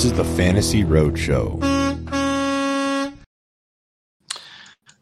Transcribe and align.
This 0.00 0.12
is 0.12 0.16
the 0.16 0.24
Fantasy 0.24 0.82
Roadshow. 0.82 1.60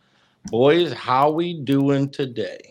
Boys, 0.45 0.93
how 0.93 1.33
we 1.33 1.55
doing 1.55 2.09
today? 2.09 2.70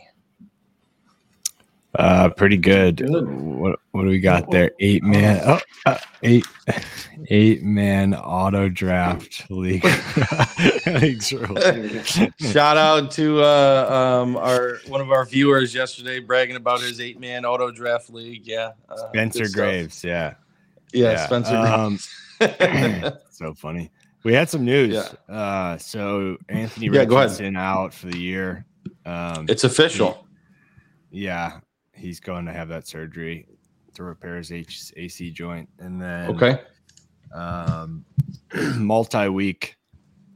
Uh, 1.95 2.29
pretty 2.29 2.57
good. 2.57 3.01
What 3.09 3.79
what 3.91 4.03
do 4.03 4.09
we 4.09 4.19
got 4.19 4.51
there? 4.51 4.71
Eight 4.79 5.03
man. 5.03 5.41
Oh, 5.43 5.59
uh, 5.87 5.97
eight 6.21 6.45
eight 7.29 7.63
man 7.63 8.13
auto 8.13 8.69
draft 8.69 9.49
league. 9.49 9.83
Shout 12.51 12.77
out 12.77 13.09
to 13.11 13.41
uh, 13.41 14.21
um, 14.21 14.37
our 14.37 14.77
one 14.87 15.01
of 15.01 15.11
our 15.11 15.25
viewers 15.25 15.73
yesterday 15.73 16.19
bragging 16.19 16.57
about 16.57 16.79
his 16.79 17.01
eight 17.01 17.19
man 17.19 17.43
auto 17.43 17.71
draft 17.71 18.11
league. 18.11 18.45
Yeah, 18.45 18.73
uh, 18.87 19.09
Spencer 19.09 19.49
Graves. 19.51 20.03
Yeah. 20.03 20.35
yeah, 20.93 21.11
yeah, 21.11 21.25
Spencer. 21.25 21.55
Um, 21.55 21.97
so 23.31 23.55
funny. 23.55 23.89
We 24.23 24.33
had 24.33 24.47
some 24.47 24.63
news. 24.63 24.93
Yeah. 24.93 25.33
Uh, 25.33 25.77
so 25.79 26.37
Anthony 26.49 26.87
yeah, 26.87 26.99
Richardson 26.99 27.55
out 27.55 27.95
for 27.95 28.07
the 28.07 28.17
year. 28.19 28.65
Um, 29.05 29.47
it's 29.49 29.63
official. 29.63 30.27
He, 31.09 31.23
yeah, 31.25 31.61
he's 31.99 32.19
going 32.19 32.45
to 32.45 32.53
have 32.53 32.69
that 32.69 32.87
surgery 32.87 33.45
to 33.93 34.03
repair 34.03 34.37
his 34.37 34.51
H- 34.51 34.93
AC 34.95 35.31
joint, 35.31 35.69
and 35.79 36.01
then 36.01 36.29
okay, 36.31 36.61
um, 37.33 38.05
multi-week 38.77 39.75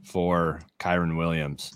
for 0.04 0.60
Kyren 0.78 1.16
Williams. 1.16 1.72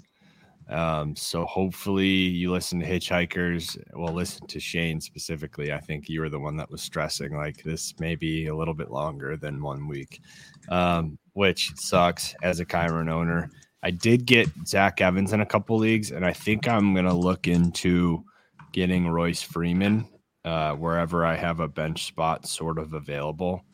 Um, 0.68 1.16
so 1.16 1.46
hopefully 1.46 2.06
you 2.06 2.52
listen 2.52 2.78
to 2.80 2.86
Hitchhikers. 2.86 3.78
Well, 3.94 4.12
listen 4.12 4.46
to 4.48 4.60
Shane 4.60 5.00
specifically. 5.00 5.72
I 5.72 5.80
think 5.80 6.08
you 6.08 6.20
were 6.20 6.28
the 6.28 6.38
one 6.38 6.56
that 6.58 6.70
was 6.70 6.82
stressing 6.82 7.34
like 7.34 7.62
this 7.62 7.94
may 7.98 8.14
be 8.14 8.48
a 8.48 8.54
little 8.54 8.74
bit 8.74 8.90
longer 8.90 9.36
than 9.36 9.62
one 9.62 9.88
week, 9.88 10.20
um, 10.68 11.18
which 11.32 11.72
sucks 11.76 12.34
as 12.42 12.60
a 12.60 12.66
Kyren 12.66 13.10
owner. 13.10 13.50
I 13.82 13.90
did 13.90 14.26
get 14.26 14.48
Zach 14.66 15.00
Evans 15.00 15.32
in 15.32 15.40
a 15.40 15.46
couple 15.46 15.78
leagues, 15.78 16.10
and 16.10 16.26
I 16.26 16.32
think 16.32 16.68
I'm 16.68 16.94
gonna 16.94 17.16
look 17.16 17.48
into 17.48 18.24
getting 18.72 19.08
Royce 19.08 19.42
Freeman 19.42 20.06
uh, 20.44 20.74
wherever 20.74 21.24
I 21.24 21.36
have 21.36 21.60
a 21.60 21.68
bench 21.68 22.06
spot 22.06 22.46
sort 22.46 22.78
of 22.78 22.94
available. 22.94 23.64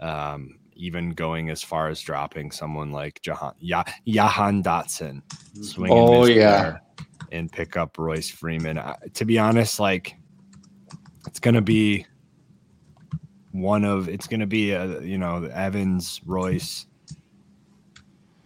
Um, 0.00 0.58
even 0.76 1.10
going 1.10 1.50
as 1.50 1.62
far 1.62 1.88
as 1.88 2.00
dropping 2.00 2.50
someone 2.50 2.90
like 2.90 3.22
Jahan, 3.22 3.54
Yah, 3.60 3.84
Jahan 4.08 4.62
Dotson, 4.62 5.22
swing 5.62 5.92
oh 5.92 6.26
yeah, 6.26 6.78
and 7.30 7.50
pick 7.50 7.76
up 7.76 7.96
Royce 7.96 8.28
Freeman. 8.28 8.78
Uh, 8.78 8.96
to 9.14 9.24
be 9.24 9.38
honest, 9.38 9.78
like 9.78 10.16
it's 11.26 11.38
gonna 11.38 11.62
be 11.62 12.04
one 13.52 13.84
of 13.84 14.08
it's 14.08 14.26
gonna 14.26 14.48
be 14.48 14.72
a 14.72 15.00
you 15.00 15.16
know 15.16 15.44
Evans, 15.44 16.20
Royce, 16.26 16.86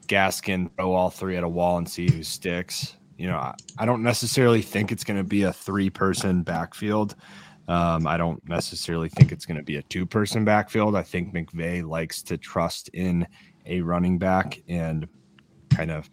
Gaskin, 0.06 0.70
throw 0.76 0.92
all 0.92 1.08
three 1.08 1.38
at 1.38 1.44
a 1.44 1.48
wall 1.48 1.78
and 1.78 1.88
see 1.88 2.10
who 2.10 2.22
sticks 2.22 2.97
you 3.18 3.26
know, 3.26 3.36
I, 3.36 3.54
I 3.78 3.84
don't 3.84 4.02
necessarily 4.02 4.62
think 4.62 4.92
it's 4.92 5.04
going 5.04 5.16
to 5.18 5.24
be 5.24 5.42
a 5.42 5.52
three 5.52 5.90
person 5.90 6.42
backfield. 6.42 7.16
Um, 7.66 8.06
I 8.06 8.16
don't 8.16 8.42
necessarily 8.48 9.10
think 9.10 9.30
it's 9.30 9.44
going 9.44 9.58
to 9.58 9.62
be 9.62 9.76
a 9.76 9.82
two 9.82 10.06
person 10.06 10.44
backfield. 10.44 10.96
I 10.96 11.02
think 11.02 11.34
McVay 11.34 11.86
likes 11.86 12.22
to 12.22 12.38
trust 12.38 12.88
in 12.94 13.26
a 13.66 13.82
running 13.82 14.18
back 14.18 14.62
and 14.68 15.06
kind 15.68 15.90
of 15.90 16.08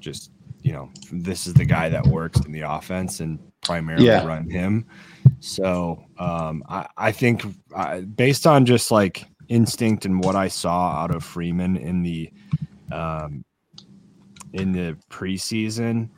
just, 0.00 0.32
you 0.62 0.72
know, 0.72 0.90
this 1.10 1.46
is 1.46 1.54
the 1.54 1.64
guy 1.64 1.88
that 1.88 2.06
works 2.06 2.40
in 2.44 2.52
the 2.52 2.60
offense 2.60 3.20
and 3.20 3.38
primarily 3.62 4.06
yeah. 4.06 4.24
run 4.26 4.50
him. 4.50 4.84
So 5.40 6.04
um, 6.18 6.62
I, 6.68 6.86
I 6.96 7.12
think 7.12 7.44
uh, 7.74 8.00
based 8.00 8.46
on 8.46 8.66
just 8.66 8.90
like 8.90 9.24
instinct 9.48 10.04
and 10.04 10.22
what 10.22 10.36
I 10.36 10.48
saw 10.48 10.90
out 10.90 11.14
of 11.14 11.24
Freeman 11.24 11.76
in 11.76 12.02
the 12.02 12.30
um, 12.92 13.44
in 14.52 14.72
the 14.72 14.96
preseason, 15.10 16.08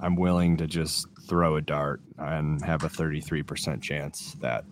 I'm 0.00 0.16
willing 0.16 0.56
to 0.58 0.66
just 0.66 1.06
throw 1.28 1.56
a 1.56 1.60
dart 1.60 2.00
and 2.18 2.64
have 2.64 2.84
a 2.84 2.88
33% 2.88 3.80
chance 3.80 4.36
that 4.40 4.64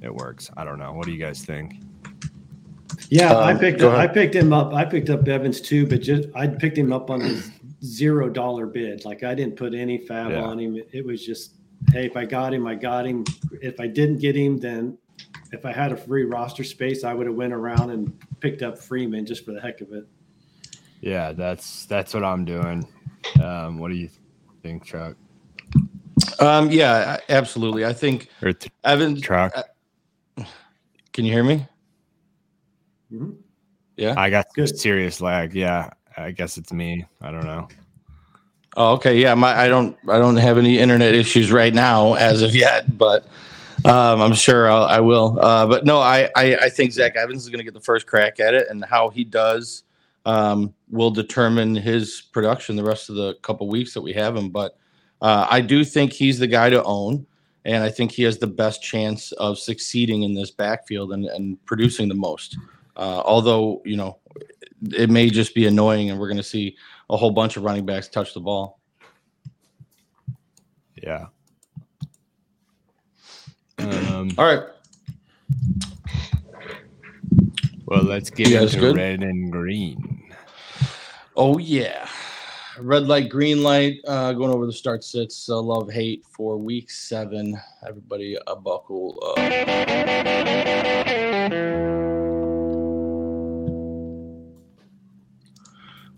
it 0.00 0.14
works. 0.14 0.50
I 0.56 0.64
don't 0.64 0.78
know. 0.78 0.92
What 0.92 1.06
do 1.06 1.12
you 1.12 1.18
guys 1.18 1.44
think? 1.44 1.74
Yeah, 3.10 3.32
um, 3.32 3.44
I 3.44 3.54
picked 3.54 3.82
up, 3.82 3.94
I 3.94 4.06
picked 4.06 4.34
him 4.34 4.52
up. 4.52 4.72
I 4.72 4.84
picked 4.84 5.10
up 5.10 5.26
Evans 5.26 5.60
too, 5.60 5.86
but 5.86 6.02
just 6.02 6.28
I 6.34 6.46
picked 6.46 6.76
him 6.76 6.92
up 6.92 7.10
on 7.10 7.20
his 7.20 7.50
zero 7.84 8.28
dollar 8.28 8.66
bid. 8.66 9.04
Like 9.04 9.22
I 9.22 9.34
didn't 9.34 9.56
put 9.56 9.74
any 9.74 9.98
FAAB 9.98 10.30
yeah. 10.30 10.42
on 10.42 10.58
him. 10.58 10.82
It 10.92 11.04
was 11.04 11.24
just, 11.24 11.54
hey, 11.92 12.06
if 12.06 12.16
I 12.16 12.24
got 12.24 12.52
him, 12.52 12.66
I 12.66 12.74
got 12.74 13.06
him. 13.06 13.24
If 13.62 13.80
I 13.80 13.86
didn't 13.86 14.18
get 14.18 14.36
him, 14.36 14.58
then 14.58 14.98
if 15.52 15.64
I 15.64 15.72
had 15.72 15.92
a 15.92 15.96
free 15.96 16.24
roster 16.24 16.64
space, 16.64 17.04
I 17.04 17.14
would 17.14 17.26
have 17.26 17.36
went 17.36 17.52
around 17.52 17.90
and 17.90 18.12
picked 18.40 18.62
up 18.62 18.78
Freeman 18.78 19.24
just 19.26 19.44
for 19.44 19.52
the 19.52 19.60
heck 19.60 19.80
of 19.80 19.92
it. 19.92 20.06
Yeah, 21.00 21.32
that's 21.32 21.86
that's 21.86 22.14
what 22.14 22.24
I'm 22.24 22.44
doing. 22.44 22.86
Um, 23.42 23.78
what 23.78 23.88
do 23.88 23.94
you 23.96 24.08
think, 24.62 24.84
Truck? 24.84 25.16
Um, 26.40 26.70
yeah, 26.70 27.18
absolutely. 27.28 27.84
I 27.84 27.92
think 27.92 28.28
or 28.42 28.52
th- 28.52 28.72
Evan 28.84 29.20
truck. 29.20 29.52
Uh, 29.54 30.44
can 31.12 31.24
you 31.24 31.32
hear 31.32 31.44
me? 31.44 31.66
Mm-hmm. 33.12 33.32
Yeah, 33.96 34.14
I 34.16 34.30
got 34.30 34.46
Good. 34.54 34.78
serious 34.78 35.20
lag. 35.20 35.54
Yeah, 35.54 35.90
I 36.16 36.30
guess 36.30 36.56
it's 36.56 36.72
me. 36.72 37.04
I 37.20 37.30
don't 37.30 37.44
know. 37.44 37.68
Oh, 38.76 38.92
okay. 38.94 39.18
Yeah, 39.18 39.34
my 39.34 39.52
I 39.58 39.68
don't 39.68 39.96
I 40.08 40.18
don't 40.18 40.36
have 40.36 40.58
any 40.58 40.78
internet 40.78 41.14
issues 41.14 41.50
right 41.50 41.74
now 41.74 42.14
as 42.14 42.42
of 42.42 42.54
yet, 42.54 42.96
but 42.96 43.26
um, 43.84 44.20
I'm 44.20 44.34
sure 44.34 44.70
I'll, 44.70 44.84
I 44.84 45.00
will. 45.00 45.38
Uh, 45.40 45.66
but 45.66 45.84
no, 45.84 45.98
I, 45.98 46.30
I 46.36 46.56
I 46.56 46.68
think 46.68 46.92
Zach 46.92 47.16
Evans 47.16 47.42
is 47.42 47.48
going 47.48 47.58
to 47.58 47.64
get 47.64 47.74
the 47.74 47.80
first 47.80 48.06
crack 48.06 48.38
at 48.38 48.54
it, 48.54 48.68
and 48.70 48.84
how 48.84 49.08
he 49.08 49.24
does 49.24 49.82
um, 50.26 50.72
will 50.90 51.10
determine 51.10 51.74
his 51.74 52.22
production 52.32 52.76
the 52.76 52.84
rest 52.84 53.08
of 53.10 53.16
the 53.16 53.34
couple 53.42 53.68
weeks 53.68 53.94
that 53.94 54.02
we 54.02 54.12
have 54.12 54.36
him. 54.36 54.50
But 54.50 54.76
uh, 55.20 55.46
I 55.50 55.60
do 55.60 55.84
think 55.84 56.12
he's 56.12 56.38
the 56.38 56.46
guy 56.46 56.70
to 56.70 56.82
own, 56.84 57.26
and 57.64 57.82
I 57.82 57.90
think 57.90 58.12
he 58.12 58.22
has 58.22 58.38
the 58.38 58.46
best 58.46 58.82
chance 58.82 59.32
of 59.32 59.58
succeeding 59.58 60.22
in 60.22 60.34
this 60.34 60.50
backfield 60.50 61.12
and, 61.12 61.26
and 61.26 61.64
producing 61.66 62.08
the 62.08 62.14
most. 62.14 62.56
Uh, 62.96 63.22
although 63.24 63.80
you 63.84 63.96
know 63.96 64.18
it 64.92 65.10
may 65.10 65.30
just 65.30 65.54
be 65.54 65.66
annoying, 65.66 66.10
and 66.10 66.18
we're 66.18 66.28
going 66.28 66.36
to 66.36 66.42
see 66.42 66.76
a 67.10 67.16
whole 67.16 67.30
bunch 67.30 67.56
of 67.56 67.64
running 67.64 67.86
backs 67.86 68.08
touch 68.08 68.34
the 68.34 68.40
ball. 68.40 68.80
Yeah. 71.02 71.26
Um, 73.78 74.30
All 74.36 74.44
right. 74.44 74.64
Well, 77.86 78.02
let's 78.02 78.28
get 78.30 78.52
into 78.52 78.78
good? 78.78 78.96
red 78.96 79.22
and 79.22 79.50
green. 79.50 80.17
Oh 81.40 81.56
yeah, 81.58 82.08
red 82.80 83.06
light, 83.06 83.28
green 83.28 83.62
light. 83.62 84.00
Uh, 84.08 84.32
going 84.32 84.52
over 84.52 84.66
the 84.66 84.72
start 84.72 85.04
sits. 85.04 85.48
Uh, 85.48 85.60
love 85.60 85.88
hate 85.88 86.24
for 86.28 86.56
week 86.56 86.90
seven. 86.90 87.56
Everybody, 87.86 88.36
uh, 88.44 88.56
buckle 88.56 89.22
up. 89.22 89.38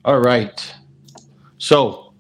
All 0.06 0.20
right. 0.20 0.75
So, 1.58 2.14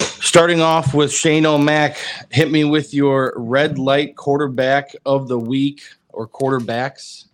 starting 0.00 0.60
off 0.60 0.94
with 0.94 1.12
Shane-O-Mac, 1.12 1.96
hit 2.32 2.50
me 2.50 2.64
with 2.64 2.92
your 2.92 3.34
red 3.36 3.78
light 3.78 4.16
quarterback 4.16 4.96
of 5.06 5.28
the 5.28 5.38
week 5.38 5.82
or 6.08 6.26
quarterbacks. 6.26 7.26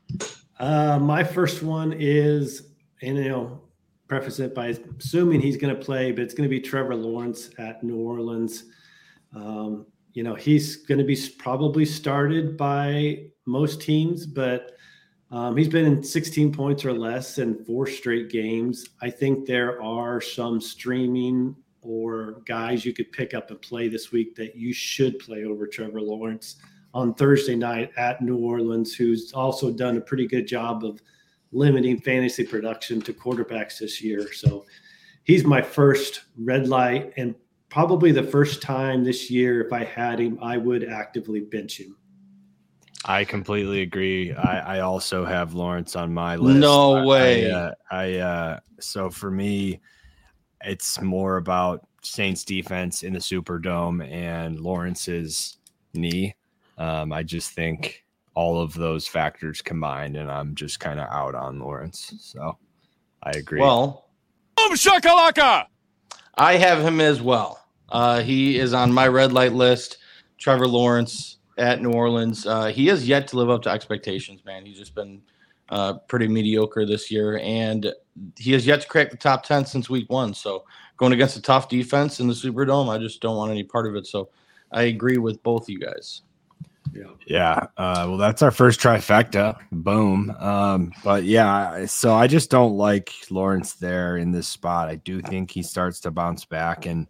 Uh, 0.59 0.99
my 0.99 1.25
first 1.25 1.62
one 1.62 1.95
is, 1.95 2.69
you 3.00 3.15
know, 3.15 3.62
preface 4.12 4.41
it 4.41 4.55
by 4.55 4.76
assuming 5.00 5.41
he's 5.41 5.56
going 5.56 5.75
to 5.75 5.81
play, 5.82 6.12
but 6.12 6.23
it's 6.23 6.35
going 6.35 6.47
to 6.47 6.50
be 6.50 6.61
Trevor 6.61 6.94
Lawrence 6.94 7.49
at 7.56 7.82
New 7.82 7.97
Orleans. 7.97 8.64
Um, 9.35 9.87
you 10.12 10.23
know, 10.23 10.35
he's 10.35 10.76
going 10.76 10.99
to 10.99 11.05
be 11.05 11.17
probably 11.38 11.87
started 11.87 12.55
by 12.59 13.25
most 13.47 13.81
teams, 13.81 14.26
but 14.26 14.73
Um, 15.31 15.56
he's 15.56 15.69
been 15.69 15.87
in 15.87 16.03
16 16.03 16.53
points 16.53 16.85
or 16.85 16.93
less 16.93 17.38
in 17.38 17.64
four 17.64 17.87
straight 17.87 18.29
games. 18.29 18.85
I 19.00 19.09
think 19.09 19.47
there 19.47 19.81
are 19.81 20.20
some 20.20 20.61
streaming 20.61 21.56
or 21.81 22.43
guys 22.44 22.85
you 22.85 22.93
could 22.93 23.11
pick 23.12 23.32
up 23.32 23.50
and 23.50 23.59
play 23.62 23.88
this 23.88 24.12
week 24.12 24.35
that 24.37 24.55
you 24.55 24.75
should 24.75 25.19
play 25.20 25.44
over 25.44 25.67
Trevor 25.67 26.03
Lawrence 26.03 26.56
on 26.93 27.14
Thursday 27.14 27.56
night 27.56 27.93
at 27.97 28.20
New 28.20 28.37
Orleans, 28.37 28.94
who's 28.94 29.32
also 29.32 29.73
done 29.73 29.97
a 29.97 30.03
pretty 30.03 30.26
good 30.26 30.47
job 30.47 30.85
of 30.85 31.00
limiting 31.52 32.00
fantasy 32.00 32.44
production 32.44 33.00
to 33.02 33.12
quarterbacks 33.12 33.78
this 33.78 34.02
year. 34.02 34.32
So 34.32 34.64
he's 35.25 35.44
my 35.44 35.62
first 35.62 36.22
red 36.37 36.69
light 36.69 37.12
and 37.16 37.34
probably 37.69 38.12
the 38.12 38.22
first 38.22 38.60
time 38.60 39.04
this 39.04 39.31
year 39.31 39.64
if 39.64 39.72
I 39.72 39.84
had 39.84 40.19
him, 40.19 40.38
I 40.43 40.56
would 40.56 40.84
actively 40.84 41.40
bench 41.40 41.78
him. 41.81 41.96
I 43.04 43.25
completely 43.25 43.82
agree. 43.82 44.32
I, 44.32 44.76
I 44.76 44.81
also 44.81 45.25
have 45.25 45.54
Lawrence 45.54 45.96
on 45.96 46.14
my 46.14 46.37
list. 46.37 46.58
No 46.58 47.04
way. 47.04 47.50
I, 47.50 47.54
uh, 47.54 47.75
I 47.90 48.14
uh, 48.19 48.60
so 48.78 49.10
for 49.10 49.31
me, 49.31 49.81
it's 50.64 51.00
more 51.00 51.38
about 51.38 51.87
Saints 52.02 52.44
defense 52.44 53.02
in 53.02 53.12
the 53.12 53.19
Superdome 53.19 54.08
and 54.08 54.60
Lawrence's 54.60 55.58
knee. 55.94 56.34
Um, 56.78 57.12
I 57.12 57.22
just 57.22 57.52
think 57.52 58.01
all 58.34 58.61
of 58.61 58.75
those 58.75 59.06
factors 59.06 59.61
combined, 59.62 60.17
and 60.17 60.31
I'm 60.31 60.55
just 60.55 60.81
kind 60.81 61.00
of 61.00 61.08
out 61.08 61.34
on 61.34 61.58
Lawrence. 61.58 62.14
So 62.19 62.58
I 63.23 63.31
agree. 63.31 63.61
Well, 63.61 64.08
boom 64.56 64.73
shakalaka. 64.73 65.67
I 66.34 66.56
have 66.56 66.81
him 66.81 67.00
as 67.00 67.20
well. 67.20 67.64
Uh, 67.90 68.23
he 68.23 68.58
is 68.58 68.73
on 68.73 68.93
my 68.93 69.06
red 69.06 69.32
light 69.32 69.52
list. 69.52 69.99
Trevor 70.38 70.67
Lawrence 70.67 71.38
at 71.58 71.82
New 71.82 71.93
Orleans. 71.93 72.46
Uh, 72.46 72.67
he 72.67 72.87
has 72.87 73.06
yet 73.06 73.29
to 73.29 73.37
live 73.37 73.50
up 73.50 73.62
to 73.62 73.70
expectations, 73.70 74.44
man. 74.44 74.64
He's 74.64 74.78
just 74.78 74.94
been 74.94 75.23
uh, 75.69 75.94
pretty 76.08 76.26
mediocre 76.26 76.85
this 76.85 77.11
year, 77.11 77.38
and 77.38 77.93
he 78.37 78.52
has 78.52 78.67
yet 78.67 78.81
to 78.81 78.88
crack 78.88 79.11
the 79.11 79.17
top 79.17 79.44
10 79.44 79.67
since 79.67 79.88
week 79.88 80.11
one. 80.11 80.35
So, 80.35 80.64
going 80.96 81.12
against 81.12 81.37
a 81.37 81.43
tough 81.43 81.69
defense 81.69 82.19
in 82.19 82.28
the 82.28 82.35
Superdome, 82.35 82.88
I 82.88 82.99
just 82.99 83.20
don't 83.20 83.37
want 83.37 83.50
any 83.50 83.62
part 83.62 83.87
of 83.87 83.94
it. 83.94 84.06
So, 84.06 84.31
I 84.73 84.85
agree 84.85 85.19
with 85.19 85.43
both 85.43 85.69
you 85.69 85.78
guys. 85.78 86.23
Yeah. 86.94 87.11
Yeah. 87.26 87.67
Uh, 87.76 88.06
well, 88.08 88.17
that's 88.17 88.43
our 88.43 88.50
first 88.50 88.81
trifecta. 88.81 89.58
Boom. 89.70 90.31
Um, 90.38 90.93
but 91.05 91.25
yeah, 91.25 91.87
so 91.87 92.14
I 92.14 92.26
just 92.26 92.50
don't 92.50 92.76
like 92.76 93.12
Lawrence 93.31 93.75
there 93.75 94.17
in 94.17 94.32
this 94.32 94.49
spot. 94.49 94.88
I 94.88 94.96
do 94.96 95.20
think 95.20 95.50
he 95.50 95.62
starts 95.62 96.00
to 96.00 96.11
bounce 96.11 96.44
back. 96.44 96.87
And 96.87 97.06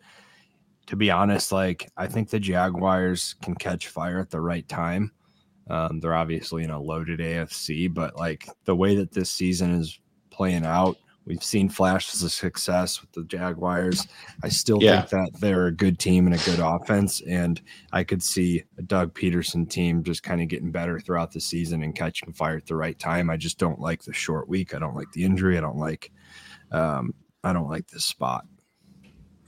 to 0.87 0.97
be 0.97 1.11
honest, 1.11 1.53
like 1.53 1.91
I 1.97 2.07
think 2.07 2.31
the 2.31 2.41
Jaguars 2.41 3.35
can 3.43 3.55
catch 3.55 3.89
fire 3.89 4.21
at 4.21 4.31
the 4.31 4.41
right 4.41 4.69
time. 4.69 5.13
Um, 5.69 6.01
they're 6.01 6.15
obviously 6.15 6.65
in 6.65 6.71
a 6.71 6.81
loaded 6.81 7.21
AFC, 7.21 7.93
but 7.93 8.17
like 8.17 8.49
the 8.65 8.77
way 8.77 8.97
that 8.97 9.13
this 9.13 9.31
season 9.31 9.75
is 9.81 9.99
playing 10.31 10.67
out, 10.67 10.97
We've 11.25 11.43
seen 11.43 11.69
flashes 11.69 12.23
of 12.23 12.33
success 12.33 13.01
with 13.01 13.13
the 13.13 13.23
Jaguars. 13.25 14.07
I 14.43 14.49
still 14.49 14.83
yeah. 14.83 15.03
think 15.03 15.11
that 15.33 15.41
they're 15.41 15.67
a 15.67 15.73
good 15.73 15.99
team 15.99 16.27
and 16.27 16.35
a 16.35 16.45
good 16.45 16.59
offense. 16.59 17.21
And 17.23 17.61
I 17.93 18.03
could 18.03 18.23
see 18.23 18.65
a 18.77 18.83
Doug 18.83 19.15
Pederson 19.15 19.69
team 19.71 20.03
just 20.03 20.25
kind 20.25 20.43
of 20.43 20.49
getting 20.49 20.73
better 20.73 20.99
throughout 20.99 21.33
the 21.33 21.41
season 21.41 21.83
and 21.83 21.95
catching 21.95 22.33
fire 22.33 22.57
at 22.57 22.67
the 22.67 22.77
right 22.77 22.99
time. 22.99 23.31
I 23.31 23.37
just 23.37 23.59
don't 23.59 23.79
like 23.79 24.03
the 24.03 24.13
short 24.13 24.49
week. 24.49 24.75
I 24.75 24.81
don't 24.81 24.97
like 24.97 25.13
the 25.13 25.25
injury. 25.25 25.57
I 25.57 25.61
don't 25.61 25.79
like 25.79 26.11
um, 26.73 27.15
I 27.45 27.53
don't 27.53 27.69
like 27.69 27.87
this 27.89 28.05
spot. 28.05 28.47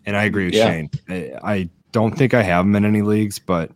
And 0.06 0.17
I 0.17 0.25
agree 0.25 0.47
with 0.47 0.55
yeah. 0.55 0.67
Shane. 0.67 0.91
I, 1.09 1.32
I, 1.43 1.70
don't 1.93 2.19
think 2.19 2.35
I 2.35 2.43
have 2.43 2.65
him 2.65 2.75
in 2.75 2.85
any 2.85 3.03
leagues, 3.03 3.38
but 3.38 3.70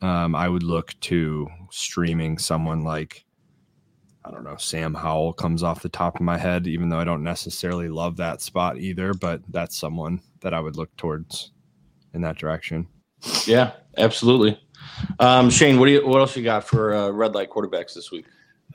um, 0.00 0.34
I 0.34 0.48
would 0.48 0.64
look 0.64 0.92
to 1.02 1.46
streaming 1.70 2.36
someone 2.36 2.82
like 2.82 3.24
I 4.24 4.30
don't 4.30 4.44
know, 4.44 4.56
Sam 4.56 4.94
Howell 4.94 5.32
comes 5.32 5.62
off 5.62 5.82
the 5.82 5.88
top 5.88 6.14
of 6.16 6.20
my 6.20 6.38
head, 6.38 6.66
even 6.66 6.88
though 6.88 6.98
I 6.98 7.04
don't 7.04 7.24
necessarily 7.24 7.88
love 7.88 8.16
that 8.18 8.40
spot 8.40 8.78
either, 8.78 9.14
but 9.14 9.40
that's 9.48 9.76
someone 9.76 10.20
that 10.40 10.54
I 10.54 10.60
would 10.60 10.76
look 10.76 10.94
towards 10.96 11.50
in 12.14 12.20
that 12.22 12.38
direction. 12.38 12.86
Yeah, 13.46 13.72
absolutely. 13.98 14.60
Um, 15.18 15.50
Shane, 15.50 15.78
what 15.78 15.86
do 15.86 15.92
you 15.92 16.06
what 16.06 16.20
else 16.20 16.36
you 16.36 16.42
got 16.42 16.64
for 16.64 16.94
uh, 16.94 17.10
red 17.10 17.34
light 17.34 17.50
quarterbacks 17.50 17.94
this 17.94 18.10
week? 18.10 18.26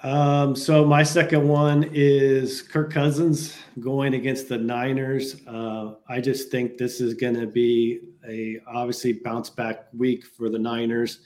Um, 0.03 0.55
so 0.55 0.85
my 0.85 1.01
second 1.01 1.47
one 1.47 1.89
is 1.91 2.61
Kirk 2.61 2.91
Cousins 2.91 3.57
going 3.79 4.13
against 4.13 4.47
the 4.47 4.57
Niners. 4.57 5.41
Uh, 5.47 5.95
I 6.07 6.21
just 6.21 6.51
think 6.51 6.77
this 6.77 7.01
is 7.01 7.13
going 7.13 7.33
to 7.33 7.47
be 7.47 8.01
a 8.27 8.59
obviously 8.67 9.13
bounce 9.13 9.49
back 9.49 9.87
week 9.97 10.25
for 10.25 10.49
the 10.49 10.59
Niners. 10.59 11.19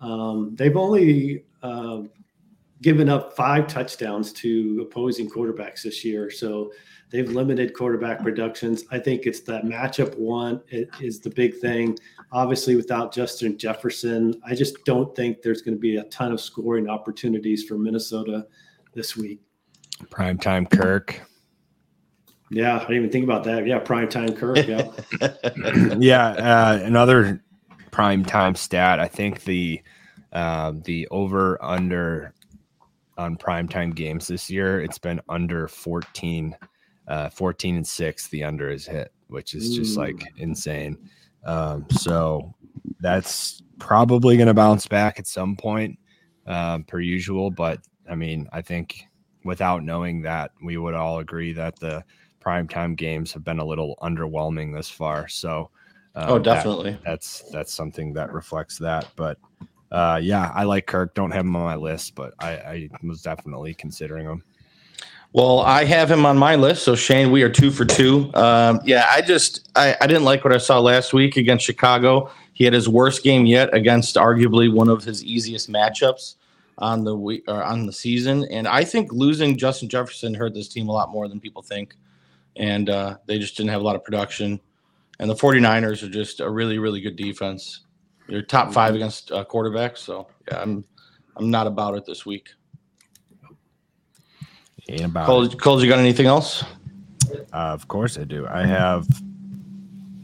Um, 0.00 0.54
they've 0.56 0.76
only 0.76 1.44
uh, 1.62 2.02
given 2.82 3.08
up 3.08 3.34
five 3.34 3.66
touchdowns 3.66 4.32
to 4.34 4.86
opposing 4.88 5.30
quarterbacks 5.30 5.82
this 5.82 6.04
year. 6.04 6.30
So 6.30 6.72
they've 7.10 7.28
limited 7.28 7.74
quarterback 7.74 8.20
productions. 8.22 8.84
I 8.90 8.98
think 8.98 9.26
it's 9.26 9.40
that 9.40 9.64
matchup 9.64 10.16
one 10.18 10.60
it 10.68 10.88
is 11.00 11.20
the 11.20 11.30
big 11.30 11.56
thing. 11.58 11.98
Obviously, 12.32 12.76
without 12.76 13.14
Justin 13.14 13.56
Jefferson, 13.56 14.34
I 14.44 14.54
just 14.54 14.84
don't 14.84 15.14
think 15.14 15.42
there's 15.42 15.62
going 15.62 15.76
to 15.76 15.80
be 15.80 15.96
a 15.96 16.04
ton 16.04 16.32
of 16.32 16.40
scoring 16.40 16.88
opportunities 16.88 17.64
for 17.64 17.78
Minnesota 17.78 18.46
this 18.94 19.16
week. 19.16 19.40
Prime 20.10 20.38
time 20.38 20.66
Kirk. 20.66 21.20
Yeah, 22.50 22.76
I 22.76 22.80
didn't 22.80 22.96
even 22.96 23.10
think 23.10 23.24
about 23.24 23.44
that. 23.44 23.66
Yeah, 23.66 23.78
prime 23.78 24.08
time 24.08 24.34
Kirk. 24.34 24.66
Yeah. 24.66 24.90
yeah. 25.98 26.28
Uh, 26.28 26.80
another 26.82 27.42
prime 27.90 28.24
time 28.24 28.54
stat. 28.54 29.00
I 29.00 29.08
think 29.08 29.44
the 29.44 29.80
uh, 30.32 30.72
the 30.84 31.08
over 31.08 31.62
under 31.64 32.34
on 33.18 33.36
primetime 33.36 33.94
games 33.94 34.26
this 34.26 34.50
year, 34.50 34.80
it's 34.80 34.98
been 34.98 35.20
under 35.28 35.68
14, 35.68 36.56
uh, 37.08 37.30
14 37.30 37.76
and 37.76 37.86
six. 37.86 38.28
The 38.28 38.44
under 38.44 38.70
is 38.70 38.86
hit, 38.86 39.12
which 39.28 39.54
is 39.54 39.74
just 39.74 39.96
like 39.96 40.22
insane. 40.36 40.98
Um, 41.44 41.86
so 41.90 42.54
that's 43.00 43.62
probably 43.78 44.36
going 44.36 44.48
to 44.48 44.54
bounce 44.54 44.86
back 44.86 45.18
at 45.18 45.26
some 45.26 45.56
point, 45.56 45.98
uh, 46.46 46.78
per 46.86 47.00
usual. 47.00 47.50
But 47.50 47.80
I 48.08 48.14
mean, 48.14 48.48
I 48.52 48.62
think 48.62 49.04
without 49.44 49.82
knowing 49.82 50.22
that, 50.22 50.50
we 50.62 50.76
would 50.76 50.94
all 50.94 51.20
agree 51.20 51.52
that 51.52 51.78
the 51.78 52.04
primetime 52.40 52.96
games 52.96 53.32
have 53.32 53.44
been 53.44 53.58
a 53.58 53.64
little 53.64 53.96
underwhelming 54.02 54.74
this 54.74 54.90
far. 54.90 55.28
So, 55.28 55.70
um, 56.14 56.30
oh, 56.30 56.38
definitely. 56.38 56.92
That, 56.92 57.04
that's 57.04 57.42
that's 57.50 57.72
something 57.72 58.12
that 58.14 58.32
reflects 58.32 58.78
that. 58.78 59.08
But 59.16 59.38
uh, 59.90 60.20
yeah, 60.22 60.50
I 60.54 60.64
like 60.64 60.86
Kirk. 60.86 61.14
Don't 61.14 61.30
have 61.30 61.44
him 61.44 61.56
on 61.56 61.64
my 61.64 61.76
list, 61.76 62.14
but 62.14 62.34
I, 62.38 62.50
I 62.50 62.88
was 63.02 63.22
definitely 63.22 63.74
considering 63.74 64.26
him. 64.26 64.42
Well, 65.32 65.60
I 65.60 65.84
have 65.84 66.10
him 66.10 66.24
on 66.24 66.38
my 66.38 66.54
list. 66.54 66.82
So 66.84 66.94
Shane, 66.94 67.30
we 67.30 67.42
are 67.42 67.50
two 67.50 67.70
for 67.70 67.84
two. 67.84 68.30
Um, 68.34 68.80
yeah, 68.84 69.06
I 69.10 69.20
just 69.20 69.68
I, 69.76 69.96
I 70.00 70.06
didn't 70.06 70.24
like 70.24 70.44
what 70.44 70.54
I 70.54 70.58
saw 70.58 70.80
last 70.80 71.12
week 71.12 71.36
against 71.36 71.64
Chicago. 71.64 72.30
He 72.54 72.64
had 72.64 72.72
his 72.72 72.88
worst 72.88 73.22
game 73.22 73.44
yet 73.44 73.74
against 73.74 74.16
arguably 74.16 74.72
one 74.72 74.88
of 74.88 75.04
his 75.04 75.22
easiest 75.22 75.70
matchups 75.70 76.36
on 76.78 77.04
the 77.04 77.14
week 77.14 77.44
or 77.48 77.62
on 77.62 77.86
the 77.86 77.92
season. 77.92 78.44
And 78.50 78.66
I 78.66 78.84
think 78.84 79.12
losing 79.12 79.56
Justin 79.58 79.88
Jefferson 79.88 80.34
hurt 80.34 80.54
this 80.54 80.68
team 80.68 80.88
a 80.88 80.92
lot 80.92 81.10
more 81.10 81.28
than 81.28 81.40
people 81.40 81.62
think. 81.62 81.94
And 82.56 82.88
uh, 82.88 83.18
they 83.26 83.38
just 83.38 83.56
didn't 83.56 83.70
have 83.70 83.82
a 83.82 83.84
lot 83.84 83.96
of 83.96 84.04
production. 84.04 84.60
And 85.18 85.28
the 85.30 85.34
49ers 85.34 86.02
are 86.02 86.08
just 86.08 86.40
a 86.40 86.48
really, 86.48 86.78
really 86.78 87.00
good 87.00 87.16
defense. 87.16 87.80
You're 88.28 88.42
top 88.42 88.72
five 88.72 88.88
mm-hmm. 88.88 88.96
against 88.96 89.32
uh, 89.32 89.44
quarterbacks, 89.44 89.98
so 89.98 90.26
yeah, 90.48 90.60
I'm 90.60 90.84
I'm 91.36 91.50
not 91.50 91.66
about 91.66 91.94
it 91.96 92.04
this 92.04 92.26
week. 92.26 92.48
Ain't 94.88 95.04
about 95.04 95.26
Cole, 95.26 95.44
it. 95.44 95.60
Cole, 95.60 95.82
you 95.82 95.88
got 95.88 95.98
anything 95.98 96.26
else? 96.26 96.64
Uh, 97.52 97.72
of 97.72 97.88
course 97.88 98.18
I 98.18 98.24
do. 98.24 98.46
I 98.46 98.64
have 98.64 99.06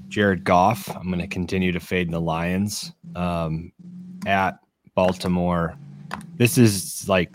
Jared 0.09 0.44
Goff. 0.44 0.88
I'm 0.94 1.09
going 1.09 1.18
to 1.18 1.26
continue 1.26 1.73
to 1.73 1.80
fade 1.80 2.11
the 2.11 2.21
Lions 2.21 2.92
um, 3.16 3.73
at 4.26 4.59
Baltimore. 4.94 5.76
This 6.37 6.59
is 6.59 7.09
like 7.09 7.35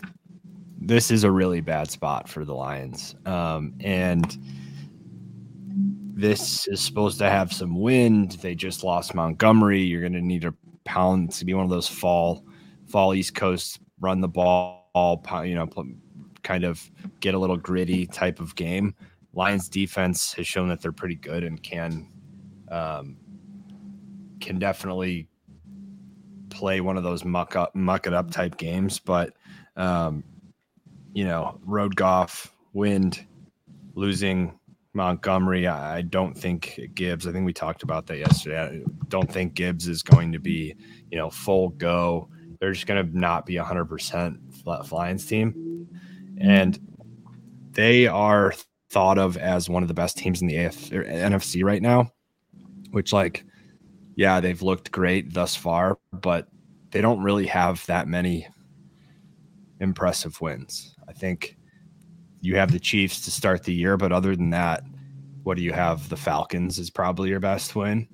this 0.80 1.10
is 1.10 1.24
a 1.24 1.30
really 1.30 1.60
bad 1.60 1.90
spot 1.90 2.28
for 2.28 2.44
the 2.44 2.54
Lions, 2.54 3.14
um, 3.26 3.74
and 3.80 4.38
this 6.18 6.66
is 6.66 6.80
supposed 6.80 7.16
to 7.18 7.30
have 7.30 7.52
some 7.52 7.78
wind. 7.78 8.32
They 8.42 8.56
just 8.56 8.82
lost 8.82 9.14
Montgomery. 9.14 9.80
You're 9.82 10.00
going 10.00 10.14
to 10.14 10.20
need 10.20 10.44
a 10.44 10.52
pound 10.84 11.30
to 11.34 11.44
be 11.44 11.54
one 11.54 11.62
of 11.62 11.70
those 11.70 11.86
fall, 11.86 12.44
fall 12.88 13.14
East 13.14 13.36
Coast 13.36 13.78
run 14.00 14.20
the 14.20 14.26
ball, 14.26 15.22
you 15.44 15.54
know, 15.54 15.68
kind 16.42 16.64
of 16.64 16.90
get 17.20 17.34
a 17.34 17.38
little 17.38 17.56
gritty 17.56 18.04
type 18.04 18.40
of 18.40 18.56
game. 18.56 18.96
Lions 19.32 19.68
defense 19.68 20.32
has 20.32 20.44
shown 20.48 20.68
that 20.70 20.82
they're 20.82 20.90
pretty 20.90 21.14
good 21.14 21.44
and 21.44 21.62
can, 21.62 22.08
um, 22.68 23.16
can 24.40 24.58
definitely 24.58 25.28
play 26.50 26.80
one 26.80 26.96
of 26.96 27.04
those 27.04 27.24
muck 27.24 27.54
up, 27.54 27.76
muck 27.76 28.08
it 28.08 28.12
up 28.12 28.32
type 28.32 28.56
games. 28.56 28.98
But, 28.98 29.34
um, 29.76 30.24
you 31.12 31.24
know, 31.24 31.60
road 31.64 31.94
Goff, 31.94 32.52
wind, 32.72 33.24
losing 33.94 34.57
Montgomery, 34.98 35.66
I 35.66 36.02
don't 36.02 36.36
think 36.36 36.78
Gibbs. 36.94 37.26
I 37.26 37.32
think 37.32 37.46
we 37.46 37.54
talked 37.54 37.82
about 37.82 38.06
that 38.08 38.18
yesterday. 38.18 38.60
I 38.60 38.82
don't 39.08 39.32
think 39.32 39.54
Gibbs 39.54 39.88
is 39.88 40.02
going 40.02 40.32
to 40.32 40.38
be, 40.38 40.74
you 41.10 41.16
know, 41.16 41.30
full 41.30 41.70
go 41.70 42.28
they're 42.58 42.72
just 42.72 42.86
going 42.86 43.06
to 43.06 43.18
not 43.18 43.46
be 43.46 43.56
a 43.56 43.64
hundred 43.64 43.86
percent 43.86 44.38
Lions 44.66 45.26
team, 45.26 45.88
and 46.38 46.78
they 47.72 48.06
are 48.06 48.52
thought 48.90 49.18
of 49.18 49.36
as 49.36 49.68
one 49.68 49.82
of 49.82 49.88
the 49.88 49.94
best 49.94 50.18
teams 50.18 50.42
in 50.42 50.48
the 50.48 50.56
AF, 50.56 50.90
NFC 50.90 51.62
right 51.62 51.82
now, 51.82 52.10
which 52.90 53.12
like, 53.12 53.44
yeah, 54.16 54.40
they've 54.40 54.62
looked 54.62 54.90
great 54.90 55.32
thus 55.32 55.54
far, 55.54 55.98
but 56.12 56.48
they 56.90 57.00
don't 57.00 57.22
really 57.22 57.46
have 57.46 57.84
that 57.86 58.08
many 58.08 58.48
impressive 59.80 60.40
wins. 60.40 60.96
I 61.06 61.12
think 61.12 61.56
you 62.40 62.56
have 62.56 62.72
the 62.72 62.80
Chiefs 62.80 63.20
to 63.22 63.30
start 63.30 63.64
the 63.64 63.74
year, 63.74 63.96
but 63.96 64.12
other 64.12 64.36
than 64.36 64.50
that, 64.50 64.84
what 65.42 65.56
do 65.56 65.62
you 65.62 65.72
have? 65.72 66.08
The 66.08 66.16
Falcons 66.16 66.78
is 66.78 66.90
probably 66.90 67.30
your 67.30 67.40
best 67.40 67.74
win. 67.74 68.08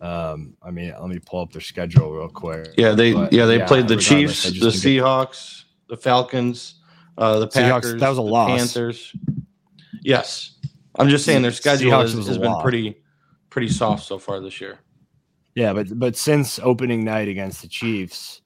Um, 0.00 0.56
I 0.62 0.70
mean, 0.70 0.94
let 0.98 1.08
me 1.08 1.18
pull 1.18 1.42
up 1.42 1.52
their 1.52 1.60
schedule 1.60 2.10
real 2.12 2.28
quick. 2.28 2.68
Yeah, 2.76 2.92
they 2.92 3.12
but, 3.12 3.32
yeah 3.32 3.44
they 3.44 3.58
yeah, 3.58 3.66
played 3.66 3.86
the 3.86 3.96
Chiefs, 3.96 4.44
the 4.44 4.70
Seahawks, 4.70 5.64
the 5.88 5.96
Falcons, 5.96 6.76
uh, 7.18 7.38
the 7.38 7.48
Packers. 7.48 7.94
Seahawks, 7.94 8.00
that 8.00 8.08
was 8.08 8.18
a 8.18 8.22
loss. 8.22 8.58
Panthers. 8.58 9.14
Yes, 10.02 10.58
I'm 10.98 11.10
just 11.10 11.26
saying 11.26 11.42
their 11.42 11.52
schedule 11.52 11.90
has, 11.92 12.14
has 12.14 12.38
been 12.38 12.50
loss. 12.50 12.62
pretty 12.62 12.96
pretty 13.50 13.68
soft 13.68 14.04
so 14.04 14.18
far 14.18 14.40
this 14.40 14.60
year. 14.60 14.78
Yeah, 15.54 15.74
but 15.74 15.98
but 15.98 16.16
since 16.16 16.58
opening 16.60 17.04
night 17.04 17.28
against 17.28 17.60
the 17.60 17.68
Chiefs, 17.68 18.40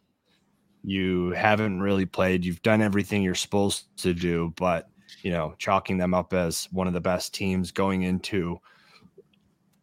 you 0.82 1.30
haven't 1.30 1.80
really 1.80 2.06
played. 2.06 2.44
You've 2.44 2.62
done 2.62 2.82
everything 2.82 3.22
you're 3.22 3.36
supposed 3.36 3.96
to 3.98 4.12
do, 4.12 4.52
but 4.56 4.88
you 5.24 5.30
know, 5.30 5.54
chalking 5.56 5.96
them 5.96 6.12
up 6.12 6.34
as 6.34 6.68
one 6.70 6.86
of 6.86 6.92
the 6.92 7.00
best 7.00 7.32
teams 7.32 7.72
going 7.72 8.02
into 8.02 8.60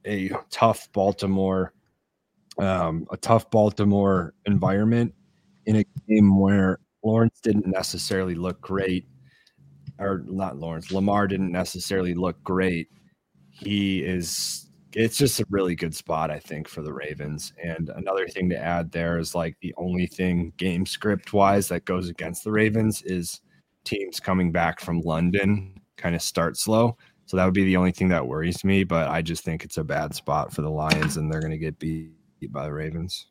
a 0.06 0.30
tough 0.52 0.88
Baltimore, 0.94 1.74
um, 2.60 3.08
a 3.10 3.18
tough 3.18 3.50
Baltimore 3.50 4.36
environment 4.46 5.16
in 5.66 5.78
a 5.78 5.86
game 6.08 6.40
where 6.40 6.80
Lawrence 7.04 7.40
didn't 7.42 7.66
necessarily 7.66 8.36
look 8.36 8.62
great, 8.62 9.08
or 9.98 10.24
not 10.28 10.58
Lawrence, 10.58 10.92
Lamar 10.92 11.26
didn't 11.26 11.52
necessarily 11.52 12.14
look 12.14 12.42
great. 12.44 12.90
He 13.50 14.04
is 14.04 14.70
it's 14.94 15.18
just 15.18 15.40
a 15.40 15.46
really 15.50 15.74
good 15.74 15.96
spot, 15.96 16.30
I 16.30 16.38
think, 16.38 16.68
for 16.68 16.84
the 16.84 16.94
Ravens. 16.94 17.54
And 17.64 17.90
another 17.96 18.28
thing 18.28 18.50
to 18.50 18.58
add 18.58 18.92
there 18.92 19.18
is 19.18 19.34
like 19.34 19.56
the 19.62 19.74
only 19.78 20.06
thing 20.06 20.54
game 20.58 20.86
script 20.86 21.34
wise 21.34 21.70
that 21.70 21.86
goes 21.86 22.10
against 22.10 22.44
the 22.44 22.52
Ravens 22.52 23.02
is 23.04 23.42
teams 23.84 24.20
coming 24.20 24.52
back 24.52 24.80
from 24.80 25.02
London 25.02 25.80
kind 25.98 26.16
of 26.16 26.22
start 26.22 26.58
slow. 26.58 26.98
So 27.26 27.38
that 27.38 27.46
would 27.46 27.54
be 27.54 27.64
the 27.64 27.78
only 27.78 27.92
thing 27.92 28.10
that 28.10 28.26
worries 28.26 28.64
me. 28.64 28.84
But 28.84 29.10
I 29.10 29.22
just 29.22 29.44
think 29.44 29.64
it's 29.64 29.78
a 29.78 29.84
bad 29.84 30.14
spot 30.14 30.54
for 30.54 30.62
the 30.62 30.70
Lions 30.70 31.18
and 31.18 31.32
they're 31.32 31.40
going 31.40 31.52
to 31.52 31.58
get 31.58 31.80
beat 31.80 32.12
by 32.50 32.64
the 32.64 32.74
Ravens. 32.74 33.28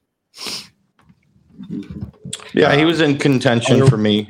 Yeah, 2.53 2.75
he 2.75 2.85
was 2.85 3.01
in 3.01 3.19
contention 3.19 3.87
for 3.87 3.97
me. 3.97 4.29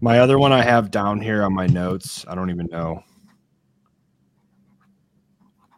My 0.00 0.20
other 0.20 0.38
one 0.38 0.52
I 0.52 0.62
have 0.62 0.90
down 0.90 1.20
here 1.20 1.42
on 1.42 1.54
my 1.54 1.66
notes, 1.66 2.24
I 2.28 2.34
don't 2.34 2.50
even 2.50 2.66
know. 2.66 3.02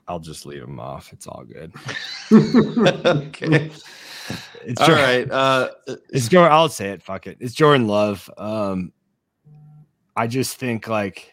I'll 0.07 0.21
just 0.21 0.47
leave 0.47 0.63
him 0.63 0.79
off. 0.79 1.13
It's 1.13 1.27
all 1.27 1.45
good. 1.45 1.73
okay. 3.07 3.71
It's 4.65 4.81
all 4.81 4.87
Jordan, 4.89 5.05
right. 5.05 5.31
Uh, 5.31 5.71
it's 6.11 6.29
Jordan. 6.29 6.53
I'll 6.53 6.69
say 6.69 6.91
it. 6.91 7.03
Fuck 7.03 7.27
it. 7.27 7.37
It's 7.41 7.55
Jordan 7.55 7.89
Love. 7.89 8.31
Um, 8.39 8.93
I 10.17 10.27
just 10.27 10.57
think 10.57 10.89
like 10.89 11.33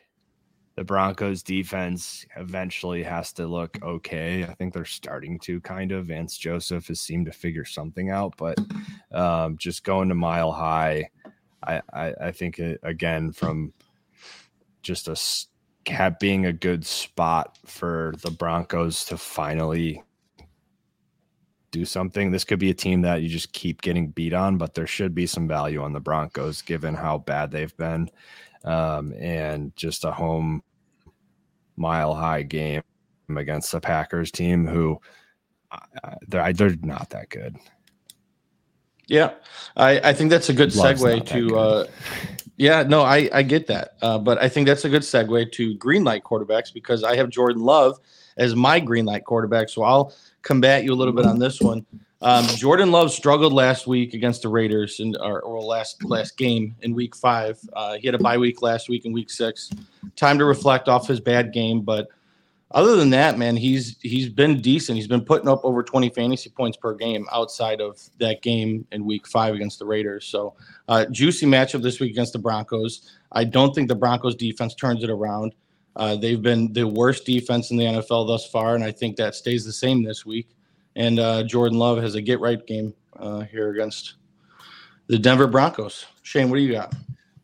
the 0.75 0.84
Broncos 0.84 1.44
defense 1.44 2.25
eventually 2.38 3.03
has 3.03 3.34
to 3.34 3.46
look 3.46 3.77
okay. 3.84 4.46
I 4.46 4.53
think 4.53 4.74
they're 4.74 4.86
starting 4.86 5.38
to 5.39 5.60
kind 5.62 5.91
of. 5.91 6.06
Vance 6.06 6.38
Joseph 6.38 6.88
has 6.88 7.01
seemed 7.01 7.25
to 7.25 7.32
figure 7.32 7.65
something 7.65 8.10
out, 8.10 8.34
but 8.38 8.58
um, 9.12 9.58
just 9.58 9.84
going 9.84 10.10
to 10.10 10.15
mile 10.15 10.51
high, 10.51 11.10
I, 11.62 11.82
I, 11.94 12.13
I 12.22 12.32
think 12.32 12.60
it, 12.60 12.79
again 12.84 13.32
from 13.32 13.74
just 14.82 15.08
a 15.08 15.15
kept 15.84 16.20
being 16.20 16.46
a 16.46 16.53
good 16.53 16.86
spot 16.86 17.58
for 17.65 18.13
the 18.22 18.32
Broncos 18.32 19.03
to 19.06 19.18
finally 19.18 20.01
do 21.71 21.85
something. 21.85 22.31
This 22.31 22.43
could 22.43 22.59
be 22.59 22.69
a 22.69 22.73
team 22.73 23.01
that 23.01 23.21
you 23.21 23.29
just 23.29 23.53
keep 23.53 23.81
getting 23.81 24.09
beat 24.09 24.33
on, 24.33 24.57
but 24.57 24.73
there 24.73 24.88
should 24.88 25.13
be 25.13 25.25
some 25.25 25.47
value 25.47 25.81
on 25.81 25.93
the 25.93 25.99
Broncos 25.99 26.61
given 26.61 26.93
how 26.93 27.19
bad 27.19 27.51
they've 27.51 27.75
been. 27.77 28.09
Um, 28.63 29.13
and 29.13 29.75
just 29.75 30.03
a 30.03 30.11
home 30.11 30.63
mile 31.77 32.13
high 32.13 32.43
game 32.43 32.83
against 33.35 33.71
the 33.71 33.79
Packers 33.79 34.31
team 34.31 34.67
who 34.67 34.99
uh, 35.71 36.15
they're, 36.27 36.51
they're 36.53 36.75
not 36.81 37.09
that 37.11 37.29
good. 37.29 37.55
Yeah, 39.07 39.31
I, 39.75 40.09
I 40.09 40.13
think 40.13 40.29
that's 40.29 40.49
a 40.49 40.53
good 40.53 40.75
Love's 40.75 41.01
segue 41.01 41.25
to. 41.27 41.49
Good. 41.49 41.57
Uh, 41.57 41.85
yeah, 42.57 42.83
no, 42.83 43.01
I, 43.01 43.29
I 43.33 43.41
get 43.41 43.65
that. 43.67 43.95
Uh, 44.01 44.19
but 44.19 44.38
I 44.39 44.49
think 44.49 44.67
that's 44.67 44.85
a 44.85 44.89
good 44.89 45.01
segue 45.01 45.51
to 45.53 45.73
green 45.75 46.03
light 46.03 46.23
quarterbacks 46.23 46.71
because 46.71 47.03
I 47.03 47.15
have 47.15 47.29
Jordan 47.29 47.63
Love 47.63 47.97
as 48.38 48.55
my 48.55 48.79
green 48.79 49.05
light 49.05 49.25
quarterback. 49.25 49.69
So 49.69 49.81
I'll 49.81 50.13
combat 50.41 50.84
you 50.84 50.93
a 50.93 50.96
little 50.96 51.13
bit 51.13 51.25
on 51.25 51.39
this 51.39 51.62
one. 51.62 51.86
Um, 52.22 52.46
Jordan 52.48 52.91
Love 52.91 53.12
struggled 53.12 53.53
last 53.53 53.88
week 53.88 54.13
against 54.13 54.41
the 54.41 54.50
Raiders 54.50 55.00
in 55.00 55.15
or 55.17 55.62
last 55.62 56.03
last 56.03 56.38
game 56.38 56.75
in 56.81 56.93
Week 56.93 57.15
Five. 57.15 57.60
Uh, 57.74 57.96
he 57.96 58.08
had 58.08 58.15
a 58.15 58.19
bye 58.19 58.38
week 58.38 58.62
last 58.62 58.89
week 58.89 59.05
in 59.05 59.13
Week 59.13 59.29
Six. 59.29 59.69
Time 60.17 60.38
to 60.38 60.46
reflect 60.46 60.89
off 60.89 61.08
his 61.08 61.22
bad 61.22 61.53
game, 61.53 61.81
but 61.81 62.10
other 62.72 62.98
than 62.98 63.10
that, 63.12 63.38
man, 63.38 63.55
he's 63.55 63.98
he's 64.01 64.29
been 64.29 64.62
decent. 64.62 64.98
He's 64.98 65.08
been 65.08 65.24
putting 65.24 65.48
up 65.48 65.62
over 65.63 65.81
20 65.81 66.10
fantasy 66.10 66.50
points 66.50 66.77
per 66.77 66.93
game 66.93 67.25
outside 67.31 67.81
of 67.81 68.00
that 68.19 68.41
game 68.41 68.86
in 68.91 69.05
week 69.05 69.25
five 69.25 69.55
against 69.55 69.79
the 69.79 69.86
Raiders. 69.86 70.25
So 70.25 70.55
uh, 70.88 71.05
juicy 71.05 71.48
matchup 71.48 71.81
this 71.81 72.00
week 72.00 72.12
against 72.12 72.34
the 72.34 72.39
Broncos. 72.39 73.17
I 73.31 73.46
don't 73.46 73.74
think 73.74 73.88
the 73.88 73.96
Broncos 73.96 74.36
defense 74.36 74.75
turns 74.75 75.03
it 75.03 75.10
around. 75.10 75.55
Uh, 76.00 76.15
they've 76.15 76.41
been 76.41 76.72
the 76.72 76.88
worst 76.88 77.25
defense 77.25 77.72
in 77.72 77.77
the 77.77 77.84
NFL 77.84 78.25
thus 78.25 78.50
far, 78.50 78.75
and 78.75 78.86
I 78.86 78.89
think 78.89 79.18
that 79.18 79.36
stays 79.36 79.65
the 79.65 79.74
same 79.74 80.01
this 80.01 80.25
week. 80.25 80.56
And 80.96 81.20
uh, 81.20 81.44
Jordan 81.44 81.77
Love 81.77 82.01
has 82.01 82.15
a 82.15 82.22
get 82.22 82.39
right 82.39 82.65
game 82.65 82.94
uh, 83.20 83.41
here 83.41 83.72
against 83.72 84.15
the 85.08 85.20
Denver 85.20 85.46
Broncos. 85.46 86.06
Shane, 86.24 86.50
what 86.50 86.56
do 86.56 86.62
you 86.62 86.72
got? 86.72 86.96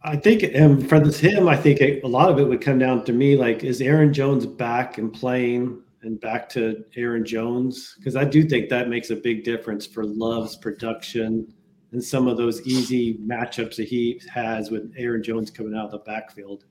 I 0.03 0.15
think 0.15 0.55
um, 0.57 0.79
for 0.79 1.01
this, 1.01 1.19
him, 1.19 1.49
I 1.49 1.57
think 1.57 1.81
a 1.81 2.07
lot 2.07 2.29
of 2.29 2.39
it 2.39 2.47
would 2.47 2.61
come 2.61 2.79
down 2.79 3.03
to 3.05 3.11
me 3.11 3.35
like, 3.35 3.65
is 3.65 3.81
Aaron 3.81 4.13
Jones 4.13 4.45
back 4.45 4.99
and 4.99 5.11
playing 5.11 5.81
and 6.03 6.17
back 6.21 6.47
to 6.49 6.85
Aaron 6.95 7.25
Jones? 7.25 7.95
Because 7.97 8.15
I 8.15 8.23
do 8.23 8.47
think 8.47 8.69
that 8.69 8.87
makes 8.87 9.09
a 9.09 9.17
big 9.17 9.43
difference 9.43 9.85
for 9.85 10.05
Love's 10.05 10.55
production 10.55 11.53
and 11.91 12.01
some 12.01 12.29
of 12.29 12.37
those 12.37 12.65
easy 12.65 13.15
matchups 13.17 13.75
that 13.75 13.89
he 13.89 14.21
has 14.33 14.71
with 14.71 14.93
Aaron 14.95 15.21
Jones 15.21 15.51
coming 15.51 15.75
out 15.75 15.85
of 15.85 15.91
the 15.91 15.99
backfield. 15.99 16.63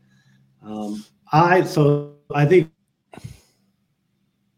Um, 0.63 1.05
I 1.33 1.63
so 1.65 2.17
I 2.35 2.47
think 2.47 2.71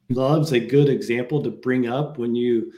Love's 0.09 0.53
a 0.53 0.61
good 0.61 0.89
example 0.89 1.43
to 1.43 1.51
bring 1.51 1.89
up 1.89 2.19
when 2.19 2.35
you 2.35 2.73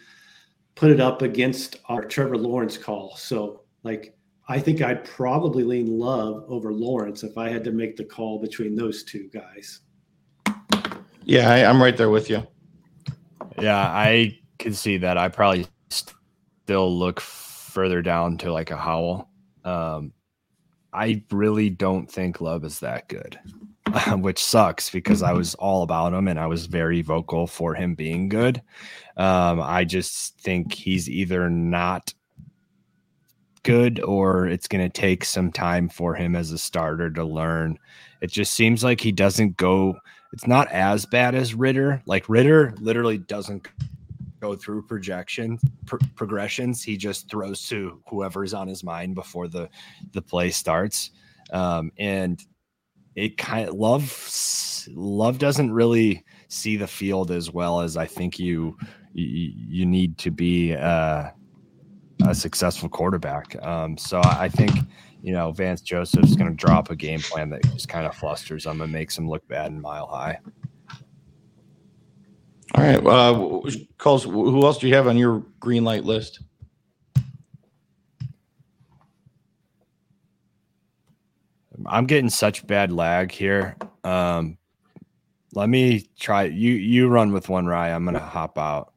put 0.74 0.90
it 0.90 1.00
up 1.00 1.22
against 1.22 1.76
our 1.86 2.04
Trevor 2.04 2.36
Lawrence 2.36 2.78
call. 2.78 3.16
So 3.16 3.62
like 3.82 4.16
I 4.48 4.58
think 4.58 4.80
I'd 4.80 5.04
probably 5.04 5.62
lean 5.62 5.98
Love 5.98 6.44
over 6.48 6.72
Lawrence 6.72 7.22
if 7.22 7.36
I 7.36 7.50
had 7.50 7.64
to 7.64 7.70
make 7.70 7.96
the 7.96 8.04
call 8.04 8.40
between 8.40 8.74
those 8.74 9.04
two 9.04 9.28
guys. 9.28 9.80
Yeah, 11.24 11.50
I, 11.50 11.58
am 11.58 11.82
right 11.82 11.94
there 11.94 12.08
with 12.08 12.30
you. 12.30 12.46
Yeah, 13.60 13.76
I 13.76 14.38
can 14.58 14.72
see 14.72 14.96
that. 14.98 15.18
I 15.18 15.28
probably 15.28 15.66
still 15.90 16.96
look 16.98 17.20
further 17.20 18.00
down 18.00 18.38
to 18.38 18.50
like 18.50 18.70
a 18.70 18.76
Howell. 18.78 19.28
Um, 19.64 20.12
I 20.94 21.22
really 21.30 21.68
don't 21.68 22.10
think 22.10 22.40
Love 22.40 22.64
is 22.64 22.80
that 22.80 23.08
good, 23.08 23.38
which 24.18 24.42
sucks 24.42 24.90
because 24.90 25.22
I 25.22 25.32
was 25.32 25.54
all 25.56 25.82
about 25.82 26.12
him 26.12 26.28
and 26.28 26.38
I 26.38 26.46
was 26.46 26.66
very 26.66 27.02
vocal 27.02 27.46
for 27.46 27.74
him 27.74 27.94
being 27.94 28.28
good. 28.28 28.62
Um, 29.16 29.60
I 29.60 29.84
just 29.84 30.38
think 30.40 30.72
he's 30.72 31.08
either 31.08 31.50
not 31.50 32.12
good 33.62 34.00
or 34.00 34.46
it's 34.46 34.68
going 34.68 34.88
to 34.88 35.00
take 35.00 35.24
some 35.24 35.52
time 35.52 35.88
for 35.88 36.14
him 36.14 36.36
as 36.36 36.52
a 36.52 36.58
starter 36.58 37.10
to 37.10 37.24
learn. 37.24 37.78
It 38.20 38.30
just 38.30 38.54
seems 38.54 38.82
like 38.82 39.00
he 39.00 39.12
doesn't 39.12 39.56
go 39.56 39.98
it's 40.32 40.46
not 40.46 40.70
as 40.70 41.06
bad 41.06 41.34
as 41.34 41.54
Ridder. 41.54 42.02
Like 42.06 42.28
Ridder 42.28 42.74
literally 42.78 43.18
doesn't 43.18 43.66
go 44.40 44.54
through 44.54 44.82
projection 44.82 45.58
pr- 45.86 45.96
progressions. 46.14 46.82
He 46.82 46.96
just 46.96 47.30
throws 47.30 47.66
to 47.68 48.00
whoever's 48.08 48.54
on 48.54 48.68
his 48.68 48.84
mind 48.84 49.14
before 49.14 49.48
the 49.48 49.68
the 50.12 50.22
play 50.22 50.50
starts. 50.50 51.10
Um, 51.52 51.90
and 51.98 52.42
it 53.18 53.36
kind 53.36 53.68
of 53.68 53.74
love 53.74 54.30
love 54.94 55.38
doesn't 55.38 55.72
really 55.72 56.24
see 56.48 56.76
the 56.76 56.86
field 56.86 57.30
as 57.30 57.52
well 57.52 57.80
as 57.80 57.96
I 57.96 58.06
think 58.06 58.38
you 58.38 58.76
you, 59.12 59.52
you 59.54 59.86
need 59.86 60.18
to 60.18 60.30
be 60.30 60.74
uh 60.74 61.30
a 62.26 62.34
successful 62.34 62.88
quarterback. 62.88 63.54
Um, 63.64 63.96
so 63.96 64.20
I 64.24 64.48
think 64.48 64.72
you 65.22 65.32
know 65.32 65.52
Vance 65.52 65.80
Joseph's 65.80 66.36
going 66.36 66.50
to 66.50 66.56
drop 66.56 66.90
a 66.90 66.96
game 66.96 67.20
plan 67.20 67.50
that 67.50 67.62
just 67.64 67.88
kind 67.88 68.06
of 68.06 68.14
flusters 68.14 68.66
him 68.66 68.80
and 68.80 68.92
makes 68.92 69.16
him 69.16 69.28
look 69.28 69.46
bad 69.48 69.70
in 69.70 69.80
mile 69.80 70.06
high. 70.06 70.38
All 72.74 72.84
right, 72.84 73.04
uh, 73.06 73.60
Coles, 73.96 74.24
who 74.24 74.64
else 74.64 74.78
do 74.78 74.88
you 74.88 74.94
have 74.94 75.06
on 75.06 75.16
your 75.16 75.42
green 75.58 75.84
light 75.84 76.04
list? 76.04 76.40
I'm 81.86 82.06
getting 82.06 82.30
such 82.30 82.66
bad 82.66 82.92
lag 82.92 83.30
here. 83.30 83.76
Um, 84.04 84.58
let 85.54 85.68
me 85.68 86.06
try. 86.18 86.44
You 86.44 86.72
you 86.72 87.08
run 87.08 87.32
with 87.32 87.48
one 87.48 87.66
Rye. 87.66 87.90
I'm 87.90 88.04
gonna 88.04 88.18
hop 88.18 88.58
out. 88.58 88.92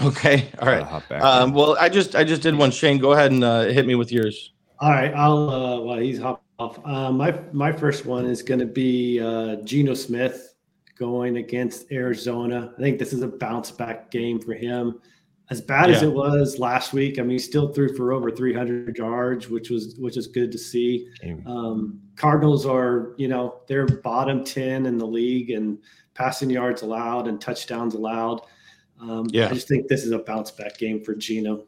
Okay. 0.00 0.48
All 0.58 0.68
right. 0.68 0.82
Hop 0.82 1.08
back 1.08 1.22
um, 1.22 1.52
well, 1.52 1.76
I 1.78 1.88
just 1.88 2.16
I 2.16 2.24
just 2.24 2.42
did 2.42 2.56
one. 2.56 2.70
Shane, 2.70 2.98
go 2.98 3.12
ahead 3.12 3.30
and 3.30 3.44
uh, 3.44 3.62
hit 3.64 3.86
me 3.86 3.94
with 3.94 4.10
yours. 4.10 4.52
All 4.80 4.90
right. 4.90 5.14
I'll. 5.14 5.50
Uh, 5.50 5.80
well, 5.80 5.98
he's 5.98 6.20
hop 6.20 6.42
off. 6.58 6.78
Uh, 6.84 7.12
my 7.12 7.38
my 7.52 7.70
first 7.72 8.06
one 8.06 8.26
is 8.26 8.42
going 8.42 8.60
to 8.60 8.66
be 8.66 9.20
uh, 9.20 9.56
Geno 9.56 9.94
Smith 9.94 10.54
going 10.98 11.36
against 11.36 11.90
Arizona. 11.92 12.72
I 12.76 12.80
think 12.80 12.98
this 12.98 13.12
is 13.12 13.22
a 13.22 13.28
bounce 13.28 13.70
back 13.70 14.10
game 14.10 14.40
for 14.40 14.54
him 14.54 15.00
as 15.50 15.60
bad 15.60 15.90
yeah. 15.90 15.96
as 15.96 16.02
it 16.02 16.12
was 16.12 16.58
last 16.58 16.92
week, 16.92 17.18
I 17.18 17.22
mean, 17.22 17.32
he 17.32 17.38
still 17.38 17.68
threw 17.68 17.94
for 17.94 18.12
over 18.12 18.30
300 18.30 18.96
yards, 18.96 19.48
which 19.48 19.70
was 19.70 19.94
which 19.98 20.16
is 20.16 20.26
good 20.26 20.50
to 20.52 20.58
see. 20.58 21.08
Um, 21.46 22.00
Cardinals 22.16 22.64
are, 22.66 23.14
you 23.16 23.28
know, 23.28 23.60
they're 23.66 23.86
bottom 23.86 24.44
10 24.44 24.86
in 24.86 24.98
the 24.98 25.06
league 25.06 25.50
and 25.50 25.78
passing 26.14 26.48
yards 26.48 26.82
allowed 26.82 27.26
and 27.26 27.40
touchdowns 27.40 27.94
allowed. 27.94 28.40
Um, 29.00 29.26
yeah, 29.30 29.48
I 29.48 29.54
just 29.54 29.68
think 29.68 29.88
this 29.88 30.04
is 30.04 30.12
a 30.12 30.18
bounce 30.18 30.50
back 30.50 30.78
game 30.78 31.02
for 31.02 31.14
Geno. 31.14 31.64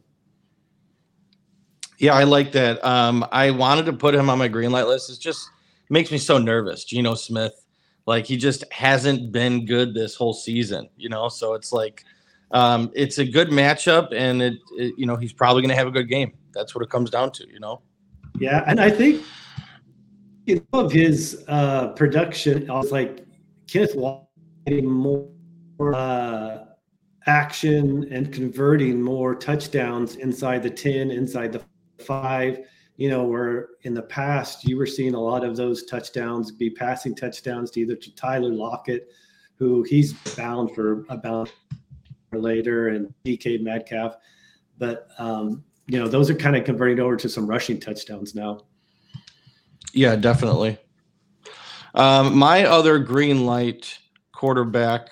Yeah, 1.98 2.14
I 2.14 2.24
like 2.24 2.52
that. 2.52 2.84
Um, 2.84 3.26
I 3.32 3.50
wanted 3.50 3.86
to 3.86 3.92
put 3.92 4.14
him 4.14 4.30
on 4.30 4.38
my 4.38 4.48
green 4.48 4.70
light 4.70 4.86
list. 4.86 5.10
It 5.10 5.18
just 5.18 5.48
makes 5.88 6.10
me 6.10 6.18
so 6.18 6.38
nervous. 6.38 6.84
Geno 6.84 7.14
Smith, 7.14 7.64
like 8.06 8.26
he 8.26 8.36
just 8.36 8.70
hasn't 8.72 9.32
been 9.32 9.66
good 9.66 9.94
this 9.94 10.14
whole 10.14 10.34
season, 10.34 10.88
you 10.96 11.08
know. 11.08 11.28
So 11.28 11.54
it's 11.54 11.72
like 11.72 12.04
um, 12.52 12.92
it's 12.94 13.18
a 13.18 13.24
good 13.24 13.48
matchup, 13.48 14.14
and 14.14 14.40
it, 14.42 14.54
it 14.72 14.94
you 14.96 15.06
know 15.06 15.16
he's 15.16 15.32
probably 15.32 15.62
going 15.62 15.70
to 15.70 15.76
have 15.76 15.88
a 15.88 15.92
good 15.92 16.08
game. 16.08 16.32
That's 16.52 16.74
what 16.74 16.84
it 16.84 16.90
comes 16.90 17.10
down 17.10 17.32
to, 17.32 17.46
you 17.50 17.60
know. 17.60 17.82
Yeah, 18.38 18.62
and 18.66 18.80
I 18.80 18.90
think 18.90 19.24
of 20.72 20.92
his 20.92 21.44
uh, 21.48 21.88
production, 21.88 22.70
I 22.70 22.74
was 22.74 22.92
like 22.92 23.26
Kenneth 23.66 23.96
Walker 23.96 24.26
getting 24.66 24.88
more 24.90 25.28
uh, 25.94 26.64
action 27.26 28.06
and 28.12 28.32
converting 28.32 29.02
more 29.02 29.34
touchdowns 29.34 30.16
inside 30.16 30.62
the 30.62 30.70
ten, 30.70 31.10
inside 31.10 31.52
the 31.52 31.62
five. 32.04 32.60
You 32.96 33.10
know, 33.10 33.24
where 33.24 33.68
in 33.82 33.92
the 33.92 34.02
past 34.02 34.64
you 34.64 34.78
were 34.78 34.86
seeing 34.86 35.14
a 35.14 35.20
lot 35.20 35.44
of 35.44 35.56
those 35.56 35.84
touchdowns 35.84 36.50
be 36.50 36.70
passing 36.70 37.14
touchdowns 37.14 37.70
to 37.72 37.80
either 37.80 37.96
to 37.96 38.14
Tyler 38.14 38.50
Lockett, 38.50 39.10
who 39.56 39.82
he's 39.82 40.14
bound 40.34 40.74
for 40.74 41.04
about 41.10 41.52
later 42.32 42.88
and 42.88 43.12
DK 43.24 43.60
Metcalf. 43.62 44.16
But 44.78 45.08
um, 45.18 45.64
you 45.88 45.98
know, 45.98 46.08
those 46.08 46.30
are 46.30 46.34
kind 46.34 46.56
of 46.56 46.64
converting 46.64 47.00
over 47.00 47.16
to 47.16 47.28
some 47.28 47.46
rushing 47.46 47.78
touchdowns 47.78 48.34
now. 48.34 48.60
Yeah, 49.96 50.14
definitely. 50.14 50.76
Um, 51.94 52.36
my 52.36 52.66
other 52.66 52.98
green 52.98 53.46
light 53.46 53.98
quarterback. 54.30 55.08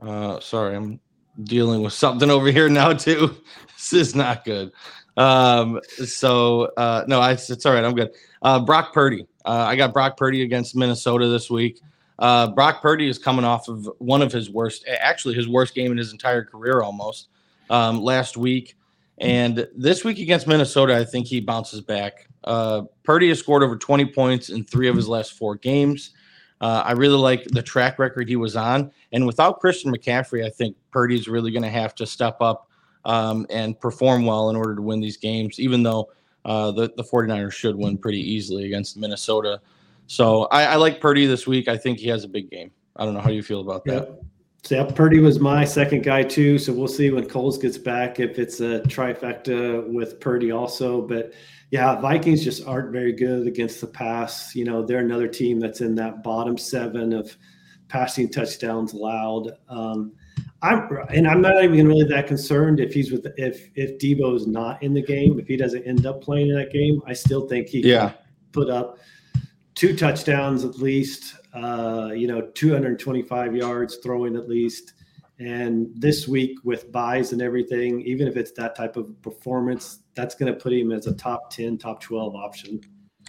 Uh, 0.00 0.38
sorry, 0.38 0.76
I'm 0.76 1.00
dealing 1.42 1.82
with 1.82 1.92
something 1.92 2.30
over 2.30 2.52
here 2.52 2.68
now 2.68 2.92
too. 2.92 3.36
this 3.76 3.92
is 3.92 4.14
not 4.14 4.44
good. 4.44 4.70
Um, 5.16 5.80
so 5.96 6.70
uh, 6.76 7.04
no, 7.08 7.20
I, 7.20 7.32
it's 7.32 7.66
all 7.66 7.74
right. 7.74 7.84
I'm 7.84 7.96
good. 7.96 8.12
Uh, 8.40 8.60
Brock 8.60 8.94
Purdy. 8.94 9.26
Uh, 9.44 9.64
I 9.66 9.74
got 9.74 9.92
Brock 9.92 10.16
Purdy 10.16 10.42
against 10.42 10.76
Minnesota 10.76 11.26
this 11.26 11.50
week. 11.50 11.80
Uh, 12.20 12.52
Brock 12.52 12.82
Purdy 12.82 13.08
is 13.08 13.18
coming 13.18 13.44
off 13.44 13.66
of 13.66 13.90
one 13.98 14.22
of 14.22 14.30
his 14.30 14.48
worst, 14.48 14.86
actually 14.86 15.34
his 15.34 15.48
worst 15.48 15.74
game 15.74 15.90
in 15.90 15.98
his 15.98 16.12
entire 16.12 16.44
career 16.44 16.82
almost 16.82 17.30
um, 17.68 18.00
last 18.00 18.36
week. 18.36 18.76
And 19.18 19.66
this 19.74 20.04
week 20.04 20.20
against 20.20 20.46
Minnesota, 20.46 20.96
I 20.96 21.04
think 21.04 21.26
he 21.26 21.40
bounces 21.40 21.80
back. 21.80 22.28
Uh, 22.44 22.82
Purdy 23.04 23.28
has 23.28 23.38
scored 23.38 23.62
over 23.62 23.76
20 23.76 24.06
points 24.06 24.50
in 24.50 24.64
three 24.64 24.88
of 24.88 24.96
his 24.96 25.08
last 25.08 25.34
four 25.34 25.56
games. 25.56 26.10
Uh, 26.60 26.82
I 26.86 26.92
really 26.92 27.16
like 27.16 27.44
the 27.44 27.62
track 27.62 27.98
record 27.98 28.28
he 28.28 28.36
was 28.36 28.54
on. 28.54 28.92
And 29.12 29.26
without 29.26 29.58
Christian 29.60 29.92
McCaffrey, 29.92 30.44
I 30.46 30.48
think 30.48 30.76
Purdy's 30.92 31.26
really 31.26 31.50
going 31.50 31.64
to 31.64 31.70
have 31.70 31.94
to 31.96 32.06
step 32.06 32.36
up 32.40 32.68
um, 33.04 33.46
and 33.50 33.78
perform 33.80 34.24
well 34.24 34.50
in 34.50 34.56
order 34.56 34.76
to 34.76 34.82
win 34.82 35.00
these 35.00 35.16
games, 35.16 35.58
even 35.58 35.82
though 35.82 36.10
uh, 36.44 36.70
the, 36.70 36.92
the 36.96 37.02
49ers 37.02 37.52
should 37.52 37.76
win 37.76 37.98
pretty 37.98 38.20
easily 38.20 38.66
against 38.66 38.96
Minnesota. 38.96 39.60
So 40.06 40.44
I, 40.46 40.64
I, 40.64 40.76
like 40.76 41.00
Purdy 41.00 41.26
this 41.26 41.46
week. 41.46 41.68
I 41.68 41.76
think 41.76 41.98
he 41.98 42.08
has 42.08 42.24
a 42.24 42.28
big 42.28 42.50
game. 42.50 42.70
I 42.96 43.04
don't 43.04 43.14
know 43.14 43.20
how 43.20 43.30
you 43.30 43.42
feel 43.42 43.60
about 43.60 43.84
that. 43.86 43.94
Yep. 43.94 44.24
So 44.64 44.74
yeah, 44.76 44.84
Purdy 44.84 45.18
was 45.18 45.40
my 45.40 45.64
second 45.64 46.04
guy 46.04 46.22
too. 46.22 46.58
So 46.58 46.72
we'll 46.72 46.86
see 46.86 47.10
when 47.10 47.28
Coles 47.28 47.58
gets 47.58 47.78
back 47.78 48.20
if 48.20 48.38
it's 48.38 48.60
a 48.60 48.80
trifecta 48.82 49.86
with 49.88 50.20
Purdy 50.20 50.52
also. 50.52 51.02
But 51.02 51.32
yeah, 51.72 51.98
Vikings 51.98 52.44
just 52.44 52.66
aren't 52.66 52.92
very 52.92 53.14
good 53.14 53.46
against 53.46 53.80
the 53.80 53.86
pass. 53.86 54.54
You 54.54 54.66
know, 54.66 54.84
they're 54.84 54.98
another 54.98 55.26
team 55.26 55.58
that's 55.58 55.80
in 55.80 55.94
that 55.94 56.22
bottom 56.22 56.58
seven 56.58 57.14
of 57.14 57.34
passing 57.88 58.28
touchdowns 58.28 58.92
allowed. 58.92 59.52
Um, 59.70 60.12
I'm 60.60 60.86
and 61.08 61.26
I'm 61.26 61.40
not 61.40 61.64
even 61.64 61.88
really 61.88 62.04
that 62.04 62.26
concerned 62.26 62.78
if 62.78 62.92
he's 62.92 63.10
with 63.10 63.26
if 63.38 63.70
if 63.74 63.98
Deebo 63.98 64.36
is 64.36 64.46
not 64.46 64.82
in 64.82 64.92
the 64.92 65.00
game. 65.00 65.40
If 65.40 65.48
he 65.48 65.56
doesn't 65.56 65.82
end 65.84 66.04
up 66.04 66.20
playing 66.20 66.50
in 66.50 66.56
that 66.56 66.72
game, 66.72 67.00
I 67.06 67.14
still 67.14 67.48
think 67.48 67.68
he 67.68 67.80
yeah. 67.80 68.10
can 68.10 68.18
put 68.52 68.68
up 68.68 68.98
two 69.74 69.96
touchdowns 69.96 70.66
at 70.66 70.76
least, 70.76 71.36
uh, 71.54 72.10
you 72.14 72.26
know, 72.26 72.42
225 72.54 73.56
yards 73.56 73.96
throwing 74.02 74.36
at 74.36 74.46
least. 74.46 74.92
And 75.38 75.90
this 75.94 76.28
week 76.28 76.58
with 76.62 76.92
buys 76.92 77.32
and 77.32 77.42
everything, 77.42 78.00
even 78.02 78.28
if 78.28 78.36
it's 78.36 78.52
that 78.52 78.76
type 78.76 78.96
of 78.96 79.20
performance, 79.22 80.00
that's 80.14 80.34
going 80.34 80.52
to 80.52 80.58
put 80.58 80.72
him 80.72 80.92
as 80.92 81.06
a 81.06 81.14
top 81.14 81.50
10, 81.50 81.78
top 81.78 82.00
12 82.00 82.34
option. 82.36 82.80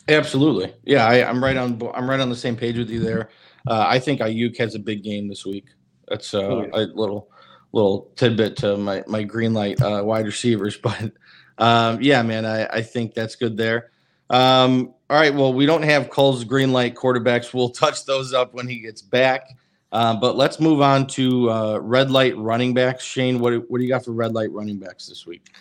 Absolutely. 0.07 0.73
Yeah, 0.83 1.07
I, 1.07 1.15
am 1.29 1.43
right 1.43 1.55
on. 1.55 1.81
I'm 1.93 2.09
right 2.09 2.19
on 2.19 2.29
the 2.29 2.35
same 2.35 2.57
page 2.57 2.77
with 2.77 2.89
you 2.89 2.99
there. 2.99 3.29
Uh, 3.67 3.85
I 3.87 3.99
think 3.99 4.19
Aiyuk 4.19 4.57
has 4.57 4.75
a 4.75 4.79
big 4.79 5.01
game 5.01 5.29
this 5.29 5.45
week. 5.45 5.67
That's 6.07 6.33
uh, 6.33 6.39
oh, 6.39 6.61
yeah. 6.63 6.69
a 6.73 6.83
little 6.93 7.29
little 7.71 8.11
tidbit 8.17 8.57
to 8.57 8.75
my 8.75 9.03
my 9.07 9.23
green 9.23 9.53
light 9.53 9.81
uh, 9.81 10.03
wide 10.03 10.25
receivers, 10.25 10.77
but 10.83 11.13
um, 11.57 12.01
yeah, 12.01 12.21
man, 12.21 12.45
I, 12.45 12.65
I 12.65 12.81
think 12.81 13.13
that's 13.13 13.35
good 13.35 13.55
there. 13.55 13.91
Um, 14.29 14.93
all 15.09 15.19
right. 15.19 15.33
Well, 15.33 15.53
we 15.53 15.65
don't 15.65 15.83
have 15.83 16.09
Cole's 16.09 16.43
green 16.43 16.73
light 16.73 16.95
quarterbacks. 16.95 17.53
We'll 17.53 17.69
touch 17.69 18.05
those 18.05 18.33
up 18.33 18.53
when 18.53 18.67
he 18.67 18.79
gets 18.79 19.01
back. 19.01 19.47
Uh, 19.93 20.15
but 20.15 20.35
let's 20.35 20.59
move 20.59 20.81
on 20.81 21.05
to 21.05 21.49
uh, 21.51 21.77
red 21.77 22.11
light 22.11 22.35
running 22.37 22.73
backs. 22.73 23.03
Shane, 23.03 23.39
what, 23.39 23.53
what 23.69 23.77
do 23.77 23.83
you 23.83 23.89
got 23.89 24.03
for 24.03 24.11
red 24.11 24.33
light 24.33 24.51
running 24.51 24.79
backs 24.79 25.07
this 25.07 25.25
week? 25.25 25.55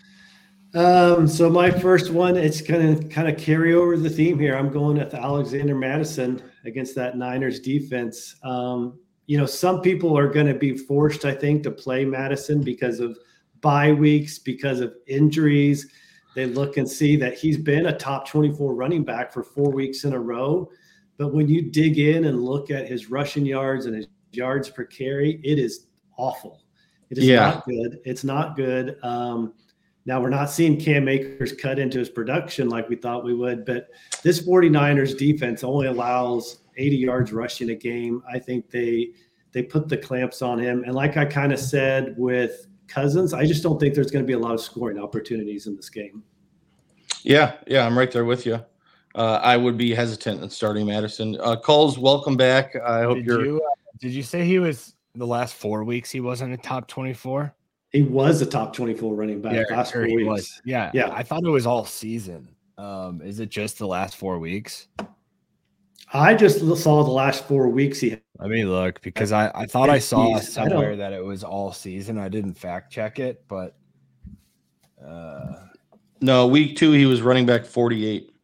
Um, 0.75 1.29
so 1.29 1.51
my 1.51 1.71
first 1.71 2.11
one, 2.11 2.37
it's 2.37 2.63
going 2.63 2.99
to 2.99 3.09
kind 3.09 3.29
of 3.29 3.37
carry 3.37 3.75
over 3.75 3.97
the 3.99 4.09
theme 4.09 4.39
here. 4.39 4.57
I'm 4.57 4.71
going 4.71 4.97
with 4.97 5.13
Alexander 5.13 5.75
Mattison 5.75 6.43
against 6.65 6.95
that 6.95 7.17
Niners 7.17 7.61
defense. 7.61 8.37
Um, 8.43 8.99
you 9.27 9.37
know, 9.37 9.45
some 9.47 9.83
people 9.83 10.17
are 10.17 10.29
going 10.29 10.47
to 10.47 10.55
be 10.55 10.79
forced, 10.79 11.27
I 11.27 11.35
think, 11.35 11.63
to 11.65 11.71
play 11.71 12.07
Mattison 12.07 12.63
because 12.63 13.01
of 13.01 13.19
bye 13.61 13.93
weeks, 13.93 14.39
because 14.39 14.81
of 14.81 14.95
injuries 15.07 15.87
they 16.35 16.47
look 16.47 16.77
and 16.77 16.89
see 16.89 17.17
that 17.17 17.35
he's 17.35 17.59
been 17.59 17.87
a 17.87 17.97
top 17.97 18.27
24 18.27 18.75
running 18.75 19.05
back 19.05 19.33
for 19.33 19.43
four 19.43 19.71
weeks 19.71 20.05
in 20.05 20.15
a 20.15 20.19
row. 20.19 20.71
But 21.19 21.35
when 21.35 21.49
you 21.49 21.71
dig 21.71 21.99
in 21.99 22.25
and 22.25 22.43
look 22.43 22.71
at 22.71 22.89
his 22.89 23.11
rushing 23.11 23.45
yards 23.45 23.87
and 23.87 23.95
his 23.95 24.07
yards 24.33 24.69
per 24.69 24.85
carry, 24.85 25.41
it 25.45 25.59
is 25.59 25.87
awful. 26.17 26.63
It 27.11 27.19
is 27.19 27.25
yeah. 27.25 27.41
not 27.41 27.65
good. 27.67 28.01
It's 28.05 28.25
not 28.25 28.57
good. 28.57 28.97
Um, 29.03 29.55
now 30.05 30.21
we're 30.21 30.31
not 30.31 30.51
seeing 30.51 30.81
Cam 30.81 31.09
Akers 31.09 31.53
cut 31.53 31.79
into 31.79 31.99
his 31.99 32.09
production 32.09 32.69
like 32.69 32.89
we 32.89 32.97
thought 32.97 33.25
we 33.25 33.35
would, 33.35 33.65
but 33.65 33.89
this 34.23 34.41
49ers 34.47 35.17
defense 35.17 35.63
only 35.63 35.87
allows 35.87 36.59
80 36.77 36.97
yards 36.97 37.33
rushing 37.33 37.71
a 37.71 37.75
game. 37.75 38.23
I 38.33 38.39
think 38.39 38.71
they 38.71 39.13
they 39.53 39.63
put 39.63 39.89
the 39.89 39.99
clamps 39.99 40.41
on 40.41 40.59
him. 40.59 40.83
And 40.85 40.95
like 40.95 41.17
I 41.19 41.27
kind 41.27 41.53
of 41.53 41.61
said 41.61 42.15
with 42.17 42.67
Cousins, 42.89 43.35
I 43.35 43.45
just 43.45 43.63
don't 43.63 43.79
think 43.79 43.95
there's 43.95 44.11
going 44.11 44.25
to 44.25 44.27
be 44.27 44.33
a 44.33 44.39
lot 44.39 44.55
of 44.55 44.61
scoring 44.61 44.99
opportunities 44.99 45.67
in 45.67 45.77
this 45.77 45.91
game. 45.91 46.23
Yeah, 47.23 47.57
yeah, 47.67 47.87
I'm 47.87 47.97
right 47.97 48.11
there 48.11 48.25
with 48.25 48.47
you. 48.47 48.65
Uh, 49.15 49.41
I 49.43 49.59
would 49.59 49.77
be 49.77 49.95
hesitant 49.95 50.43
in 50.43 50.49
starting 50.49 50.87
Mattison. 50.87 51.37
Uh, 51.41 51.57
Coles, 51.57 51.99
welcome 51.99 52.37
back. 52.37 52.75
I 52.77 53.03
hope 53.03 53.17
did 53.17 53.27
you're. 53.27 53.45
You, 53.45 53.57
uh, 53.59 53.82
did 54.03 54.11
you 54.11 54.25
say 54.25 54.45
he 54.45 54.59
was 54.59 54.97
the 55.15 55.27
last 55.27 55.55
four 55.55 55.85
weeks? 55.85 56.11
He 56.11 56.21
wasn't 56.21 56.53
a 56.53 56.57
top 56.57 56.89
24. 56.89 57.55
He 57.93 58.03
was 58.03 58.43
a 58.43 58.47
top 58.47 58.75
24 58.75 59.15
running 59.15 59.41
back 59.41 59.55
yeah, 59.55 59.77
last 59.77 59.93
four 59.93 60.03
weeks. 60.03 60.27
Was. 60.27 60.61
Yeah, 60.65 60.91
yeah. 60.93 61.11
I 61.13 61.23
thought 61.23 61.45
it 61.45 61.51
was 61.51 61.67
all 61.67 61.85
season. 61.85 62.49
Um, 62.77 63.23
is 63.23 63.39
it 63.39 63.49
just 63.49 63.79
the 63.79 63.87
last 63.87 64.17
four 64.17 64.41
weeks? 64.41 64.89
I 66.13 66.35
just 66.35 66.59
saw 66.83 67.05
the 67.05 67.13
last 67.13 67.47
four 67.47 67.69
weeks 67.69 68.01
he. 68.01 68.19
Let 68.41 68.51
me 68.51 68.65
look 68.65 69.01
because 69.03 69.31
I, 69.31 69.53
I 69.55 69.67
thought 69.67 69.89
I 69.89 70.01
saw 70.01 70.37
somewhere 70.41 70.97
that 70.97 71.13
it 71.13 71.25
was 71.25 71.45
all 71.45 71.73
season. 71.73 72.19
I 72.19 72.29
didn't 72.29 72.55
fact 72.55 72.93
check 72.93 73.21
it, 73.21 73.45
but 73.47 73.77
uh, 75.07 75.53
no, 76.21 76.49
week 76.49 76.77
two 76.77 76.91
he 76.91 77.07
was 77.07 77.23
running 77.23 77.47
back 77.47 77.65
forty 77.65 78.05
eight. 78.05 78.35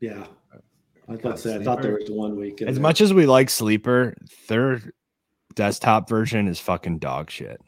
Yeah, 0.00 0.26
I 1.12 1.16
thought 1.16 1.38
say, 1.38 1.56
I 1.56 1.62
thought 1.62 1.82
there 1.82 1.94
was 1.94 2.10
one 2.10 2.36
week. 2.36 2.62
As 2.62 2.76
there. 2.76 2.82
much 2.82 3.00
as 3.00 3.12
we 3.12 3.26
like 3.26 3.50
sleeper, 3.50 4.14
their 4.48 4.80
desktop 5.54 6.08
version 6.08 6.48
is 6.48 6.58
fucking 6.58 6.98
dog 6.98 7.30
shit. 7.30 7.60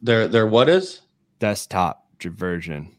Their 0.00 0.28
their 0.28 0.46
what 0.46 0.68
is 0.68 1.02
desktop 1.38 2.06
version? 2.22 2.94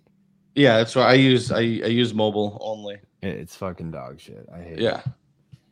Yeah, 0.56 0.78
that's 0.78 0.96
why 0.96 1.04
I 1.04 1.14
use 1.14 1.52
I, 1.52 1.60
I 1.60 1.62
use 1.62 2.14
mobile 2.14 2.58
only. 2.62 3.00
It's 3.22 3.56
fucking 3.56 3.92
dog 3.92 4.20
shit. 4.20 4.48
I 4.54 4.60
hate 4.60 4.80
yeah. 4.80 5.02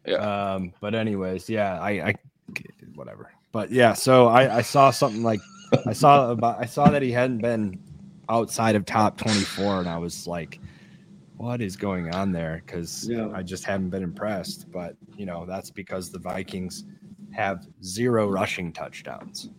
it. 0.06 0.12
Yeah. 0.12 0.54
Um, 0.54 0.74
but 0.82 0.96
anyways, 0.96 1.50
yeah, 1.50 1.80
I, 1.80 1.90
I 1.90 2.16
whatever. 2.96 3.32
But 3.52 3.72
yeah, 3.72 3.94
so 3.94 4.28
I, 4.28 4.58
I 4.58 4.62
saw 4.62 4.92
something 4.92 5.24
like 5.24 5.40
I 5.86 5.94
saw 5.94 6.32
about 6.32 6.60
I 6.60 6.66
saw 6.66 6.90
that 6.90 7.02
he 7.02 7.12
hadn't 7.12 7.40
been 7.40 7.80
outside 8.30 8.76
of 8.76 8.86
top 8.86 9.18
24 9.18 9.80
and 9.80 9.90
I 9.90 9.98
was 9.98 10.26
like 10.26 10.60
what 11.42 11.62
is 11.62 11.76
going 11.76 12.14
on 12.14 12.32
there 12.32 12.62
because 12.66 13.10
yeah. 13.10 13.30
I 13.34 13.42
just 13.42 13.64
haven't 13.64 13.90
been 13.90 14.04
impressed 14.04 14.72
but 14.72 14.96
you 15.18 15.26
know 15.26 15.46
that's 15.46 15.70
because 15.72 16.12
the 16.12 16.20
Vikings 16.20 16.86
have 17.32 17.66
zero 17.84 18.30
rushing 18.30 18.72
touchdowns. 18.72 19.50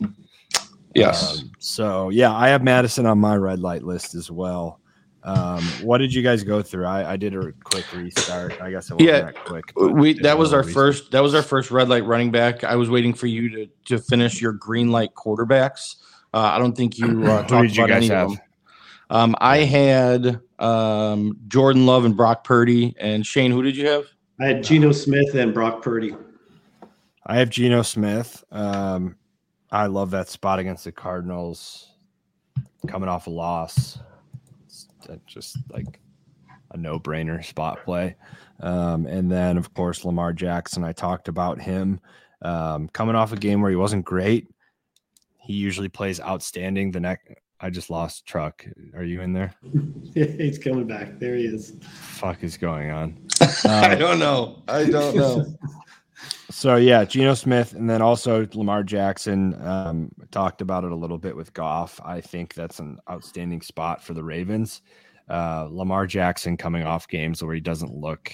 Yes. 0.94 1.40
Um, 1.40 1.52
so 1.58 2.08
yeah, 2.10 2.32
I 2.32 2.48
have 2.48 2.62
Mattison 2.62 3.06
on 3.06 3.18
my 3.18 3.36
red 3.36 3.60
light 3.60 3.82
list 3.82 4.14
as 4.14 4.30
well. 4.30 4.80
Um, 5.24 5.62
what 5.82 5.98
did 5.98 6.12
you 6.12 6.22
guys 6.22 6.42
go 6.42 6.62
through? 6.62 6.84
I, 6.84 7.12
I 7.12 7.16
did 7.16 7.34
a 7.34 7.52
quick 7.64 7.90
restart. 7.94 8.60
I 8.60 8.72
guess 8.72 8.90
it 8.90 8.94
wasn't 8.94 9.08
yeah, 9.08 9.20
that 9.22 9.44
quick. 9.44 9.72
We 9.76 10.14
that 10.20 10.36
was 10.36 10.52
our 10.52 10.60
restart. 10.60 10.74
first 10.74 11.10
that 11.12 11.20
was 11.20 11.34
our 11.34 11.42
first 11.42 11.70
red 11.70 11.88
light 11.88 12.04
running 12.04 12.30
back. 12.30 12.64
I 12.64 12.76
was 12.76 12.90
waiting 12.90 13.14
for 13.14 13.26
you 13.26 13.48
to 13.50 13.66
to 13.86 13.98
finish 13.98 14.40
your 14.40 14.52
green 14.52 14.90
light 14.90 15.14
quarterbacks. 15.14 15.96
Uh, 16.34 16.38
I 16.38 16.58
don't 16.58 16.76
think 16.76 16.98
you 16.98 17.24
uh, 17.24 17.46
talked 17.46 17.72
about 17.76 17.90
any 17.90 18.08
have? 18.08 18.30
of 18.30 18.36
them. 18.36 18.44
Um, 19.12 19.36
I 19.42 19.58
had 19.58 20.40
um, 20.58 21.38
Jordan 21.46 21.84
Love 21.84 22.06
and 22.06 22.16
Brock 22.16 22.44
Purdy. 22.44 22.94
And 22.98 23.26
Shane, 23.26 23.50
who 23.50 23.62
did 23.62 23.76
you 23.76 23.86
have? 23.86 24.06
I 24.40 24.46
had 24.46 24.64
Geno 24.64 24.90
Smith 24.92 25.34
and 25.34 25.52
Brock 25.52 25.82
Purdy. 25.82 26.16
I 27.26 27.36
have 27.36 27.50
Geno 27.50 27.82
Smith. 27.82 28.42
Um, 28.50 29.16
I 29.70 29.86
love 29.86 30.10
that 30.12 30.30
spot 30.30 30.58
against 30.58 30.84
the 30.84 30.92
Cardinals 30.92 31.92
coming 32.88 33.08
off 33.08 33.26
a 33.26 33.30
loss. 33.30 33.98
It's 34.66 34.88
just 35.26 35.58
like 35.70 36.00
a 36.70 36.78
no 36.78 36.98
brainer 36.98 37.44
spot 37.44 37.84
play. 37.84 38.16
Um, 38.60 39.06
and 39.06 39.30
then, 39.30 39.58
of 39.58 39.74
course, 39.74 40.06
Lamar 40.06 40.32
Jackson. 40.32 40.84
I 40.84 40.92
talked 40.92 41.28
about 41.28 41.60
him 41.60 42.00
um, 42.40 42.88
coming 42.88 43.14
off 43.14 43.32
a 43.32 43.36
game 43.36 43.60
where 43.60 43.70
he 43.70 43.76
wasn't 43.76 44.06
great. 44.06 44.48
He 45.38 45.52
usually 45.52 45.88
plays 45.90 46.18
outstanding. 46.18 46.92
The 46.92 47.00
next, 47.00 47.28
I 47.62 47.70
just 47.70 47.90
lost 47.90 48.26
truck. 48.26 48.66
Are 48.94 49.04
you 49.04 49.20
in 49.20 49.32
there? 49.32 49.54
He's 50.14 50.58
coming 50.58 50.86
back. 50.86 51.20
There 51.20 51.36
he 51.36 51.46
is. 51.46 51.74
Fuck 51.90 52.42
is 52.42 52.56
going 52.56 52.90
on? 52.90 53.16
I 53.64 53.94
don't 53.94 54.18
know. 54.18 54.62
I 54.68 54.84
don't 54.84 55.16
know. 55.16 55.46
So 56.50 56.76
yeah, 56.76 57.04
Geno 57.04 57.32
Smith, 57.32 57.72
and 57.72 57.88
then 57.88 58.02
also 58.02 58.46
Lamar 58.52 58.84
Jackson. 58.84 59.60
Um, 59.66 60.12
talked 60.30 60.60
about 60.60 60.84
it 60.84 60.92
a 60.92 60.94
little 60.94 61.18
bit 61.18 61.34
with 61.34 61.52
Goff. 61.54 61.98
I 62.04 62.20
think 62.20 62.52
that's 62.54 62.78
an 62.78 62.98
outstanding 63.10 63.62
spot 63.62 64.04
for 64.04 64.12
the 64.12 64.22
Ravens. 64.22 64.82
Uh, 65.28 65.66
Lamar 65.70 66.06
Jackson 66.06 66.58
coming 66.58 66.84
off 66.84 67.08
games 67.08 67.42
where 67.42 67.54
he 67.54 67.60
doesn't 67.60 67.92
look 67.92 68.32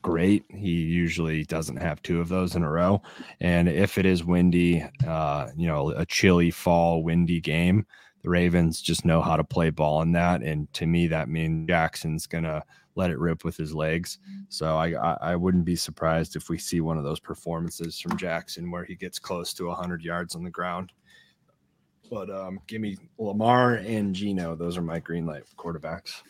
great. 0.00 0.44
He 0.48 0.70
usually 0.70 1.44
doesn't 1.44 1.78
have 1.78 2.00
two 2.02 2.20
of 2.20 2.28
those 2.28 2.54
in 2.54 2.62
a 2.62 2.70
row. 2.70 3.02
And 3.40 3.68
if 3.68 3.98
it 3.98 4.06
is 4.06 4.22
windy, 4.22 4.86
uh, 5.06 5.48
you 5.56 5.66
know, 5.66 5.90
a 5.90 6.06
chilly 6.06 6.52
fall, 6.52 7.02
windy 7.02 7.40
game, 7.40 7.84
the 8.24 8.30
Ravens 8.30 8.80
just 8.80 9.04
know 9.04 9.20
how 9.20 9.36
to 9.36 9.44
play 9.44 9.70
ball 9.70 10.02
in 10.02 10.12
that. 10.12 10.42
And 10.42 10.72
to 10.72 10.86
me, 10.86 11.06
that 11.08 11.28
means 11.28 11.68
Jackson's 11.68 12.26
gonna 12.26 12.64
let 12.96 13.10
it 13.10 13.18
rip 13.18 13.44
with 13.44 13.56
his 13.56 13.74
legs. 13.74 14.18
So 14.48 14.76
I, 14.76 14.94
I, 14.94 15.18
I 15.20 15.36
wouldn't 15.36 15.64
be 15.64 15.76
surprised 15.76 16.34
if 16.34 16.48
we 16.48 16.58
see 16.58 16.80
one 16.80 16.96
of 16.96 17.04
those 17.04 17.20
performances 17.20 18.00
from 18.00 18.16
Jackson 18.16 18.70
where 18.70 18.84
he 18.84 18.94
gets 18.94 19.18
close 19.18 19.52
to 19.54 19.66
100 19.66 20.02
yards 20.02 20.34
on 20.34 20.42
the 20.42 20.50
ground. 20.50 20.92
But 22.10 22.30
um, 22.30 22.60
give 22.66 22.80
me 22.80 22.96
Lamar 23.18 23.74
and 23.74 24.14
Geno. 24.14 24.56
Those 24.56 24.76
are 24.76 24.82
my 24.82 25.00
green 25.00 25.26
light 25.26 25.44
quarterbacks. 25.58 26.22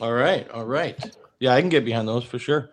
All 0.00 0.12
right, 0.12 0.48
all 0.50 0.64
right. 0.64 0.98
Yeah, 1.40 1.54
I 1.54 1.60
can 1.60 1.70
get 1.70 1.84
behind 1.84 2.06
those 2.06 2.24
for 2.24 2.38
sure. 2.38 2.70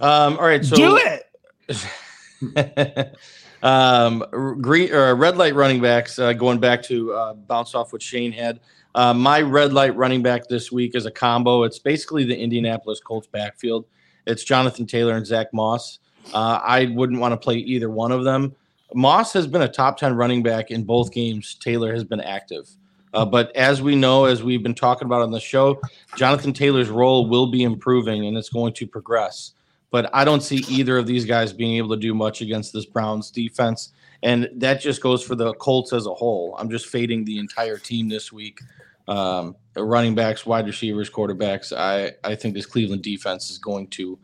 Um, 0.00 0.38
all 0.38 0.44
right, 0.44 0.64
so 0.64 0.76
do 0.76 0.98
it. 0.98 1.24
um, 3.64 4.24
green 4.60 4.92
or 4.92 5.16
red 5.16 5.36
light 5.36 5.54
running 5.56 5.80
backs. 5.80 6.18
Uh, 6.18 6.32
going 6.32 6.60
back 6.60 6.82
to 6.84 7.12
uh, 7.12 7.34
bounce 7.34 7.74
off 7.74 7.92
what 7.92 8.00
Shane 8.02 8.30
had. 8.30 8.60
Uh, 8.94 9.12
my 9.12 9.40
red 9.40 9.72
light 9.72 9.96
running 9.96 10.22
back 10.22 10.46
this 10.46 10.70
week 10.70 10.94
is 10.94 11.06
a 11.06 11.10
combo. 11.10 11.64
It's 11.64 11.80
basically 11.80 12.24
the 12.24 12.36
Indianapolis 12.36 13.00
Colts 13.00 13.26
backfield. 13.26 13.86
It's 14.26 14.44
Jonathan 14.44 14.86
Taylor 14.86 15.14
and 15.14 15.26
Zach 15.26 15.52
Moss. 15.52 15.98
Uh, 16.32 16.60
I 16.62 16.86
wouldn't 16.94 17.18
want 17.18 17.32
to 17.32 17.36
play 17.36 17.56
either 17.56 17.90
one 17.90 18.12
of 18.12 18.22
them. 18.22 18.54
Moss 18.94 19.32
has 19.32 19.46
been 19.48 19.62
a 19.62 19.68
top 19.68 19.98
10 19.98 20.14
running 20.14 20.42
back 20.42 20.70
in 20.70 20.84
both 20.84 21.12
games. 21.12 21.56
Taylor 21.56 21.92
has 21.92 22.04
been 22.04 22.20
active. 22.20 22.68
Uh, 23.12 23.24
but 23.24 23.54
as 23.56 23.82
we 23.82 23.96
know, 23.96 24.24
as 24.26 24.42
we've 24.42 24.62
been 24.62 24.74
talking 24.74 25.06
about 25.06 25.22
on 25.22 25.30
the 25.30 25.40
show, 25.40 25.80
Jonathan 26.16 26.52
Taylor's 26.52 26.90
role 26.90 27.28
will 27.28 27.46
be 27.48 27.62
improving 27.62 28.26
and 28.26 28.36
it's 28.36 28.48
going 28.48 28.72
to 28.74 28.86
progress. 28.86 29.53
But 29.94 30.10
I 30.12 30.24
don't 30.24 30.42
see 30.42 30.64
either 30.68 30.98
of 30.98 31.06
these 31.06 31.24
guys 31.24 31.52
being 31.52 31.76
able 31.76 31.90
to 31.90 31.96
do 31.96 32.14
much 32.14 32.40
against 32.40 32.72
this 32.72 32.84
Browns 32.84 33.30
defense. 33.30 33.92
And 34.24 34.50
that 34.56 34.80
just 34.80 35.00
goes 35.00 35.22
for 35.22 35.36
the 35.36 35.54
Colts 35.54 35.92
as 35.92 36.06
a 36.06 36.12
whole. 36.12 36.56
I'm 36.58 36.68
just 36.68 36.88
fading 36.88 37.24
the 37.24 37.38
entire 37.38 37.78
team 37.78 38.08
this 38.08 38.32
week 38.32 38.58
um, 39.06 39.54
running 39.76 40.16
backs, 40.16 40.44
wide 40.44 40.66
receivers, 40.66 41.08
quarterbacks. 41.08 41.72
I, 41.72 42.10
I 42.28 42.34
think 42.34 42.54
this 42.54 42.66
Cleveland 42.66 43.02
defense 43.02 43.50
is 43.50 43.58
going 43.58 43.86
to 43.90 44.18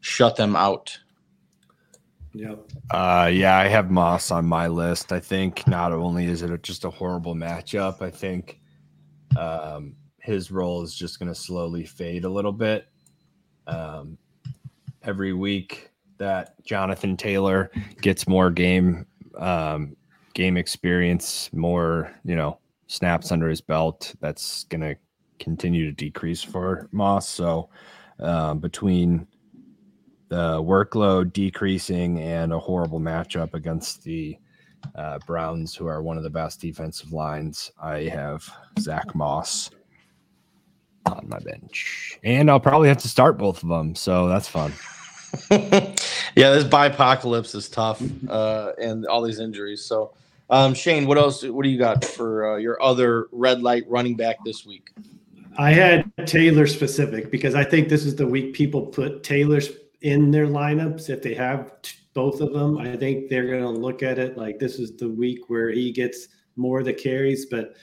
shut 0.00 0.36
them 0.36 0.56
out. 0.56 0.98
Yep. 2.32 2.70
Uh, 2.90 3.30
yeah, 3.30 3.58
I 3.58 3.68
have 3.68 3.90
Moss 3.90 4.30
on 4.30 4.46
my 4.46 4.68
list. 4.68 5.12
I 5.12 5.20
think 5.20 5.66
not 5.66 5.92
only 5.92 6.28
is 6.28 6.40
it 6.40 6.62
just 6.62 6.86
a 6.86 6.90
horrible 6.90 7.34
matchup, 7.34 8.00
I 8.00 8.08
think 8.08 8.58
um, 9.38 9.96
his 10.16 10.50
role 10.50 10.82
is 10.82 10.94
just 10.94 11.18
going 11.18 11.28
to 11.28 11.38
slowly 11.38 11.84
fade 11.84 12.24
a 12.24 12.30
little 12.30 12.52
bit. 12.52 12.88
Um, 13.66 14.16
every 15.04 15.32
week 15.32 15.90
that 16.18 16.62
Jonathan 16.64 17.16
Taylor 17.16 17.70
gets 18.00 18.28
more 18.28 18.50
game 18.50 19.06
um, 19.38 19.96
game 20.34 20.56
experience, 20.56 21.50
more 21.52 22.14
you 22.24 22.36
know 22.36 22.58
snaps 22.86 23.32
under 23.32 23.48
his 23.48 23.60
belt, 23.60 24.14
that's 24.20 24.64
going 24.64 24.80
to 24.80 24.96
continue 25.38 25.86
to 25.86 25.92
decrease 25.92 26.42
for 26.42 26.88
Moss. 26.92 27.28
So 27.28 27.70
um, 28.18 28.58
between 28.58 29.26
the 30.28 30.62
workload 30.62 31.32
decreasing 31.32 32.20
and 32.20 32.52
a 32.52 32.58
horrible 32.58 33.00
matchup 33.00 33.54
against 33.54 34.04
the 34.04 34.36
uh, 34.94 35.18
Browns, 35.26 35.74
who 35.74 35.86
are 35.86 36.02
one 36.02 36.16
of 36.16 36.22
the 36.22 36.30
best 36.30 36.60
defensive 36.60 37.12
lines, 37.12 37.70
I 37.82 38.04
have 38.04 38.48
Zach 38.78 39.14
Moss 39.14 39.70
on 41.06 41.26
my 41.28 41.38
bench, 41.38 42.18
and 42.22 42.50
I'll 42.50 42.60
probably 42.60 42.88
have 42.88 42.98
to 42.98 43.08
start 43.08 43.38
both 43.38 43.62
of 43.62 43.68
them. 43.68 43.94
So 43.94 44.28
that's 44.28 44.48
fun. 44.48 44.72
yeah, 45.50 46.50
this 46.50 46.64
apocalypse 46.64 47.54
is 47.54 47.68
tough, 47.68 48.02
uh, 48.28 48.72
and 48.80 49.06
all 49.06 49.22
these 49.22 49.40
injuries. 49.40 49.84
So 49.84 50.14
um, 50.50 50.74
Shane, 50.74 51.06
what 51.06 51.16
else? 51.16 51.44
What 51.44 51.62
do 51.62 51.68
you 51.68 51.78
got 51.78 52.04
for 52.04 52.54
uh, 52.54 52.56
your 52.56 52.82
other 52.82 53.28
red 53.30 53.62
light 53.62 53.84
running 53.88 54.16
back 54.16 54.36
this 54.44 54.66
week? 54.66 54.90
I 55.56 55.72
had 55.72 56.10
Taylor 56.26 56.66
specific 56.66 57.30
because 57.30 57.54
I 57.54 57.64
think 57.64 57.88
this 57.88 58.04
is 58.04 58.16
the 58.16 58.26
week 58.26 58.52
people 58.52 58.86
put 58.86 59.22
Taylor's 59.22 59.70
in 60.02 60.30
their 60.30 60.46
lineups 60.46 61.08
if 61.08 61.22
they 61.22 61.34
have 61.34 61.80
t- 61.82 61.96
both 62.14 62.40
of 62.40 62.52
them. 62.52 62.78
I 62.78 62.96
think 62.96 63.28
they're 63.28 63.46
going 63.46 63.62
to 63.62 63.68
look 63.68 64.02
at 64.02 64.18
it 64.18 64.36
like 64.36 64.58
this 64.58 64.80
is 64.80 64.96
the 64.96 65.08
week 65.08 65.48
where 65.48 65.70
he 65.70 65.92
gets 65.92 66.28
more 66.56 66.80
of 66.80 66.84
the 66.84 66.92
carries. 66.92 67.46
But 67.46 67.76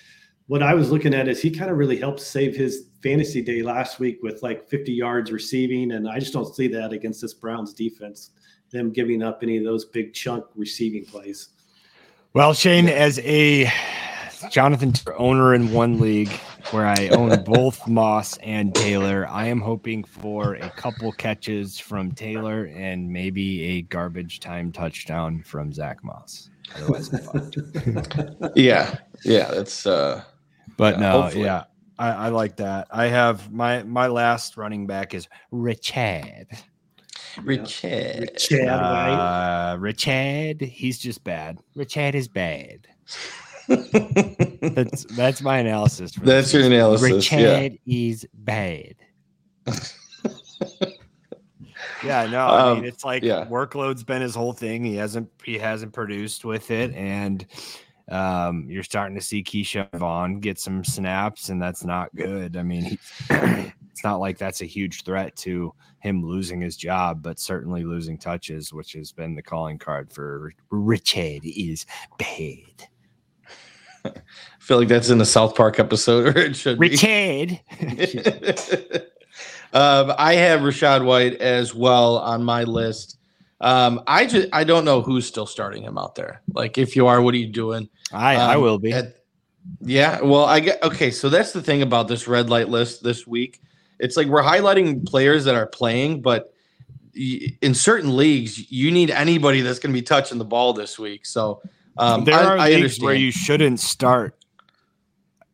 what 0.48 0.64
I 0.64 0.74
was 0.74 0.92
looking 0.92 1.14
at 1.14 1.28
is 1.28 1.42
he 1.42 1.52
kind 1.52 1.70
of 1.70 1.78
really 1.78 1.98
helped 1.98 2.22
save 2.22 2.56
his 2.56 2.86
fantasy 3.04 3.42
day 3.42 3.62
last 3.62 4.00
week 4.00 4.20
with 4.24 4.42
like 4.42 4.68
50 4.70 4.94
yards 4.94 5.32
receiving. 5.32 5.92
And 5.92 6.08
I 6.10 6.20
just 6.20 6.34
don't 6.34 6.54
see 6.56 6.68
that 6.70 6.94
against 6.94 7.22
this 7.22 7.34
Browns 7.34 7.74
defense, 7.74 8.32
them 8.72 8.92
giving 8.92 9.22
up 9.22 9.40
any 9.44 9.58
of 9.58 9.66
those 9.66 9.86
big 9.86 10.14
chunk 10.14 10.46
receiving 10.56 11.06
plays. 11.06 11.50
Well, 12.34 12.54
Shane, 12.54 12.88
as 12.88 13.20
a 13.20 13.70
Jonathan 14.50 14.94
owner 15.18 15.54
in 15.54 15.74
one 15.74 16.00
league 16.00 16.32
where 16.72 16.88
I 16.88 17.10
own 17.10 17.44
both 17.46 17.86
Moss 17.86 18.38
and 18.38 18.74
Taylor, 18.74 19.28
I 19.30 19.48
am 19.48 19.60
hoping 19.60 20.06
for 20.06 20.56
a 20.56 20.70
couple 20.70 21.12
catches 21.12 21.78
from 21.78 22.14
Taylor 22.14 22.66
and 22.74 23.12
maybe 23.12 23.64
a 23.64 23.82
garbage 23.82 24.40
time 24.40 24.72
touchdown 24.72 25.44
from 25.44 25.74
Zach 25.74 26.02
Moss. 26.06 26.50
Otherwise, 26.76 27.10
yeah, 28.56 28.96
yeah, 29.26 29.52
that's. 29.52 29.86
uh 29.86 30.24
But 30.76 30.96
yeah, 30.96 31.00
no, 31.00 31.22
hopefully. 31.22 31.46
yeah, 31.46 31.64
I, 31.98 32.10
I 32.12 32.30
like 32.30 32.58
that. 32.58 32.88
I 32.92 33.06
have 33.06 33.52
my 33.52 33.84
my 33.84 34.08
last 34.08 34.58
running 34.58 34.86
back 34.88 35.14
is 35.14 35.28
Richard. 35.52 36.48
Richard. 37.44 38.20
Richard, 38.22 38.68
right? 38.68 39.72
Uh, 39.74 39.78
Richard, 39.78 40.62
he's 40.62 40.98
just 40.98 41.24
bad. 41.24 41.60
Richard 41.76 42.16
is 42.16 42.28
bad. 42.28 42.88
that's 43.68 45.06
that's 45.16 45.42
my 45.42 45.58
analysis. 45.58 46.12
that's 46.14 46.54
your 46.54 46.64
analysis. 46.64 47.32
Richard 47.32 47.80
yeah. 47.84 47.96
is 48.10 48.26
bad. 48.34 48.96
yeah, 52.04 52.26
no, 52.28 52.48
I 52.48 52.70
mean 52.70 52.80
um, 52.80 52.86
it's 52.86 53.04
like 53.04 53.24
yeah. 53.24 53.46
workload's 53.46 54.04
been 54.04 54.22
his 54.22 54.36
whole 54.36 54.54
thing. 54.54 54.86
He 54.86 54.96
hasn't 54.96 55.30
he 55.44 55.58
hasn't 55.58 55.92
produced 55.94 56.46
with 56.46 56.72
it, 56.72 56.94
and 56.96 57.46
um, 58.10 58.66
you're 58.70 58.84
starting 58.84 59.16
to 59.18 59.24
see 59.24 59.44
Ke'Shawn 59.44 59.92
Vaughn 59.98 60.40
get 60.40 60.60
some 60.60 60.84
snaps, 60.84 61.50
and 61.50 61.62
that's 61.62 61.84
not 61.84 62.16
good. 62.16 62.56
I 62.56 62.64
mean, 62.64 62.98
it's 63.30 64.04
not 64.04 64.20
like 64.20 64.38
that's 64.38 64.62
a 64.62 64.66
huge 64.66 65.04
threat 65.04 65.36
to 65.38 65.74
him 66.00 66.26
losing 66.26 66.62
his 66.62 66.78
job, 66.78 67.22
but 67.22 67.40
certainly 67.40 67.84
losing 67.84 68.18
touches, 68.18 68.72
which 68.72 68.94
has 68.94 69.12
been 69.12 69.36
the 69.36 69.42
calling 69.42 69.78
card 69.78 70.12
for 70.12 70.54
Richard 70.70 71.42
is 71.44 71.86
bad. 72.18 72.88
I 74.06 74.12
feel 74.60 74.78
like 74.80 74.88
that's 74.88 75.10
in 75.10 75.18
the 75.18 75.26
South 75.26 75.56
Park 75.56 75.80
episode, 75.80 76.28
or 76.28 76.40
it 76.40 76.56
should 76.56 76.80
Richard. 76.80 77.60
um, 79.74 80.14
I 80.18 80.36
have 80.36 80.62
Rachaad 80.62 81.04
White 81.04 81.36
as 81.42 81.76
well 81.76 82.20
on 82.20 82.44
my 82.44 82.64
list. 82.64 83.17
Um, 83.60 84.02
I 84.08 84.26
just 84.26 84.50
I 84.54 84.64
don't 84.64 84.86
know 84.86 85.02
who's 85.02 85.26
still 85.26 85.46
starting 85.46 85.84
him 85.84 85.98
out 85.98 86.16
there. 86.16 86.42
Like, 86.54 86.78
if 86.78 86.96
you 86.96 87.08
are, 87.08 87.22
what 87.22 87.34
are 87.34 87.38
you 87.38 87.52
doing? 87.52 87.90
I 88.12 88.36
um, 88.36 88.50
I 88.50 88.58
will 88.58 88.78
be. 88.78 88.94
At, 88.94 89.16
yeah, 89.82 90.22
well, 90.22 90.46
I 90.46 90.60
get 90.60 90.82
okay. 90.84 91.12
So 91.12 91.30
that's 91.30 91.52
the 91.52 91.62
thing 91.62 91.82
about 91.82 92.08
this 92.08 92.28
red 92.28 92.50
light 92.50 92.70
list 92.70 93.04
this 93.04 93.26
week. 93.26 93.62
It's 94.00 94.16
like 94.16 94.28
we're 94.28 94.44
highlighting 94.44 95.06
players 95.06 95.44
that 95.46 95.56
are 95.56 95.66
playing, 95.66 96.22
but 96.22 96.54
in 97.16 97.74
certain 97.74 98.16
leagues, 98.16 98.72
you 98.72 98.92
need 98.92 99.10
anybody 99.10 99.62
that's 99.62 99.80
going 99.80 99.92
to 99.92 100.00
be 100.00 100.04
touching 100.04 100.38
the 100.38 100.46
ball 100.46 100.74
this 100.74 101.00
week. 101.00 101.26
So 101.26 101.62
um, 101.98 102.24
there 102.24 102.36
are 102.36 102.58
I, 102.58 102.70
I 102.70 102.74
understand 102.74 103.06
where 103.06 103.16
you 103.16 103.32
shouldn't 103.32 103.80
start 103.80 104.36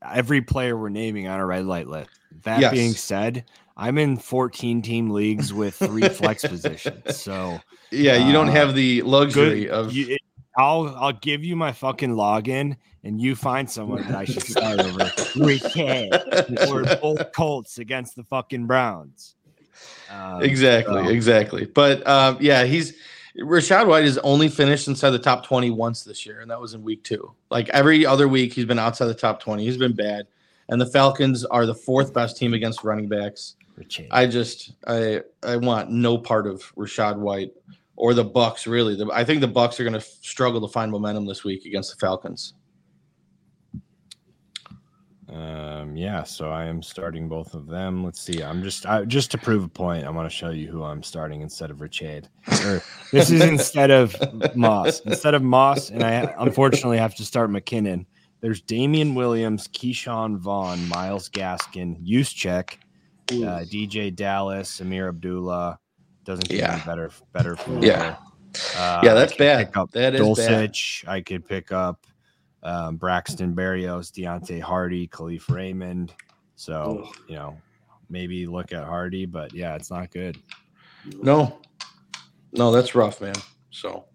every 0.04 0.42
player 0.42 0.78
we're 0.78 0.90
naming 0.90 1.28
on 1.28 1.40
a 1.40 1.46
red 1.46 1.66
light 1.66 1.88
list. 1.88 2.10
That 2.44 2.60
yes. 2.60 2.74
being 2.74 2.92
said, 2.92 3.46
I'm 3.78 3.98
in 3.98 4.18
14 4.18 4.82
team 4.82 5.10
leagues 5.10 5.54
with 5.54 5.76
three 5.76 6.10
flex 6.10 6.42
positions. 6.48 7.18
So 7.18 7.60
yeah, 7.94 8.26
you 8.26 8.34
don't 8.34 8.50
uh, 8.50 8.54
have 8.54 8.76
the 8.76 9.02
luxury 9.04 9.66
good, 9.66 9.72
of. 9.72 9.94
You, 9.94 10.18
I'll 10.58 10.96
I'll 10.98 11.14
give 11.14 11.44
you 11.44 11.56
my 11.56 11.72
fucking 11.72 12.12
login, 12.12 12.78
and 13.04 13.22
you 13.22 13.36
find 13.36 13.70
someone 13.70 14.04
that 14.04 14.16
I 14.16 14.26
should 14.26 14.44
start 14.44 14.80
over 14.80 15.00
Riquet 15.36 16.70
or 16.70 16.84
both 17.02 17.32
Colts 17.34 17.78
against 17.80 18.16
the 18.16 18.24
fucking 18.24 18.68
Browns. 18.68 19.36
Um, 20.12 20.44
exactly, 20.44 21.04
so. 21.04 21.10
exactly. 21.10 21.66
But 21.66 22.06
um, 22.08 22.38
yeah, 22.40 22.66
he's 22.66 22.94
Rachaad 23.38 23.88
White 23.88 24.04
has 24.04 24.18
only 24.20 24.48
finished 24.48 24.88
inside 24.88 25.10
the 25.12 25.20
top 25.20 25.46
20 25.46 25.72
once 25.72 26.04
this 26.04 26.26
year, 26.26 26.42
and 26.42 26.52
that 26.52 26.62
was 26.62 26.74
in 26.74 26.84
week 26.84 27.04
two. 27.04 27.34
Like 27.50 27.70
every 27.70 28.06
other 28.06 28.28
week, 28.28 28.54
he's 28.54 28.66
been 28.66 28.80
outside 28.80 29.08
the 29.08 29.16
top 29.16 29.40
20. 29.40 29.64
He's 29.64 29.78
been 29.78 29.96
bad. 29.96 30.28
And 30.70 30.80
the 30.80 30.86
Falcons 30.86 31.44
are 31.46 31.66
the 31.66 31.76
fourth 31.76 32.14
best 32.14 32.38
team 32.38 32.54
against 32.54 32.84
running 32.84 33.08
backs. 33.08 33.56
I 34.12 34.28
just 34.28 34.74
I 34.88 35.22
I 35.42 35.58
want 35.58 35.90
no 35.90 36.18
part 36.18 36.46
of 36.46 36.62
Rachaad 36.76 37.18
White 37.18 37.52
or 37.96 38.14
the 38.14 38.26
Bucs 38.26 38.68
really. 38.68 38.96
The, 38.96 39.08
I 39.12 39.24
think 39.24 39.42
the 39.42 39.48
Bucs 39.48 39.80
are 39.80 39.84
going 39.84 39.94
to 39.94 40.02
struggle 40.02 40.62
to 40.62 40.72
find 40.72 40.92
momentum 40.92 41.26
this 41.26 41.44
week 41.44 41.66
against 41.66 41.92
the 41.92 41.98
Falcons. 41.98 42.54
Um, 45.34 45.96
yeah, 45.96 46.22
so 46.22 46.52
I 46.52 46.66
am 46.66 46.84
starting 46.84 47.28
both 47.28 47.56
of 47.56 47.66
them. 47.66 48.04
Let's 48.04 48.22
see. 48.22 48.44
I'm 48.44 48.62
just 48.62 48.86
I, 48.86 49.04
just 49.06 49.32
to 49.32 49.38
prove 49.40 49.64
a 49.64 49.68
point. 49.68 50.06
I 50.06 50.12
want 50.12 50.30
to 50.30 50.36
show 50.36 50.52
you 50.52 50.68
who 50.68 50.84
I'm 50.84 51.02
starting 51.02 51.42
instead 51.42 51.72
of 51.72 51.78
Rachaad. 51.78 52.26
this 53.12 53.32
is 53.32 53.42
instead 53.42 53.90
of 53.90 54.16
Moss. 54.56 55.00
Instead 55.02 55.34
of 55.34 55.42
Moss, 55.42 55.90
and 55.90 56.04
I 56.04 56.34
unfortunately 56.38 57.00
have 57.00 57.16
to 57.16 57.26
start 57.26 57.50
McKinnon. 57.50 58.06
There's 58.42 58.62
Damien 58.62 59.16
Williams, 59.16 59.68
Ke'Shawn 59.70 60.38
Vaughn, 60.38 60.88
Myles 60.88 61.30
Gaskin, 61.30 62.06
Juszczyk, 62.06 62.74
uh, 63.32 63.64
DeeJay 63.64 64.16
Dallas, 64.16 64.82
Ameer 64.82 65.08
Abdullah. 65.08 65.80
Doesn't 66.24 66.48
get 66.48 66.60
yeah. 66.60 66.74
any 66.74 66.84
better 66.84 67.12
better. 67.34 67.58
Yeah. 67.80 68.18
Uh, 68.78 69.02
yeah, 69.04 69.14
that's 69.14 69.36
bad. 69.36 69.74
That 69.94 70.16
is 70.16 70.22
Dulcich. 70.22 71.04
bad. 71.06 71.12
I 71.12 71.22
could 71.22 71.48
pick 71.48 71.72
up 71.72 72.06
um, 72.62 72.98
Braxton 72.98 73.54
Berrios, 73.54 74.12
Deonte 74.12 74.62
Harty, 74.62 75.08
Kalif 75.08 75.50
Raymond. 75.50 76.14
So, 76.56 77.04
Ugh. 77.06 77.16
you 77.28 77.36
know, 77.36 77.58
maybe 78.10 78.46
look 78.46 78.72
at 78.72 78.84
Harty, 78.84 79.26
but 79.26 79.54
yeah, 79.54 79.76
it's 79.76 79.92
not 79.92 80.12
good. 80.12 80.38
No, 81.22 81.60
no, 82.54 82.72
that's 82.72 82.96
rough, 82.96 83.20
man. 83.20 83.36
So, 83.72 84.06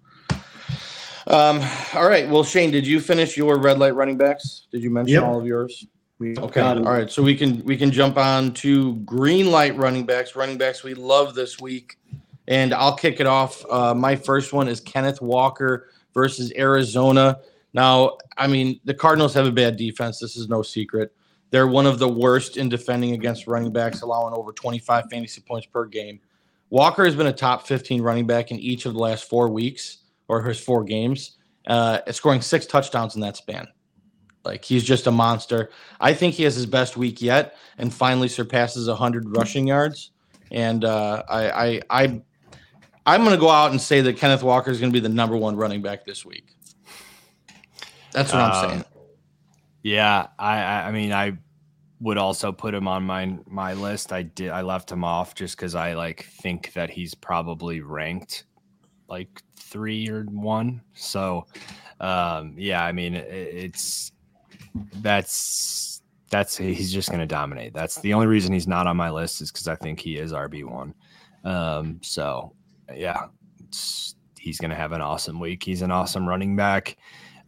um, 1.27 1.61
all 1.95 2.09
right. 2.09 2.29
Well, 2.29 2.45
Shane, 2.45 2.71
did 2.71 2.87
you 2.87 3.01
finish 3.01 3.37
your 3.37 3.59
red 3.59 3.79
light 3.79 3.95
running 3.95 4.17
backs? 4.17 4.67
Did 4.73 4.83
you 4.83 4.91
mention 4.91 5.15
yep. 5.15 5.25
all 5.25 5.39
of 5.39 5.47
yours? 5.47 5.87
Okay. 6.21 6.61
All 6.61 6.83
right. 6.83 7.11
So 7.11 7.23
we 7.23 7.37
can 7.37 7.65
we 7.65 7.77
can 7.77 7.93
jump 7.93 8.17
on 8.17 8.53
to 8.55 8.97
green 8.97 9.51
light 9.53 9.77
running 9.77 10.05
backs. 10.05 10.35
Running 10.35 10.59
backs 10.59 10.83
we 10.83 10.95
love 10.95 11.35
this 11.35 11.61
week, 11.61 11.97
and 12.49 12.75
I'll 12.75 12.97
kick 12.97 13.21
it 13.21 13.27
off. 13.27 13.65
Uh, 13.71 13.95
my 13.95 14.17
first 14.17 14.53
one 14.53 14.67
is 14.67 14.81
Kenneth 14.81 15.23
Walker 15.23 15.91
versus 16.15 16.53
Arizona. 16.57 17.39
Now, 17.73 18.17
I 18.37 18.49
mean, 18.49 18.81
the 18.85 18.95
Cardinals 18.95 19.33
have 19.35 19.47
a 19.47 19.53
bad 19.53 19.77
defense. 19.77 20.19
This 20.19 20.37
is 20.37 20.49
no 20.49 20.63
secret. 20.63 21.15
They're 21.51 21.69
one 21.69 21.87
of 21.87 21.99
the 21.99 22.09
worst 22.09 22.57
in 22.57 22.69
defending 22.69 23.13
against 23.13 23.47
running 23.47 23.73
backs, 23.73 24.03
allowing 24.03 24.35
over 24.35 24.53
25 24.53 25.05
fantasy 25.11 25.41
points 25.41 25.67
per 25.67 25.85
game. 25.85 26.21
Walker 26.71 27.05
has 27.05 27.15
been 27.15 27.29
a 27.29 27.33
top 27.33 27.67
15 27.67 28.03
running 28.03 28.27
back 28.27 28.51
in 28.51 28.59
each 28.59 28.85
of 28.85 28.93
the 28.93 28.99
last 28.99 29.29
four 29.29 29.49
weeks 29.49 29.99
or 30.27 30.43
his 30.43 30.61
four 30.61 30.85
games, 30.85 31.39
uh, 31.67 32.01
scoring 32.11 32.43
six 32.43 32.67
touchdowns 32.67 33.15
in 33.15 33.21
that 33.23 33.37
span. 33.37 33.69
Like 34.49 34.65
he's 34.65 34.83
just 34.83 35.07
a 35.07 35.11
monster. 35.13 35.71
I 36.01 36.15
think 36.15 36.35
he 36.35 36.43
has 36.45 36.57
his 36.57 36.67
best 36.67 36.97
week 36.97 37.23
yet, 37.23 37.57
and 37.77 37.93
finally 37.93 38.29
surpasses 38.29 38.89
100 38.89 39.37
rushing 39.37 39.69
yards. 39.69 40.11
And 40.51 40.85
uh, 40.85 41.23
I, 41.29 41.51
I, 41.51 41.83
I, 41.91 42.23
I'm 43.07 43.21
going 43.21 43.37
to 43.37 43.41
go 43.41 43.51
out 43.51 43.71
and 43.71 43.81
say 43.81 44.01
that 44.01 44.17
Kenneth 44.17 44.43
Walker 44.43 44.71
is 44.71 44.81
going 44.81 44.91
to 44.91 44.95
be 44.95 45.07
the 45.07 45.13
number 45.13 45.37
one 45.37 45.55
running 45.55 45.83
back 45.83 46.07
this 46.07 46.25
week. 46.25 46.57
That's 48.13 48.33
what 48.33 48.43
um, 48.43 48.51
I'm 48.51 48.71
saying. 48.71 48.85
Yeah, 49.83 50.29
I 50.39 50.59
I 50.89 50.93
mean 50.93 51.13
I 51.13 51.39
would 52.01 52.19
also 52.19 52.53
put 52.53 52.75
him 52.75 52.89
on 52.89 53.05
my 53.05 53.39
my 53.47 53.75
list. 53.75 54.13
I 54.13 54.23
did 54.23 54.51
I 54.51 54.63
left 54.63 54.91
him 54.91 55.05
off 55.05 55.35
just 55.35 55.57
because 55.57 55.75
I 55.75 55.95
like 55.95 56.25
think 56.25 56.73
that 56.73 56.91
he's 56.91 57.15
probably 57.15 57.81
ranked 57.81 58.45
like 59.09 59.43
three 59.57 60.09
or 60.09 60.25
one. 60.25 60.83
So 60.95 61.47
um 62.01 62.55
yeah, 62.57 62.85
I 62.85 62.93
mean 62.93 63.15
it, 63.15 63.29
it's 63.31 64.13
that's 64.97 66.03
that's 66.31 66.57
he's 66.57 66.93
just 66.93 67.09
going 67.09 67.21
to 67.21 67.27
dominate. 67.27 67.73
That's 67.73 68.01
the 68.01 68.15
only 68.15 68.27
reason 68.27 68.53
he's 68.53 68.69
not 68.69 68.87
on 68.87 68.97
my 68.97 69.11
list 69.11 69.41
is 69.41 69.51
because 69.51 69.69
I 69.69 69.77
think 69.77 70.01
he 70.01 70.17
is 70.17 70.33
RB 70.33 70.65
one. 70.65 70.95
Um, 71.45 72.01
so 72.03 72.53
yeah, 72.95 73.27
he's 74.39 74.59
going 74.59 74.71
to 74.71 74.77
have 74.77 74.93
an 74.93 75.01
awesome 75.01 75.41
week. 75.41 75.63
He's 75.63 75.83
an 75.83 75.91
awesome 75.91 76.29
running 76.29 76.57
back. 76.57 76.97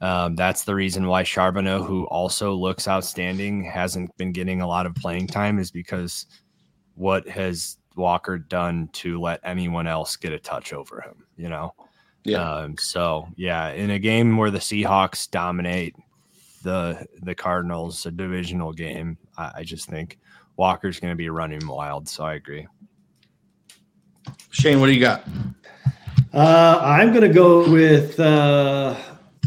Um, 0.00 0.34
that's 0.34 0.64
the 0.64 0.74
reason 0.74 1.06
why 1.06 1.24
Charbonnet, 1.24 1.86
who 1.86 2.04
also 2.06 2.54
looks 2.54 2.88
outstanding, 2.88 3.64
hasn't 3.64 4.16
been 4.16 4.32
getting 4.32 4.62
a 4.62 4.66
lot 4.66 4.86
of 4.86 4.94
playing 4.94 5.26
time, 5.26 5.58
is 5.58 5.70
because 5.70 6.26
what 6.94 7.28
has 7.28 7.76
Walker 7.96 8.38
done 8.38 8.88
to 8.94 9.20
let 9.20 9.40
anyone 9.44 9.86
else 9.86 10.16
get 10.16 10.32
a 10.32 10.38
touch 10.38 10.72
over 10.72 11.02
him? 11.02 11.26
You 11.36 11.50
know. 11.50 11.74
Yeah. 12.24 12.42
Um, 12.42 12.76
so 12.78 13.28
yeah, 13.36 13.70
in 13.70 13.90
a 13.90 13.98
game 13.98 14.36
where 14.36 14.50
the 14.50 14.58
Seahawks 14.58 15.30
dominate 15.30 15.96
the 16.62 17.06
the 17.22 17.34
Cardinals, 17.34 18.06
a 18.06 18.10
divisional 18.10 18.72
game, 18.72 19.18
I, 19.36 19.52
I 19.56 19.62
just 19.64 19.88
think 19.88 20.18
Walker's 20.56 21.00
going 21.00 21.12
to 21.12 21.16
be 21.16 21.30
running 21.30 21.66
wild. 21.66 22.08
So 22.08 22.24
I 22.24 22.34
agree. 22.34 22.66
Shane, 24.50 24.80
what 24.80 24.86
do 24.86 24.92
you 24.92 25.00
got? 25.00 25.24
Uh, 26.32 26.80
I'm 26.82 27.10
going 27.10 27.22
to 27.22 27.34
go 27.34 27.70
with. 27.70 28.18
Uh, 28.18 28.96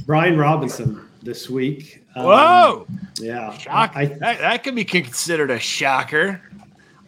Brian 0.06 0.38
Robinson 0.38 1.08
this 1.22 1.50
week. 1.50 2.04
Um, 2.16 2.26
Whoa! 2.26 2.88
Yeah, 3.20 3.58
shock. 3.58 3.94
I, 3.96 4.06
that, 4.06 4.40
that 4.40 4.64
could 4.64 4.76
be 4.76 4.84
considered 4.84 5.50
a 5.50 5.60
shocker. 5.60 6.42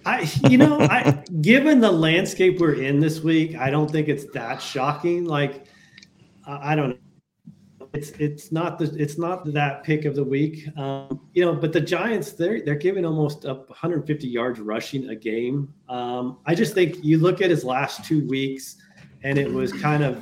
I, 0.06 0.32
you 0.50 0.58
know, 0.58 0.80
I 0.80 1.24
given 1.42 1.80
the 1.80 1.92
landscape 1.92 2.60
we're 2.60 2.82
in 2.82 3.00
this 3.00 3.22
week, 3.22 3.58
I 3.58 3.70
don't 3.70 3.90
think 3.90 4.08
it's 4.08 4.26
that 4.34 4.62
shocking. 4.62 5.26
Like, 5.26 5.66
I, 6.48 6.74
I 6.74 6.76
don't 6.76 6.90
know. 6.90 6.98
It's 7.96 8.10
it's 8.12 8.52
not 8.52 8.78
the 8.78 8.94
it's 9.02 9.18
not 9.18 9.46
that 9.54 9.84
pick 9.84 10.04
of 10.06 10.16
the 10.16 10.24
week, 10.24 10.68
um, 10.78 11.22
you 11.34 11.46
know. 11.46 11.54
But 11.56 11.72
the 11.72 11.80
Giants, 11.80 12.34
they're 12.34 12.62
they're 12.64 12.76
giving 12.76 13.06
almost 13.06 13.46
up 13.46 13.70
150 13.70 14.28
yards 14.28 14.60
rushing 14.60 15.10
a 15.10 15.16
game. 15.16 15.74
Um, 15.88 16.40
I 16.46 16.56
just 16.56 16.74
think 16.74 17.04
you 17.04 17.20
look 17.20 17.42
at 17.42 17.50
his 17.50 17.64
last 17.64 18.04
two 18.04 18.28
weeks, 18.28 18.76
and 19.24 19.38
it 19.38 19.50
was 19.52 19.72
kind 19.72 20.04
of 20.04 20.22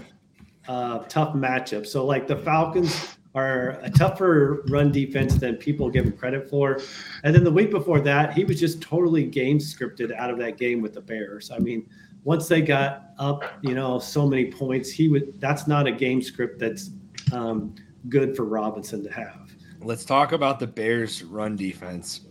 tough 0.68 1.34
matchup. 1.34 1.88
So 1.88 2.06
like 2.06 2.28
the 2.28 2.38
Falcons 2.38 3.18
are 3.36 3.80
a 3.82 3.90
tougher 3.90 4.64
run 4.70 4.92
defense 4.92 5.36
than 5.36 5.56
people 5.56 5.90
give 5.90 6.06
him 6.06 6.12
credit 6.12 6.48
for. 6.50 6.80
And 7.24 7.34
then 7.34 7.44
the 7.44 7.52
week 7.52 7.72
before 7.72 8.00
that, 8.02 8.34
he 8.34 8.46
was 8.46 8.60
just 8.60 8.82
totally 8.82 9.26
game 9.26 9.58
scripted 9.58 10.16
out 10.16 10.30
of 10.30 10.38
that 10.38 10.58
game 10.58 10.82
with 10.82 10.94
the 10.94 11.02
Bears. 11.02 11.50
I 11.50 11.58
mean, 11.58 11.90
once 12.24 12.48
they 12.48 12.62
got 12.62 13.10
up, 13.18 13.44
you 13.62 13.74
know, 13.74 14.00
so 14.00 14.28
many 14.28 14.52
points, 14.52 14.92
he 14.92 15.10
would. 15.10 15.40
That's 15.42 15.68
not 15.68 15.88
a 15.88 15.92
game 15.92 16.22
script 16.22 16.60
that's 16.60 16.92
um, 17.34 17.76
good 18.10 18.36
for 18.36 18.46
Robinson 18.46 19.04
to 19.04 19.12
have. 19.12 19.52
Let's 19.82 20.06
talk 20.06 20.32
about 20.32 20.60
the 20.60 20.67
Bears' 20.67 21.24
run 21.24 21.56
defense. 21.56 22.22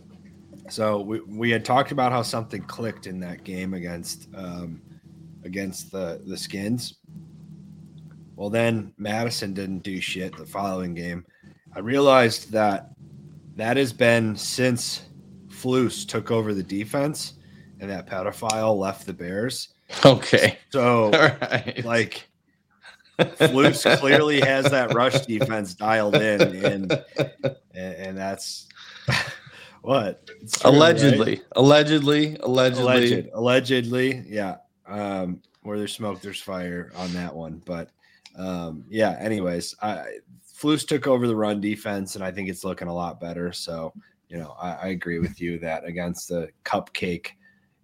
So 0.69 1.01
we, 1.01 1.19
we 1.21 1.51
had 1.51 1.65
talked 1.65 1.91
about 1.91 2.11
how 2.11 2.21
something 2.21 2.61
clicked 2.63 3.05
in 3.05 3.19
that 3.19 3.43
game 3.43 3.73
against 3.73 4.27
um, 4.35 4.81
against 5.43 5.91
the 5.91 6.21
the 6.25 6.37
Skins 6.37 6.95
well, 8.35 8.49
then 8.49 8.93
Mattison 8.97 9.53
didn't 9.53 9.83
do 9.83 10.01
shit 10.01 10.35
the 10.35 10.45
following 10.45 10.93
game. 10.93 11.25
I 11.75 11.79
realized 11.79 12.51
that 12.51 12.89
that 13.55 13.77
has 13.77 13.93
been 13.93 14.35
since 14.35 15.03
Flus 15.47 16.07
took 16.07 16.31
over 16.31 16.53
the 16.53 16.63
defense. 16.63 17.33
and 17.79 17.89
that 17.89 18.07
pedophile 18.07 18.77
left 18.77 19.05
the 19.05 19.13
Bears. 19.13 19.69
Okay. 20.05 20.57
So, 20.71 21.11
right. 21.11 21.83
like, 21.83 22.29
Flus 23.19 23.97
clearly 23.99 24.39
has 24.41 24.69
that 24.71 24.93
rush 24.93 25.25
defense 25.25 25.73
dialed 25.73 26.15
in, 26.15 26.41
and 26.65 27.03
and 27.73 28.17
that's 28.17 28.67
what 29.81 30.25
true, 30.27 30.71
allegedly, 30.71 31.35
right? 31.35 31.43
allegedly, 31.55 32.37
allegedly, 32.41 32.83
Alleged, 32.83 33.29
allegedly, 33.33 34.25
yeah. 34.27 34.57
Um, 34.87 35.41
where 35.61 35.77
there's 35.77 35.93
smoke, 35.93 36.21
there's 36.21 36.41
fire 36.41 36.91
on 36.95 37.13
that 37.13 37.33
one, 37.33 37.61
but 37.65 37.89
um, 38.37 38.83
yeah. 38.89 39.15
Anyways, 39.19 39.75
I 39.81 40.19
Flus 40.55 40.87
took 40.87 41.07
over 41.07 41.27
the 41.27 41.35
run 41.35 41.61
defense, 41.61 42.15
and 42.15 42.23
I 42.23 42.31
think 42.31 42.49
it's 42.49 42.63
looking 42.63 42.87
a 42.87 42.93
lot 42.93 43.19
better. 43.19 43.51
So, 43.51 43.93
you 44.29 44.37
know, 44.37 44.55
I, 44.59 44.71
I 44.71 44.87
agree 44.87 45.19
with 45.19 45.39
you 45.41 45.59
that 45.59 45.85
against 45.85 46.29
the 46.29 46.49
cupcake 46.63 47.27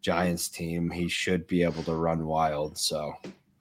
Giants 0.02 0.48
team, 0.48 0.90
he 0.90 1.08
should 1.08 1.46
be 1.48 1.62
able 1.62 1.84
to 1.84 1.94
run 1.94 2.26
wild. 2.26 2.78
So 2.78 3.14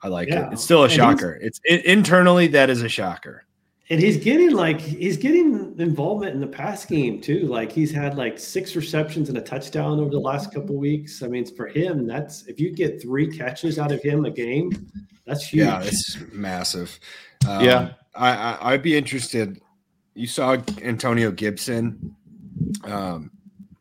I 0.02 0.08
like 0.08 0.28
yeah. 0.28 0.46
it. 0.46 0.54
It's 0.54 0.62
still 0.62 0.84
a 0.84 0.88
shocker. 0.88 1.38
It's 1.40 1.60
it, 1.64 1.84
internally 1.84 2.46
that 2.48 2.70
is 2.70 2.82
a 2.82 2.88
shocker. 2.88 3.44
And 3.90 4.00
he's 4.00 4.18
getting 4.18 4.50
like 4.50 4.80
he's 4.80 5.16
getting 5.16 5.74
involvement 5.78 6.34
in 6.34 6.40
the 6.40 6.46
pass 6.46 6.84
game 6.84 7.20
too. 7.20 7.46
Like 7.46 7.72
he's 7.72 7.90
had 7.90 8.18
like 8.18 8.38
six 8.38 8.76
receptions 8.76 9.30
and 9.30 9.38
a 9.38 9.40
touchdown 9.40 9.98
over 9.98 10.10
the 10.10 10.20
last 10.20 10.52
couple 10.52 10.76
weeks. 10.76 11.22
I 11.22 11.28
mean, 11.28 11.46
for 11.46 11.66
him, 11.66 12.06
that's 12.06 12.46
if 12.46 12.60
you 12.60 12.70
get 12.70 13.00
three 13.00 13.26
catches 13.26 13.78
out 13.78 13.90
of 13.90 14.02
him 14.02 14.26
a 14.26 14.30
game, 14.30 14.70
that's 15.24 15.46
huge. 15.46 15.66
Yeah, 15.66 15.82
it's 15.82 16.18
massive. 16.32 17.00
Um, 17.48 17.64
yeah, 17.64 17.92
I, 18.14 18.30
I 18.30 18.72
I'd 18.72 18.82
be 18.82 18.94
interested. 18.94 19.58
You 20.14 20.26
saw 20.26 20.58
Antonio 20.82 21.30
Gibson 21.30 22.14
um, 22.84 23.30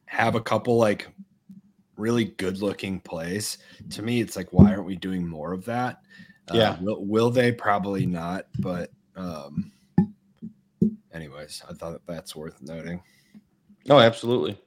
have 0.05 0.35
a 0.35 0.41
couple 0.41 0.77
like 0.77 1.07
really 1.97 2.25
good 2.25 2.61
looking 2.61 2.99
plays. 2.99 3.57
To 3.91 4.01
me, 4.01 4.21
it's 4.21 4.35
like, 4.35 4.53
why 4.53 4.71
aren't 4.71 4.85
we 4.85 4.95
doing 4.95 5.27
more 5.27 5.53
of 5.53 5.65
that? 5.65 6.01
Yeah. 6.53 6.71
Uh, 6.71 6.77
will, 6.81 7.05
will, 7.05 7.29
they? 7.29 7.51
Probably 7.51 8.05
not. 8.05 8.45
But, 8.59 8.91
um, 9.15 9.71
anyways, 11.13 11.63
I 11.69 11.73
thought 11.73 12.01
that's 12.07 12.35
worth 12.35 12.61
noting. 12.61 13.01
Oh, 13.89 13.99
absolutely. 13.99 14.57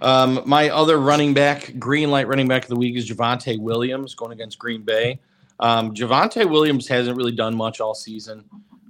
Um, 0.00 0.42
my 0.46 0.70
other 0.70 0.98
running 0.98 1.34
back, 1.34 1.78
green 1.78 2.10
light 2.10 2.26
running 2.26 2.48
back 2.48 2.62
of 2.62 2.68
the 2.68 2.76
week 2.76 2.96
is 2.96 3.08
Javonte 3.08 3.60
Williams 3.60 4.14
going 4.14 4.32
against 4.32 4.58
Green 4.58 4.82
Bay. 4.82 5.20
Um, 5.60 5.94
Javonte 5.94 6.48
Williams 6.48 6.88
hasn't 6.88 7.16
really 7.16 7.32
done 7.32 7.54
much 7.54 7.80
all 7.80 7.94
season. 7.94 8.44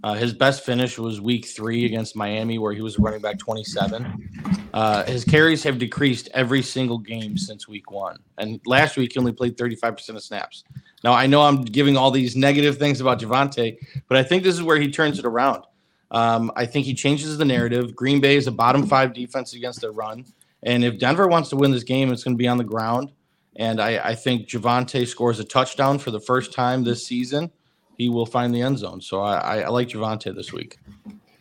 Uh, 0.05 0.13
his 0.13 0.35
best 0.35 0.67
finish 0.67 0.99
was 0.99 1.19
week 1.19 1.47
three 1.47 1.87
against 1.87 2.15
Miami, 2.15 2.59
where 2.59 2.75
he 2.75 2.83
was 2.83 2.99
running 2.99 3.23
back 3.23 3.39
27. 3.39 4.29
Uh, 4.75 5.03
his 5.05 5.25
carries 5.25 5.63
have 5.63 5.79
decreased 5.79 6.29
every 6.35 6.61
single 6.61 6.99
game 6.99 7.39
since 7.39 7.67
week 7.67 7.91
one. 7.91 8.19
And 8.37 8.61
last 8.67 8.99
week, 8.99 9.15
he 9.15 9.19
only 9.19 9.33
played 9.33 9.57
35% 9.57 10.11
of 10.11 10.23
snaps. 10.23 10.65
Now, 11.05 11.15
I 11.15 11.27
know 11.27 11.41
I'm 11.41 11.63
giving 11.63 11.97
all 11.97 12.11
these 12.11 12.37
negative 12.37 12.77
things 12.77 13.01
about 13.01 13.19
Javonte, 13.19 13.79
but 14.07 14.19
I 14.19 14.23
think 14.23 14.43
this 14.43 14.55
is 14.55 14.63
where 14.63 14.77
he 14.79 14.91
turns 14.91 15.19
it 15.19 15.25
around. 15.25 15.65
Um, 16.11 16.53
I 16.55 16.67
think 16.67 16.85
he 16.85 16.93
changes 16.93 17.39
the 17.39 17.45
narrative. 17.47 17.97
Green 17.97 18.21
Bay 18.21 18.37
is 18.37 18.47
a 18.47 18.53
bottom 18.53 18.87
five 18.87 19.15
defense 19.15 19.55
against 19.55 19.81
the 19.81 19.91
run. 19.91 20.27
And 20.65 20.85
if 20.85 20.99
Denver 20.99 21.29
wants 21.29 21.49
to 21.49 21.57
win 21.57 21.71
this 21.71 21.83
game, 21.83 22.13
it's 22.13 22.25
going 22.25 22.37
to 22.37 22.39
be 22.39 22.47
on 22.47 22.59
the 22.59 22.65
ground. 22.65 23.11
And 23.57 23.81
I, 23.81 24.11
I 24.11 24.15
think 24.15 24.49
Javonte 24.49 25.07
scores 25.07 25.41
a 25.41 25.45
touchdown 25.45 25.99
for 25.99 26.11
the 26.11 26.21
first 26.21 26.53
time 26.53 26.85
this 26.85 27.07
season 27.07 27.51
he 27.97 28.09
will 28.09 28.27
find 28.27 28.55
the 28.55 28.63
end 28.63 28.79
zone. 28.79 29.01
So 29.01 29.21
I, 29.21 29.61
I 29.61 29.69
like 29.69 29.89
Javonte 29.89 30.35
this 30.35 30.53
week. 30.53 30.79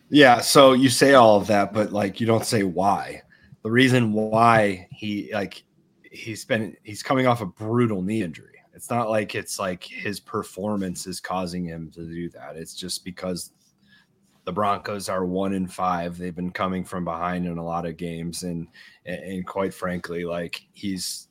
Yeah. 0.09 0.41
So 0.41 0.73
you 0.73 0.89
say 0.89 1.15
all 1.15 1.37
of 1.37 1.47
that, 1.47 1.73
but 1.73 1.91
like 1.91 2.19
you 2.19 2.27
don't 2.27 2.45
say 2.45 2.63
why. 2.63 3.21
The 3.63 3.71
reason 3.71 4.13
why 4.13 4.87
he 4.91 5.31
like 5.33 5.63
he's 6.11 6.45
been 6.45 6.75
he's 6.83 7.01
coming 7.01 7.27
off 7.27 7.41
a 7.41 7.45
brutal 7.45 8.01
knee 8.01 8.21
injury. 8.21 8.49
It's 8.73 8.89
not 8.89 9.09
like 9.09 9.35
it's 9.35 9.59
like 9.59 9.83
his 9.83 10.19
performance 10.19 11.07
is 11.07 11.19
causing 11.19 11.65
him 11.65 11.91
to 11.91 12.05
do 12.05 12.29
that. 12.29 12.55
It's 12.55 12.75
just 12.75 13.05
because 13.05 13.51
the 14.45 14.51
Broncos 14.51 15.09
are 15.09 15.25
one 15.25 15.53
in 15.53 15.67
five. 15.67 16.17
They've 16.17 16.35
been 16.35 16.51
coming 16.51 16.83
from 16.83 17.05
behind 17.05 17.45
in 17.45 17.57
a 17.57 17.63
lot 17.63 17.85
of 17.85 17.97
games, 17.97 18.43
and 18.43 18.67
and 19.05 19.45
quite 19.47 19.73
frankly, 19.73 20.25
like 20.25 20.61
he's 20.73 21.27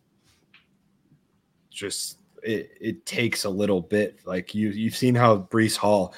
just 1.70 2.21
it, 2.42 2.70
it 2.80 3.06
takes 3.06 3.44
a 3.44 3.50
little 3.50 3.80
bit. 3.80 4.20
Like 4.24 4.54
you 4.54 4.70
you've 4.70 4.96
seen 4.96 5.14
how 5.14 5.38
Breece 5.50 5.76
Hall, 5.76 6.14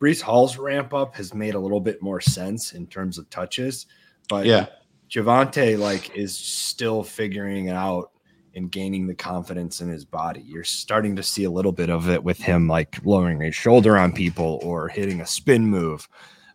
Breece 0.00 0.20
Hall's 0.20 0.58
ramp 0.58 0.92
up 0.92 1.14
has 1.16 1.34
made 1.34 1.54
a 1.54 1.58
little 1.58 1.80
bit 1.80 2.02
more 2.02 2.20
sense 2.20 2.72
in 2.72 2.86
terms 2.86 3.18
of 3.18 3.28
touches, 3.30 3.86
but 4.28 4.46
yeah, 4.46 4.66
Javonte 5.10 5.78
like 5.78 6.16
is 6.16 6.36
still 6.36 7.02
figuring 7.02 7.66
it 7.66 7.74
out 7.74 8.10
and 8.54 8.70
gaining 8.70 9.06
the 9.06 9.14
confidence 9.14 9.80
in 9.80 9.88
his 9.88 10.04
body. 10.04 10.42
You're 10.42 10.64
starting 10.64 11.16
to 11.16 11.22
see 11.22 11.44
a 11.44 11.50
little 11.50 11.72
bit 11.72 11.90
of 11.90 12.10
it 12.10 12.22
with 12.22 12.38
him 12.38 12.68
like 12.68 13.04
lowering 13.04 13.40
his 13.40 13.54
shoulder 13.54 13.96
on 13.96 14.12
people 14.12 14.60
or 14.62 14.88
hitting 14.88 15.20
a 15.20 15.26
spin 15.26 15.66
move, 15.66 16.08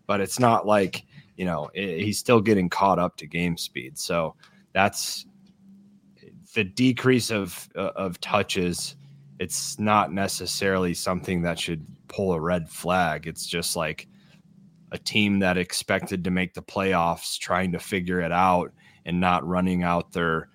but 0.06 0.22
it's 0.22 0.40
not 0.40 0.68
like 0.68 1.06
you 1.38 1.46
know 1.46 1.70
it, 1.74 2.02
he's 2.02 2.20
still 2.20 2.42
getting 2.42 2.70
caught 2.70 3.00
up 3.00 3.16
to 3.18 3.28
game 3.28 3.58
speed. 3.58 3.98
So 3.98 4.36
that's 4.74 5.26
the 6.54 6.64
decrease 6.64 7.32
of 7.32 7.70
uh, 7.76 7.92
of 7.96 8.20
touches 8.20 8.97
it's 9.40 9.78
not 9.80 10.12
necessarily 10.12 10.94
something 10.94 11.42
that 11.42 11.60
should 11.60 11.86
pull 12.08 12.34
a 12.34 12.40
red 12.40 12.70
flag 12.70 13.28
it's 13.28 13.46
just 13.46 13.76
like 13.76 14.08
a 14.92 14.98
team 14.98 15.40
that 15.40 15.58
expected 15.58 16.24
to 16.24 16.32
make 16.32 16.54
the 16.54 16.62
playoffs 16.62 17.38
trying 17.38 17.72
to 17.72 17.80
figure 17.80 18.22
it 18.22 18.32
out 18.32 18.72
and 19.06 19.20
not 19.20 19.46
running 19.46 19.84
out 19.84 20.12
their 20.12 20.50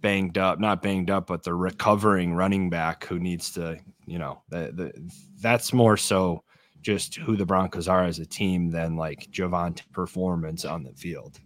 banged 0.00 0.38
up 0.38 0.58
not 0.58 0.82
banged 0.82 1.10
up 1.10 1.26
but 1.26 1.42
the 1.42 1.54
recovering 1.54 2.34
running 2.34 2.70
back 2.70 3.04
who 3.04 3.18
needs 3.18 3.50
to 3.50 3.78
you 4.06 4.18
know 4.18 4.42
the, 4.48 4.72
the, 4.74 5.10
that's 5.40 5.72
more 5.72 5.96
so 5.96 6.42
just 6.82 7.16
who 7.16 7.36
the 7.36 7.46
Broncos 7.46 7.88
are 7.88 8.04
as 8.04 8.18
a 8.18 8.26
team 8.26 8.70
than 8.70 8.96
like 8.96 9.30
Javonte 9.30 9.82
performance 9.92 10.64
on 10.64 10.82
the 10.82 10.92
field. 10.92 11.38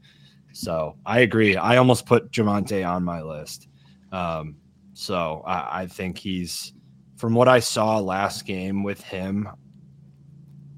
So 0.52 0.96
I 1.04 1.20
agree. 1.20 1.56
I 1.56 1.76
almost 1.76 2.06
put 2.06 2.30
Javonte 2.30 2.88
on 2.88 3.02
my 3.02 3.22
list. 3.22 3.68
Um, 4.12 4.56
so 4.94 5.42
I, 5.46 5.82
I 5.82 5.86
think 5.86 6.16
he's, 6.18 6.72
from 7.16 7.34
what 7.34 7.48
I 7.48 7.60
saw 7.60 7.98
last 7.98 8.46
game 8.46 8.82
with 8.82 9.02
him, 9.02 9.48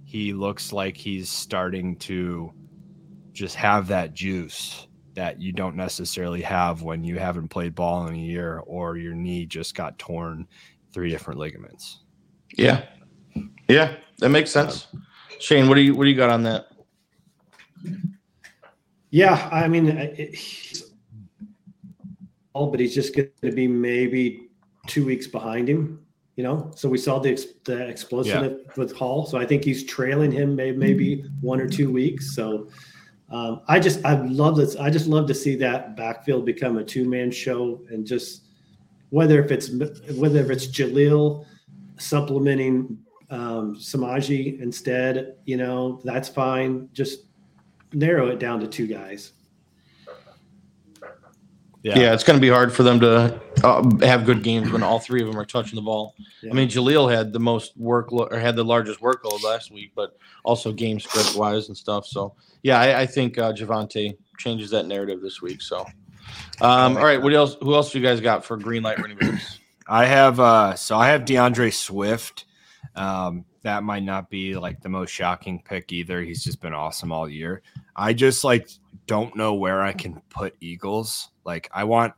he 0.04 0.32
looks 0.32 0.72
like 0.72 0.96
he's 0.96 1.28
starting 1.28 1.96
to 1.96 2.52
just 3.32 3.54
have 3.56 3.88
that 3.88 4.14
juice 4.14 4.86
that 5.14 5.40
you 5.40 5.52
don't 5.52 5.76
necessarily 5.76 6.42
have 6.42 6.82
when 6.82 7.04
you 7.04 7.18
haven't 7.18 7.48
played 7.48 7.74
ball 7.74 8.06
in 8.06 8.14
a 8.14 8.18
year 8.18 8.62
or 8.66 8.96
your 8.96 9.14
knee 9.14 9.46
just 9.46 9.74
got 9.74 9.98
torn 9.98 10.46
three 10.92 11.10
different 11.10 11.40
ligaments. 11.40 12.00
Yeah. 12.56 12.84
Yeah, 13.68 13.96
that 14.18 14.28
makes 14.28 14.50
sense. 14.50 14.86
Shane, 15.40 15.68
what 15.68 15.74
do 15.74 15.80
you 15.80 15.94
what 15.94 16.04
do 16.04 16.10
you 16.10 16.16
got 16.16 16.30
on 16.30 16.42
that? 16.44 16.66
Yeah, 19.10 19.48
I 19.52 19.68
mean, 19.68 19.88
it, 19.88 20.82
but 22.64 22.80
he's 22.80 22.94
just 22.94 23.14
going 23.14 23.28
to 23.42 23.52
be 23.52 23.68
maybe 23.68 24.48
two 24.86 25.04
weeks 25.04 25.26
behind 25.26 25.68
him. 25.68 26.00
You 26.36 26.44
know, 26.44 26.70
so 26.74 26.88
we 26.88 26.98
saw 26.98 27.18
the 27.18 27.32
the 27.64 27.86
explosion 27.88 28.44
yeah. 28.44 28.72
with 28.76 28.94
Hall. 28.96 29.26
So 29.26 29.38
I 29.38 29.46
think 29.46 29.64
he's 29.64 29.84
trailing 29.84 30.30
him 30.30 30.54
maybe, 30.54 30.76
maybe 30.76 31.24
one 31.40 31.60
or 31.60 31.68
two 31.68 31.90
weeks. 31.90 32.34
So 32.34 32.68
um, 33.30 33.62
I 33.68 33.80
just 33.80 34.04
I 34.04 34.20
love 34.22 34.56
this. 34.56 34.76
I 34.76 34.90
just 34.90 35.06
love 35.06 35.26
to 35.28 35.34
see 35.34 35.56
that 35.56 35.96
backfield 35.96 36.44
become 36.44 36.78
a 36.78 36.84
two 36.84 37.08
man 37.08 37.30
show 37.30 37.82
and 37.90 38.06
just 38.06 38.42
whether 39.10 39.42
if 39.42 39.50
it's 39.50 39.70
whether 40.14 40.40
if 40.40 40.50
it's 40.50 40.66
Jaleel 40.66 41.46
supplementing 41.98 42.98
um, 43.30 43.74
Samaje 43.76 44.60
instead, 44.60 45.36
you 45.44 45.56
know, 45.56 46.00
that's 46.04 46.28
fine. 46.28 46.88
Just 46.92 47.20
narrow 47.92 48.28
it 48.28 48.38
down 48.38 48.60
to 48.60 48.66
two 48.66 48.86
guys. 48.86 49.32
Yeah, 51.86 52.00
yeah 52.00 52.14
it's 52.14 52.24
going 52.24 52.36
to 52.36 52.40
be 52.40 52.48
hard 52.48 52.72
for 52.72 52.82
them 52.82 52.98
to 52.98 53.40
uh, 53.62 54.04
have 54.04 54.26
good 54.26 54.42
games 54.42 54.72
when 54.72 54.82
all 54.82 54.98
three 54.98 55.22
of 55.22 55.28
them 55.28 55.38
are 55.38 55.44
touching 55.44 55.76
the 55.76 55.82
ball. 55.82 56.16
Yeah. 56.42 56.50
I 56.50 56.54
mean, 56.54 56.68
Jaleel 56.68 57.14
had 57.14 57.32
the 57.32 57.38
most 57.38 57.76
work 57.76 58.10
or 58.10 58.36
had 58.36 58.56
the 58.56 58.64
largest 58.64 58.98
workload 58.98 59.40
last 59.44 59.70
week, 59.70 59.92
but 59.94 60.18
also 60.42 60.72
game 60.72 60.98
script 60.98 61.36
wise 61.36 61.68
and 61.68 61.76
stuff. 61.76 62.04
So, 62.04 62.34
yeah, 62.64 62.80
I, 62.80 63.02
I 63.02 63.06
think 63.06 63.38
uh, 63.38 63.52
Javonte 63.52 64.16
changes 64.36 64.68
that 64.70 64.86
narrative 64.86 65.20
this 65.22 65.40
week. 65.40 65.62
So, 65.62 65.86
um, 66.60 66.96
all 66.96 67.04
right, 67.04 67.22
what 67.22 67.32
else? 67.32 67.56
Who 67.62 67.72
else 67.76 67.92
do 67.92 68.00
you 68.00 68.04
guys 68.04 68.20
got 68.20 68.44
for 68.44 68.56
green 68.56 68.82
light 68.82 68.98
running 68.98 69.18
backs? 69.18 69.60
I 69.86 70.06
have 70.06 70.40
uh, 70.40 70.74
so 70.74 70.98
I 70.98 71.06
have 71.10 71.24
D'Andre 71.24 71.70
Swift. 71.70 72.46
Um, 72.96 73.44
that 73.62 73.84
might 73.84 74.02
not 74.02 74.28
be 74.28 74.56
like 74.56 74.80
the 74.80 74.88
most 74.88 75.10
shocking 75.10 75.62
pick 75.64 75.92
either. 75.92 76.20
He's 76.20 76.42
just 76.42 76.60
been 76.60 76.74
awesome 76.74 77.12
all 77.12 77.28
year. 77.28 77.62
I 77.94 78.12
just 78.12 78.42
like 78.42 78.68
don't 79.06 79.36
know 79.36 79.54
where 79.54 79.82
I 79.82 79.92
can 79.92 80.20
put 80.28 80.56
Eagles. 80.60 81.30
Like 81.44 81.68
I 81.72 81.84
want 81.84 82.14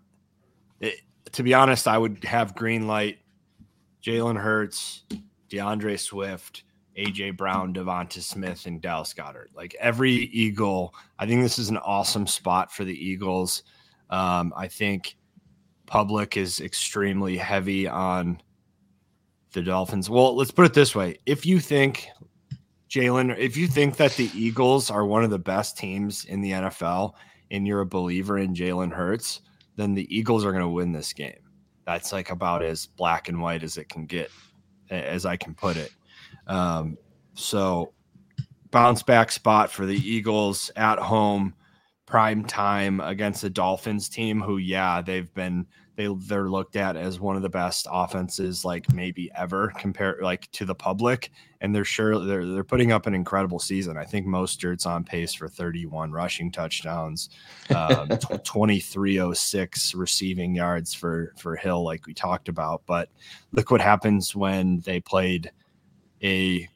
it, 0.81 0.95
to 1.33 1.43
be 1.43 1.55
honest, 1.55 1.87
I 1.87 1.99
would 1.99 2.25
have 2.25 2.55
green 2.55 2.87
light, 2.87 3.19
Jalen 4.03 4.41
Hurts, 4.41 5.05
D'Andre 5.51 5.97
Swift, 5.97 6.65
AJ 6.97 7.37
Brown, 7.37 7.73
Devonta 7.73 8.21
Smith, 8.21 8.67
and 8.67 8.81
Dallas 8.81 9.15
Goedert. 9.15 9.49
Like 9.55 9.77
every 9.79 10.13
Eagle, 10.13 10.95
I 11.19 11.27
think 11.27 11.43
this 11.43 11.59
is 11.59 11.71
an 11.71 11.79
awesome 11.79 12.27
spot 12.27 12.73
for 12.73 12.85
the 12.85 12.95
Eagles. 12.95 13.63
Um, 14.11 14.53
I 14.57 14.69
think 14.69 15.17
public 15.87 16.37
is 16.37 16.61
extremely 16.61 17.37
heavy 17.37 17.87
on 17.87 18.41
the 19.53 19.63
Dolphins. 19.63 20.11
Well, 20.11 20.35
let's 20.35 20.51
put 20.51 20.67
it 20.67 20.75
this 20.75 20.95
way: 20.95 21.19
if 21.27 21.47
you 21.47 21.61
think 21.61 22.09
Jalen, 22.89 23.37
if 23.39 23.57
you 23.57 23.67
think 23.67 23.97
that 23.97 24.13
the 24.13 24.31
Eagles 24.35 24.91
are 24.91 25.05
one 25.05 25.23
of 25.23 25.31
the 25.31 25.39
best 25.39 25.77
teams 25.77 26.25
in 26.25 26.41
the 26.41 26.53
NFL, 26.53 27.13
and 27.51 27.67
you're 27.67 27.81
a 27.81 27.87
believer 27.87 28.39
in 28.39 28.55
Jalen 28.55 28.93
Hurts, 28.93 29.43
then 29.77 29.95
the 29.95 30.15
Eagles 30.15 30.45
are 30.45 30.53
going 30.53 30.63
to 30.63 30.69
win 30.69 30.93
this 30.93 31.13
game. 31.13 31.39
That's 31.87 32.13
like 32.13 32.31
about 32.31 32.63
as 32.63 32.87
black 32.87 33.29
and 33.29 33.41
white 33.41 33.63
as 33.63 33.77
it 33.79 33.89
can 33.89 34.07
get, 34.07 34.31
as 34.91 35.25
I 35.25 35.37
can 35.37 35.55
put 35.55 35.77
it. 35.77 35.93
Um, 36.47 36.99
so, 37.35 37.93
bounce 38.71 39.03
back 39.03 39.33
spot 39.33 39.71
for 39.71 39.87
the 39.87 39.97
Eagles 39.97 40.71
at 40.77 40.99
home, 40.99 41.55
prime 42.07 42.45
time 42.45 43.01
against 43.01 43.43
the 43.43 43.51
Dolphins 43.51 44.09
team, 44.09 44.41
who, 44.41 44.59
yeah, 44.59 45.01
they've 45.01 45.33
been 45.35 45.67
they 45.99 46.09
they're 46.29 46.49
looked 46.49 46.77
at 46.77 46.97
as 46.97 47.19
one 47.19 47.35
of 47.35 47.43
the 47.43 47.49
best 47.49 47.89
offenses 47.91 48.65
like 48.65 48.91
maybe 48.95 49.33
ever 49.37 49.73
compared 49.79 50.23
like 50.23 50.49
to 50.53 50.65
the 50.65 50.75
public. 50.75 51.33
And 51.61 51.75
they're 51.75 51.85
sure 51.85 52.25
they're 52.25 52.47
they're 52.47 52.63
putting 52.63 52.93
up 52.93 53.09
an 53.09 53.15
incredible 53.15 53.59
season. 53.59 53.99
I 53.99 54.05
think 54.05 54.25
Mostert's 54.25 54.87
on 54.87 55.03
pace 55.03 55.35
for 55.35 55.49
31 55.49 56.13
rushing 56.13 56.53
touchdowns 56.53 57.31
um, 57.75 58.09
2306 58.21 59.95
receiving 59.97 60.55
yards 60.55 60.95
for 60.95 61.35
for 61.37 61.57
hill 61.57 61.83
like 61.83 62.07
we 62.07 62.15
talked 62.15 62.49
about. 62.49 62.83
But 62.87 63.09
look 63.51 63.73
what 63.73 63.81
happens 63.81 64.37
when 64.37 64.79
they 64.83 65.01
played 65.01 65.51
a 66.23 66.69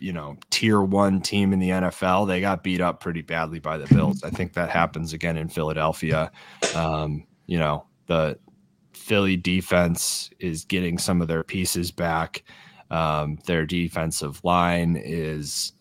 you 0.00 0.12
know 0.12 0.36
tier 0.50 0.80
one 0.80 1.20
team 1.20 1.52
in 1.52 1.58
the 1.58 1.70
NFL. 1.70 2.26
They 2.26 2.40
got 2.40 2.64
beat 2.64 2.80
up 2.80 3.00
pretty 3.00 3.22
badly 3.22 3.60
by 3.60 3.78
the 3.78 3.92
Bills. 3.94 4.24
I 4.24 4.30
think 4.30 4.54
that 4.54 4.70
happens 4.70 5.12
again 5.12 5.36
in 5.36 5.48
Philadelphia. 5.48 6.32
Um, 6.74 7.26
you 7.46 7.58
know 7.58 7.84
the 8.06 8.38
Philly 8.92 9.36
defense 9.36 10.30
is 10.40 10.64
getting 10.64 10.98
some 10.98 11.22
of 11.22 11.28
their 11.28 11.44
pieces 11.44 11.90
back. 11.90 12.42
Um, 12.90 13.38
their 13.46 13.66
defensive 13.66 14.42
line 14.42 14.96
is 14.96 15.72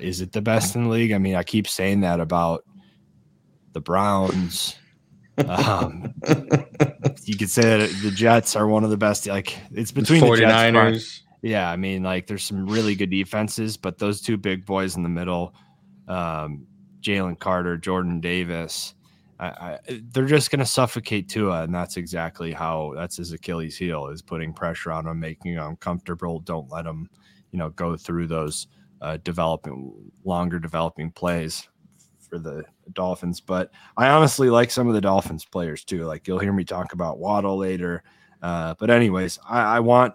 is 0.00 0.20
it 0.20 0.32
the 0.32 0.42
best 0.42 0.74
in 0.74 0.84
the 0.84 0.90
league? 0.90 1.12
I 1.12 1.18
mean, 1.18 1.34
I 1.34 1.42
keep 1.42 1.68
saying 1.68 2.00
that 2.00 2.20
about 2.20 2.64
the 3.72 3.80
Browns. 3.80 4.76
Um, 5.38 6.14
you 7.24 7.36
could 7.36 7.50
say 7.50 7.78
that 7.78 7.90
the 8.02 8.10
Jets 8.10 8.56
are 8.56 8.66
one 8.66 8.84
of 8.84 8.90
the 8.90 8.96
best. 8.96 9.26
Like 9.26 9.56
it's 9.72 9.92
between 9.92 10.20
the 10.20 10.26
49ers. 10.26 11.20
Yeah, 11.44 11.70
I 11.70 11.76
mean, 11.76 12.02
like 12.02 12.26
there's 12.26 12.42
some 12.42 12.64
really 12.64 12.94
good 12.94 13.10
defenses, 13.10 13.76
but 13.76 13.98
those 13.98 14.22
two 14.22 14.38
big 14.38 14.64
boys 14.64 14.96
in 14.96 15.02
the 15.02 15.10
middle, 15.10 15.54
um, 16.08 16.66
Jalen 17.02 17.38
Carter, 17.38 17.76
Jordan 17.76 18.18
Davis, 18.18 18.94
I, 19.38 19.46
I, 19.48 19.78
they're 20.10 20.24
just 20.24 20.50
going 20.50 20.60
to 20.60 20.64
suffocate 20.64 21.28
Tua, 21.28 21.64
and 21.64 21.74
that's 21.74 21.98
exactly 21.98 22.50
how 22.50 22.94
that's 22.96 23.18
his 23.18 23.32
Achilles 23.32 23.76
heel 23.76 24.06
is 24.06 24.22
putting 24.22 24.54
pressure 24.54 24.90
on 24.90 25.06
him, 25.06 25.20
making 25.20 25.52
him 25.52 25.62
uncomfortable. 25.62 26.40
Don't 26.40 26.70
let 26.70 26.86
him, 26.86 27.10
you 27.52 27.58
know, 27.58 27.68
go 27.68 27.94
through 27.94 28.26
those 28.28 28.68
uh, 29.02 29.18
developing 29.22 29.92
longer 30.24 30.58
developing 30.58 31.10
plays 31.10 31.68
for 32.26 32.38
the 32.38 32.64
Dolphins. 32.94 33.42
But 33.42 33.70
I 33.98 34.08
honestly 34.08 34.48
like 34.48 34.70
some 34.70 34.88
of 34.88 34.94
the 34.94 35.00
Dolphins 35.02 35.44
players 35.44 35.84
too. 35.84 36.04
Like 36.04 36.26
you'll 36.26 36.38
hear 36.38 36.54
me 36.54 36.64
talk 36.64 36.94
about 36.94 37.18
Waddle 37.18 37.58
later. 37.58 38.02
Uh, 38.40 38.74
but 38.78 38.88
anyways, 38.88 39.38
I, 39.46 39.76
I 39.76 39.80
want 39.80 40.14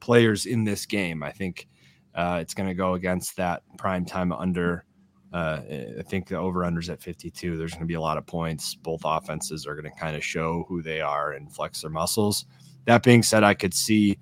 players 0.00 0.46
in 0.46 0.64
this 0.64 0.86
game. 0.86 1.22
I 1.22 1.32
think 1.32 1.68
uh, 2.14 2.38
it's 2.40 2.54
going 2.54 2.68
to 2.68 2.74
go 2.74 2.94
against 2.94 3.36
that 3.36 3.62
prime 3.76 4.04
time 4.04 4.32
under. 4.32 4.84
Uh, 5.32 5.60
I 5.98 6.02
think 6.02 6.26
the 6.26 6.36
over 6.36 6.60
unders 6.60 6.90
at 6.90 7.02
52. 7.02 7.56
There's 7.56 7.72
going 7.72 7.82
to 7.82 7.86
be 7.86 7.94
a 7.94 8.00
lot 8.00 8.16
of 8.16 8.26
points. 8.26 8.74
Both 8.74 9.02
offenses 9.04 9.66
are 9.66 9.74
going 9.74 9.92
to 9.92 10.00
kind 10.00 10.16
of 10.16 10.24
show 10.24 10.64
who 10.68 10.82
they 10.82 11.00
are 11.00 11.32
and 11.32 11.52
flex 11.52 11.82
their 11.82 11.90
muscles. 11.90 12.46
That 12.86 13.02
being 13.02 13.22
said, 13.22 13.44
I 13.44 13.54
could 13.54 13.74
see 13.74 14.18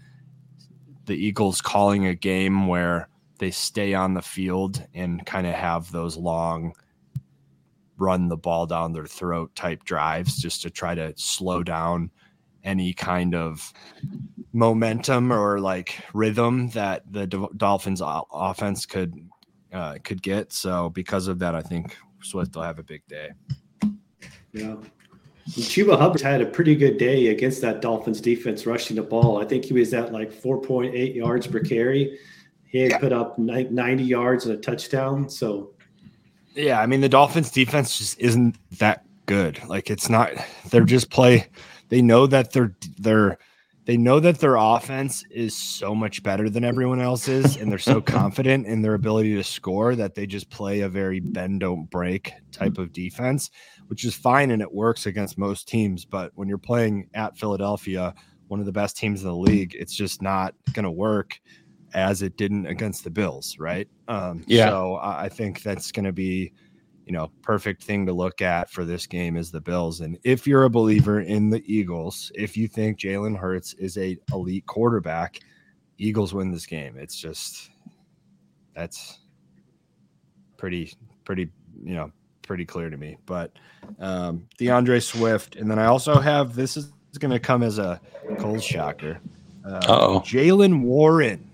the 1.05 1.15
Eagles 1.15 1.61
calling 1.61 2.07
a 2.07 2.15
game 2.15 2.67
where 2.67 3.09
they 3.39 3.51
stay 3.51 3.95
on 3.95 4.15
the 4.15 4.23
field 4.23 4.85
and 4.95 5.25
kind 5.25 5.47
of 5.47 5.55
have 5.55 5.93
those 5.93 6.17
long 6.17 6.75
run 7.99 8.29
the 8.29 8.37
ball 8.37 8.67
down 8.67 8.93
their 8.93 9.07
throat 9.07 9.55
type 9.55 9.85
drives 9.85 10.37
just 10.37 10.63
to 10.63 10.71
try 10.71 10.95
to 10.95 11.13
slow 11.17 11.63
down 11.63 12.11
any 12.65 12.93
kind 12.93 13.35
of 13.35 13.73
momentum 14.57 15.31
or 15.31 15.61
like 15.61 16.01
rhythm 16.15 16.69
that 16.71 17.03
the 17.13 17.27
Dolphins 17.57 18.01
offense 18.03 18.87
could 18.87 19.29
uh, 19.73 19.99
could 20.03 20.23
get. 20.23 20.53
So 20.53 20.89
because 20.89 21.29
of 21.29 21.39
that, 21.41 21.55
I 21.55 21.61
think 21.61 21.97
Swift 22.23 22.57
will 22.57 22.63
have 22.63 22.79
a 22.79 22.83
big 22.83 23.07
day. 23.07 23.31
Yeah. 24.53 24.77
Chuba 25.51 25.97
Hubbard 25.99 26.23
had 26.23 26.41
a 26.41 26.47
pretty 26.47 26.75
good 26.75 26.97
day 26.97 27.29
against 27.29 27.61
that 27.61 27.81
Dolphins 27.81 28.21
defense 28.21 28.67
rushing 28.67 28.97
the 28.97 29.03
ball. 29.03 29.41
I 29.41 29.45
think 29.45 29.65
he 29.65 29.75
was 29.75 29.95
at 29.95 30.13
like 30.13 30.33
4.8 30.33 31.15
yards 31.15 31.47
per 31.47 31.61
carry. 31.61 32.19
He 32.65 32.79
had 32.79 33.01
put 33.01 33.13
up 33.13 33.39
90 33.39 34.03
yards 34.03 34.47
and 34.47 34.55
a 34.55 34.61
touchdown. 34.61 35.29
So, 35.29 35.75
yeah, 36.55 36.81
I 36.81 36.87
mean, 36.87 37.01
the 37.01 37.09
Dolphins 37.09 37.53
defense 37.53 37.97
just 37.97 38.19
isn't 38.19 38.57
that 38.79 39.05
good. 39.27 39.63
Like, 39.69 39.89
it's 39.89 40.09
not, 40.09 40.33
they're 40.71 40.85
just 40.85 41.11
play 41.11 41.47
they 41.89 42.03
know 42.03 42.27
that 42.27 42.53
they're 42.53 42.75
they're 42.99 43.39
they 43.87 43.97
know 43.97 44.19
that 44.19 44.41
their 44.41 44.57
offense 44.57 45.25
is 45.31 45.55
so 45.55 45.95
much 45.95 46.23
better 46.23 46.51
than 46.51 46.65
everyone 46.65 47.01
else's 47.01 47.57
and 47.57 47.71
they're 47.71 47.79
so 47.79 48.01
confident 48.03 48.67
in 48.67 48.83
their 48.83 48.95
ability 48.95 49.35
to 49.35 49.45
score 49.45 49.95
that 49.95 50.15
they 50.15 50.27
just 50.27 50.51
play 50.51 50.81
a 50.81 50.89
very 50.89 51.21
bend 51.21 51.61
don't 51.61 51.89
break 51.89 52.35
type 52.53 52.77
of 52.79 52.93
defense 52.93 53.51
which 53.87 54.05
is 54.05 54.15
fine 54.15 54.51
and 54.51 54.61
it 54.61 54.73
works 54.73 55.07
against 55.07 55.39
most 55.39 55.67
teams 55.67 56.05
but 56.05 56.31
when 56.35 56.49
you're 56.49 56.59
playing 56.59 57.09
at 57.15 57.39
Philadelphia 57.39 58.13
one 58.49 58.61
of 58.61 58.67
the 58.67 58.73
best 58.73 58.97
teams 58.97 59.23
in 59.23 59.29
the 59.29 59.35
league 59.35 59.75
it's 59.79 59.95
just 59.95 60.21
not 60.21 60.55
going 60.73 60.85
to 60.85 60.91
work 60.91 61.41
as 61.95 62.21
it 62.21 62.37
didn't 62.37 62.67
against 62.67 63.05
the 63.05 63.11
Bills 63.11 63.57
right? 63.59 63.89
Um 64.09 64.45
yeah. 64.47 64.69
so 64.69 64.99
I 65.01 65.29
think 65.29 65.63
that's 65.63 65.93
going 65.93 66.05
to 66.05 66.13
be 66.13 66.53
you 67.07 67.13
know, 67.13 67.31
perfect 67.41 67.85
thing 67.85 68.05
to 68.05 68.13
look 68.13 68.43
at 68.43 68.69
for 68.69 68.85
this 68.85 69.07
game 69.07 69.37
is 69.37 69.53
the 69.53 69.61
Bills. 69.61 70.01
And 70.01 70.19
if 70.25 70.45
you're 70.45 70.65
a 70.65 70.71
believer 70.71 71.21
in 71.21 71.51
the 71.51 71.63
Eagles, 71.73 72.33
if 72.35 72.57
you 72.57 72.67
think 72.67 72.99
Jalen 72.99 73.39
Hurts 73.39 73.75
is 73.75 73.97
a 73.97 74.19
elite 74.33 74.67
quarterback, 74.67 75.39
Eagles 75.99 76.35
win 76.35 76.51
this 76.51 76.67
game. 76.67 76.99
It's 76.99 77.17
just 77.17 77.71
that's 78.75 79.21
pretty, 80.57 80.93
pretty, 81.25 81.49
you 81.83 81.95
know, 81.95 82.11
pretty 82.43 82.65
clear 82.65 82.91
to 82.91 82.97
me. 82.97 83.17
But 83.25 83.53
um 84.01 84.49
D'Andre 84.59 84.99
Swift, 84.99 85.55
and 85.55 85.71
then 85.71 85.79
I 85.79 85.87
also 85.87 86.19
have 86.19 86.57
this 86.57 86.77
is 86.77 86.93
going 87.21 87.31
to 87.31 87.39
come 87.39 87.63
as 87.63 87.79
a 87.79 88.01
cold 88.41 88.63
shocker. 88.63 89.21
Uh, 89.65 89.81
oh 89.89 90.21
Jaylen 90.21 90.83
Warren. 90.83 91.49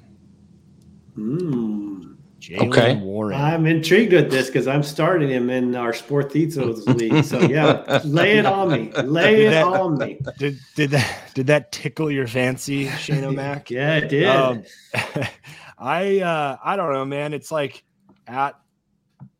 Mm. 1.14 2.11
Jaylen 2.42 2.70
okay. 2.70 2.96
Warren. 2.96 3.40
I'm 3.40 3.66
intrigued 3.66 4.12
with 4.12 4.28
this 4.28 4.48
because 4.48 4.66
I'm 4.66 4.82
starting 4.82 5.28
him 5.28 5.48
in 5.48 5.76
our 5.76 5.92
Sportizos 5.92 6.84
league. 6.98 7.24
So 7.24 7.38
yeah, 7.40 8.00
lay 8.04 8.38
it 8.38 8.46
on 8.46 8.70
me. 8.72 8.90
Lay 9.02 9.36
did 9.36 9.46
it 9.46 9.50
that, 9.50 9.66
on 9.66 9.96
me. 9.96 10.18
Did 10.38 10.58
did 10.74 10.90
that 10.90 11.30
did 11.34 11.46
that 11.46 11.70
tickle 11.70 12.10
your 12.10 12.26
fancy, 12.26 12.88
Shane-O-Mac? 12.88 13.70
yeah, 13.70 13.96
it 13.98 14.08
did. 14.08 14.26
Um, 14.26 14.64
I 15.78 16.18
uh 16.18 16.56
I 16.64 16.74
don't 16.74 16.92
know, 16.92 17.04
man. 17.04 17.32
It's 17.32 17.52
like 17.52 17.84
at 18.26 18.58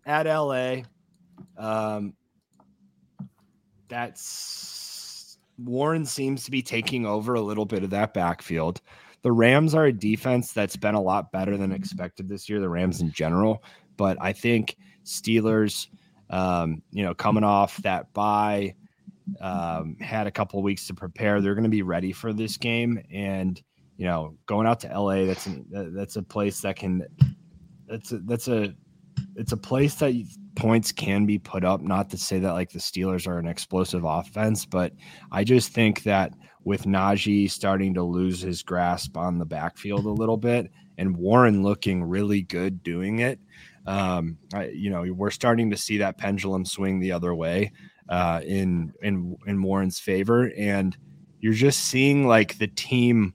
at 0.07 0.27
LA. 0.27 0.83
Um 1.57 2.15
that's 3.89 5.39
Warren 5.59 6.07
seems 6.07 6.45
to 6.45 6.53
be 6.53 6.63
taking 6.63 7.05
over 7.05 7.35
a 7.35 7.41
little 7.41 7.67
bit 7.67 7.83
of 7.83 7.91
that 7.91 8.15
backfield 8.15 8.81
the 9.23 9.33
Rams 9.33 9.75
are 9.75 9.87
a 9.87 9.93
defense 9.93 10.53
that's 10.53 10.77
been 10.77 10.95
a 10.95 11.01
lot 11.01 11.33
better 11.33 11.57
than 11.57 11.73
expected 11.73 12.29
this 12.29 12.49
year, 12.49 12.61
the 12.61 12.69
Rams 12.69 13.01
in 13.01 13.13
general. 13.13 13.63
But 13.97 14.19
I 14.21 14.33
think 14.33 14.77
Steelers, 15.05 15.89
um, 16.31 16.83
you 16.91 17.05
know, 17.05 17.15
coming 17.15 17.45
off 17.45 17.77
that 17.79 18.13
bye, 18.13 18.75
um, 19.41 19.97
had 20.01 20.27
a 20.27 20.31
couple 20.31 20.63
weeks 20.63 20.87
to 20.89 20.95
prepare. 20.95 21.41
They're 21.41 21.55
going 21.55 21.65
to 21.65 21.71
be 21.71 21.83
ready 21.83 22.13
for 22.13 22.33
this 22.33 22.57
game. 22.57 23.01
And, 23.13 23.63
you 23.97 24.07
know, 24.07 24.37
going 24.47 24.67
out 24.67 24.81
to 24.81 24.89
LA, 24.89 25.25
that's 25.25 25.47
an, 25.47 25.67
that's 25.71 26.17
a 26.17 26.23
place 26.23 26.61
that 26.63 26.77
can, 26.77 27.07
that's 27.87 28.13
a, 28.13 28.19
that's 28.19 28.49
a, 28.49 28.75
it's 29.37 29.53
a 29.53 29.57
place 29.57 29.95
that 29.97 30.15
points 30.57 30.93
can 30.93 31.27
be 31.27 31.39
put 31.39 31.65
up. 31.65 31.81
Not 31.81 32.11
to 32.11 32.19
say 32.19 32.39
that 32.41 32.53
like 32.53 32.71
the 32.71 32.79
Steelers 32.79 33.27
are 33.27 33.39
an 33.39 33.47
explosive 33.47 34.05
offense, 34.05 34.67
but 34.67 34.93
I 35.31 35.45
just 35.45 35.71
think 35.71 36.03
that 36.03 36.33
with 36.65 36.85
Najee 36.85 37.51
starting 37.51 37.95
to 37.95 38.03
lose 38.03 38.41
his 38.41 38.63
grasp 38.63 39.17
on 39.17 39.39
the 39.39 39.45
backfield 39.45 40.07
a 40.07 40.11
little 40.11 40.37
bit 40.37 40.71
and 40.99 41.17
Warren 41.17 41.63
looking 41.63 42.05
really 42.05 42.43
good 42.43 42.83
doing 42.83 43.21
it. 43.21 43.39
Um, 43.87 44.39
I, 44.55 44.67
you 44.69 44.91
know, 44.91 45.05
we're 45.13 45.31
starting 45.31 45.71
to 45.71 45.77
see 45.77 45.99
that 45.99 46.19
pendulum 46.19 46.65
swing 46.65 47.01
the 47.01 47.13
other 47.13 47.35
way 47.35 47.73
uh, 48.09 48.41
in 48.45 48.93
in 49.03 49.37
in 49.47 49.63
Warren's 49.63 49.99
favor, 49.99 50.53
and 50.57 50.97
you're 51.41 51.53
just 51.53 51.81
seeing 51.81 52.27
like 52.27 52.59
the 52.59 52.69
team 52.69 53.35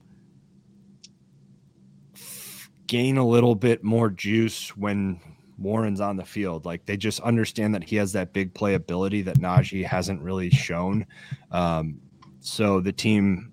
gain 2.86 3.18
a 3.18 3.26
little 3.26 3.54
bit 3.54 3.84
more 3.84 4.08
juice 4.08 4.74
when 4.74 5.20
Warren's 5.58 6.00
on 6.00 6.16
the 6.16 6.24
field. 6.24 6.64
Like 6.64 6.86
they 6.86 6.96
just 6.96 7.20
understand 7.20 7.74
that 7.74 7.84
he 7.84 7.96
has 7.96 8.12
that 8.12 8.32
big 8.32 8.54
play 8.54 8.74
ability 8.74 9.22
that 9.22 9.38
Najee 9.38 9.84
hasn't 9.84 10.22
really 10.22 10.48
shown. 10.48 11.04
Um, 11.50 12.00
so 12.48 12.80
the 12.80 12.92
team 12.92 13.52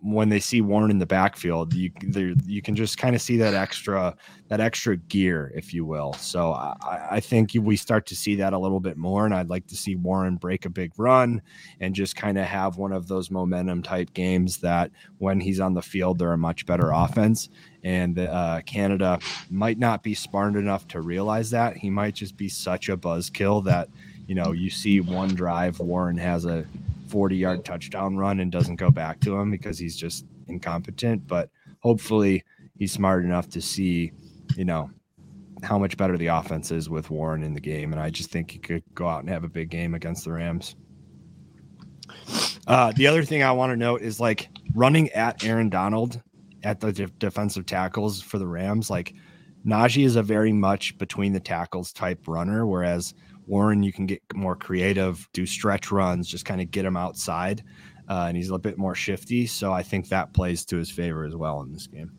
when 0.00 0.28
they 0.28 0.38
see 0.38 0.60
Warren 0.60 0.90
in 0.90 0.98
the 0.98 1.06
backfield, 1.06 1.74
you 1.74 1.90
you 2.46 2.62
can 2.62 2.76
just 2.76 2.98
kind 2.98 3.16
of 3.16 3.22
see 3.22 3.36
that 3.38 3.54
extra 3.54 4.16
that 4.48 4.60
extra 4.60 4.96
gear, 4.96 5.52
if 5.54 5.74
you 5.74 5.84
will. 5.84 6.12
So 6.14 6.52
I, 6.52 7.08
I 7.10 7.20
think 7.20 7.50
we 7.54 7.76
start 7.76 8.06
to 8.06 8.16
see 8.16 8.36
that 8.36 8.52
a 8.52 8.58
little 8.58 8.80
bit 8.80 8.96
more, 8.96 9.24
and 9.24 9.34
I'd 9.34 9.50
like 9.50 9.66
to 9.68 9.76
see 9.76 9.96
Warren 9.96 10.36
break 10.36 10.64
a 10.64 10.70
big 10.70 10.92
run 10.96 11.42
and 11.80 11.94
just 11.94 12.16
kind 12.16 12.38
of 12.38 12.46
have 12.46 12.76
one 12.76 12.92
of 12.92 13.08
those 13.08 13.30
momentum 13.30 13.82
type 13.82 14.12
games 14.14 14.58
that 14.58 14.90
when 15.18 15.40
he's 15.40 15.60
on 15.60 15.74
the 15.74 15.82
field, 15.82 16.18
they're 16.18 16.32
a 16.32 16.38
much 16.38 16.64
better 16.64 16.90
offense. 16.92 17.48
And 17.82 18.18
uh, 18.18 18.60
Canada 18.66 19.18
might 19.50 19.78
not 19.78 20.02
be 20.02 20.14
smart 20.14 20.56
enough 20.56 20.86
to 20.88 21.00
realize 21.00 21.50
that. 21.50 21.76
He 21.76 21.90
might 21.90 22.14
just 22.14 22.36
be 22.36 22.48
such 22.48 22.88
a 22.88 22.96
buzzkill 22.96 23.64
that 23.64 23.88
you 24.28 24.36
know 24.36 24.52
you 24.52 24.70
see 24.70 25.00
one 25.00 25.34
drive 25.34 25.80
Warren 25.80 26.16
has 26.18 26.44
a 26.44 26.64
40 27.08 27.36
yard 27.36 27.64
touchdown 27.64 28.16
run 28.16 28.40
and 28.40 28.52
doesn't 28.52 28.76
go 28.76 28.90
back 28.90 29.18
to 29.20 29.34
him 29.36 29.50
because 29.50 29.78
he's 29.78 29.96
just 29.96 30.26
incompetent. 30.46 31.26
But 31.26 31.50
hopefully 31.80 32.44
he's 32.76 32.92
smart 32.92 33.24
enough 33.24 33.48
to 33.50 33.60
see, 33.60 34.12
you 34.56 34.64
know, 34.64 34.90
how 35.62 35.78
much 35.78 35.96
better 35.96 36.16
the 36.16 36.28
offense 36.28 36.70
is 36.70 36.88
with 36.88 37.10
Warren 37.10 37.42
in 37.42 37.54
the 37.54 37.60
game. 37.60 37.92
And 37.92 38.00
I 38.00 38.10
just 38.10 38.30
think 38.30 38.50
he 38.50 38.58
could 38.58 38.84
go 38.94 39.08
out 39.08 39.20
and 39.20 39.28
have 39.30 39.44
a 39.44 39.48
big 39.48 39.70
game 39.70 39.94
against 39.94 40.24
the 40.24 40.32
Rams. 40.32 40.76
Uh, 42.66 42.92
the 42.92 43.06
other 43.06 43.24
thing 43.24 43.42
I 43.42 43.52
want 43.52 43.72
to 43.72 43.76
note 43.76 44.02
is 44.02 44.20
like 44.20 44.48
running 44.74 45.08
at 45.10 45.42
Aaron 45.44 45.68
Donald 45.68 46.20
at 46.62 46.80
the 46.80 46.92
de- 46.92 47.06
defensive 47.06 47.66
tackles 47.66 48.20
for 48.20 48.38
the 48.38 48.46
Rams. 48.46 48.90
Like 48.90 49.14
Najee 49.66 50.04
is 50.04 50.16
a 50.16 50.22
very 50.22 50.52
much 50.52 50.96
between 50.98 51.32
the 51.32 51.40
tackles 51.40 51.92
type 51.92 52.28
runner, 52.28 52.66
whereas 52.66 53.14
Warren, 53.48 53.82
you 53.82 53.92
can 53.92 54.06
get 54.06 54.20
more 54.34 54.54
creative, 54.54 55.26
do 55.32 55.46
stretch 55.46 55.90
runs, 55.90 56.28
just 56.28 56.44
kind 56.44 56.60
of 56.60 56.70
get 56.70 56.84
him 56.84 56.96
outside. 56.96 57.64
Uh, 58.08 58.26
and 58.28 58.36
he's 58.36 58.50
a 58.50 58.58
bit 58.58 58.78
more 58.78 58.94
shifty. 58.94 59.46
So 59.46 59.72
I 59.72 59.82
think 59.82 60.08
that 60.08 60.32
plays 60.32 60.64
to 60.66 60.76
his 60.76 60.90
favor 60.90 61.24
as 61.24 61.34
well 61.34 61.60
in 61.62 61.72
this 61.72 61.86
game. 61.86 62.12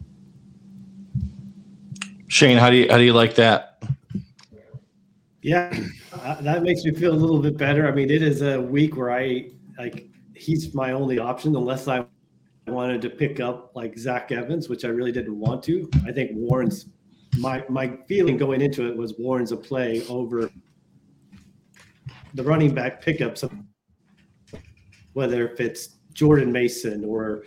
Shane, 2.27 2.57
how 2.57 2.69
do 2.69 2.77
you 2.77 2.88
how 2.89 2.97
do 2.97 3.03
you 3.03 3.13
like 3.13 3.36
that? 3.36 3.84
Yeah, 5.41 5.75
uh, 6.13 6.41
that 6.41 6.63
makes 6.63 6.84
me 6.84 6.93
feel 6.93 7.11
a 7.11 7.15
little 7.15 7.39
bit 7.39 7.57
better. 7.57 7.88
I 7.88 7.91
mean, 7.91 8.11
it 8.11 8.21
is 8.21 8.41
a 8.41 8.61
week 8.61 8.97
where 8.97 9.11
I 9.11 9.49
like 9.80 10.09
he's 10.36 10.73
my 10.75 10.91
only 10.91 11.17
option 11.17 11.55
unless 11.55 11.88
I 11.88 12.05
wanted 12.67 13.01
to 13.01 13.09
pick 13.09 13.39
up 13.39 13.71
like 13.75 13.97
Zach 13.97 14.32
Evans, 14.32 14.69
which 14.69 14.86
I 14.86 14.89
really 14.89 15.11
didn't 15.11 15.39
want 15.39 15.63
to. 15.63 15.89
I 16.05 16.11
think 16.11 16.32
Warren's 16.34 16.88
my 17.39 17.63
my 17.67 17.97
feeling 18.07 18.38
going 18.38 18.61
into 18.61 18.88
it 18.88 18.95
was 18.95 19.15
Warren's 19.17 19.51
a 19.51 19.57
play 19.57 20.05
over 20.07 20.51
the 22.34 22.43
running 22.43 22.73
back 22.73 23.01
pickups, 23.01 23.43
whether 25.13 25.47
if 25.47 25.59
it's 25.59 25.97
Jordan 26.13 26.51
Mason 26.51 27.05
or 27.05 27.43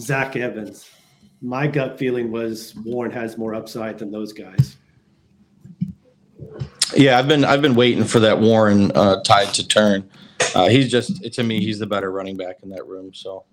Zach 0.00 0.36
Evans. 0.36 0.88
My 1.42 1.66
gut 1.66 1.98
feeling 1.98 2.30
was 2.30 2.74
Warren 2.84 3.10
has 3.12 3.36
more 3.36 3.54
upside 3.54 3.98
than 3.98 4.10
those 4.10 4.32
guys. 4.32 4.76
Yeah, 6.96 7.18
I've 7.18 7.28
been 7.28 7.44
I've 7.44 7.60
been 7.60 7.74
waiting 7.74 8.04
for 8.04 8.20
that 8.20 8.38
Warren 8.38 8.92
uh, 8.94 9.22
tide 9.22 9.52
to 9.54 9.66
turn. 9.66 10.08
Uh, 10.54 10.68
he's 10.68 10.90
just 10.90 11.22
to 11.32 11.42
me 11.42 11.60
he's 11.60 11.78
the 11.78 11.86
better 11.86 12.10
running 12.10 12.36
back 12.36 12.56
in 12.62 12.70
that 12.70 12.86
room. 12.86 13.12
So 13.12 13.44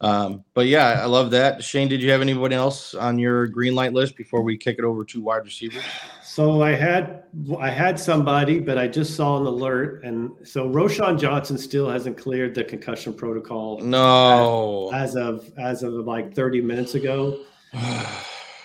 um, 0.00 0.44
but 0.54 0.66
yeah, 0.66 1.00
I 1.02 1.06
love 1.06 1.30
that. 1.30 1.62
Shane, 1.62 1.88
did 1.88 2.02
you 2.02 2.10
have 2.10 2.20
anybody 2.20 2.54
else 2.54 2.94
on 2.94 3.18
your 3.18 3.46
green 3.46 3.74
light 3.74 3.92
list 3.92 4.16
before 4.16 4.42
we 4.42 4.56
kick 4.56 4.76
it 4.78 4.84
over 4.84 5.04
to 5.04 5.22
wide 5.22 5.44
receivers? 5.44 5.82
So 6.22 6.62
I 6.62 6.72
had 6.72 7.22
I 7.60 7.70
had 7.70 7.98
somebody, 7.98 8.58
but 8.58 8.76
I 8.76 8.88
just 8.88 9.14
saw 9.14 9.38
an 9.38 9.46
alert, 9.46 10.02
and 10.04 10.32
so 10.42 10.68
Roschon 10.68 11.18
Johnson 11.18 11.56
still 11.56 11.88
hasn't 11.88 12.18
cleared 12.18 12.54
the 12.54 12.64
concussion 12.64 13.14
protocol. 13.14 13.78
No, 13.80 14.90
as, 14.92 15.10
as 15.10 15.16
of 15.16 15.52
as 15.58 15.82
of 15.82 15.92
like 15.92 16.34
30 16.34 16.60
minutes 16.60 16.94
ago. 16.94 17.40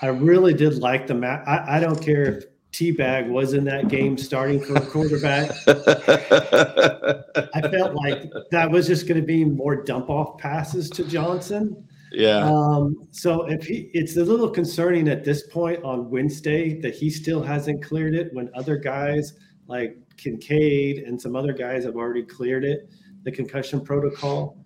I 0.01 0.07
really 0.07 0.53
did 0.53 0.77
like 0.77 1.07
the 1.07 1.13
match. 1.13 1.43
I, 1.45 1.77
I 1.77 1.79
don't 1.79 2.01
care 2.01 2.23
if 2.23 2.45
Teabag 2.71 3.29
was 3.29 3.53
in 3.53 3.63
that 3.65 3.87
game 3.87 4.17
starting 4.17 4.59
for 4.63 4.75
a 4.75 4.81
quarterback. 4.81 5.49
I 7.55 7.61
felt 7.69 7.95
like 7.95 8.31
that 8.51 8.69
was 8.69 8.87
just 8.87 9.07
going 9.07 9.19
to 9.19 9.25
be 9.25 9.43
more 9.43 9.83
dump 9.83 10.09
off 10.09 10.37
passes 10.37 10.89
to 10.91 11.03
Johnson. 11.03 11.87
Yeah. 12.11 12.49
Um, 12.49 13.07
so 13.11 13.43
if 13.49 13.65
he, 13.65 13.89
it's 13.93 14.17
a 14.17 14.23
little 14.23 14.49
concerning 14.49 15.07
at 15.07 15.23
this 15.23 15.47
point 15.47 15.83
on 15.83 16.09
Wednesday 16.09 16.79
that 16.81 16.95
he 16.95 17.09
still 17.09 17.41
hasn't 17.41 17.83
cleared 17.83 18.15
it 18.15 18.33
when 18.33 18.49
other 18.55 18.77
guys 18.77 19.33
like 19.67 19.97
Kincaid 20.17 20.99
and 20.99 21.19
some 21.19 21.35
other 21.35 21.53
guys 21.53 21.85
have 21.85 21.95
already 21.95 22.23
cleared 22.23 22.65
it, 22.65 22.89
the 23.23 23.31
concussion 23.31 23.81
protocol. 23.81 24.57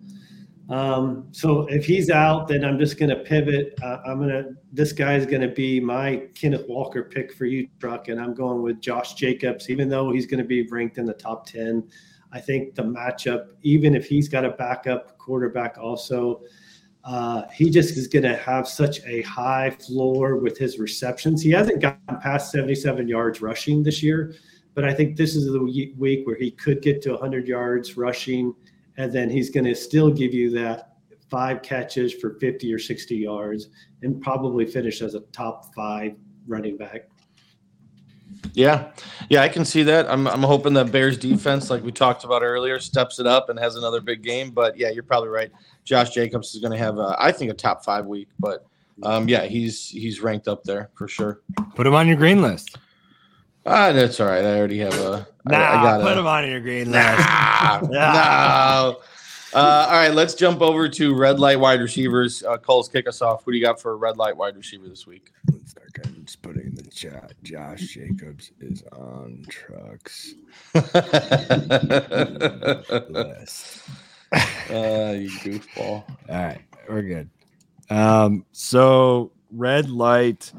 Um, 0.70 1.28
so 1.32 1.66
if 1.66 1.84
he's 1.84 2.08
out, 2.08 2.48
then 2.48 2.64
I'm 2.64 2.78
just 2.78 2.98
going 2.98 3.10
to 3.10 3.16
pivot. 3.16 3.78
Uh, 3.82 3.98
I'm 4.06 4.18
going 4.18 4.30
to, 4.30 4.54
this 4.72 4.92
guy's 4.92 5.26
going 5.26 5.42
to 5.42 5.48
be 5.48 5.78
my 5.78 6.22
Kenneth 6.34 6.66
Walker 6.68 7.02
pick 7.02 7.34
for 7.34 7.44
you, 7.44 7.68
Truck. 7.80 8.08
And 8.08 8.20
I'm 8.20 8.34
going 8.34 8.62
with 8.62 8.80
Josh 8.80 9.14
Jacobs, 9.14 9.68
even 9.68 9.88
though 9.88 10.10
he's 10.10 10.26
going 10.26 10.38
to 10.38 10.44
be 10.44 10.66
ranked 10.68 10.96
in 10.96 11.04
the 11.04 11.12
top 11.12 11.46
10. 11.46 11.86
I 12.32 12.40
think 12.40 12.74
the 12.74 12.82
matchup, 12.82 13.48
even 13.62 13.94
if 13.94 14.06
he's 14.06 14.28
got 14.28 14.44
a 14.44 14.50
backup 14.50 15.18
quarterback 15.18 15.76
also, 15.78 16.42
uh, 17.04 17.42
he 17.54 17.68
just 17.68 17.96
is 17.96 18.08
going 18.08 18.22
to 18.22 18.36
have 18.36 18.66
such 18.66 19.04
a 19.04 19.20
high 19.22 19.70
floor 19.70 20.36
with 20.36 20.56
his 20.56 20.78
receptions. 20.78 21.42
He 21.42 21.50
hasn't 21.50 21.80
gotten 21.80 22.18
past 22.20 22.50
77 22.50 23.06
yards 23.06 23.42
rushing 23.42 23.82
this 23.82 24.02
year, 24.02 24.34
but 24.74 24.84
I 24.84 24.94
think 24.94 25.16
this 25.16 25.36
is 25.36 25.52
the 25.52 25.62
week 25.62 26.24
where 26.26 26.36
he 26.36 26.50
could 26.50 26.80
get 26.80 27.02
to 27.02 27.10
100 27.12 27.46
yards 27.46 27.98
rushing 27.98 28.54
and 28.96 29.12
then 29.12 29.28
he's 29.28 29.50
going 29.50 29.64
to 29.64 29.74
still 29.74 30.10
give 30.10 30.32
you 30.32 30.50
that 30.50 30.94
five 31.30 31.62
catches 31.62 32.12
for 32.12 32.34
50 32.38 32.72
or 32.72 32.78
60 32.78 33.16
yards 33.16 33.68
and 34.02 34.20
probably 34.20 34.66
finish 34.66 35.02
as 35.02 35.14
a 35.14 35.20
top 35.32 35.74
five 35.74 36.14
running 36.46 36.76
back. 36.76 37.08
Yeah, 38.52 38.92
yeah, 39.30 39.42
I 39.42 39.48
can 39.48 39.64
see 39.64 39.82
that. 39.84 40.08
I'm, 40.08 40.26
I'm 40.28 40.42
hoping 40.42 40.74
that 40.74 40.92
Bears 40.92 41.16
defense, 41.16 41.70
like 41.70 41.82
we 41.82 41.92
talked 41.92 42.24
about 42.24 42.42
earlier, 42.42 42.78
steps 42.78 43.18
it 43.18 43.26
up 43.26 43.48
and 43.48 43.58
has 43.58 43.76
another 43.76 44.00
big 44.00 44.22
game. 44.22 44.50
But 44.50 44.76
yeah, 44.76 44.90
you're 44.90 45.02
probably 45.02 45.30
right. 45.30 45.50
Josh 45.84 46.10
Jacobs 46.10 46.54
is 46.54 46.60
going 46.60 46.72
to 46.72 46.78
have, 46.78 46.98
a, 46.98 47.16
I 47.18 47.32
think, 47.32 47.50
a 47.50 47.54
top 47.54 47.84
five 47.84 48.06
week. 48.06 48.28
But 48.38 48.66
um, 49.02 49.28
yeah, 49.28 49.44
he's 49.44 49.88
he's 49.88 50.20
ranked 50.20 50.46
up 50.46 50.62
there 50.64 50.90
for 50.94 51.08
sure. 51.08 51.40
Put 51.74 51.86
him 51.86 51.94
on 51.94 52.06
your 52.06 52.16
green 52.16 52.42
list. 52.42 52.78
Ah, 53.66 53.92
that's 53.92 54.20
all 54.20 54.26
right. 54.26 54.44
I 54.44 54.58
already 54.58 54.78
have 54.78 54.94
a. 54.94 55.26
Nah, 55.46 55.56
I, 55.56 55.80
I 55.80 55.82
got 55.82 56.02
put 56.02 56.18
him 56.18 56.26
on 56.26 56.48
your 56.48 56.60
green 56.60 56.90
list. 56.90 57.18
Nah, 57.18 57.80
no. 57.90 58.98
Uh, 59.54 59.86
all 59.88 59.92
right, 59.92 60.12
let's 60.12 60.34
jump 60.34 60.60
over 60.60 60.88
to 60.88 61.14
red 61.14 61.38
light 61.38 61.60
wide 61.60 61.80
receivers. 61.80 62.42
Uh, 62.42 62.58
Kulz 62.58 62.90
kick 62.90 63.06
us 63.06 63.22
off. 63.22 63.44
Who 63.44 63.52
do 63.52 63.58
you 63.58 63.64
got 63.64 63.80
for 63.80 63.92
a 63.92 63.96
red 63.96 64.16
light 64.16 64.36
wide 64.36 64.56
receiver 64.56 64.88
this 64.88 65.06
week? 65.06 65.30
One 65.46 65.64
second, 65.64 66.26
just 66.26 66.42
putting 66.42 66.66
in 66.66 66.74
the 66.74 66.82
chat. 66.90 67.34
Josh 67.44 67.80
Jacobs 67.80 68.50
is 68.60 68.82
on 68.92 69.46
trucks. 69.48 70.34
uh, 70.74 70.80
you 75.16 75.30
goofball. 75.30 76.02
All 76.02 76.06
right, 76.28 76.62
we're 76.88 77.02
good. 77.02 77.30
Um, 77.90 78.44
so 78.50 79.30
red 79.52 79.88
light 79.88 80.52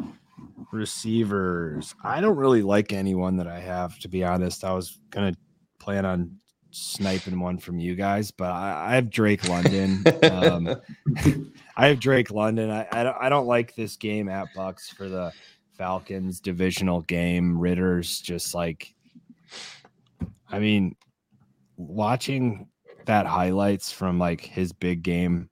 receivers. 0.76 1.96
I 2.04 2.22
don't 2.22 2.38
really 2.38 2.62
like 2.62 2.94
anyone 2.94 3.38
that 3.38 3.48
I 3.48 3.60
have, 3.60 3.98
to 4.00 4.08
be 4.08 4.24
honest. 4.24 4.64
I 4.64 4.74
was 4.74 5.00
gonna 5.10 5.34
plan 5.80 6.06
on 6.06 6.38
sniping 6.72 7.40
one 7.40 7.58
from 7.58 7.80
you 7.80 7.96
guys, 7.96 8.32
but 8.32 8.52
I, 8.52 8.92
I 8.92 8.96
have 8.96 9.10
Drake 9.10 9.48
London. 9.48 10.04
um, 10.24 10.76
I 11.78 11.88
have 11.88 12.00
Drake 12.00 12.32
London. 12.32 12.70
I, 12.70 12.88
I 12.92 13.04
don't, 13.04 13.18
I 13.22 13.30
don't 13.30 13.48
like 13.48 13.76
this 13.76 13.96
game 13.96 14.28
at 14.28 14.48
Bucs 14.56 14.94
for 14.94 15.08
the 15.08 15.32
Falcons 15.78 16.40
divisional 16.40 17.02
game. 17.02 17.58
Ridder's 17.58 18.20
just 18.20 18.54
like, 18.54 18.94
I 20.52 20.60
mean, 20.60 20.96
watching 21.78 22.68
that 23.06 23.26
highlights 23.26 23.92
from 23.92 24.20
like 24.20 24.42
his 24.42 24.74
big 24.74 25.02
game, 25.02 25.50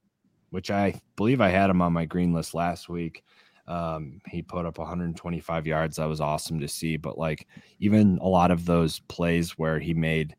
which 0.50 0.72
I 0.72 1.00
believe 1.16 1.42
I 1.42 1.50
had 1.50 1.70
him 1.70 1.82
on 1.82 1.94
my 1.94 2.06
green 2.06 2.34
list 2.34 2.54
last 2.54 2.90
week. 2.90 3.24
Um, 3.68 4.22
he 4.28 4.42
put 4.42 4.66
up 4.66 4.78
125 4.78 5.68
yards. 5.68 5.98
That 5.98 6.06
was 6.06 6.22
awesome 6.22 6.60
to 6.60 6.68
see. 6.68 6.98
But 6.98 7.18
like 7.18 7.48
even 7.80 8.20
a 8.22 8.28
lot 8.28 8.52
of 8.52 8.66
those 8.66 9.00
plays 9.00 9.52
where 9.52 9.80
he 9.80 9.94
made, 9.94 10.36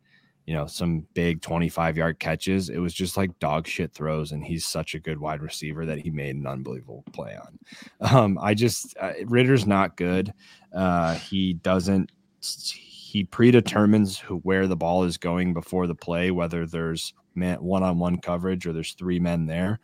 you 0.46 0.54
know, 0.54 0.66
some 0.66 1.06
big 1.14 1.40
25 1.40 1.96
yard 1.96 2.18
catches, 2.18 2.68
it 2.68 2.78
was 2.78 2.92
just 2.92 3.16
like 3.16 3.38
dog 3.38 3.66
shit 3.66 3.92
throws. 3.92 4.32
And 4.32 4.44
he's 4.44 4.66
such 4.66 4.94
a 4.94 5.00
good 5.00 5.18
wide 5.18 5.40
receiver 5.40 5.86
that 5.86 5.98
he 5.98 6.10
made 6.10 6.36
an 6.36 6.46
unbelievable 6.46 7.04
play 7.12 7.36
on. 7.36 7.58
Um, 8.00 8.38
I 8.40 8.52
just, 8.54 8.94
uh, 9.00 9.12
Ridder's 9.24 9.66
not 9.66 9.96
good. 9.96 10.32
Uh, 10.74 11.14
he 11.14 11.54
doesn't, 11.54 12.12
he 12.42 13.24
predetermines 13.24 14.18
who, 14.18 14.36
where 14.38 14.66
the 14.66 14.76
ball 14.76 15.04
is 15.04 15.16
going 15.16 15.54
before 15.54 15.86
the 15.86 15.94
play, 15.94 16.30
whether 16.30 16.66
there's 16.66 17.14
one 17.34 17.82
on 17.82 17.98
one 17.98 18.18
coverage 18.18 18.66
or 18.66 18.72
there's 18.72 18.92
three 18.92 19.18
men 19.18 19.46
there. 19.46 19.80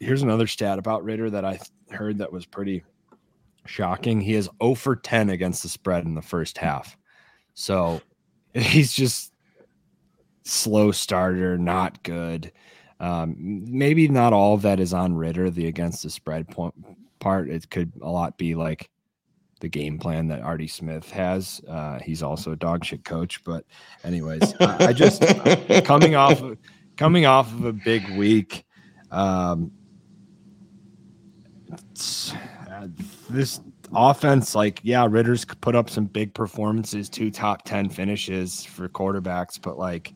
Here's 0.00 0.22
another 0.22 0.46
stat 0.46 0.78
about 0.78 1.04
Ridder 1.04 1.30
that 1.30 1.44
I 1.44 1.58
heard 1.90 2.18
that 2.18 2.32
was 2.32 2.46
pretty 2.46 2.84
shocking. 3.66 4.20
He 4.20 4.34
is 4.34 4.48
0 4.62 4.74
for 4.74 4.96
10 4.96 5.30
against 5.30 5.62
the 5.62 5.68
spread 5.68 6.04
in 6.04 6.14
the 6.14 6.22
first 6.22 6.58
half. 6.58 6.96
So 7.54 8.00
he's 8.54 8.92
just 8.92 9.32
slow 10.44 10.90
starter, 10.92 11.58
not 11.58 12.02
good. 12.02 12.52
Um, 13.00 13.36
maybe 13.38 14.08
not 14.08 14.32
all 14.32 14.54
of 14.54 14.62
that 14.62 14.80
is 14.80 14.92
on 14.92 15.14
Ridder, 15.14 15.50
the 15.50 15.66
against 15.66 16.02
the 16.02 16.10
spread 16.10 16.48
point 16.48 16.74
part. 17.20 17.48
It 17.48 17.70
could 17.70 17.92
a 18.02 18.10
lot 18.10 18.38
be 18.38 18.54
like 18.54 18.90
the 19.60 19.68
game 19.68 19.98
plan 19.98 20.28
that 20.28 20.42
Artie 20.42 20.68
Smith 20.68 21.08
has. 21.10 21.60
Uh, 21.68 21.98
he's 22.00 22.22
also 22.22 22.52
a 22.52 22.56
dog 22.56 22.84
shit 22.84 23.04
coach. 23.04 23.42
But 23.44 23.64
anyways, 24.02 24.54
I, 24.60 24.86
I 24.88 24.92
just 24.92 25.22
coming 25.84 26.16
off 26.16 26.42
of, 26.42 26.58
coming 26.96 27.26
off 27.26 27.52
of 27.52 27.64
a 27.64 27.72
big 27.72 28.08
week. 28.16 28.64
Um, 29.10 29.70
uh, 32.70 32.88
this 33.30 33.60
offense, 33.94 34.54
like, 34.54 34.80
yeah, 34.82 35.06
Ridder's 35.08 35.44
put 35.44 35.74
up 35.74 35.90
some 35.90 36.06
big 36.06 36.34
performances, 36.34 37.08
two 37.08 37.30
top 37.30 37.64
10 37.64 37.90
finishes 37.90 38.64
for 38.64 38.88
quarterbacks, 38.88 39.60
but 39.60 39.78
like, 39.78 40.14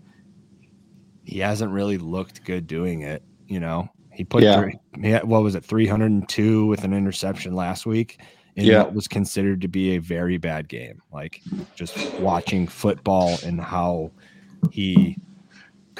he 1.25 1.39
hasn't 1.39 1.73
really 1.73 1.99
looked 1.99 2.45
good 2.45 2.67
doing 2.67 3.03
it. 3.03 3.23
You 3.47 3.61
know, 3.61 3.89
he 4.11 4.25
put, 4.25 4.43
yeah. 4.43 4.61
Three, 4.61 4.79
he 5.01 5.11
had, 5.11 5.25
what 5.25 5.43
was 5.43 5.55
it, 5.55 5.65
302 5.65 6.67
with 6.67 6.85
an 6.85 6.93
interception 6.93 7.55
last 7.55 7.87
week 7.87 8.21
in 8.57 8.67
yeah. 8.67 8.83
what 8.83 8.95
was 8.95 9.09
considered 9.09 9.61
to 9.63 9.69
be 9.69 9.97
a 9.97 9.99
very 9.99 10.37
bad 10.37 10.69
game. 10.69 11.01
Like, 11.13 11.43
just 11.75 12.15
watching 12.15 12.67
football 12.67 13.39
and 13.45 13.61
how 13.61 14.11
he 14.71 15.19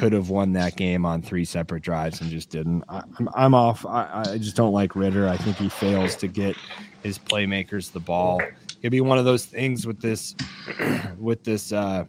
could 0.03 0.13
have 0.13 0.31
won 0.31 0.53
that 0.53 0.75
game 0.75 1.07
on 1.07 1.23
three 1.23 1.45
separate 1.45 1.81
drives 1.81 2.21
and 2.21 2.29
just 2.29 2.51
didn't. 2.51 2.83
I, 2.89 3.05
am 3.21 3.29
I'm 3.37 3.55
off. 3.55 3.87
I, 3.87 4.25
I 4.33 4.39
just 4.39 4.57
don't 4.57 4.73
like 4.73 4.97
Ridder. 4.97 5.29
I 5.29 5.37
think 5.37 5.57
he 5.57 5.69
fails 5.69 6.17
to 6.17 6.27
get 6.27 6.57
his 7.05 7.21
playmakers 7.21 7.93
the 7.93 8.01
ball. 8.01 8.43
It'd 8.81 8.91
be 8.91 9.01
one 9.01 9.19
of 9.19 9.25
those 9.25 9.45
things 9.45 9.87
with 9.87 10.01
this, 10.01 10.35
with 11.19 11.45
this 11.45 11.73
uh, 11.73 12.03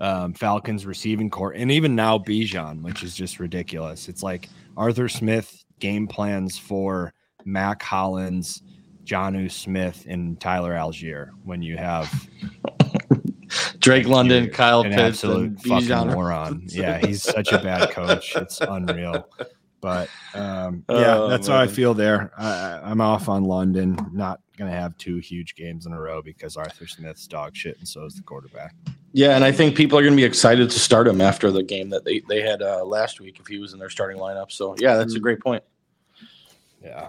um, 0.00 0.32
Falcons 0.32 0.86
receiving 0.86 1.28
corps, 1.28 1.52
and 1.52 1.70
even 1.70 1.94
now 1.94 2.16
Bijan, 2.16 2.80
which 2.80 3.02
is 3.02 3.14
just 3.14 3.40
ridiculous. 3.40 4.08
It's 4.08 4.22
like 4.22 4.48
Arthur 4.74 5.10
Smith 5.10 5.66
game 5.80 6.06
plans 6.06 6.56
for 6.56 7.12
Mack 7.44 7.82
Hollins, 7.82 8.62
Jonnu 9.04 9.52
Smith, 9.52 10.06
and 10.08 10.40
Tyler 10.40 10.72
Allgeier 10.72 11.28
when 11.44 11.60
you 11.60 11.76
have 11.76 12.10
Drake 13.78 14.06
London, 14.06 14.50
Kyle 14.50 14.82
an 14.82 14.90
Pitts, 14.90 15.24
absolute 15.24 15.60
fucking 15.62 16.12
moron. 16.12 16.62
yeah, 16.68 16.98
he's 16.98 17.22
such 17.22 17.52
a 17.52 17.58
bad 17.58 17.90
coach. 17.90 18.34
It's 18.36 18.60
unreal. 18.60 19.28
But 19.80 20.08
um, 20.34 20.84
yeah, 20.90 21.18
oh, 21.18 21.28
that's 21.28 21.48
man. 21.48 21.56
how 21.56 21.62
I 21.62 21.66
feel 21.68 21.94
there. 21.94 22.32
I, 22.36 22.80
I'm 22.82 23.00
off 23.00 23.28
on 23.28 23.44
London. 23.44 23.96
Not 24.12 24.40
going 24.56 24.70
to 24.70 24.76
have 24.76 24.96
two 24.98 25.18
huge 25.18 25.54
games 25.54 25.86
in 25.86 25.92
a 25.92 26.00
row 26.00 26.20
because 26.20 26.56
Arthur 26.56 26.86
Smith's 26.86 27.26
dog 27.28 27.54
shit, 27.54 27.78
and 27.78 27.86
so 27.86 28.04
is 28.04 28.14
the 28.14 28.22
quarterback. 28.22 28.74
Yeah, 29.12 29.36
and 29.36 29.44
I 29.44 29.52
think 29.52 29.76
people 29.76 29.98
are 29.98 30.02
going 30.02 30.14
to 30.14 30.16
be 30.16 30.24
excited 30.24 30.70
to 30.70 30.78
start 30.78 31.06
him 31.06 31.20
after 31.20 31.50
the 31.50 31.62
game 31.62 31.90
that 31.90 32.04
they 32.04 32.20
they 32.28 32.42
had 32.42 32.60
uh, 32.60 32.84
last 32.84 33.20
week 33.20 33.38
if 33.38 33.46
he 33.46 33.58
was 33.58 33.72
in 33.72 33.78
their 33.78 33.90
starting 33.90 34.18
lineup. 34.18 34.50
So 34.50 34.74
yeah, 34.78 34.96
that's 34.96 35.12
a 35.12 35.16
mm-hmm. 35.16 35.22
great 35.22 35.40
point. 35.40 35.62
Yeah. 36.82 37.08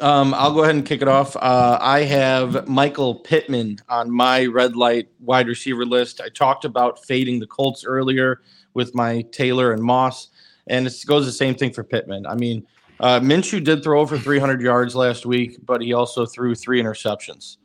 Um, 0.00 0.32
I'll 0.34 0.52
go 0.52 0.62
ahead 0.62 0.76
and 0.76 0.86
kick 0.86 1.02
it 1.02 1.08
off. 1.08 1.34
Uh, 1.36 1.78
I 1.80 2.04
have 2.04 2.68
Michael 2.68 3.16
Pittman 3.16 3.78
on 3.88 4.10
my 4.10 4.46
red 4.46 4.76
light 4.76 5.08
wide 5.18 5.48
receiver 5.48 5.84
list. 5.84 6.20
I 6.20 6.28
talked 6.28 6.64
about 6.64 7.04
fading 7.04 7.40
the 7.40 7.46
Colts 7.46 7.84
earlier 7.84 8.42
with 8.74 8.94
my 8.94 9.22
Taylor 9.32 9.72
and 9.72 9.82
Moss, 9.82 10.28
and 10.68 10.86
it 10.86 10.94
goes 11.06 11.26
the 11.26 11.32
same 11.32 11.54
thing 11.54 11.72
for 11.72 11.82
Pittman. 11.82 12.26
I 12.26 12.34
mean, 12.34 12.64
uh, 13.00 13.18
Minshew 13.20 13.62
did 13.64 13.82
throw 13.82 14.00
over 14.00 14.18
300 14.18 14.60
yards 14.60 14.94
last 14.94 15.26
week, 15.26 15.58
but 15.64 15.82
he 15.82 15.92
also 15.92 16.26
threw 16.26 16.54
three 16.54 16.80
interceptions. 16.80 17.56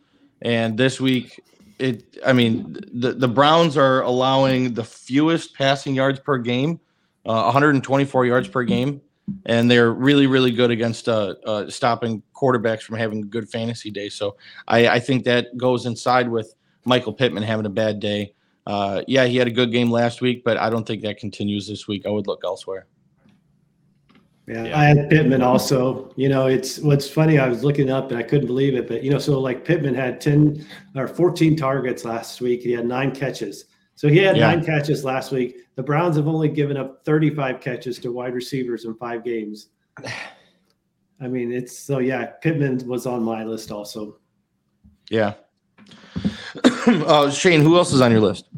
And 0.42 0.78
this 0.78 1.00
week, 1.00 1.40
it 1.78 2.18
I 2.26 2.34
mean, 2.34 2.78
the, 2.94 3.14
the 3.14 3.28
Browns 3.28 3.78
are 3.78 4.02
allowing 4.02 4.74
the 4.74 4.84
fewest 4.84 5.56
passing 5.56 5.94
yards 5.94 6.20
per 6.20 6.38
game, 6.38 6.80
uh, 7.26 7.44
124 7.44 8.26
yards 8.26 8.48
per 8.48 8.64
game 8.64 9.02
and 9.46 9.70
they're 9.70 9.92
really 9.92 10.28
really 10.28 10.52
good 10.52 10.72
against 10.72 11.08
uh, 11.08 11.36
uh, 11.46 11.70
stopping 11.70 12.22
quarterbacks 12.36 12.82
from 12.82 12.98
having 12.98 13.20
a 13.20 13.26
good 13.26 13.50
fantasy 13.50 13.90
day. 13.90 14.10
So 14.10 14.36
I, 14.68 14.88
I, 14.88 15.00
think 15.00 15.24
that 15.26 15.56
goes 15.56 15.86
inside 15.86 16.30
with 16.30 16.54
Michael 16.84 17.14
Pittman 17.14 17.44
having 17.44 17.66
a 17.66 17.70
bad 17.70 18.00
day. 18.00 18.34
Uh, 18.68 19.02
yeah, 19.08 19.26
he 19.26 19.38
had 19.38 19.48
a 19.48 19.52
good 19.52 19.72
game 19.72 19.90
last 19.90 20.22
week, 20.22 20.44
but 20.44 20.58
I 20.58 20.70
don't 20.70 20.86
think 20.86 21.02
that 21.04 21.18
continues 21.18 21.68
this 21.68 21.88
week. 21.88 22.06
I 22.06 22.10
would 22.10 22.28
look 22.28 22.42
elsewhere. 22.44 22.88
Yeah, 24.48 24.66
yeah, 24.66 24.80
I 24.80 24.84
had 24.86 25.10
Pittman 25.10 25.42
also. 25.42 26.12
You 26.18 26.28
know, 26.28 26.48
it's 26.48 26.80
what's 26.80 27.10
funny. 27.10 27.40
I 27.40 27.48
was 27.48 27.64
looking 27.64 27.90
up 27.90 28.12
and 28.12 28.20
I 28.20 28.24
couldn't 28.24 28.48
believe 28.48 28.76
it, 28.76 28.90
but 28.90 29.04
you 29.04 29.10
know, 29.10 29.20
so 29.20 29.40
like 29.40 29.64
Pittman 29.64 29.96
had 29.96 30.20
ten 30.20 30.66
or 30.96 31.08
fourteen 31.08 31.56
targets 31.56 32.04
last 32.04 32.42
week. 32.42 32.62
He 32.62 32.74
had 32.74 32.86
nine 32.86 33.12
catches. 33.12 33.66
So 34.04 34.10
he 34.10 34.18
had 34.18 34.36
yeah. 34.36 34.48
nine 34.48 34.66
catches 34.66 35.06
last 35.06 35.32
week. 35.32 35.60
The 35.76 35.82
Browns 35.82 36.18
have 36.18 36.28
only 36.28 36.50
given 36.50 36.76
up 36.76 37.06
35 37.06 37.62
catches 37.62 38.00
to 38.00 38.12
wide 38.12 38.34
receivers 38.34 38.84
in 38.84 38.96
five 38.96 39.24
games. 39.24 39.70
I 41.22 41.28
mean, 41.30 41.54
it's 41.54 41.80
so 41.80 42.00
yeah. 42.00 42.26
Pittman 42.42 42.86
was 42.86 43.06
on 43.06 43.24
my 43.24 43.46
list 43.46 43.72
also. 43.72 44.18
Yeah. 45.10 45.36
uh, 46.86 47.32
Shane, 47.32 47.62
who 47.62 47.78
else 47.78 47.94
is 47.94 48.02
on 48.02 48.12
your 48.12 48.20
list? 48.20 48.50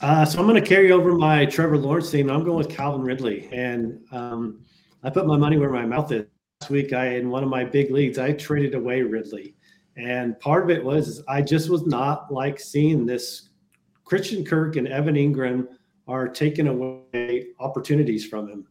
Uh, 0.00 0.24
so 0.24 0.40
I'm 0.40 0.48
going 0.48 0.60
to 0.60 0.68
carry 0.68 0.90
over 0.90 1.14
my 1.14 1.46
Trevor 1.46 1.78
Lawrence 1.78 2.10
team. 2.10 2.28
I'm 2.28 2.42
going 2.42 2.58
with 2.58 2.70
Calvin 2.70 3.02
Ridley, 3.02 3.48
and 3.52 4.00
um, 4.10 4.64
I 5.04 5.10
put 5.10 5.28
my 5.28 5.36
money 5.36 5.58
where 5.58 5.70
my 5.70 5.86
mouth 5.86 6.10
is. 6.10 6.26
Last 6.60 6.70
week, 6.70 6.92
I 6.92 7.18
in 7.18 7.30
one 7.30 7.44
of 7.44 7.48
my 7.48 7.64
big 7.64 7.92
leagues, 7.92 8.18
I 8.18 8.32
traded 8.32 8.74
away 8.74 9.02
Ridley, 9.02 9.54
and 9.96 10.36
part 10.40 10.64
of 10.64 10.70
it 10.70 10.82
was 10.82 11.22
I 11.28 11.40
just 11.40 11.70
was 11.70 11.86
not 11.86 12.32
like 12.32 12.58
seeing 12.58 13.06
this 13.06 13.50
Christian 14.12 14.44
Kirk 14.44 14.76
and 14.76 14.86
Evan 14.88 15.14
Engram 15.14 15.68
are 16.06 16.28
taking 16.28 16.66
away 16.66 17.46
opportunities 17.58 18.26
from 18.26 18.46
him. 18.46 18.66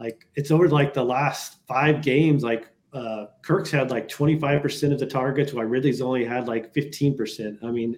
Like 0.00 0.26
it's 0.34 0.50
over 0.50 0.68
like 0.68 0.92
the 0.92 1.04
last 1.04 1.58
five 1.68 2.02
games, 2.02 2.42
like 2.42 2.68
uh, 2.92 3.26
Kirk's 3.42 3.70
had 3.70 3.92
like 3.92 4.08
25% 4.08 4.92
of 4.92 4.98
the 4.98 5.06
targets, 5.06 5.52
while 5.52 5.66
Ridley's 5.66 6.02
only 6.02 6.24
had 6.24 6.48
like 6.48 6.74
15%. 6.74 7.62
I 7.62 7.70
mean, 7.70 7.96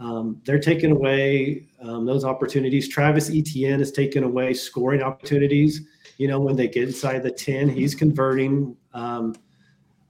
um, 0.00 0.40
they're 0.46 0.58
taking 0.58 0.92
away 0.92 1.68
um, 1.82 2.06
those 2.06 2.24
opportunities. 2.24 2.88
Travis 2.88 3.28
Etienne 3.28 3.82
is 3.82 3.92
taking 3.92 4.22
away 4.22 4.54
scoring 4.54 5.02
opportunities. 5.02 5.86
You 6.16 6.28
know, 6.28 6.40
when 6.40 6.56
they 6.56 6.68
get 6.68 6.84
inside 6.84 7.22
the 7.22 7.30
10, 7.30 7.68
he's 7.68 7.94
converting. 7.94 8.74
Um, 8.94 9.34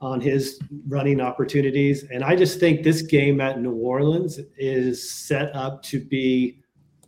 on 0.01 0.21
his 0.21 0.61
running 0.87 1.21
opportunities. 1.21 2.05
And 2.11 2.23
I 2.23 2.37
just 2.37 2.61
think 2.61 2.83
this 2.83 3.03
game 3.03 3.41
at 3.41 3.61
New 3.61 3.75
Orleans 3.75 4.39
is 4.57 5.11
set 5.11 5.55
up 5.57 5.83
to 5.85 6.01
be 6.01 6.61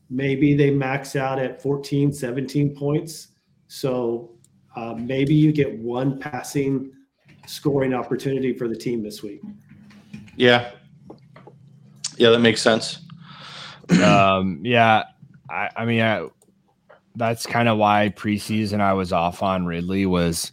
maybe 0.09 0.55
they 0.55 0.71
max 0.71 1.15
out 1.15 1.39
at 1.39 1.63
14, 1.63 2.13
17 2.13 2.75
points. 2.75 3.29
So 3.69 4.33
uh, 4.75 4.95
maybe 4.95 5.35
you 5.35 5.53
get 5.53 5.79
one 5.79 6.19
passing 6.19 6.93
scoring 7.47 7.95
opportunity 7.95 8.53
for 8.53 8.67
the 8.67 8.77
team 8.77 9.03
this 9.03 9.23
week. 9.23 9.41
Yeah. 10.37 10.73
Yeah, 12.17 12.31
that 12.31 12.41
makes 12.41 12.61
sense. 12.61 12.99
um, 14.03 14.61
yeah. 14.65 15.05
I, 15.49 15.69
I 15.77 15.85
mean, 15.85 16.01
I, 16.01 16.27
that's 17.15 17.47
kind 17.47 17.69
of 17.69 17.79
why 17.79 18.13
preseason 18.17 18.81
I 18.81 18.93
was 18.95 19.13
off 19.13 19.43
on 19.43 19.65
Ridley 19.65 20.07
was 20.07 20.53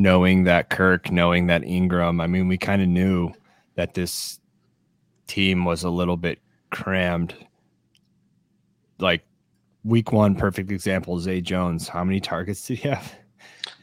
knowing 0.00 0.44
that 0.44 0.70
Kirk, 0.70 1.10
knowing 1.10 1.46
that 1.48 1.62
Engram, 1.62 2.22
I 2.22 2.26
mean, 2.26 2.48
we 2.48 2.56
kind 2.56 2.80
of 2.80 2.88
knew 2.88 3.32
that 3.74 3.94
this 3.94 4.40
team 5.26 5.64
was 5.64 5.84
a 5.84 5.90
little 5.90 6.16
bit 6.16 6.38
crammed. 6.70 7.34
Like 8.98 9.22
week 9.84 10.12
one, 10.12 10.34
perfect 10.34 10.70
example, 10.70 11.18
Zay 11.20 11.40
Jones. 11.40 11.88
How 11.88 12.02
many 12.02 12.20
targets 12.20 12.66
did 12.66 12.78
he 12.78 12.88
have? 12.88 13.14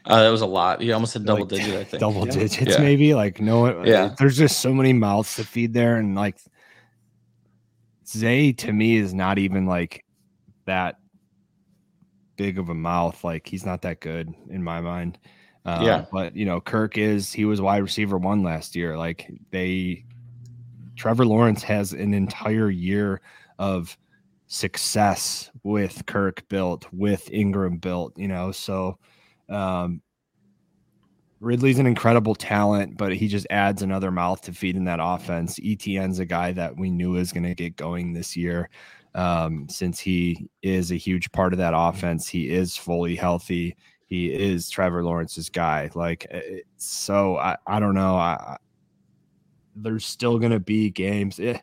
Uh, 0.04 0.22
that 0.22 0.30
was 0.30 0.40
a 0.40 0.46
lot. 0.46 0.80
He 0.80 0.90
almost 0.92 1.12
said 1.12 1.24
double 1.24 1.42
like, 1.42 1.50
digit, 1.50 1.74
I 1.74 1.84
think. 1.84 2.00
Double 2.00 2.26
yeah. 2.26 2.32
digits, 2.32 2.72
yeah. 2.72 2.80
maybe. 2.80 3.14
Like, 3.14 3.40
no, 3.40 3.84
yeah. 3.84 4.14
There's 4.18 4.36
just 4.36 4.60
so 4.60 4.72
many 4.72 4.92
mouths 4.92 5.36
to 5.36 5.44
feed 5.44 5.72
there. 5.72 5.96
And 5.96 6.14
like, 6.14 6.38
Zay 8.06 8.52
to 8.54 8.72
me 8.72 8.96
is 8.96 9.12
not 9.12 9.38
even 9.38 9.66
like 9.66 10.04
that 10.64 10.96
big 12.36 12.58
of 12.58 12.70
a 12.70 12.74
mouth. 12.74 13.22
Like, 13.22 13.46
he's 13.46 13.66
not 13.66 13.82
that 13.82 14.00
good 14.00 14.32
in 14.48 14.64
my 14.64 14.80
mind. 14.80 15.18
Uh, 15.68 15.82
yeah. 15.82 16.04
But, 16.10 16.34
you 16.34 16.46
know, 16.46 16.60
Kirk 16.60 16.96
is, 16.96 17.30
he 17.30 17.44
was 17.44 17.60
wide 17.60 17.82
receiver 17.82 18.16
one 18.16 18.42
last 18.42 18.74
year. 18.74 18.96
Like 18.96 19.30
they, 19.50 20.04
Trevor 20.96 21.26
Lawrence 21.26 21.62
has 21.62 21.92
an 21.92 22.14
entire 22.14 22.70
year 22.70 23.20
of 23.58 23.96
success 24.46 25.50
with 25.62 26.06
Kirk 26.06 26.48
built, 26.48 26.90
with 26.90 27.26
Engram 27.26 27.80
built, 27.82 28.18
you 28.18 28.28
know. 28.28 28.50
So, 28.50 28.98
um, 29.50 30.00
Ridley's 31.40 31.78
an 31.78 31.86
incredible 31.86 32.34
talent, 32.34 32.96
but 32.96 33.14
he 33.14 33.28
just 33.28 33.46
adds 33.50 33.82
another 33.82 34.10
mouth 34.10 34.40
to 34.42 34.52
feed 34.52 34.74
in 34.74 34.86
that 34.86 35.00
offense. 35.00 35.60
Etienne's 35.60 36.18
a 36.18 36.24
guy 36.24 36.50
that 36.52 36.76
we 36.78 36.90
knew 36.90 37.16
is 37.16 37.30
going 37.30 37.44
to 37.44 37.54
get 37.54 37.76
going 37.76 38.12
this 38.14 38.36
year 38.36 38.70
um, 39.14 39.68
since 39.68 40.00
he 40.00 40.48
is 40.62 40.90
a 40.90 40.96
huge 40.96 41.30
part 41.30 41.52
of 41.52 41.58
that 41.58 41.74
offense. 41.76 42.26
He 42.26 42.50
is 42.50 42.76
fully 42.76 43.14
healthy 43.14 43.76
he 44.08 44.32
is 44.32 44.70
Trevor 44.70 45.04
Lawrence's 45.04 45.48
guy. 45.50 45.90
Like, 45.94 46.26
so 46.76 47.36
I, 47.36 47.56
I 47.66 47.78
don't 47.78 47.94
know. 47.94 48.16
I, 48.16 48.56
there's 49.76 50.04
still 50.04 50.38
going 50.38 50.52
to 50.52 50.60
be 50.60 50.90
games. 50.90 51.38
It, 51.38 51.60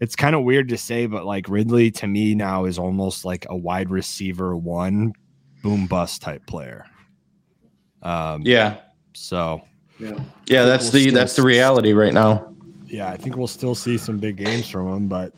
it's 0.00 0.14
kind 0.14 0.36
of 0.36 0.44
weird 0.44 0.68
to 0.68 0.78
say, 0.78 1.06
but 1.06 1.24
like 1.24 1.48
Ridley 1.48 1.90
to 1.92 2.06
me 2.06 2.34
now 2.34 2.66
is 2.66 2.78
almost 2.78 3.24
like 3.24 3.46
a 3.50 3.56
wide 3.56 3.90
receiver 3.90 4.56
one 4.56 5.12
boom 5.62 5.86
bust 5.86 6.22
type 6.22 6.46
player. 6.46 6.84
Um, 8.02 8.42
yeah. 8.42 8.78
So, 9.14 9.62
yeah, 9.98 10.18
yeah, 10.46 10.64
that's 10.64 10.92
we'll 10.92 11.04
the 11.04 11.10
that's 11.10 11.36
the 11.36 11.42
reality 11.42 11.92
right 11.92 12.14
now. 12.14 12.54
Yeah, 12.86 13.10
I 13.10 13.16
think 13.16 13.36
we'll 13.36 13.46
still 13.46 13.74
see 13.74 13.98
some 13.98 14.18
big 14.18 14.36
games 14.36 14.68
from 14.68 14.88
him, 14.88 15.08
but 15.08 15.32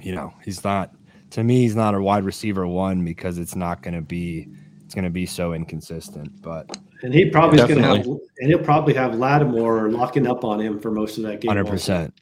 you 0.00 0.14
know, 0.14 0.32
he's 0.44 0.64
not. 0.64 0.94
To 1.32 1.44
me, 1.44 1.60
he's 1.62 1.76
not 1.76 1.94
a 1.94 2.02
wide 2.02 2.24
receiver 2.24 2.66
one 2.66 3.04
because 3.04 3.38
it's 3.38 3.54
not 3.54 3.82
going 3.82 3.94
to 3.94 4.00
be. 4.00 4.48
It's 4.90 4.94
going 4.96 5.04
to 5.04 5.10
be 5.10 5.24
so 5.24 5.52
inconsistent, 5.52 6.42
but 6.42 6.68
and 7.04 7.14
he 7.14 7.26
probably 7.26 7.60
is 7.60 7.68
going 7.68 7.80
to 7.80 7.86
have, 7.86 8.04
and 8.04 8.48
he'll 8.48 8.58
probably 8.58 8.92
have 8.94 9.14
Lattimore 9.14 9.88
locking 9.88 10.26
up 10.26 10.44
on 10.44 10.58
him 10.58 10.80
for 10.80 10.90
most 10.90 11.16
of 11.16 11.22
that 11.22 11.40
game. 11.40 11.48
Hundred 11.48 11.68
percent, 11.68 12.12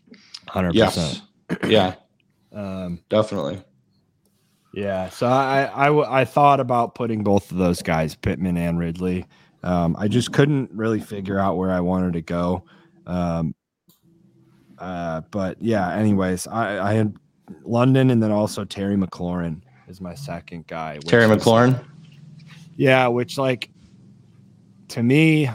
hundred 0.46 0.74
percent. 0.74 1.22
Yeah, 1.66 1.94
um, 2.52 3.00
definitely. 3.08 3.62
Yeah, 4.74 5.08
so 5.08 5.28
I, 5.28 5.62
I 5.62 6.20
I 6.20 6.24
thought 6.26 6.60
about 6.60 6.94
putting 6.94 7.24
both 7.24 7.50
of 7.50 7.56
those 7.56 7.80
guys, 7.80 8.14
Pittman 8.14 8.58
and 8.58 8.78
Ridley. 8.78 9.24
Um, 9.62 9.96
I 9.98 10.06
just 10.06 10.34
couldn't 10.34 10.70
really 10.70 11.00
figure 11.00 11.38
out 11.38 11.56
where 11.56 11.70
I 11.70 11.80
wanted 11.80 12.12
to 12.12 12.20
go. 12.20 12.64
Um, 13.06 13.54
uh, 14.76 15.22
but 15.30 15.56
yeah, 15.62 15.90
anyways, 15.94 16.46
I, 16.46 16.90
I 16.90 16.92
had 16.92 17.16
London 17.64 18.10
and 18.10 18.22
then 18.22 18.30
also 18.30 18.66
Terry 18.66 18.96
McLaurin 18.96 19.62
is 19.88 20.02
my 20.02 20.14
second 20.14 20.66
guy. 20.66 20.98
Terry 20.98 21.24
McLaurin. 21.24 21.82
Yeah, 22.78 23.08
which 23.08 23.36
like 23.36 23.70
to 24.90 25.02
me, 25.02 25.50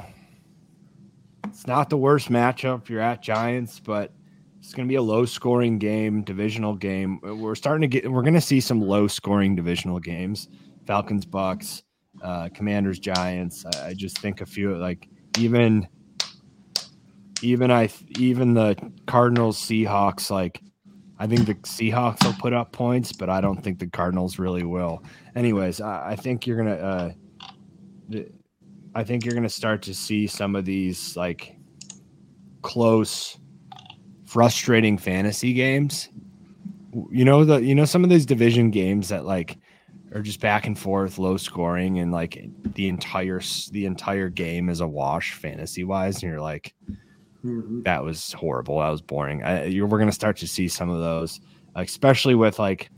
it's 1.45 1.65
not 1.65 1.89
the 1.89 1.95
worst 1.95 2.29
matchup. 2.29 2.89
You're 2.89 2.99
at 2.99 3.21
Giants, 3.21 3.79
but 3.79 4.11
it's 4.59 4.73
going 4.73 4.85
to 4.85 4.91
be 4.91 4.97
a 4.97 5.01
low 5.01 5.23
scoring 5.23 5.79
game, 5.79 6.23
divisional 6.23 6.75
game. 6.75 7.21
We're 7.21 7.55
starting 7.55 7.81
to 7.81 7.87
get, 7.87 8.11
we're 8.11 8.23
going 8.23 8.33
to 8.33 8.41
see 8.41 8.59
some 8.59 8.81
low 8.81 9.07
scoring 9.07 9.55
divisional 9.55 10.01
games. 10.01 10.49
Falcons, 10.85 11.25
Bucs, 11.25 11.83
uh, 12.21 12.49
Commanders, 12.53 12.99
Giants. 12.99 13.65
I, 13.65 13.87
I 13.87 13.93
just 13.93 14.17
think 14.17 14.41
a 14.41 14.45
few 14.45 14.75
like 14.75 15.07
even, 15.37 15.87
even 17.41 17.71
I, 17.71 17.89
even 18.19 18.53
the 18.53 18.75
Cardinals, 19.07 19.57
Seahawks, 19.57 20.29
like 20.29 20.61
I 21.19 21.27
think 21.27 21.45
the 21.45 21.55
Seahawks 21.55 22.23
will 22.25 22.33
put 22.33 22.53
up 22.53 22.71
points, 22.71 23.11
but 23.11 23.29
I 23.29 23.39
don't 23.39 23.63
think 23.63 23.79
the 23.79 23.87
Cardinals 23.87 24.39
really 24.39 24.63
will. 24.63 25.03
Anyways, 25.35 25.79
I, 25.79 26.11
I 26.11 26.15
think 26.15 26.47
you're 26.47 26.63
to, 26.63 26.83
uh, 26.83 27.11
I 28.95 29.03
think 29.03 29.25
you're 29.25 29.39
to 29.39 29.49
start 29.49 29.81
to 29.83 29.93
see 29.93 30.27
some 30.27 30.55
of 30.55 30.65
these 30.65 31.15
like 31.15 31.55
close, 32.61 33.37
frustrating 34.25 34.97
fantasy 34.97 35.53
games. 35.53 36.09
You 37.09 37.25
know 37.25 37.43
the 37.43 37.57
you 37.57 37.73
know 37.73 37.85
some 37.85 38.03
of 38.03 38.09
these 38.09 38.25
division 38.25 38.69
games 38.69 39.09
that 39.09 39.25
like 39.25 39.57
are 40.13 40.21
just 40.21 40.39
back 40.39 40.67
and 40.67 40.77
forth, 40.77 41.17
low 41.17 41.37
scoring, 41.37 41.99
and 41.99 42.11
like 42.11 42.47
the 42.75 42.87
entire 42.87 43.41
the 43.71 43.85
entire 43.85 44.29
game 44.29 44.69
is 44.69 44.79
a 44.79 44.87
wash 44.87 45.33
fantasy 45.33 45.83
wise, 45.83 46.21
and 46.21 46.31
you're 46.31 46.41
like, 46.41 46.75
mm-hmm. 47.43 47.81
that 47.83 48.03
was 48.03 48.33
horrible, 48.33 48.79
that 48.79 48.89
was 48.89 49.01
boring. 49.01 49.43
I, 49.43 49.65
we're 49.81 49.87
going 49.97 50.07
to 50.07 50.11
start 50.11 50.37
to 50.37 50.47
see 50.47 50.67
some 50.67 50.89
of 50.89 50.99
those, 50.99 51.39
especially 51.75 52.35
with 52.35 52.59
like 52.59 52.89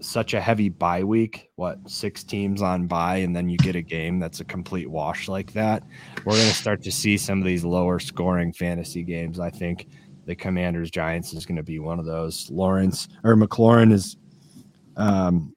such 0.00 0.34
a 0.34 0.40
heavy 0.40 0.68
bye 0.68 1.04
week, 1.04 1.50
what 1.56 1.78
six 1.88 2.24
teams 2.24 2.60
on 2.60 2.86
bye, 2.86 3.16
and 3.16 3.34
then 3.34 3.48
you 3.48 3.56
get 3.58 3.76
a 3.76 3.82
game 3.82 4.18
that's 4.18 4.40
a 4.40 4.44
complete 4.44 4.90
wash 4.90 5.28
like 5.28 5.52
that. 5.52 5.82
We're 6.24 6.34
going 6.34 6.48
to 6.48 6.54
start 6.54 6.82
to 6.82 6.92
see 6.92 7.16
some 7.16 7.38
of 7.38 7.44
these 7.44 7.64
lower 7.64 7.98
scoring 7.98 8.52
fantasy 8.52 9.02
games. 9.02 9.38
I 9.38 9.50
think 9.50 9.88
the 10.26 10.34
Commanders 10.34 10.90
Giants 10.90 11.32
is 11.32 11.46
going 11.46 11.56
to 11.56 11.62
be 11.62 11.78
one 11.78 11.98
of 11.98 12.04
those. 12.04 12.50
Lawrence 12.50 13.08
or 13.24 13.34
McLaurin 13.36 13.92
is, 13.92 14.16
um, 14.96 15.54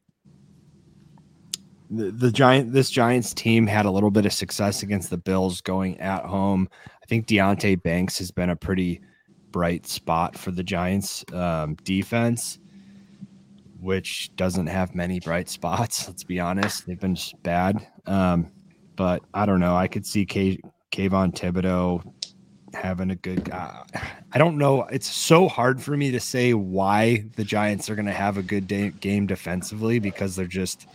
the, 1.90 2.12
the 2.12 2.32
giant 2.32 2.74
this 2.74 2.90
Giants 2.90 3.34
team 3.34 3.68
had 3.68 3.86
a 3.86 3.92
little 3.92 4.10
bit 4.10 4.26
of 4.26 4.34
success 4.34 4.82
against 4.82 5.10
the 5.10 5.18
Bills 5.18 5.62
going 5.62 6.00
at 6.00 6.26
home. 6.26 6.68
I 7.06 7.08
think 7.08 7.28
Deonte 7.28 7.84
Banks 7.84 8.18
has 8.18 8.32
been 8.32 8.50
a 8.50 8.56
pretty 8.56 9.00
bright 9.52 9.86
spot 9.86 10.36
for 10.36 10.50
the 10.50 10.64
Giants 10.64 11.24
um, 11.34 11.76
defense 11.84 12.58
which 13.86 14.36
doesn't 14.36 14.66
have 14.66 14.96
many 14.96 15.20
bright 15.20 15.48
spots. 15.48 16.08
Let's 16.08 16.24
be 16.24 16.40
honest; 16.40 16.88
they've 16.88 17.00
been 17.00 17.18
bad. 17.44 17.88
Um, 18.08 18.52
but 18.96 19.22
I 19.34 19.46
don't 19.46 19.60
know. 19.60 19.76
I 19.76 19.88
could 19.88 20.08
see 20.08 20.26
K- 20.26 20.60
Kayvon 20.92 21.36
Thibodeaux 21.36 22.04
having 22.74 23.12
a 23.12 23.16
good. 23.16 23.48
Uh, 23.52 23.84
I 24.34 24.38
don't 24.40 24.58
know. 24.58 24.84
It's 24.86 25.08
so 25.08 25.48
hard 25.48 25.80
for 25.80 25.96
me 25.96 26.10
to 26.12 26.20
say 26.20 26.56
why 26.56 27.26
the 27.36 27.44
Giants 27.44 27.88
are 27.88 27.96
going 27.96 28.08
to 28.08 28.12
have 28.12 28.38
a 28.38 28.44
good 28.44 28.68
day, 28.68 28.90
game 28.90 29.28
defensively 29.28 30.00
because 30.00 30.36
they're 30.36 30.48
just 30.48 30.88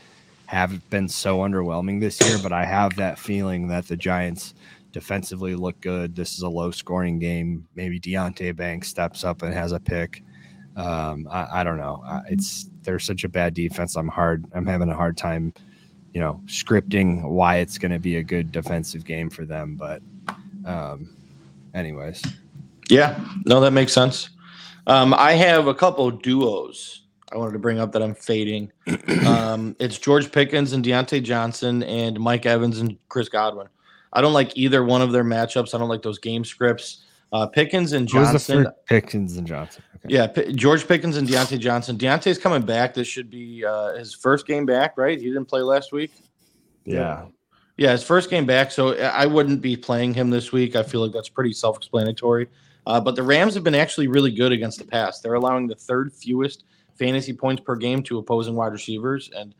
have 0.46 0.90
been 0.90 1.08
so 1.08 1.38
underwhelming 1.38 2.00
this 2.00 2.20
year. 2.20 2.38
But 2.42 2.52
I 2.52 2.64
have 2.64 2.96
that 2.96 3.20
feeling 3.20 3.68
that 3.68 3.86
the 3.86 3.96
Giants 3.96 4.54
defensively 4.92 5.54
look 5.54 5.80
good. 5.80 6.14
This 6.14 6.34
is 6.34 6.42
a 6.42 6.48
low 6.48 6.70
scoring 6.70 7.18
game. 7.18 7.66
Maybe 7.74 8.00
Deonte 8.00 8.54
Banks 8.56 8.88
steps 8.88 9.24
up 9.24 9.42
and 9.42 9.52
has 9.54 9.72
a 9.72 9.80
pick. 9.80 10.22
Um, 10.76 11.28
I, 11.30 11.60
I, 11.60 11.64
don't 11.64 11.78
know. 11.78 12.02
It's 12.28 12.70
they're 12.82 12.98
such 12.98 13.24
a 13.24 13.28
bad 13.28 13.54
defense. 13.54 13.96
I'm 13.96 14.08
hard. 14.08 14.44
I'm 14.54 14.66
having 14.66 14.88
a 14.88 14.94
hard 14.94 15.16
time, 15.16 15.52
you 16.14 16.20
know, 16.20 16.40
scripting 16.46 17.28
why 17.28 17.56
it's 17.56 17.76
going 17.76 17.92
to 17.92 17.98
be 17.98 18.16
a 18.16 18.22
good 18.22 18.52
defensive 18.52 19.04
game 19.04 19.30
for 19.30 19.44
them. 19.44 19.76
But, 19.76 20.00
um, 20.64 21.10
anyways, 21.74 22.22
yeah, 22.88 23.18
no, 23.46 23.60
that 23.60 23.72
makes 23.72 23.92
sense. 23.92 24.30
Um, 24.86 25.12
I 25.14 25.32
have 25.32 25.66
a 25.66 25.74
couple 25.74 26.10
duos 26.10 27.00
I 27.32 27.36
wanted 27.36 27.52
to 27.52 27.58
bring 27.58 27.78
up 27.78 27.92
that 27.92 28.02
I'm 28.02 28.14
fading. 28.14 28.72
Um, 29.26 29.76
it's 29.78 29.98
George 29.98 30.32
Pickens 30.32 30.72
and 30.72 30.84
Diontae 30.84 31.22
Johnson 31.22 31.82
and 31.84 32.18
Mike 32.18 32.46
Evans 32.46 32.80
and 32.80 32.96
Chris 33.08 33.28
Godwin. 33.28 33.68
I 34.12 34.20
don't 34.20 34.32
like 34.32 34.56
either 34.56 34.84
one 34.84 35.02
of 35.02 35.12
their 35.12 35.24
matchups. 35.24 35.74
I 35.74 35.78
don't 35.78 35.88
like 35.88 36.02
those 36.02 36.18
game 36.18 36.44
scripts. 36.44 37.04
Uh, 37.32 37.46
Pickens 37.46 37.92
and 37.92 38.08
Johnson. 38.08 38.66
Pickens 38.86 39.36
and 39.36 39.46
Johnson. 39.46 39.84
Okay. 40.04 40.14
Yeah, 40.14 40.26
P- 40.26 40.52
George 40.52 40.88
Pickens 40.88 41.16
and 41.16 41.28
Diontae 41.28 41.58
Johnson. 41.60 41.96
Diontae's 41.96 42.38
coming 42.38 42.62
back. 42.62 42.94
This 42.94 43.06
should 43.06 43.30
be 43.30 43.64
uh, 43.64 43.94
his 43.94 44.14
first 44.14 44.46
game 44.46 44.66
back, 44.66 44.98
right? 44.98 45.18
He 45.18 45.26
didn't 45.26 45.44
play 45.44 45.60
last 45.60 45.92
week. 45.92 46.12
Yeah. 46.84 47.26
Yeah, 47.76 47.92
his 47.92 48.02
first 48.02 48.30
game 48.30 48.46
back. 48.46 48.72
So 48.72 48.98
I 48.98 49.26
wouldn't 49.26 49.60
be 49.60 49.76
playing 49.76 50.14
him 50.14 50.30
this 50.30 50.50
week. 50.52 50.74
I 50.74 50.82
feel 50.82 51.02
like 51.02 51.12
that's 51.12 51.28
pretty 51.28 51.52
self-explanatory. 51.52 52.48
Uh, 52.86 53.00
but 53.00 53.14
the 53.14 53.22
Rams 53.22 53.54
have 53.54 53.62
been 53.62 53.74
actually 53.74 54.08
really 54.08 54.32
good 54.32 54.52
against 54.52 54.78
the 54.78 54.84
pass. 54.84 55.20
They're 55.20 55.34
allowing 55.34 55.66
the 55.66 55.76
third 55.76 56.12
fewest 56.12 56.64
fantasy 56.98 57.32
points 57.32 57.62
per 57.62 57.76
game 57.76 58.02
to 58.04 58.18
opposing 58.18 58.54
wide 58.54 58.72
receivers, 58.72 59.30
and 59.34 59.54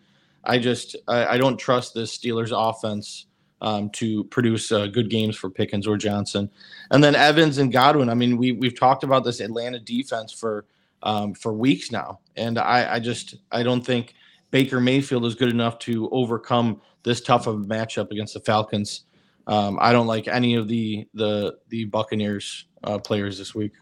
I 0.44 0.58
just 0.58 0.96
I, 1.06 1.26
I 1.26 1.38
don't 1.38 1.56
trust 1.56 1.94
this 1.94 2.16
Steelers 2.16 2.50
offense 2.52 3.26
um, 3.60 3.90
to 3.90 4.24
produce 4.24 4.72
uh, 4.72 4.86
good 4.86 5.10
games 5.10 5.36
for 5.36 5.50
Pickens 5.50 5.86
or 5.86 5.96
Johnson. 5.96 6.50
And 6.90 7.02
then 7.02 7.14
Evans 7.14 7.58
and 7.58 7.72
Godwin. 7.72 8.08
I 8.08 8.14
mean, 8.14 8.36
we 8.36 8.52
we've 8.52 8.78
talked 8.78 9.04
about 9.04 9.24
this 9.24 9.40
Atlanta 9.40 9.78
defense 9.78 10.32
for 10.32 10.66
um, 11.02 11.34
for 11.34 11.52
weeks 11.52 11.90
now, 11.90 12.20
and 12.36 12.58
I, 12.58 12.94
I 12.94 13.00
just 13.00 13.36
I 13.50 13.62
don't 13.62 13.84
think 13.84 14.14
Baker 14.50 14.80
Mayfield 14.80 15.24
is 15.24 15.34
good 15.34 15.50
enough 15.50 15.78
to 15.80 16.08
overcome 16.10 16.80
this 17.02 17.20
tough 17.20 17.46
of 17.46 17.56
a 17.56 17.64
matchup 17.64 18.10
against 18.10 18.34
the 18.34 18.40
Falcons. 18.40 19.04
Um, 19.46 19.78
I 19.80 19.92
don't 19.92 20.06
like 20.06 20.28
any 20.28 20.54
of 20.54 20.68
the 20.68 21.06
the 21.14 21.58
the 21.68 21.84
Buccaneers 21.86 22.66
uh, 22.84 22.98
players 22.98 23.38
this 23.38 23.54
week. 23.54 23.72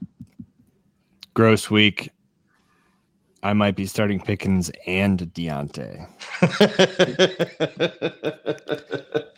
Gross 1.34 1.70
week. 1.70 2.10
I 3.42 3.52
might 3.52 3.76
be 3.76 3.86
starting 3.86 4.20
Pickens 4.20 4.70
and 4.86 5.18
Diontae. 5.20 6.08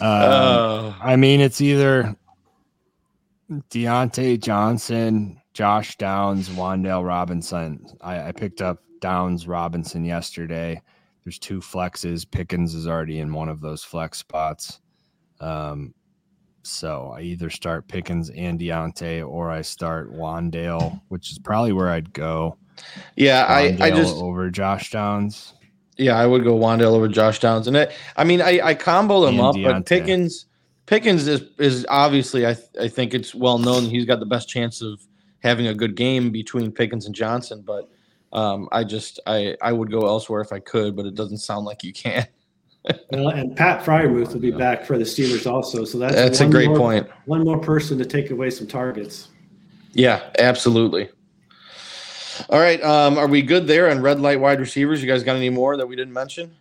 Uh, 0.00 0.94
I 1.00 1.16
mean, 1.16 1.40
it's 1.40 1.60
either 1.60 2.14
Diontae 3.50 4.40
Johnson, 4.40 5.40
Josh 5.54 5.96
Downs, 5.96 6.48
Wan'Dale 6.50 7.04
Robinson. 7.04 7.84
I, 8.00 8.28
I, 8.28 8.32
picked 8.32 8.62
up 8.62 8.78
Downs 9.00 9.48
Robinson 9.48 10.04
yesterday. 10.04 10.80
There's 11.24 11.38
two 11.38 11.58
flexes. 11.60 12.30
Pickens 12.30 12.74
is 12.74 12.86
already 12.86 13.18
in 13.18 13.32
one 13.32 13.48
of 13.48 13.60
those 13.60 13.82
flex 13.82 14.18
spots. 14.18 14.80
Um, 15.40 15.94
so 16.62 17.12
I 17.16 17.22
either 17.22 17.50
start 17.50 17.88
Pickens 17.88 18.30
and 18.30 18.60
Diontae 18.60 19.26
or 19.26 19.50
I 19.50 19.62
start 19.62 20.12
Wan'Dale, 20.12 21.00
which 21.08 21.32
is 21.32 21.38
probably 21.38 21.72
where 21.72 21.88
I'd 21.90 22.12
go. 22.12 22.56
Yeah, 23.16 23.44
I, 23.44 23.76
I 23.80 23.90
just 23.90 24.16
over 24.16 24.50
Josh 24.50 24.90
Downs. 24.90 25.54
Yeah, 25.96 26.16
I 26.16 26.26
would 26.26 26.44
go 26.44 26.56
Wan'Dale 26.56 26.92
over 26.92 27.08
Josh 27.08 27.40
Downs, 27.40 27.66
and 27.66 27.76
I, 27.76 27.88
I 28.16 28.24
mean, 28.24 28.40
I, 28.40 28.60
I 28.62 28.74
combo 28.74 29.20
them 29.26 29.40
up, 29.40 29.56
Diontae. 29.56 29.64
but 29.64 29.86
Pickens, 29.86 30.46
Pickens 30.86 31.26
is 31.26 31.42
is 31.58 31.84
obviously, 31.88 32.46
I, 32.46 32.56
I 32.80 32.88
think 32.88 33.14
it's 33.14 33.34
well 33.34 33.58
known 33.58 33.84
he's 33.84 34.04
got 34.04 34.20
the 34.20 34.26
best 34.26 34.48
chance 34.48 34.80
of 34.80 35.00
having 35.40 35.66
a 35.66 35.74
good 35.74 35.94
game 35.96 36.30
between 36.30 36.72
Pickens 36.72 37.06
and 37.06 37.14
Johnson. 37.14 37.62
But 37.66 37.88
um, 38.32 38.68
I 38.72 38.84
just, 38.84 39.20
I, 39.26 39.56
I 39.62 39.72
would 39.72 39.90
go 39.90 40.06
elsewhere 40.06 40.40
if 40.40 40.52
I 40.52 40.60
could, 40.60 40.96
but 40.96 41.06
it 41.06 41.14
doesn't 41.14 41.38
sound 41.38 41.64
like 41.66 41.82
you 41.82 41.92
can. 41.92 42.26
well, 43.12 43.28
and 43.28 43.56
Pat 43.56 43.84
Freiermuth 43.84 44.32
will 44.32 44.40
be 44.40 44.50
back 44.50 44.84
for 44.84 44.98
the 44.98 45.04
Steelers 45.04 45.50
also. 45.50 45.84
So 45.84 45.98
that's 45.98 46.14
that's 46.14 46.40
a 46.40 46.48
great 46.48 46.68
more, 46.68 46.78
point. 46.78 47.08
One 47.26 47.44
more 47.44 47.58
person 47.58 47.98
to 47.98 48.04
take 48.04 48.30
away 48.30 48.50
some 48.50 48.66
targets. 48.66 49.28
Yeah, 49.92 50.30
absolutely. 50.38 51.08
All 52.48 52.58
right. 52.58 52.82
Um, 52.82 53.18
are 53.18 53.26
we 53.26 53.42
good 53.42 53.66
there 53.66 53.90
on 53.90 54.00
red 54.00 54.20
light 54.20 54.40
wide 54.40 54.60
receivers? 54.60 55.02
You 55.02 55.08
guys 55.08 55.22
got 55.22 55.36
any 55.36 55.50
more 55.50 55.76
that 55.76 55.86
we 55.86 55.96
didn't 55.96 56.12
mention? 56.14 56.54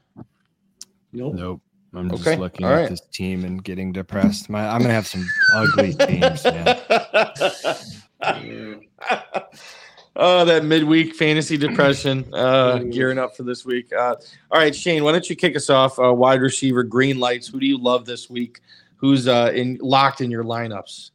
Nope. 1.11 1.35
Nope. 1.35 1.61
I'm 1.93 2.09
just 2.09 2.25
looking 2.39 2.65
all 2.65 2.73
at 2.73 2.75
right. 2.75 2.89
this 2.89 3.01
team 3.11 3.43
and 3.45 3.63
getting 3.63 3.91
depressed. 3.91 4.49
My, 4.49 4.67
I'm 4.67 4.81
gonna 4.81 4.93
have 4.93 5.07
some 5.07 5.25
ugly 5.53 5.93
teams, 6.05 6.43
man. 6.43 6.79
oh, 10.15 10.45
that 10.45 10.63
midweek 10.63 11.15
fantasy 11.15 11.57
depression. 11.57 12.25
Uh, 12.33 12.79
gearing 12.79 13.17
up 13.17 13.35
for 13.35 13.43
this 13.43 13.65
week. 13.65 13.91
Uh, 13.93 14.15
all 14.51 14.59
right, 14.59 14.75
Shane, 14.75 15.03
why 15.03 15.11
don't 15.11 15.29
you 15.29 15.35
kick 15.35 15.55
us 15.55 15.69
off? 15.69 15.97
Uh, 15.97 16.13
wide 16.13 16.41
receiver, 16.41 16.83
green 16.83 17.19
lights. 17.19 17.47
Who 17.47 17.59
do 17.59 17.65
you 17.65 17.77
love 17.77 18.05
this 18.05 18.29
week? 18.29 18.59
Who's 18.97 19.27
uh, 19.27 19.51
in 19.55 19.79
locked 19.81 20.21
in 20.21 20.29
your 20.29 20.43
lineups? 20.43 21.11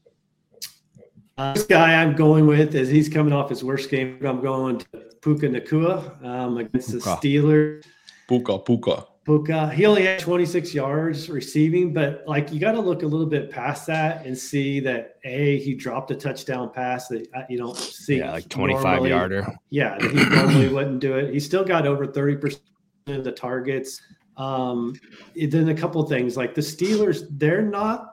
Uh, 1.39 1.55
this 1.55 1.65
guy 1.65 2.01
I'm 2.03 2.15
going 2.15 2.47
with 2.47 2.75
is 2.75 2.89
he's 2.89 3.09
coming 3.09 3.33
off 3.33 3.49
his 3.49 3.65
worst 3.65 3.91
game. 3.91 4.19
I'm 4.25 4.41
going 4.41 4.79
to 4.79 4.87
Puka 5.23 5.49
Nacua 5.49 6.23
um, 6.25 6.59
against 6.59 6.93
the 6.93 6.99
Steelers. 6.99 7.85
Puka, 8.29 8.59
Puka. 8.59 9.07
Puka, 9.25 9.71
he 9.71 9.87
only 9.87 10.05
had 10.05 10.19
26 10.19 10.75
yards 10.75 11.31
receiving, 11.31 11.93
but 11.93 12.25
like 12.27 12.53
you 12.53 12.59
got 12.59 12.73
to 12.73 12.81
look 12.81 13.05
a 13.05 13.07
little 13.07 13.27
bit 13.27 13.51
past 13.51 13.87
that 13.87 14.27
and 14.27 14.37
see 14.37 14.81
that 14.81 15.17
a 15.25 15.61
he 15.61 15.75
dropped 15.75 16.11
a 16.11 16.17
touchdown 16.17 16.71
pass 16.73 17.07
that 17.09 17.29
uh, 17.35 17.43
you 17.49 17.57
don't 17.57 17.77
see. 17.77 18.19
Yeah, 18.19 18.33
like 18.33 18.49
25 18.49 18.83
normally. 18.83 19.11
yarder. 19.11 19.47
Yeah, 19.71 19.97
he 20.01 20.25
normally 20.25 20.69
wouldn't 20.69 21.01
do 21.01 21.17
it. 21.17 21.33
He 21.33 21.39
still 21.39 21.65
got 21.65 21.87
over 21.87 22.05
30 22.05 22.37
percent 22.37 22.63
of 23.07 23.23
the 23.23 23.31
targets. 23.31 24.03
Um, 24.37 24.99
then 25.37 25.69
a 25.69 25.75
couple 25.75 26.03
things 26.05 26.37
like 26.37 26.55
the 26.55 26.61
Steelers, 26.61 27.27
they're 27.31 27.63
not 27.63 28.12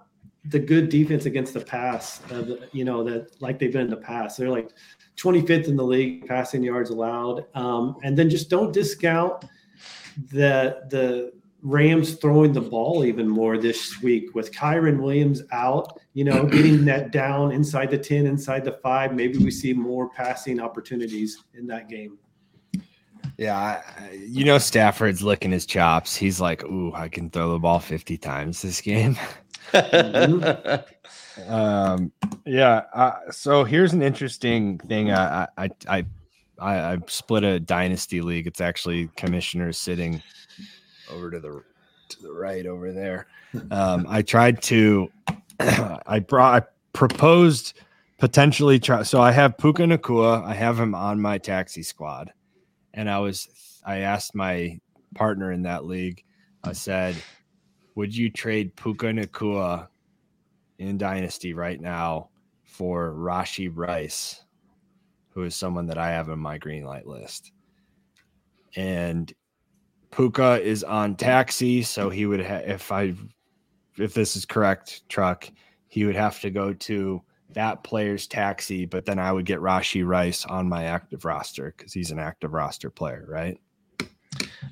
the 0.50 0.60
good 0.60 0.90
defense 0.90 1.26
against 1.26 1.54
the 1.54 1.62
pass. 1.62 2.22
Uh, 2.32 2.42
the- 2.42 2.70
you 2.72 2.84
know 2.84 3.04
that 3.04 3.42
like 3.42 3.60
they've 3.60 3.72
been 3.72 3.82
in 3.82 3.90
the 3.90 3.98
past. 3.98 4.38
They're 4.38 4.50
like 4.50 4.70
25th 5.18 5.68
in 5.68 5.76
the 5.76 5.84
league 5.84 6.28
passing 6.28 6.64
yards 6.64 6.90
allowed. 6.90 7.46
Um, 7.56 7.98
and 8.04 8.18
then 8.18 8.30
just 8.30 8.50
don't 8.50 8.74
discount 8.74 9.46
the 10.32 10.82
the 10.90 11.34
Rams 11.62 12.14
throwing 12.16 12.54
the 12.54 12.62
ball 12.62 13.04
even 13.04 13.28
more 13.28 13.58
this 13.58 14.02
week 14.02 14.34
with 14.34 14.54
Kyren 14.54 15.02
Williams 15.02 15.44
out, 15.52 16.00
you 16.14 16.24
know, 16.24 16.46
getting 16.56 16.86
that 16.86 17.12
down 17.12 17.52
inside 17.52 17.92
the 17.92 17.98
10, 17.98 18.26
inside 18.26 18.64
the 18.64 18.80
five. 18.82 19.14
Maybe 19.14 19.40
we 19.40 19.52
see 19.52 19.74
more 19.74 20.10
passing 20.10 20.62
opportunities 20.62 21.44
in 21.54 21.68
that 21.68 21.90
game. 21.90 22.18
Yeah, 23.38 23.82
you 24.14 24.46
know 24.46 24.58
Stafford's 24.58 25.22
licking 25.22 25.52
his 25.52 25.66
chops. 25.66 26.16
He's 26.16 26.42
like, 26.42 26.64
"Ooh, 26.66 26.94
I 26.94 27.08
can 27.08 27.30
throw 27.30 27.54
the 27.54 27.60
ball 27.60 27.80
50 27.80 28.18
times 28.18 28.62
this 28.62 28.82
game." 28.82 29.18
Um, 31.48 32.12
yeah. 32.46 32.84
Uh, 32.94 33.32
so 33.32 33.64
here's 33.64 33.94
an 33.94 34.02
interesting 34.02 34.78
thing. 34.80 35.12
I, 35.12 35.48
I, 35.58 35.70
I, 35.88 36.06
I, 36.60 36.94
I 36.94 36.98
split 37.08 37.44
a 37.44 37.60
dynasty 37.60 38.22
league. 38.22 38.48
It's 38.48 38.62
actually 38.62 39.10
commissioners 39.16 39.78
sitting 39.78 40.22
over 41.12 41.32
to 41.32 41.40
the 41.40 41.64
to 42.10 42.22
the 42.22 42.32
right 42.32 42.66
over 42.66 42.92
there. 42.92 43.28
Um, 43.72 44.06
I 44.10 44.22
tried 44.22 44.62
to. 44.64 45.10
I 45.60 46.20
brought. 46.20 46.64
I 46.64 46.68
proposed 46.94 47.80
potentially 48.18 48.80
try. 48.80 49.04
So 49.04 49.22
I 49.22 49.32
have 49.32 49.58
Puka 49.58 49.84
Nacua. 49.84 50.44
I 50.44 50.54
have 50.54 50.80
him 50.80 50.94
on 50.94 51.22
my 51.22 51.38
taxi 51.38 51.84
squad, 51.84 52.32
and 52.94 53.10
I 53.10 53.20
was. 53.20 53.48
I 53.86 54.00
asked 54.00 54.36
my 54.36 54.80
partner 55.16 55.52
in 55.52 55.64
that 55.64 55.86
league. 55.86 56.24
I 56.64 56.74
said, 56.74 57.16
"Would 58.00 58.16
you 58.16 58.30
trade 58.30 58.78
Puka 58.78 59.08
Nacua 59.08 59.90
in 60.78 60.98
Dynasty 60.98 61.54
right 61.54 61.82
now 61.82 62.30
for 62.64 63.12
Rashee 63.12 63.70
Rice, 63.76 64.46
who 65.32 65.44
is 65.44 65.54
someone 65.54 65.86
that 65.88 65.98
I 65.98 66.12
have 66.12 66.30
in 66.30 66.40
my 66.40 66.58
green 66.58 66.86
light 66.86 67.06
list. 67.06 67.52
And 68.78 69.34
Puka 70.12 70.62
is 70.62 70.86
on 70.86 71.18
taxi, 71.18 71.84
so 71.84 72.10
he 72.10 72.26
would 72.26 72.40
ha- 72.40 72.64
if 72.66 72.90
I 72.90 73.16
if 73.98 74.14
this 74.14 74.38
is 74.38 74.46
correct, 74.46 75.04
truck, 75.10 75.52
he 75.90 76.06
would 76.06 76.16
have 76.16 76.40
to 76.40 76.50
go 76.50 76.72
to 76.72 77.22
that 77.50 77.84
player's 77.84 78.28
taxi, 78.28 78.86
but 78.86 79.04
then 79.04 79.20
I 79.20 79.34
would 79.34 79.46
get 79.46 79.60
Rashee 79.60 80.08
Rice 80.08 80.46
on 80.46 80.70
my 80.70 80.86
active 80.86 81.26
roster 81.26 81.74
because 81.76 81.92
he's 81.92 82.12
an 82.12 82.20
active 82.20 82.54
roster 82.54 82.90
player, 82.90 83.26
right? 83.28 83.60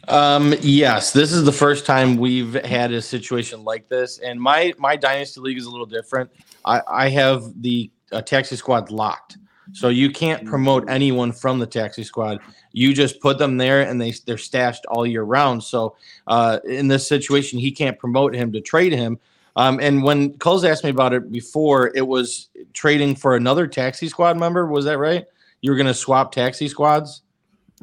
Um, 0.07 0.53
yes, 0.61 1.11
this 1.11 1.31
is 1.31 1.43
the 1.43 1.51
first 1.51 1.85
time 1.85 2.17
we've 2.17 2.53
had 2.65 2.91
a 2.91 3.01
situation 3.01 3.63
like 3.63 3.89
this, 3.89 4.19
and 4.19 4.39
my 4.39 4.73
my 4.77 4.95
dynasty 4.95 5.41
league 5.41 5.57
is 5.57 5.65
a 5.65 5.69
little 5.69 5.85
different. 5.85 6.29
I, 6.65 6.81
I 6.87 7.09
have 7.09 7.61
the 7.61 7.89
uh, 8.11 8.21
taxi 8.21 8.55
squad 8.55 8.91
locked, 8.91 9.37
so 9.73 9.89
you 9.89 10.09
can't 10.09 10.45
promote 10.45 10.89
anyone 10.89 11.31
from 11.31 11.59
the 11.59 11.67
taxi 11.67 12.03
squad. 12.03 12.39
You 12.71 12.93
just 12.93 13.19
put 13.21 13.37
them 13.37 13.57
there, 13.57 13.81
and 13.81 13.99
they 13.99 14.13
they're 14.25 14.37
stashed 14.37 14.85
all 14.87 15.05
year 15.05 15.23
round. 15.23 15.63
So 15.63 15.95
uh, 16.27 16.59
in 16.65 16.87
this 16.87 17.07
situation, 17.07 17.59
he 17.59 17.71
can't 17.71 17.97
promote 17.97 18.33
him 18.35 18.51
to 18.53 18.61
trade 18.61 18.93
him. 18.93 19.19
Um, 19.57 19.79
and 19.81 20.03
when 20.03 20.33
Kulz 20.33 20.63
asked 20.69 20.83
me 20.83 20.91
about 20.91 21.13
it 21.13 21.31
before, 21.31 21.91
it 21.95 22.07
was 22.07 22.49
trading 22.73 23.15
for 23.15 23.35
another 23.35 23.65
taxi 23.65 24.07
squad 24.07 24.37
member. 24.37 24.67
Was 24.67 24.85
that 24.85 24.99
right? 24.99 25.25
You 25.61 25.71
were 25.71 25.77
going 25.77 25.87
to 25.87 25.95
swap 25.95 26.31
taxi 26.31 26.67
squads. 26.67 27.23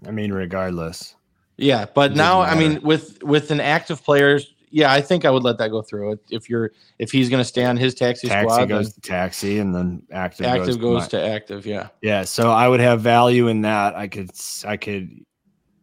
I 0.07 0.13
mean, 0.13 0.33
regardless. 0.33 1.17
Yeah, 1.57 1.87
but 1.95 2.15
now 2.15 2.43
doesn't 2.43 2.59
I 2.59 2.61
mean 2.61 2.83
with 2.83 3.23
with 3.23 3.51
an 3.51 3.61
active 3.61 4.03
player, 4.03 4.41
yeah, 4.71 4.93
I 4.93 5.01
think 5.01 5.25
I 5.25 5.31
would 5.31 5.45
let 5.45 5.57
that 5.59 5.71
go 5.71 5.83
through. 5.83 6.19
If 6.31 6.51
you're 6.51 6.73
if 6.99 7.13
he's 7.13 7.29
going 7.29 7.41
to 7.41 7.45
stay 7.45 7.65
on 7.65 7.77
his 7.77 7.95
taxi, 7.95 8.27
Taxi 8.27 8.49
squad, 8.51 8.69
goes 8.69 8.93
to 8.95 9.01
taxi, 9.01 9.61
and 9.61 9.73
then 9.73 10.03
active, 10.11 10.47
active 10.47 10.67
goes, 10.67 10.77
goes 10.77 11.09
to, 11.09 11.17
my- 11.17 11.23
to 11.23 11.29
active. 11.33 11.65
Yeah, 11.65 11.89
Yeah, 12.03 12.25
so 12.25 12.51
I 12.51 12.69
would 12.69 12.81
have 12.81 13.01
value 13.01 13.47
in 13.49 13.61
that. 13.63 13.95
I 13.95 14.09
could 14.09 14.31
I 14.67 14.77
could 14.77 15.25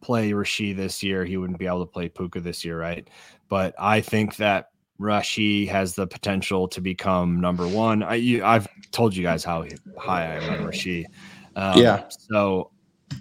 play 0.02 0.32
Rashee 0.32 0.76
this 0.76 1.02
year. 1.02 1.24
He 1.24 1.38
wouldn't 1.38 1.58
be 1.58 1.66
able 1.66 1.86
to 1.86 1.90
play 1.90 2.08
Puka 2.10 2.40
this 2.40 2.64
year, 2.64 2.78
right? 2.78 3.08
But 3.48 3.74
I 3.78 4.02
think 4.02 4.36
that 4.36 4.72
Rashee 5.00 5.66
has 5.68 5.94
the 5.94 6.06
potential 6.06 6.68
to 6.68 6.80
become 6.82 7.40
number 7.40 7.66
one. 7.66 8.02
I 8.02 8.16
you, 8.16 8.44
I've 8.44 8.68
told 8.90 9.16
you 9.16 9.22
guys 9.22 9.42
how 9.42 9.64
high 9.96 10.34
I 10.34 10.34
am 10.34 10.52
on 10.52 10.70
Rashee. 10.70 11.06
Um, 11.56 11.78
Yeah. 11.78 12.04
So, 12.10 12.70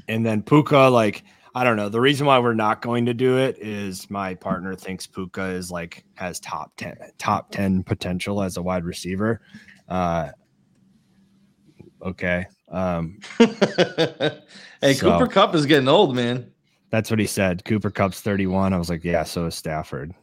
and 0.09 0.25
then 0.25 0.41
Puka, 0.41 0.89
like 0.89 1.23
I 1.53 1.63
don't 1.65 1.75
know. 1.75 1.89
The 1.89 1.99
reason 1.99 2.25
why 2.25 2.39
we're 2.39 2.53
not 2.53 2.81
going 2.81 3.05
to 3.07 3.13
do 3.13 3.37
it 3.37 3.57
is 3.59 4.09
my 4.09 4.33
partner 4.35 4.73
thinks 4.75 5.05
Puka 5.05 5.43
is 5.47 5.69
like 5.69 6.05
has 6.15 6.39
top 6.39 6.71
ten 6.77 6.95
top 7.17 7.51
ten 7.51 7.83
potential 7.83 8.41
as 8.41 8.57
a 8.57 8.61
wide 8.61 8.85
receiver. 8.85 9.41
Uh, 9.89 10.29
okay. 12.01 12.45
Um, 12.69 13.19
hey, 13.37 14.93
So- 14.93 15.11
Cooper 15.17 15.27
Kupp 15.27 15.55
is 15.55 15.65
getting 15.65 15.89
old, 15.89 16.15
man. 16.15 16.51
That's 16.89 17.09
what 17.09 17.19
he 17.19 17.25
said. 17.25 17.63
Cooper 17.63 17.89
Kupp's 17.89 18.19
31. 18.19 18.73
I 18.73 18.77
was 18.77 18.89
like, 18.89 19.03
yeah, 19.05 19.23
so 19.23 19.45
is 19.45 19.55
Stafford. 19.55 20.13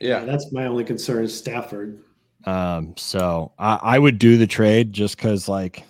Yeah, 0.00 0.24
that's 0.24 0.50
my 0.50 0.64
only 0.66 0.84
concern 0.84 1.24
is 1.24 1.36
Stafford. 1.36 2.02
Um, 2.44 2.94
so 2.96 3.52
I, 3.58 3.78
I 3.82 3.98
would 3.98 4.18
do 4.18 4.36
the 4.38 4.46
trade 4.46 4.92
just 4.92 5.16
because 5.16 5.48
like 5.48 5.84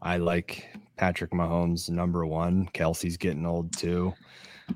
I 0.00 0.16
like 0.16 0.66
Patrick 1.02 1.32
Mahomes 1.32 1.90
number 1.90 2.24
one. 2.24 2.68
Kelce's 2.74 3.16
getting 3.16 3.44
old 3.44 3.76
too. 3.76 4.14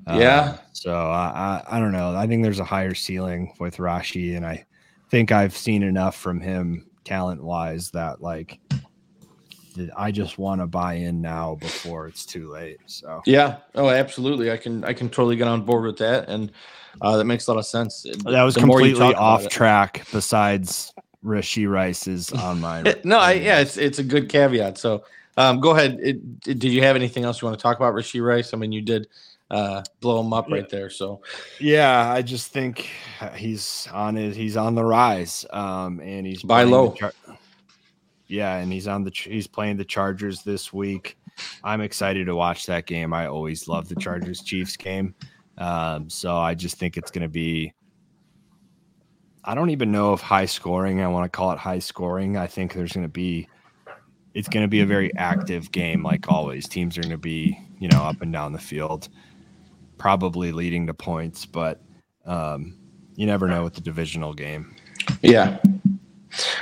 Um, 0.09 0.21
Yeah. 0.21 0.57
So 0.73 0.93
I, 0.93 1.63
I 1.71 1.77
I 1.77 1.79
don't 1.79 1.93
know. 1.93 2.17
I 2.17 2.27
think 2.27 2.43
there's 2.43 2.59
a 2.59 2.65
higher 2.65 2.95
ceiling 2.95 3.53
with 3.61 3.77
Rashee, 3.77 4.37
and 4.37 4.45
I 4.45 4.65
think 5.09 5.31
I've 5.31 5.57
seen 5.57 5.85
enough 5.85 6.17
from 6.17 6.41
him 6.41 6.85
talent 7.05 7.45
wise 7.45 7.93
that 7.93 8.21
like 8.23 8.59
I 9.97 10.11
just 10.11 10.37
want 10.37 10.61
to 10.63 10.67
buy 10.67 10.95
in 10.95 11.21
now 11.21 11.55
before 11.61 12.09
it's 12.09 12.27
too 12.27 12.51
late. 12.51 12.79
So 12.87 13.23
yeah. 13.25 13.59
Oh, 13.77 13.89
absolutely. 13.91 14.51
I 14.51 14.57
can 14.57 14.83
I 14.83 14.95
can 14.95 15.09
totally 15.09 15.37
get 15.37 15.47
on 15.47 15.63
board 15.63 15.85
with 15.85 15.99
that, 15.99 16.29
and 16.29 16.51
uh, 17.03 17.19
that 17.19 17.25
makes 17.27 17.47
a 17.47 17.53
lot 17.53 17.61
of 17.61 17.67
sense. 17.67 18.03
that 18.25 18.43
was 18.43 18.55
The 18.57 18.61
completely 18.63 19.15
off 19.15 19.45
it- 19.45 19.51
track. 19.53 20.05
Besides 20.11 20.93
Rashee 21.25 21.71
Rice 21.71 22.09
is 22.09 22.33
on 22.33 22.61
my 22.61 22.83
no, 23.05 23.17
I, 23.19 23.35
yeah, 23.35 23.61
it's 23.61 23.77
it's 23.77 24.01
a 24.01 24.03
good 24.05 24.29
caveat. 24.29 24.77
So, 24.77 25.05
um, 25.37 25.61
go 25.61 25.71
ahead. 25.71 25.99
It, 26.03 26.17
it- 26.47 26.59
did 26.59 26.73
you 26.73 26.83
have 26.83 26.97
anything 26.97 27.25
else 27.25 27.41
you 27.41 27.47
want 27.47 27.59
to 27.59 27.63
talk 27.63 27.77
about, 27.77 27.95
Rasheed 27.95 28.25
Rice? 28.27 28.55
I 28.55 28.57
mean, 28.57 28.73
you 28.73 28.83
did 28.83 29.09
uh, 29.51 29.83
blow 30.01 30.21
him 30.21 30.33
up 30.33 30.51
right 30.51 30.69
there. 30.69 30.91
So, 30.91 31.21
Yeah, 31.61 32.11
I 32.11 32.23
just 32.23 32.53
think 32.53 32.89
he's 33.37 33.87
on 33.93 34.17
it. 34.17 34.35
He's 34.35 34.57
on 34.57 34.75
the 34.75 34.85
rise, 34.85 35.45
um, 35.51 36.01
and 36.01 36.27
he's 36.27 36.43
the 36.65 36.71
low. 36.71 36.93
Char- 36.93 37.13
yeah, 38.29 38.57
and 38.57 38.73
he's 38.73 38.89
on 38.89 39.05
the. 39.05 39.13
He's 39.15 39.47
playing 39.47 39.77
the 39.77 39.85
Chargers 39.85 40.43
this 40.43 40.73
week. 40.73 41.17
I'm 41.63 41.81
excited 41.81 42.27
to 42.27 42.35
watch 42.35 42.67
that 42.67 42.87
game. 42.87 43.13
I 43.13 43.27
always 43.27 43.69
love 43.69 43.89
the 43.89 43.95
Chargers 43.95 44.43
Chiefs 44.43 44.77
game, 44.77 45.15
um, 45.59 46.11
so 46.11 46.37
I 46.37 46.55
just 46.55 46.77
think 46.77 46.97
it's 46.97 47.11
going 47.13 47.23
to 47.23 47.29
be. 47.29 47.73
I 49.45 49.55
don't 49.55 49.71
even 49.71 49.93
know 49.93 50.13
if 50.13 50.21
high 50.23 50.47
scoring. 50.47 51.01
I 51.03 51.07
want 51.07 51.31
to 51.31 51.37
call 51.37 51.53
it 51.53 51.59
high 51.59 51.79
scoring. 51.79 52.37
I 52.37 52.49
think 52.49 52.73
there's 52.73 52.93
going 52.95 53.05
to 53.07 53.13
be. 53.13 53.49
It's 54.37 54.49
going 54.49 54.65
to 54.65 54.69
be 54.69 54.81
a 54.81 54.87
very 54.87 55.11
active 55.17 55.73
game, 55.73 56.03
like 56.03 56.29
always. 56.29 56.69
Teams 56.69 56.99
are 56.99 57.01
going 57.01 57.11
to 57.11 57.17
be, 57.17 57.59
you 57.79 57.89
know, 57.89 58.03
up 58.03 58.21
and 58.21 58.31
down 58.31 58.53
the 58.53 58.59
field. 58.59 59.09
probably 59.99 60.53
leading 60.53 60.87
to 60.87 60.95
points, 60.95 61.47
but 61.47 61.81
um, 62.25 62.77
you 63.15 63.27
never 63.27 63.49
know 63.49 63.65
with 63.65 63.75
the 63.75 63.81
divisional 63.81 64.35
game. 64.35 64.75
Yeah. 65.23 65.59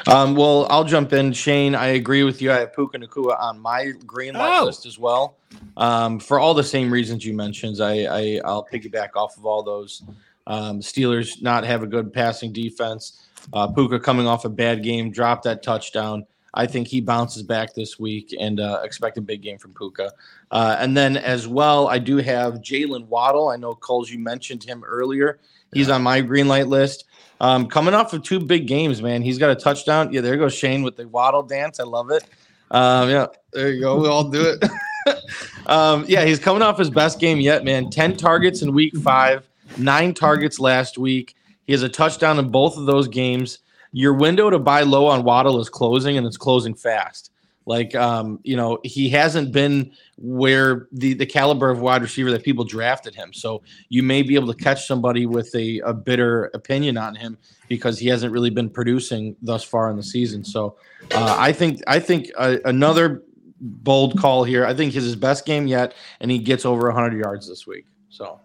Um, 0.07 0.37
well, 0.37 0.67
I'll 0.71 0.85
jump 0.85 1.13
in. 1.13 1.33
Shane, 1.33 1.75
I 1.75 1.89
agree 1.89 2.23
with 2.23 2.41
you. 2.41 2.53
I 2.53 2.61
have 2.61 2.75
Puka 2.75 2.99
Nacua 2.99 3.41
on 3.41 3.59
my 3.59 3.93
green 4.07 4.35
light 4.35 4.61
oh. 4.61 4.65
list 4.67 4.87
as 4.87 4.99
well. 4.99 5.39
Um, 5.77 6.21
for 6.21 6.39
all 6.39 6.55
the 6.55 6.63
same 6.65 6.93
reasons 6.93 7.25
you 7.25 7.35
mentioned, 7.35 7.81
I, 7.81 8.05
I 8.05 8.41
I'll 8.45 8.65
piggyback 8.65 9.11
off 9.17 9.37
of 9.37 9.47
all 9.47 9.63
those. 9.63 10.05
Um, 10.47 10.81
Steelers 10.81 11.43
not 11.43 11.65
have 11.65 11.83
a 11.83 11.87
good 11.87 12.13
passing 12.13 12.53
defense. 12.53 13.27
Uh, 13.53 13.67
Puka 13.67 13.99
coming 13.99 14.27
off 14.27 14.45
a 14.45 14.49
bad 14.49 14.83
game, 14.83 15.11
dropped 15.11 15.45
that 15.45 15.63
touchdown. 15.63 16.27
I 16.55 16.67
think 16.67 16.87
he 16.87 17.01
bounces 17.01 17.43
back 17.43 17.75
this 17.75 17.99
week 17.99 18.35
and 18.39 18.61
uh, 18.61 18.81
expect 18.85 19.19
a 19.19 19.21
big 19.21 19.43
game 19.43 19.59
from 19.59 19.75
Puka. 19.75 20.13
Uh, 20.51 20.77
and 20.79 20.97
then 20.97 21.17
as 21.17 21.49
well, 21.49 21.89
I 21.89 21.99
do 21.99 22.19
have 22.19 22.55
Jalen 22.55 23.07
Waddle. 23.07 23.49
I 23.49 23.57
know 23.57 23.75
Kulz, 23.75 24.09
you 24.09 24.21
mentioned 24.21 24.63
him 24.63 24.85
earlier. 24.85 25.41
He's 25.73 25.91
on 25.91 26.03
my 26.03 26.21
green 26.21 26.47
light 26.47 26.69
list. 26.69 27.05
Um, 27.41 27.67
coming 27.67 27.95
off 27.95 28.13
of 28.13 28.23
two 28.23 28.39
big 28.39 28.69
games, 28.69 29.03
man. 29.03 29.21
He's 29.21 29.39
got 29.39 29.51
a 29.51 29.57
touchdown. 29.57 30.13
Yeah, 30.13 30.21
there 30.21 30.37
goes 30.37 30.55
Shane 30.55 30.85
with 30.85 30.97
the 30.97 31.09
Waddle 31.09 31.43
dance. 31.43 31.81
I 31.81 31.83
love 31.85 32.11
it. 32.13 32.25
Um, 32.71 33.11
yeah, 33.11 33.27
there 33.53 33.73
you 33.73 33.81
go. 33.81 34.01
We 34.01 34.09
all 34.09 34.31
do 34.31 34.57
it. 34.57 35.19
um, 35.67 36.05
yeah, 36.07 36.25
he's 36.25 36.39
coming 36.39 36.63
off 36.63 36.79
his 36.79 36.91
best 36.91 37.19
game 37.19 37.41
yet, 37.41 37.65
man. 37.65 37.91
10 37.91 38.17
targets 38.17 38.63
in 38.63 38.73
week 38.73 38.97
five, 38.97 39.49
nine 39.77 40.15
targets 40.15 40.61
last 40.61 40.97
week. 40.97 41.35
He 41.67 41.73
has 41.73 41.83
a 41.83 41.89
touchdown 41.89 42.39
in 42.39 42.51
both 42.51 42.77
of 42.77 42.87
those 42.87 43.09
games. 43.09 43.59
Your 43.95 44.13
window 44.13 44.51
to 44.51 44.59
buy 44.59 44.83
low 44.83 45.07
on 45.07 45.23
Waddle 45.23 45.61
is 45.61 45.69
closing, 45.69 46.19
and 46.19 46.27
it's 46.27 46.37
closing 46.37 46.75
fast. 46.75 47.31
Like, 47.65 47.95
um, 47.95 48.41
you 48.43 48.57
know, 48.57 48.81
he 48.83 49.09
hasn't 49.09 49.53
been 49.53 49.93
where 50.19 50.89
the 50.91 51.15
the 51.15 51.27
caliber 51.27 51.71
of 51.71 51.81
wide 51.81 52.03
receiver 52.03 52.33
that 52.33 52.43
people 52.43 52.65
drafted 52.65 53.15
him. 53.15 53.33
So 53.33 53.63
you 53.89 54.03
may 54.03 54.23
be 54.23 54.35
able 54.35 54.53
to 54.53 54.63
catch 54.63 54.89
somebody 54.89 55.27
with 55.27 55.55
a, 55.55 55.79
a 55.81 55.95
bitter 55.95 56.51
opinion 56.55 56.99
on 56.99 57.15
him 57.15 57.39
because 57.69 57.97
he 57.97 58.09
hasn't 58.09 58.33
really 58.33 58.51
been 58.51 58.69
producing 58.69 59.37
thus 59.41 59.63
far 59.63 59.89
in 59.91 59.97
the 59.97 60.03
season. 60.03 60.45
So 60.45 60.77
uh, 61.13 61.37
I 61.39 61.53
think 61.53 61.81
I 61.87 62.01
think 62.01 62.33
uh, 62.37 62.57
another 62.65 63.23
bold 63.61 64.19
call 64.19 64.43
here. 64.43 64.67
I 64.67 64.75
think 64.75 64.93
his 64.93 65.05
his 65.05 65.17
best 65.17 65.47
game 65.47 65.69
yet, 65.69 65.95
and 66.19 66.33
he 66.33 66.39
gets 66.39 66.67
over 66.67 66.89
100 66.89 67.17
yards 67.17 67.49
this 67.49 67.65
week. 67.65 67.87
So. 68.09 68.41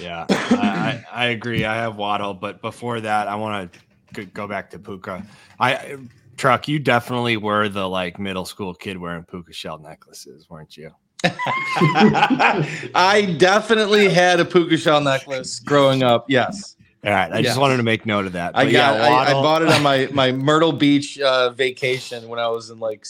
Yeah, 0.00 0.24
I, 0.30 1.04
I, 1.12 1.24
I 1.24 1.24
agree. 1.26 1.66
I 1.66 1.76
have 1.76 1.96
Waddle, 1.96 2.32
but 2.32 2.62
before 2.62 3.02
that, 3.02 3.28
I 3.28 3.34
want 3.36 3.72
to 3.72 3.80
go 4.12 4.46
back 4.46 4.70
to 4.70 4.78
Puka. 4.78 5.26
I 5.58 5.96
Truck, 6.36 6.66
you 6.66 6.78
definitely 6.78 7.36
were 7.36 7.68
the 7.68 7.88
like 7.88 8.18
middle 8.18 8.44
school 8.44 8.74
kid 8.74 8.98
wearing 8.98 9.24
puka 9.24 9.52
shell 9.52 9.78
necklaces, 9.78 10.48
weren't 10.48 10.76
you? 10.76 10.90
I 11.24 13.36
definitely 13.38 14.08
had 14.08 14.40
a 14.40 14.44
puka 14.44 14.76
shell 14.76 15.00
necklace 15.00 15.60
growing 15.60 16.02
up. 16.02 16.28
Yes. 16.28 16.76
All 17.04 17.12
right. 17.12 17.30
I 17.30 17.38
yes. 17.38 17.46
just 17.46 17.60
wanted 17.60 17.76
to 17.76 17.82
make 17.82 18.06
note 18.06 18.26
of 18.26 18.32
that. 18.32 18.54
But 18.54 18.66
I 18.66 18.72
got. 18.72 18.96
Yeah, 18.96 19.04
I, 19.04 19.30
I, 19.30 19.32
bought 19.34 19.62
it 19.62 19.68
on 19.68 19.82
my 19.82 20.08
my 20.12 20.32
Myrtle 20.32 20.72
Beach 20.72 21.18
uh, 21.18 21.50
vacation 21.50 22.28
when 22.28 22.38
I 22.38 22.48
was 22.48 22.70
in 22.70 22.80
like 22.80 23.04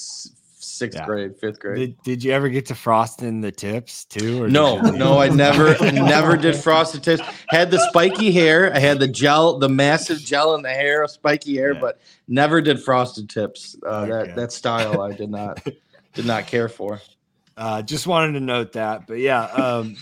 sixth 0.82 0.98
yeah. 0.98 1.06
grade, 1.06 1.36
fifth 1.38 1.60
grade. 1.60 1.78
Did, 1.78 2.02
did 2.02 2.24
you 2.24 2.32
ever 2.32 2.48
get 2.48 2.66
to 2.66 2.74
frosting 2.74 3.40
the 3.40 3.52
tips 3.52 4.04
too? 4.04 4.48
no, 4.48 4.80
no, 4.80 5.20
I 5.20 5.28
never, 5.44 5.78
never 5.92 6.36
did 6.36 6.56
frosted 6.56 7.04
tips. 7.04 7.22
Had 7.48 7.70
the 7.70 7.78
spiky 7.90 8.32
hair. 8.32 8.74
I 8.74 8.80
had 8.80 8.98
the 8.98 9.06
gel, 9.06 9.58
the 9.58 9.68
massive 9.68 10.18
gel 10.18 10.56
in 10.56 10.62
the 10.62 10.70
hair, 10.70 11.06
spiky 11.06 11.56
hair, 11.56 11.74
yeah. 11.74 11.80
but 11.80 12.00
never 12.26 12.60
did 12.60 12.82
frosted 12.82 13.30
tips. 13.30 13.76
Uh, 13.86 13.88
okay. 13.88 14.10
That 14.10 14.36
that 14.36 14.52
style 14.52 15.02
I 15.02 15.12
did 15.12 15.30
not 15.30 15.64
did 16.14 16.26
not 16.26 16.48
care 16.48 16.68
for. 16.68 17.00
Uh, 17.56 17.82
just 17.82 18.06
wanted 18.06 18.32
to 18.32 18.40
note 18.40 18.72
that, 18.72 19.06
but 19.06 19.18
yeah, 19.18 19.44
um, 19.44 19.94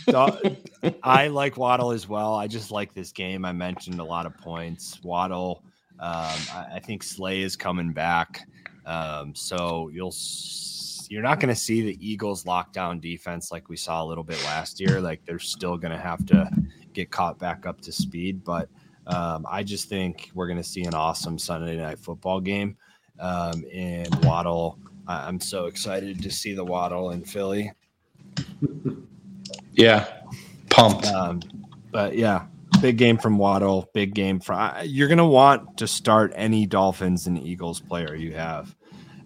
I 1.03 1.26
like 1.26 1.57
Waddle 1.57 1.91
as 1.91 2.09
well. 2.09 2.37
I 2.37 2.47
just 2.47 2.70
like 2.70 2.95
this 2.95 3.12
game. 3.12 3.45
I 3.45 3.53
mentioned 3.53 3.99
a 4.01 4.05
lot 4.05 4.24
of 4.24 4.39
points. 4.39 5.03
Waddle, 5.03 5.62
um, 5.99 6.39
I, 6.55 6.66
I 6.74 6.78
think 6.78 7.03
Slay 7.03 7.43
is 7.43 7.57
coming 7.57 7.93
back. 7.93 8.47
Um, 8.91 9.34
so 9.34 9.88
you'll 9.93 10.14
you're 11.09 11.22
not 11.22 11.41
going 11.41 11.53
to 11.53 11.61
see 11.61 11.82
the 11.82 11.99
Eagles 12.01 12.45
lockdown 12.45 13.01
defense 13.01 13.51
like 13.51 13.68
we 13.68 13.76
saw 13.76 14.03
a 14.03 14.07
little 14.07 14.24
bit 14.24 14.43
last 14.45 14.80
year. 14.80 15.01
Like 15.11 15.24
they're 15.24 15.38
still 15.38 15.76
going 15.76 15.93
to 15.93 15.99
have 15.99 16.24
to 16.26 16.51
get 16.93 17.11
caught 17.11 17.38
back 17.38 17.66
up 17.66 17.80
to 17.82 17.93
speed. 17.93 18.45
But 18.45 18.68
um, 19.07 19.47
I 19.49 19.62
just 19.62 19.88
think 19.88 20.30
we're 20.34 20.47
going 20.47 20.59
to 20.59 20.64
see 20.64 20.82
an 20.82 20.95
awesome 20.95 21.38
Sunday 21.38 21.76
night 21.76 21.99
football 21.99 22.41
game. 22.41 22.76
Um, 23.18 23.64
and 23.72 24.12
Waddle, 24.24 24.78
I'm 25.07 25.41
so 25.41 25.66
excited 25.66 26.22
to 26.22 26.30
see 26.30 26.55
the 26.55 26.64
Waddle 26.64 27.11
in 27.11 27.24
Philly. 27.24 27.72
Yeah, 29.72 30.07
pumped. 30.68 31.07
Um, 31.07 31.41
but 31.93 32.16
yeah, 32.16 32.47
big 32.80 32.99
game 32.99 33.16
from 33.18 33.38
Waddle. 33.38 33.88
Big 33.95 34.14
game 34.14 34.41
from. 34.41 34.74
You're 34.84 35.09
going 35.09 35.18
to 35.18 35.24
want 35.24 35.78
to 35.78 35.86
start 35.86 36.32
any 36.34 36.66
Dolphins 36.66 37.26
and 37.26 37.38
Eagles 37.38 37.80
player 37.80 38.14
you 38.14 38.34
have, 38.34 38.74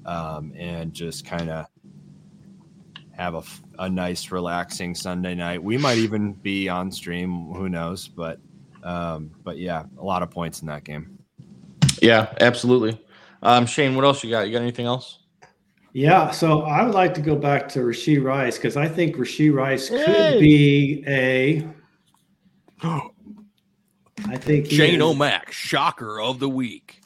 um, 0.07 0.53
and 0.57 0.93
just 0.93 1.27
kind 1.27 1.51
of 1.51 1.67
have 3.13 3.35
a, 3.35 3.43
a 3.79 3.89
nice, 3.89 4.31
relaxing 4.31 4.95
Sunday 4.95 5.35
night. 5.35 5.63
We 5.63 5.79
might 5.79 5.99
even 5.99 6.33
be 6.33 6.69
on 6.69 6.91
stream. 6.91 7.53
Who 7.53 7.69
knows? 7.69 8.09
But 8.09 8.39
um, 8.83 9.31
but 9.43 9.59
yeah, 9.59 9.85
a 9.99 10.05
lot 10.05 10.23
of 10.23 10.31
points 10.31 10.61
in 10.61 10.69
that 10.69 10.85
game. 10.85 11.19
Yeah, 12.03 12.35
absolutely. 12.41 13.01
Um, 13.43 13.67
Shane, 13.67 13.95
what 13.95 14.05
else 14.05 14.23
you 14.23 14.31
got? 14.31 14.47
You 14.47 14.53
got 14.53 14.63
anything 14.63 14.87
else? 14.87 15.21
Yeah, 15.93 16.33
so 16.33 16.63
I 16.63 16.83
would 16.83 16.95
like 16.95 17.15
to 17.15 17.21
go 17.21 17.37
back 17.37 17.69
to 17.71 17.79
Rashee 17.81 18.23
Rice 18.23 18.57
because 18.57 18.77
I 18.77 18.89
think 18.89 19.17
Rashee 19.17 19.55
Rice 19.55 19.89
hey. 19.89 20.05
could 20.05 20.41
be 20.41 21.05
a. 21.07 21.67
I 24.27 24.37
think 24.37 24.67
Shane 24.67 24.97
is, 24.97 25.03
O'Mac, 25.03 25.53
shocker 25.53 26.21
of 26.21 26.41
the 26.41 26.49
week. 26.49 27.01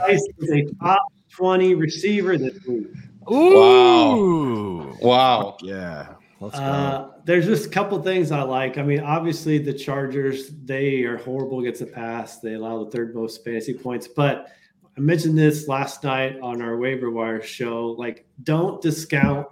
Rice 0.00 0.26
is 0.38 0.50
a 0.50 0.64
top 0.82 1.02
20 1.30 1.74
receiver 1.74 2.36
this 2.38 2.58
week. 2.66 2.88
Ooh. 3.30 4.96
Wow. 4.96 4.96
Wow. 5.00 5.56
Yeah. 5.62 6.14
Uh, 6.40 7.08
there's 7.24 7.46
just 7.46 7.66
a 7.66 7.68
couple 7.68 8.00
things 8.02 8.30
I 8.30 8.42
like. 8.42 8.78
I 8.78 8.82
mean, 8.82 9.00
obviously 9.00 9.58
the 9.58 9.74
Chargers, 9.74 10.50
they 10.64 11.02
are 11.02 11.16
horrible 11.16 11.60
against 11.60 11.80
the 11.80 11.86
pass. 11.86 12.38
They 12.38 12.54
allow 12.54 12.84
the 12.84 12.90
third 12.90 13.14
most 13.14 13.44
fantasy 13.44 13.74
points. 13.74 14.06
But 14.06 14.52
I 14.96 15.00
mentioned 15.00 15.36
this 15.36 15.66
last 15.66 16.04
night 16.04 16.38
on 16.40 16.62
our 16.62 16.76
waiver 16.76 17.10
wire 17.10 17.42
show. 17.42 17.96
Like, 17.98 18.26
don't 18.44 18.80
discount 18.80 19.46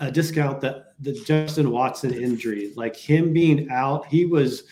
uh, 0.00 0.10
discount 0.10 0.60
the 0.60 0.84
the 1.00 1.12
Justin 1.24 1.70
Watson 1.70 2.12
injury. 2.12 2.72
Like 2.76 2.96
him 2.96 3.32
being 3.32 3.70
out, 3.70 4.06
he 4.06 4.26
was 4.26 4.64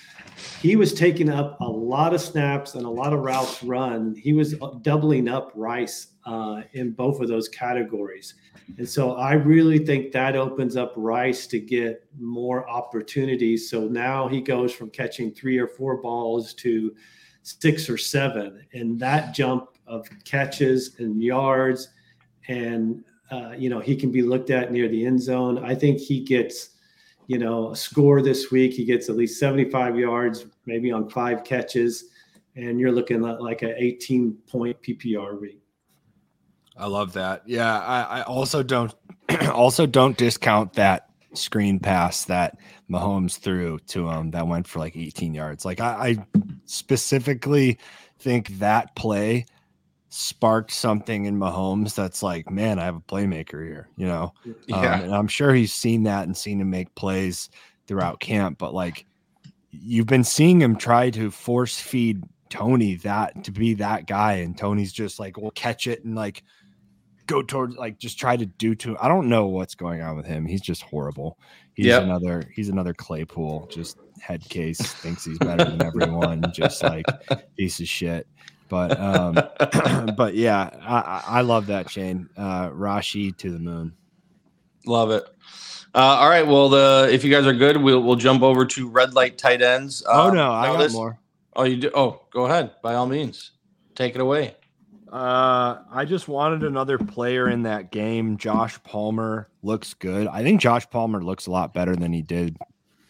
he 0.60 0.76
was 0.76 0.92
taking 0.92 1.28
up 1.28 1.60
a 1.60 1.68
lot 1.68 2.14
of 2.14 2.20
snaps 2.20 2.74
and 2.74 2.84
a 2.84 2.90
lot 2.90 3.12
of 3.12 3.20
routes 3.20 3.62
run. 3.62 4.14
He 4.14 4.32
was 4.32 4.54
doubling 4.82 5.28
up 5.28 5.52
Rice 5.54 6.08
uh, 6.24 6.62
in 6.72 6.92
both 6.92 7.20
of 7.20 7.28
those 7.28 7.48
categories. 7.48 8.34
And 8.78 8.88
so 8.88 9.12
I 9.12 9.34
really 9.34 9.78
think 9.78 10.12
that 10.12 10.34
opens 10.36 10.76
up 10.76 10.92
Rice 10.96 11.46
to 11.48 11.60
get 11.60 12.04
more 12.18 12.68
opportunities. 12.68 13.70
So 13.70 13.86
now 13.86 14.28
he 14.28 14.40
goes 14.40 14.72
from 14.72 14.90
catching 14.90 15.32
three 15.32 15.56
or 15.56 15.68
four 15.68 16.02
balls 16.02 16.52
to 16.54 16.94
six 17.42 17.88
or 17.88 17.96
seven. 17.96 18.66
And 18.72 18.98
that 18.98 19.34
jump 19.34 19.68
of 19.86 20.08
catches 20.24 20.98
and 20.98 21.22
yards, 21.22 21.90
and, 22.48 23.04
uh, 23.30 23.52
you 23.56 23.70
know, 23.70 23.78
he 23.78 23.94
can 23.94 24.10
be 24.10 24.22
looked 24.22 24.50
at 24.50 24.72
near 24.72 24.88
the 24.88 25.06
end 25.06 25.22
zone. 25.22 25.64
I 25.64 25.74
think 25.74 25.98
he 25.98 26.24
gets, 26.24 26.70
you 27.26 27.38
know, 27.38 27.74
score 27.74 28.22
this 28.22 28.50
week. 28.50 28.72
He 28.72 28.84
gets 28.84 29.08
at 29.08 29.16
least 29.16 29.38
75 29.38 29.98
yards, 29.98 30.46
maybe 30.66 30.92
on 30.92 31.08
five 31.08 31.44
catches. 31.44 32.04
And 32.54 32.80
you're 32.80 32.92
looking 32.92 33.24
at 33.24 33.40
like 33.42 33.62
an 33.62 33.74
18 33.76 34.32
point 34.46 34.80
PPR 34.82 35.40
week. 35.40 35.60
I 36.76 36.86
love 36.86 37.12
that. 37.14 37.42
Yeah, 37.46 37.80
I, 37.80 38.20
I 38.20 38.22
also 38.22 38.62
don't 38.62 38.94
also 39.50 39.86
don't 39.86 40.16
discount 40.16 40.74
that 40.74 41.10
screen 41.32 41.78
pass 41.78 42.24
that 42.26 42.58
Mahomes 42.90 43.38
threw 43.38 43.78
to 43.88 44.08
him 44.08 44.30
that 44.30 44.46
went 44.46 44.66
for 44.66 44.78
like 44.78 44.96
18 44.96 45.34
yards. 45.34 45.64
Like 45.64 45.80
I, 45.80 46.08
I 46.08 46.42
specifically 46.64 47.78
think 48.18 48.58
that 48.58 48.94
play 48.94 49.46
sparked 50.08 50.70
something 50.70 51.24
in 51.24 51.38
Mahomes 51.38 51.94
that's 51.94 52.22
like, 52.22 52.50
man, 52.50 52.78
I 52.78 52.84
have 52.84 52.96
a 52.96 53.00
playmaker 53.00 53.66
here, 53.66 53.88
you 53.96 54.06
know. 54.06 54.32
Yeah. 54.66 54.76
Um, 54.76 55.02
and 55.02 55.14
I'm 55.14 55.28
sure 55.28 55.54
he's 55.54 55.74
seen 55.74 56.04
that 56.04 56.24
and 56.24 56.36
seen 56.36 56.60
him 56.60 56.70
make 56.70 56.94
plays 56.94 57.50
throughout 57.86 58.20
camp, 58.20 58.58
but 58.58 58.74
like 58.74 59.06
you've 59.70 60.06
been 60.06 60.24
seeing 60.24 60.60
him 60.60 60.76
try 60.76 61.10
to 61.10 61.30
force 61.30 61.78
feed 61.78 62.22
Toney 62.48 62.94
that 62.96 63.44
to 63.44 63.50
be 63.50 63.74
that 63.74 64.06
guy, 64.06 64.34
and 64.34 64.56
Toney's 64.56 64.92
just 64.92 65.18
like, 65.18 65.36
we'll 65.36 65.50
catch 65.52 65.86
it 65.86 66.04
and 66.04 66.14
like 66.14 66.42
go 67.26 67.42
towards 67.42 67.76
like 67.76 67.98
just 67.98 68.18
try 68.18 68.36
to 68.36 68.46
do 68.46 68.74
to 68.76 68.96
I 69.00 69.08
don't 69.08 69.28
know 69.28 69.46
what's 69.46 69.74
going 69.74 70.00
on 70.00 70.16
with 70.16 70.26
him. 70.26 70.46
He's 70.46 70.60
just 70.60 70.82
horrible. 70.82 71.38
He's 71.74 71.86
yep. 71.86 72.02
another 72.04 72.44
he's 72.54 72.68
another 72.68 72.94
Claypool, 72.94 73.68
just 73.70 73.98
head 74.20 74.48
case, 74.48 74.80
thinks 74.80 75.24
he's 75.24 75.38
better 75.38 75.64
than 75.64 75.82
everyone, 75.82 76.44
just 76.54 76.82
like 76.82 77.04
piece 77.56 77.80
of 77.80 77.88
shit. 77.88 78.26
But 78.68 78.98
um 78.98 79.34
but 80.16 80.34
yeah, 80.34 80.70
I, 80.82 81.38
I 81.38 81.40
love 81.42 81.66
that 81.66 81.88
chain. 81.88 82.28
Uh 82.36 82.70
Rashee 82.70 83.36
to 83.38 83.50
the 83.50 83.58
moon. 83.58 83.92
Love 84.86 85.10
it. 85.10 85.24
Uh, 85.94 86.18
all 86.20 86.28
right. 86.28 86.46
Well, 86.46 86.68
the 86.68 87.08
if 87.10 87.24
you 87.24 87.30
guys 87.30 87.46
are 87.46 87.54
good, 87.54 87.78
we'll 87.78 88.02
we'll 88.02 88.16
jump 88.16 88.42
over 88.42 88.66
to 88.66 88.88
red 88.88 89.14
light 89.14 89.38
tight 89.38 89.62
ends. 89.62 90.04
oh 90.06 90.30
no, 90.30 90.52
I 90.52 90.66
got 90.66 90.78
this, 90.78 90.92
more. 90.92 91.18
Oh, 91.54 91.64
you 91.64 91.76
do? 91.78 91.90
Oh, 91.94 92.20
go 92.30 92.44
ahead. 92.44 92.72
By 92.82 92.94
all 92.94 93.06
means, 93.06 93.52
take 93.94 94.14
it 94.14 94.20
away. 94.20 94.54
Uh, 95.10 95.78
I 95.90 96.04
just 96.04 96.28
wanted 96.28 96.64
another 96.64 96.98
player 96.98 97.48
in 97.48 97.62
that 97.62 97.90
game. 97.90 98.36
Josh 98.36 98.78
Palmer 98.82 99.48
looks 99.62 99.94
good. 99.94 100.26
I 100.26 100.42
think 100.42 100.60
Josh 100.60 100.88
Palmer 100.90 101.24
looks 101.24 101.46
a 101.46 101.50
lot 101.50 101.72
better 101.72 101.96
than 101.96 102.12
he 102.12 102.20
did 102.20 102.58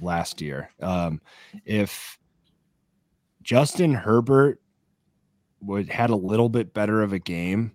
last 0.00 0.40
year. 0.40 0.70
Um, 0.80 1.20
if 1.64 2.18
Justin 3.42 3.94
Herbert 3.94 4.60
would 5.66 5.88
had 5.88 6.10
a 6.10 6.16
little 6.16 6.48
bit 6.48 6.72
better 6.72 7.02
of 7.02 7.12
a 7.12 7.18
game, 7.18 7.72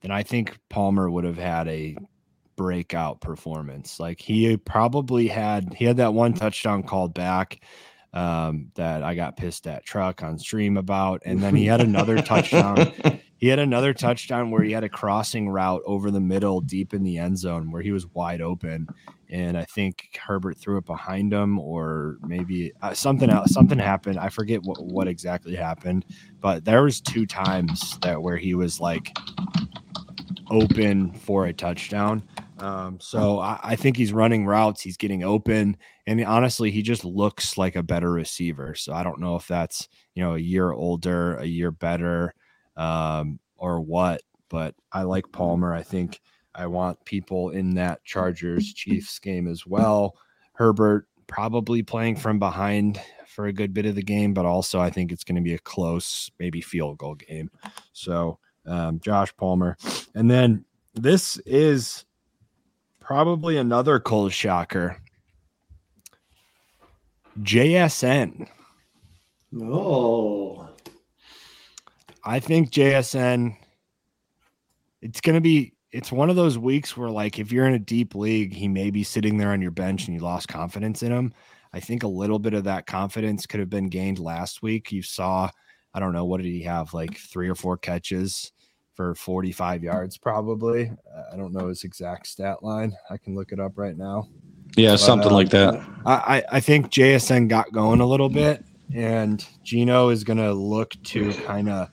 then 0.00 0.10
I 0.10 0.22
think 0.22 0.58
Palmer 0.68 1.10
would 1.10 1.24
have 1.24 1.38
had 1.38 1.68
a 1.68 1.96
breakout 2.56 3.20
performance. 3.20 4.00
Like 4.00 4.20
he 4.20 4.56
probably 4.56 5.28
had 5.28 5.74
he 5.74 5.84
had 5.84 5.98
that 5.98 6.14
one 6.14 6.34
touchdown 6.34 6.82
called 6.82 7.14
back 7.14 7.60
um, 8.12 8.70
that 8.76 9.02
I 9.02 9.14
got 9.14 9.36
pissed 9.36 9.66
at 9.66 9.84
truck 9.84 10.22
on 10.22 10.38
stream 10.38 10.76
about, 10.76 11.22
and 11.24 11.42
then 11.42 11.56
he 11.56 11.66
had 11.66 11.80
another 11.80 12.16
touchdown. 12.22 12.92
He 13.44 13.50
had 13.50 13.58
another 13.58 13.92
touchdown 13.92 14.50
where 14.50 14.62
he 14.62 14.72
had 14.72 14.84
a 14.84 14.88
crossing 14.88 15.50
route 15.50 15.82
over 15.84 16.10
the 16.10 16.18
middle, 16.18 16.62
deep 16.62 16.94
in 16.94 17.02
the 17.02 17.18
end 17.18 17.36
zone, 17.36 17.70
where 17.70 17.82
he 17.82 17.92
was 17.92 18.06
wide 18.06 18.40
open, 18.40 18.88
and 19.28 19.58
I 19.58 19.64
think 19.64 20.18
Herbert 20.18 20.56
threw 20.56 20.78
it 20.78 20.86
behind 20.86 21.30
him, 21.30 21.58
or 21.58 22.16
maybe 22.22 22.72
uh, 22.80 22.94
something 22.94 23.28
else. 23.28 23.52
Something 23.52 23.78
happened. 23.78 24.18
I 24.18 24.30
forget 24.30 24.62
what 24.62 24.82
what 24.82 25.08
exactly 25.08 25.54
happened, 25.54 26.06
but 26.40 26.64
there 26.64 26.84
was 26.84 27.02
two 27.02 27.26
times 27.26 27.98
that 27.98 28.22
where 28.22 28.38
he 28.38 28.54
was 28.54 28.80
like 28.80 29.14
open 30.50 31.12
for 31.12 31.44
a 31.44 31.52
touchdown. 31.52 32.22
Um, 32.60 32.98
so 32.98 33.40
I, 33.40 33.60
I, 33.62 33.76
think 33.76 33.98
he's 33.98 34.14
running 34.14 34.46
routes, 34.46 34.80
he's 34.80 34.96
getting 34.96 35.22
open, 35.22 35.76
and 36.06 36.24
honestly, 36.24 36.70
he 36.70 36.80
just 36.80 37.04
looks 37.04 37.58
like 37.58 37.76
a 37.76 37.82
better 37.82 38.10
receiver. 38.10 38.74
So 38.74 38.94
I 38.94 39.02
don't 39.02 39.20
know 39.20 39.36
if 39.36 39.46
that's 39.46 39.86
you 40.14 40.22
know 40.22 40.34
a 40.34 40.38
year 40.38 40.72
older, 40.72 41.36
a 41.36 41.44
year 41.44 41.70
better, 41.70 42.32
um, 42.76 43.38
or 43.56 43.80
what. 43.80 44.22
But 44.48 44.74
I 44.92 45.02
like 45.02 45.32
Palmer. 45.32 45.74
I 45.74 45.82
think 45.82 46.20
I 46.54 46.66
want 46.66 47.04
people 47.04 47.50
in 47.50 47.74
that 47.74 48.04
Chargers 48.04 48.72
Chiefs 48.72 49.18
game 49.18 49.48
as 49.48 49.66
well. 49.66 50.16
Herbert 50.52 51.08
probably 51.26 51.82
playing 51.82 52.16
from 52.16 52.38
behind 52.38 53.00
for 53.26 53.46
a 53.46 53.52
good 53.52 53.74
bit 53.74 53.86
of 53.86 53.96
the 53.96 54.02
game, 54.02 54.32
but 54.32 54.46
also 54.46 54.80
I 54.80 54.90
think 54.90 55.10
it's 55.10 55.24
going 55.24 55.36
to 55.36 55.42
be 55.42 55.54
a 55.54 55.58
close, 55.58 56.30
maybe 56.38 56.60
field 56.60 56.98
goal 56.98 57.16
game. 57.16 57.50
So 57.92 58.38
um, 58.66 59.00
Josh 59.00 59.36
Palmer, 59.36 59.76
and 60.14 60.30
then 60.30 60.64
this 60.94 61.38
is 61.38 62.04
probably 63.00 63.56
another 63.56 63.98
cold 63.98 64.32
shocker. 64.32 64.96
JSN. 67.42 68.48
Oh. 69.60 70.63
I 72.24 72.40
think 72.40 72.70
JSN 72.70 73.56
it's 75.02 75.20
going 75.20 75.34
to 75.34 75.40
be 75.40 75.74
it's 75.92 76.10
one 76.10 76.30
of 76.30 76.36
those 76.36 76.58
weeks 76.58 76.96
where 76.96 77.10
like 77.10 77.38
if 77.38 77.52
you're 77.52 77.66
in 77.66 77.74
a 77.74 77.78
deep 77.78 78.14
league, 78.14 78.52
he 78.52 78.66
may 78.66 78.90
be 78.90 79.04
sitting 79.04 79.36
there 79.36 79.50
on 79.50 79.62
your 79.62 79.70
bench 79.70 80.06
and 80.06 80.14
you 80.14 80.20
lost 80.20 80.48
confidence 80.48 81.02
in 81.02 81.12
him. 81.12 81.32
I 81.72 81.80
think 81.80 82.02
a 82.02 82.08
little 82.08 82.38
bit 82.38 82.54
of 82.54 82.64
that 82.64 82.86
confidence 82.86 83.46
could 83.46 83.60
have 83.60 83.70
been 83.70 83.88
gained 83.88 84.18
last 84.18 84.62
week. 84.62 84.90
You 84.90 85.02
saw 85.02 85.50
I 85.92 86.00
don't 86.00 86.12
know 86.12 86.24
what 86.24 86.40
did 86.40 86.50
he 86.50 86.62
have 86.62 86.92
like 86.94 87.16
3 87.16 87.48
or 87.48 87.54
4 87.54 87.76
catches 87.76 88.50
for 88.94 89.14
45 89.14 89.84
yards, 89.84 90.18
probably. 90.18 90.90
I 91.32 91.36
don't 91.36 91.52
know 91.52 91.68
his 91.68 91.84
exact 91.84 92.26
stat 92.26 92.62
line. 92.62 92.96
I 93.10 93.16
can 93.16 93.34
look 93.34 93.52
it 93.52 93.60
up 93.60 93.72
right 93.76 93.96
now. 93.96 94.28
Yeah, 94.76 94.92
but, 94.92 95.00
something 95.00 95.30
uh, 95.30 95.34
like 95.34 95.50
that. 95.50 95.84
I, 96.06 96.42
I 96.50 96.60
think 96.60 96.90
JSN 96.90 97.48
got 97.48 97.72
going 97.72 98.00
a 98.00 98.06
little 98.06 98.28
bit, 98.28 98.64
and 98.92 99.44
Geno 99.62 100.08
is 100.08 100.24
going 100.24 100.38
to 100.38 100.52
look 100.52 100.94
to 101.04 101.32
kind 101.32 101.68
of 101.68 101.88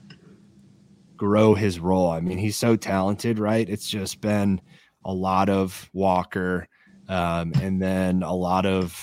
grow 1.22 1.54
his 1.54 1.78
role. 1.78 2.10
I 2.10 2.18
mean, 2.18 2.36
he's 2.36 2.56
so 2.56 2.74
talented, 2.74 3.38
right? 3.38 3.68
It's 3.68 3.88
just 3.88 4.20
been 4.20 4.60
a 5.04 5.14
lot 5.14 5.48
of 5.48 5.88
Walker 5.92 6.66
um, 7.08 7.52
and 7.62 7.80
then 7.80 8.24
a 8.24 8.34
lot 8.34 8.66
of 8.66 9.00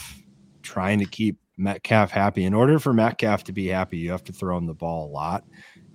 trying 0.62 1.00
to 1.00 1.06
keep 1.06 1.38
Metcalf 1.56 2.12
happy. 2.12 2.44
In 2.44 2.54
order 2.54 2.78
for 2.78 2.92
Metcalf 2.92 3.46
to 3.46 3.54
be 3.54 3.68
happy, 3.68 4.00
you 4.00 4.12
have 4.12 4.26
to 4.26 4.34
throw 4.34 4.58
him 4.58 4.66
the 4.66 4.74
ball 4.74 5.08
a 5.08 5.12
lot. 5.14 5.46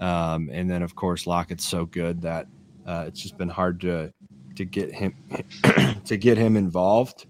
Um, 0.01 0.49
and 0.51 0.71
then 0.71 0.83
of 0.83 0.95
course 0.95 1.27
Lockett's 1.27 1.69
so 1.69 1.85
good 1.85 2.23
that 2.23 2.47
uh, 2.87 3.05
it's 3.07 3.21
just 3.21 3.37
been 3.37 3.51
hard 3.51 3.83
to 3.83 4.11
to 4.57 4.65
get 4.65 4.95
him 4.95 5.15
to 6.07 6.17
get 6.17 6.39
him 6.39 6.57
involved. 6.57 7.27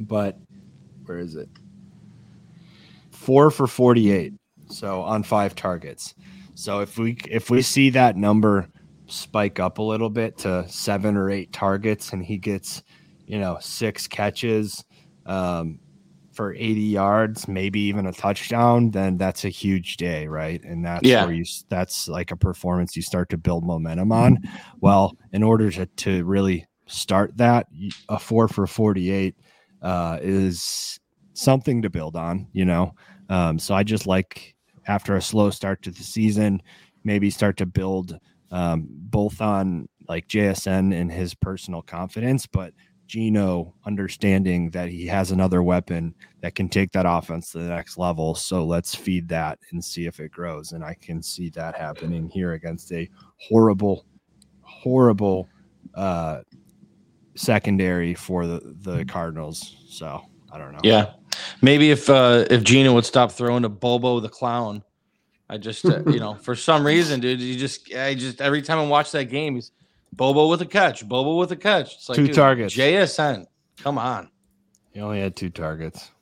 But 0.00 0.38
where 1.04 1.18
is 1.18 1.34
it? 1.34 1.50
Four 3.10 3.50
for 3.50 3.66
forty-eight. 3.66 4.32
So 4.70 5.02
on 5.02 5.22
five 5.22 5.54
targets. 5.54 6.14
So 6.60 6.80
if 6.80 6.98
we 6.98 7.16
if 7.30 7.48
we 7.48 7.62
see 7.62 7.88
that 7.90 8.18
number 8.18 8.68
spike 9.06 9.58
up 9.58 9.78
a 9.78 9.82
little 9.82 10.10
bit 10.10 10.36
to 10.38 10.68
seven 10.68 11.16
or 11.16 11.30
eight 11.30 11.54
targets, 11.54 12.12
and 12.12 12.22
he 12.22 12.36
gets 12.36 12.82
you 13.26 13.38
know 13.38 13.56
six 13.62 14.06
catches, 14.06 14.84
um, 15.24 15.80
for 16.32 16.52
80 16.54 16.80
yards, 16.80 17.48
maybe 17.48 17.80
even 17.80 18.04
a 18.06 18.12
touchdown, 18.12 18.90
then 18.90 19.16
that's 19.16 19.46
a 19.46 19.48
huge 19.48 19.96
day, 19.96 20.26
right? 20.26 20.62
And 20.62 20.84
that's 20.84 21.08
yeah. 21.08 21.24
where 21.24 21.34
you 21.34 21.46
that's 21.70 22.08
like 22.08 22.30
a 22.30 22.36
performance 22.36 22.94
you 22.94 23.00
start 23.00 23.30
to 23.30 23.38
build 23.38 23.64
momentum 23.64 24.12
on. 24.12 24.38
Well, 24.82 25.16
in 25.32 25.42
order 25.42 25.70
to 25.70 25.86
to 25.86 26.24
really 26.24 26.66
start 26.84 27.38
that, 27.38 27.68
a 28.10 28.18
four 28.18 28.48
for 28.48 28.66
48 28.66 29.34
uh, 29.80 30.18
is 30.20 31.00
something 31.32 31.80
to 31.80 31.88
build 31.88 32.16
on, 32.16 32.48
you 32.52 32.66
know. 32.66 32.94
Um, 33.30 33.58
so 33.58 33.74
I 33.74 33.82
just 33.82 34.06
like 34.06 34.56
after 34.90 35.14
a 35.14 35.22
slow 35.22 35.50
start 35.50 35.82
to 35.82 35.92
the 35.92 36.02
season, 36.02 36.60
maybe 37.04 37.30
start 37.30 37.56
to 37.56 37.64
build 37.64 38.18
um, 38.50 38.88
both 38.90 39.40
on 39.40 39.88
like 40.08 40.26
JSN 40.26 40.92
and 40.92 41.12
his 41.12 41.32
personal 41.32 41.80
confidence, 41.80 42.44
but 42.44 42.74
Geno 43.06 43.74
understanding 43.86 44.70
that 44.70 44.88
he 44.88 45.06
has 45.06 45.30
another 45.30 45.62
weapon 45.62 46.12
that 46.40 46.56
can 46.56 46.68
take 46.68 46.90
that 46.92 47.06
offense 47.08 47.52
to 47.52 47.58
the 47.58 47.68
next 47.68 47.98
level. 47.98 48.34
So 48.34 48.64
let's 48.64 48.92
feed 48.92 49.28
that 49.28 49.60
and 49.70 49.84
see 49.84 50.06
if 50.06 50.18
it 50.18 50.32
grows. 50.32 50.72
And 50.72 50.84
I 50.84 50.94
can 51.00 51.22
see 51.22 51.50
that 51.50 51.76
happening 51.76 52.28
here 52.28 52.54
against 52.54 52.90
a 52.92 53.08
horrible, 53.36 54.06
horrible 54.62 55.48
uh, 55.94 56.40
secondary 57.36 58.14
for 58.14 58.46
the, 58.46 58.76
the 58.82 59.04
Cardinals. 59.04 59.76
So 59.88 60.22
I 60.52 60.58
don't 60.58 60.72
know. 60.72 60.80
Yeah. 60.82 61.12
Maybe 61.62 61.90
if 61.90 62.08
uh, 62.08 62.44
if 62.50 62.62
Geno 62.62 62.94
would 62.94 63.04
stop 63.04 63.32
throwing 63.32 63.62
to 63.62 63.68
Bobo 63.68 64.20
the 64.20 64.28
clown. 64.28 64.82
I 65.48 65.58
just, 65.58 65.84
uh, 65.84 66.04
you 66.06 66.20
know, 66.20 66.34
for 66.34 66.54
some 66.54 66.86
reason, 66.86 67.18
dude, 67.18 67.40
you 67.40 67.58
just, 67.58 67.92
I 67.92 68.14
just, 68.14 68.40
every 68.40 68.62
time 68.62 68.78
I 68.78 68.86
watch 68.86 69.10
that 69.10 69.24
game, 69.24 69.56
he's, 69.56 69.72
Bobo 70.12 70.48
with 70.48 70.62
a 70.62 70.66
catch. 70.66 71.08
Bobo 71.08 71.36
with 71.36 71.50
a 71.50 71.56
catch. 71.56 71.94
It's 71.94 72.08
like 72.08 72.14
two 72.14 72.26
dude, 72.26 72.36
targets. 72.36 72.74
JSN. 72.76 73.46
Come 73.78 73.98
on. 73.98 74.30
He 74.92 75.00
only 75.00 75.20
had 75.20 75.34
two 75.34 75.50
targets. 75.50 76.12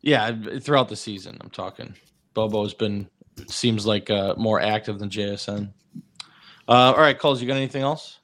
Yeah, 0.00 0.34
throughout 0.60 0.88
the 0.88 0.96
season, 0.96 1.38
I'm 1.40 1.50
talking. 1.50 1.94
Bobo's 2.34 2.74
been 2.74 3.08
seems 3.46 3.86
like 3.86 4.10
uh, 4.10 4.34
more 4.36 4.60
active 4.60 4.98
than 4.98 5.10
JSN. 5.10 5.72
Uh, 6.68 6.72
all 6.72 6.96
right, 6.96 7.18
Kulz, 7.18 7.40
you 7.40 7.46
got 7.46 7.56
anything 7.56 7.82
else? 7.82 8.18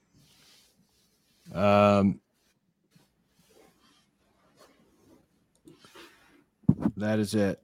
Um, 1.55 2.21
that 6.97 7.19
is 7.19 7.35
it. 7.35 7.61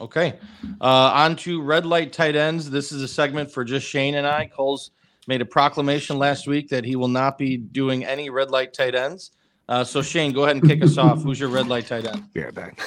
Okay. 0.00 0.38
Uh, 0.80 1.12
on 1.14 1.36
to 1.36 1.62
red 1.62 1.86
light 1.86 2.12
tight 2.12 2.34
ends. 2.34 2.70
This 2.70 2.92
is 2.92 3.02
a 3.02 3.08
segment 3.08 3.50
for 3.50 3.64
just 3.64 3.86
Shane 3.86 4.16
and 4.16 4.26
I. 4.26 4.50
Kulz 4.56 4.90
made 5.28 5.40
a 5.40 5.46
proclamation 5.46 6.18
last 6.18 6.48
week 6.48 6.68
that 6.70 6.84
he 6.84 6.96
will 6.96 7.08
not 7.08 7.38
be 7.38 7.56
doing 7.56 8.04
any 8.04 8.30
red 8.30 8.50
light 8.50 8.72
tight 8.72 8.94
ends. 8.94 9.32
Uh, 9.68 9.84
so 9.84 10.02
Shane, 10.02 10.32
go 10.32 10.44
ahead 10.44 10.56
and 10.56 10.68
kick 10.68 10.82
us 10.82 10.98
off. 10.98 11.22
Who's 11.22 11.38
your 11.38 11.48
red 11.48 11.68
light 11.68 11.86
tight 11.86 12.04
end? 12.04 12.32
Be 12.32 12.42
right 12.42 12.54
back. 12.54 12.78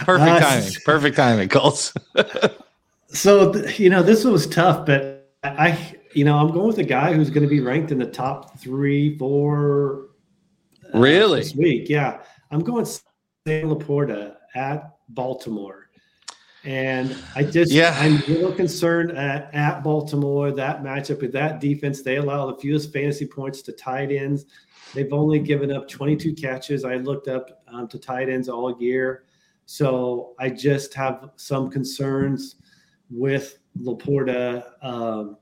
Perfect 0.00 0.10
uh, 0.10 0.40
timing. 0.40 0.72
Perfect 0.84 1.16
timing, 1.16 1.48
Kulz. 1.48 1.96
so 3.08 3.54
you 3.78 3.88
know 3.88 4.02
this 4.02 4.24
was 4.24 4.46
tough, 4.46 4.84
but 4.84 5.32
I, 5.42 5.96
you 6.14 6.24
know, 6.24 6.36
I'm 6.36 6.52
going 6.52 6.66
with 6.66 6.78
a 6.78 6.84
guy 6.84 7.12
who's 7.12 7.30
going 7.30 7.42
to 7.42 7.48
be 7.48 7.60
ranked 7.60 7.92
in 7.92 7.98
the 7.98 8.06
top 8.06 8.58
three, 8.58 9.16
four. 9.18 10.08
Uh, 10.92 10.98
really? 10.98 11.40
This 11.40 11.54
week, 11.54 11.88
yeah. 11.88 12.20
I'm 12.50 12.60
going 12.60 12.86
Sam 13.46 13.68
LaPorta 13.68 14.36
at 14.54 14.96
Baltimore. 15.10 15.90
And 16.64 17.14
I 17.36 17.42
just, 17.44 17.70
yeah, 17.70 17.94
I'm 18.00 18.16
a 18.22 18.26
little 18.26 18.52
concerned 18.52 19.10
at, 19.18 19.52
at 19.52 19.82
Baltimore, 19.82 20.50
that 20.52 20.82
matchup 20.82 21.20
with 21.20 21.32
that 21.32 21.60
defense. 21.60 22.00
They 22.00 22.16
allow 22.16 22.46
the 22.46 22.56
fewest 22.56 22.90
fantasy 22.90 23.26
points 23.26 23.60
to 23.62 23.72
tight 23.72 24.10
ends. 24.10 24.46
They've 24.94 25.12
only 25.12 25.40
given 25.40 25.70
up 25.70 25.90
22 25.90 26.32
catches. 26.32 26.86
I 26.86 26.96
looked 26.96 27.28
up 27.28 27.62
um, 27.68 27.86
to 27.88 27.98
tight 27.98 28.30
ends 28.30 28.48
all 28.48 28.80
year. 28.80 29.24
So 29.66 30.34
I 30.38 30.48
just 30.48 30.94
have 30.94 31.28
some 31.36 31.68
concerns 31.68 32.56
with 33.10 33.58
LaPorta 33.78 34.64
um, 34.80 35.36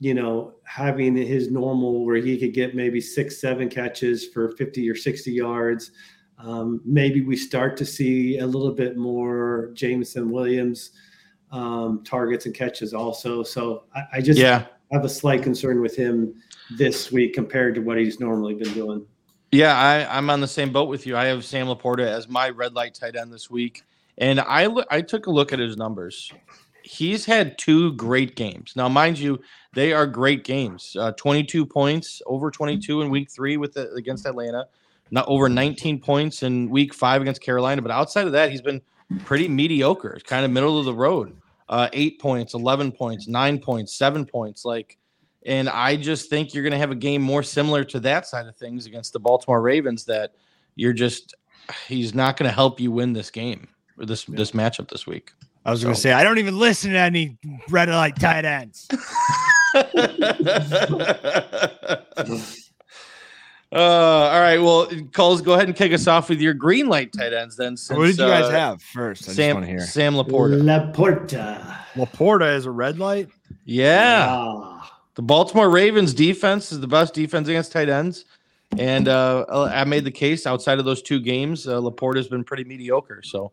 you 0.00 0.14
know, 0.14 0.54
having 0.62 1.16
his 1.16 1.50
normal 1.50 2.04
where 2.04 2.18
he 2.18 2.38
could 2.38 2.54
get 2.54 2.76
maybe 2.76 3.00
six, 3.00 3.40
seven 3.40 3.68
catches 3.68 4.28
for 4.28 4.52
50 4.52 4.88
or 4.88 4.94
60 4.94 5.32
yards. 5.32 5.90
Um, 6.38 6.80
maybe 6.84 7.20
we 7.20 7.36
start 7.36 7.76
to 7.78 7.84
see 7.84 8.38
a 8.38 8.46
little 8.46 8.72
bit 8.72 8.96
more 8.96 9.70
Jameson 9.74 10.30
Williams 10.30 10.92
um, 11.50 12.04
targets 12.04 12.46
and 12.46 12.54
catches 12.54 12.94
also. 12.94 13.42
So 13.42 13.84
I, 13.94 14.02
I 14.14 14.20
just 14.20 14.38
yeah. 14.38 14.66
have 14.92 15.04
a 15.04 15.08
slight 15.08 15.42
concern 15.42 15.80
with 15.80 15.96
him 15.96 16.34
this 16.76 17.10
week 17.10 17.34
compared 17.34 17.74
to 17.74 17.80
what 17.80 17.98
he's 17.98 18.20
normally 18.20 18.54
been 18.54 18.72
doing. 18.72 19.04
Yeah, 19.50 19.76
I, 19.76 20.16
I'm 20.16 20.28
on 20.28 20.40
the 20.40 20.48
same 20.48 20.72
boat 20.72 20.88
with 20.88 21.06
you. 21.06 21.16
I 21.16 21.24
have 21.26 21.44
Sam 21.44 21.68
Laporta 21.68 22.06
as 22.06 22.28
my 22.28 22.50
red 22.50 22.74
light 22.74 22.94
tight 22.94 23.16
end 23.16 23.32
this 23.32 23.48
week, 23.48 23.82
and 24.18 24.40
I 24.40 24.68
I 24.90 25.00
took 25.00 25.26
a 25.26 25.30
look 25.30 25.54
at 25.54 25.58
his 25.58 25.76
numbers. 25.76 26.30
He's 26.82 27.24
had 27.24 27.56
two 27.56 27.92
great 27.94 28.36
games. 28.36 28.74
Now, 28.76 28.88
mind 28.88 29.18
you, 29.18 29.40
they 29.74 29.92
are 29.92 30.06
great 30.06 30.44
games. 30.44 30.96
Uh, 30.98 31.12
22 31.12 31.66
points, 31.66 32.22
over 32.26 32.50
22 32.50 33.02
in 33.02 33.10
week 33.10 33.30
three 33.30 33.56
with 33.56 33.74
the, 33.74 33.90
against 33.92 34.26
Atlanta, 34.26 34.66
not 35.10 35.26
over 35.28 35.48
19 35.48 36.00
points 36.00 36.42
in 36.42 36.70
week 36.70 36.94
five 36.94 37.22
against 37.22 37.40
Carolina. 37.40 37.82
But 37.82 37.90
outside 37.90 38.26
of 38.26 38.32
that, 38.32 38.50
he's 38.50 38.62
been 38.62 38.80
pretty 39.24 39.48
mediocre. 39.48 40.10
It's 40.10 40.22
kind 40.22 40.44
of 40.44 40.50
middle 40.50 40.78
of 40.78 40.84
the 40.84 40.94
road. 40.94 41.36
Uh, 41.68 41.88
eight 41.92 42.20
points, 42.20 42.54
11 42.54 42.92
points, 42.92 43.28
nine 43.28 43.58
points, 43.58 43.94
seven 43.94 44.24
points. 44.24 44.64
Like, 44.64 44.96
and 45.44 45.68
I 45.68 45.96
just 45.96 46.30
think 46.30 46.54
you're 46.54 46.62
going 46.62 46.72
to 46.72 46.78
have 46.78 46.90
a 46.90 46.96
game 46.96 47.22
more 47.22 47.42
similar 47.42 47.84
to 47.84 48.00
that 48.00 48.26
side 48.26 48.46
of 48.46 48.56
things 48.56 48.86
against 48.86 49.12
the 49.12 49.20
Baltimore 49.20 49.60
Ravens 49.60 50.04
that 50.06 50.32
you're 50.76 50.92
just, 50.92 51.34
he's 51.86 52.14
not 52.14 52.36
going 52.36 52.48
to 52.48 52.54
help 52.54 52.80
you 52.80 52.90
win 52.90 53.12
this 53.12 53.30
game 53.30 53.68
or 53.98 54.06
this, 54.06 54.28
yeah. 54.28 54.36
this 54.36 54.52
matchup 54.52 54.88
this 54.88 55.06
week. 55.06 55.32
I 55.64 55.70
was 55.70 55.80
so. 55.80 55.84
going 55.84 55.94
to 55.94 56.00
say, 56.00 56.12
I 56.12 56.24
don't 56.24 56.38
even 56.38 56.58
listen 56.58 56.92
to 56.92 56.98
any 56.98 57.36
red 57.68 57.88
light 57.88 58.18
tight 58.18 58.46
ends. 58.46 58.88
Uh, 63.70 63.76
all 63.76 64.40
right. 64.40 64.58
Well, 64.58 64.86
Kulz, 64.86 65.44
go 65.44 65.54
ahead 65.54 65.68
and 65.68 65.76
kick 65.76 65.92
us 65.92 66.06
off 66.06 66.30
with 66.30 66.40
your 66.40 66.54
green 66.54 66.88
light 66.88 67.12
tight 67.12 67.32
ends 67.32 67.56
then. 67.56 67.76
Since, 67.76 67.98
what 67.98 68.06
did 68.06 68.18
you 68.18 68.26
guys 68.26 68.44
uh, 68.44 68.50
have 68.50 68.82
first? 68.82 69.28
I 69.28 69.32
Sam, 69.32 69.62
hear. 69.62 69.80
Sam 69.80 70.14
Laporta. 70.14 70.62
Laporta. 70.62 71.76
Laporta 71.94 72.54
is 72.56 72.64
a 72.64 72.70
red 72.70 72.98
light. 72.98 73.28
Yeah. 73.64 74.26
Ah. 74.30 75.00
The 75.16 75.22
Baltimore 75.22 75.68
Ravens 75.68 76.14
defense 76.14 76.72
is 76.72 76.80
the 76.80 76.86
best 76.86 77.12
defense 77.12 77.48
against 77.48 77.72
tight 77.72 77.88
ends. 77.88 78.24
And 78.76 79.08
uh, 79.08 79.44
I 79.72 79.84
made 79.84 80.04
the 80.04 80.10
case 80.10 80.46
outside 80.46 80.78
of 80.78 80.84
those 80.84 81.02
two 81.02 81.20
games, 81.20 81.66
uh, 81.66 81.80
Laporta 81.80 82.16
has 82.16 82.28
been 82.28 82.44
pretty 82.44 82.64
mediocre. 82.64 83.22
So, 83.22 83.52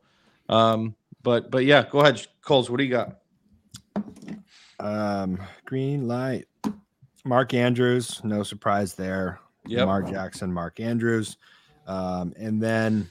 um, 0.50 0.96
but 1.24 1.50
but 1.50 1.66
yeah, 1.66 1.86
go 1.90 2.00
ahead, 2.00 2.26
Kulz. 2.44 2.70
What 2.70 2.78
do 2.78 2.84
you 2.84 2.92
got? 2.92 3.18
Um, 4.80 5.40
green 5.66 6.08
light. 6.08 6.46
Mark 7.24 7.54
Andrews, 7.54 8.22
no 8.24 8.44
surprise 8.44 8.94
there. 8.94 9.40
Yeah, 9.68 9.82
Lamar 9.82 10.04
Jackson, 10.04 10.52
Mark 10.52 10.80
Andrews, 10.80 11.38
um, 11.88 12.34
and 12.38 12.62
then 12.62 13.10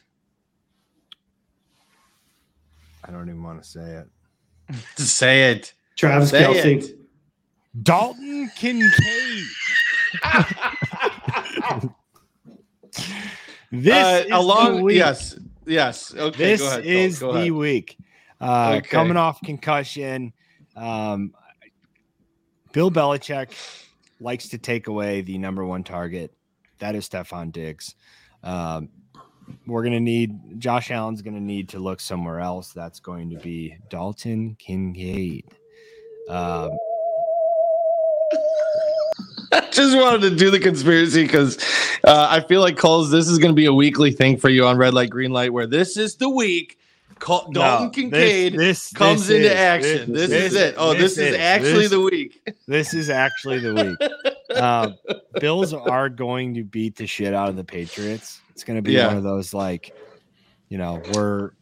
I 3.07 3.11
don't 3.11 3.29
even 3.29 3.43
want 3.43 3.63
to 3.63 3.69
say 3.69 3.81
it. 3.81 4.09
To 4.97 5.03
say 5.03 5.51
it, 5.51 5.75
Travis 5.97 6.31
say 6.31 6.43
Kelce, 6.43 6.83
it. 6.85 6.99
Dalton 7.83 8.51
Kincaid. 8.57 9.45
this 13.73 14.27
uh, 14.27 14.37
along 14.37 14.89
yes 14.91 15.37
yes 15.67 16.15
okay 16.15 16.37
this 16.37 16.61
go 16.61 16.69
ahead, 16.69 16.87
is 16.87 17.19
go, 17.19 17.33
go 17.33 17.41
the 17.43 17.51
week 17.51 17.99
uh, 18.41 18.75
okay. 18.77 18.89
coming 18.89 19.17
off 19.17 19.41
concussion 19.43 20.33
um, 20.77 21.35
bill 22.73 22.91
belichick 22.91 23.53
likes 24.21 24.49
to 24.49 24.59
take 24.59 24.87
away 24.87 25.21
the 25.23 25.37
number 25.39 25.65
one 25.65 25.83
target 25.83 26.33
that 26.85 26.95
is 26.95 27.09
Stefon 27.09 27.51
Diggs. 27.51 27.95
Um, 28.43 28.91
we're 29.67 29.81
going 29.81 29.95
to 29.95 30.01
need 30.01 30.61
Josh 30.61 30.91
Allen's 30.91 31.23
going 31.23 31.33
to 31.33 31.41
need 31.41 31.71
to 31.71 31.79
look 31.79 31.99
somewhere 31.99 32.41
else. 32.41 32.75
That's 32.75 33.01
going 33.01 33.31
to 33.31 33.37
be 33.37 33.79
Dalton 33.89 34.55
Kincaid. 34.59 35.47
Um, 36.29 36.69
I 39.53 39.61
just 39.71 39.97
wanted 39.97 40.29
to 40.29 40.37
do 40.37 40.51
the 40.51 40.61
conspiracy 40.61 41.23
because 41.23 41.57
uh, 42.05 42.27
I 42.29 42.41
feel 42.41 42.61
like 42.61 42.77
Kulz, 42.77 43.11
this 43.11 43.29
is 43.29 43.39
going 43.39 43.53
to 43.53 43.57
be 43.57 43.65
a 43.65 43.73
weekly 43.73 44.13
thing 44.13 44.37
for 44.37 44.51
you 44.51 44.67
on 44.67 44.77
Red 44.77 44.93
Light 44.93 45.09
Green 45.09 45.31
Light, 45.31 45.55
where 45.55 45.67
this 45.67 45.97
is 45.97 46.17
the 46.17 46.29
week. 46.29 46.77
Col- 47.19 47.51
Dalton 47.53 47.87
no, 47.87 47.91
Kincaid 47.91 48.53
this, 48.55 48.91
this, 48.91 48.93
comes 48.93 49.27
this 49.27 49.37
into 49.37 49.51
is, 49.51 49.55
action. 49.55 50.13
This, 50.13 50.31
is 50.31 50.55
it. 50.55 50.75
Oh, 50.77 50.95
this, 50.99 51.19
is, 51.19 51.35
actually 51.35 51.87
the 51.87 52.01
week. 52.01 52.41
This 52.67 52.95
is 52.95 53.11
actually 53.11 53.61
the 53.61 53.75
week. 53.75 54.57
uh, 54.57 54.91
Bills 55.41 55.73
are 55.73 56.09
going 56.09 56.55
to 56.55 56.65
beat 56.65 56.97
the 56.97 57.07
shit 57.07 57.35
out 57.35 57.49
of 57.49 57.57
the 57.57 57.65
Patriots. 57.65 58.41
It's 58.51 58.65
going 58.65 58.77
to 58.77 58.83
be 58.83 58.93
yeah. 58.93 59.09
one 59.09 59.17
of 59.17 59.23
those 59.23 59.53
like, 59.53 59.95
you 60.69 60.79
know, 60.79 61.03
we're 61.13 61.53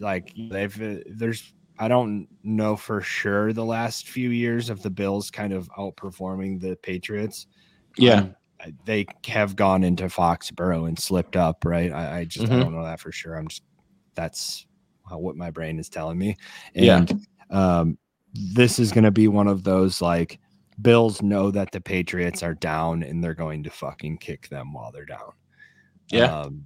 like 0.00 0.32
they've 0.50 1.02
there's 1.06 1.52
I 1.78 1.88
don't 1.88 2.28
know 2.42 2.76
for 2.76 3.00
sure 3.00 3.52
the 3.52 3.64
last 3.64 4.08
few 4.08 4.30
years 4.30 4.70
of 4.70 4.82
the 4.82 4.90
Bills 4.90 5.30
kind 5.30 5.52
of 5.52 5.68
outperforming 5.76 6.60
the 6.60 6.76
Patriots. 6.76 7.46
Yeah. 7.96 8.18
Um, 8.20 8.36
they 8.84 9.06
have 9.26 9.56
gone 9.56 9.84
into 9.84 10.04
Foxborough 10.04 10.88
and 10.88 10.98
slipped 10.98 11.36
up, 11.36 11.64
right? 11.64 11.92
I, 11.92 12.20
I 12.20 12.24
just 12.24 12.46
mm-hmm. 12.46 12.54
I 12.54 12.60
don't 12.60 12.74
know 12.74 12.84
that 12.84 13.00
for 13.00 13.12
sure. 13.12 13.34
I'm 13.34 13.48
just 13.48 13.62
that's 14.14 14.66
what 15.08 15.36
my 15.36 15.50
brain 15.50 15.78
is 15.78 15.88
telling 15.88 16.18
me. 16.18 16.36
And 16.74 17.24
yeah. 17.50 17.76
um, 17.78 17.98
this 18.32 18.78
is 18.78 18.92
going 18.92 19.04
to 19.04 19.10
be 19.10 19.28
one 19.28 19.48
of 19.48 19.62
those 19.62 20.00
like 20.00 20.40
Bills 20.80 21.22
know 21.22 21.50
that 21.50 21.70
the 21.72 21.80
Patriots 21.80 22.42
are 22.42 22.54
down 22.54 23.02
and 23.02 23.22
they're 23.22 23.34
going 23.34 23.62
to 23.64 23.70
fucking 23.70 24.18
kick 24.18 24.48
them 24.48 24.72
while 24.72 24.90
they're 24.90 25.04
down. 25.04 25.32
Yeah. 26.10 26.40
Um, 26.40 26.64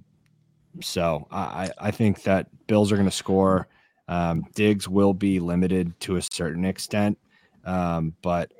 so 0.81 1.27
I, 1.31 1.69
I 1.77 1.91
think 1.91 2.23
that 2.23 2.47
Bills 2.67 2.91
are 2.91 2.95
going 2.95 3.09
to 3.09 3.15
score. 3.15 3.67
Um, 4.07 4.43
Diggs 4.55 4.87
will 4.87 5.13
be 5.13 5.39
limited 5.39 5.99
to 6.01 6.15
a 6.15 6.21
certain 6.21 6.65
extent, 6.65 7.17
um, 7.65 8.15
but 8.21 8.51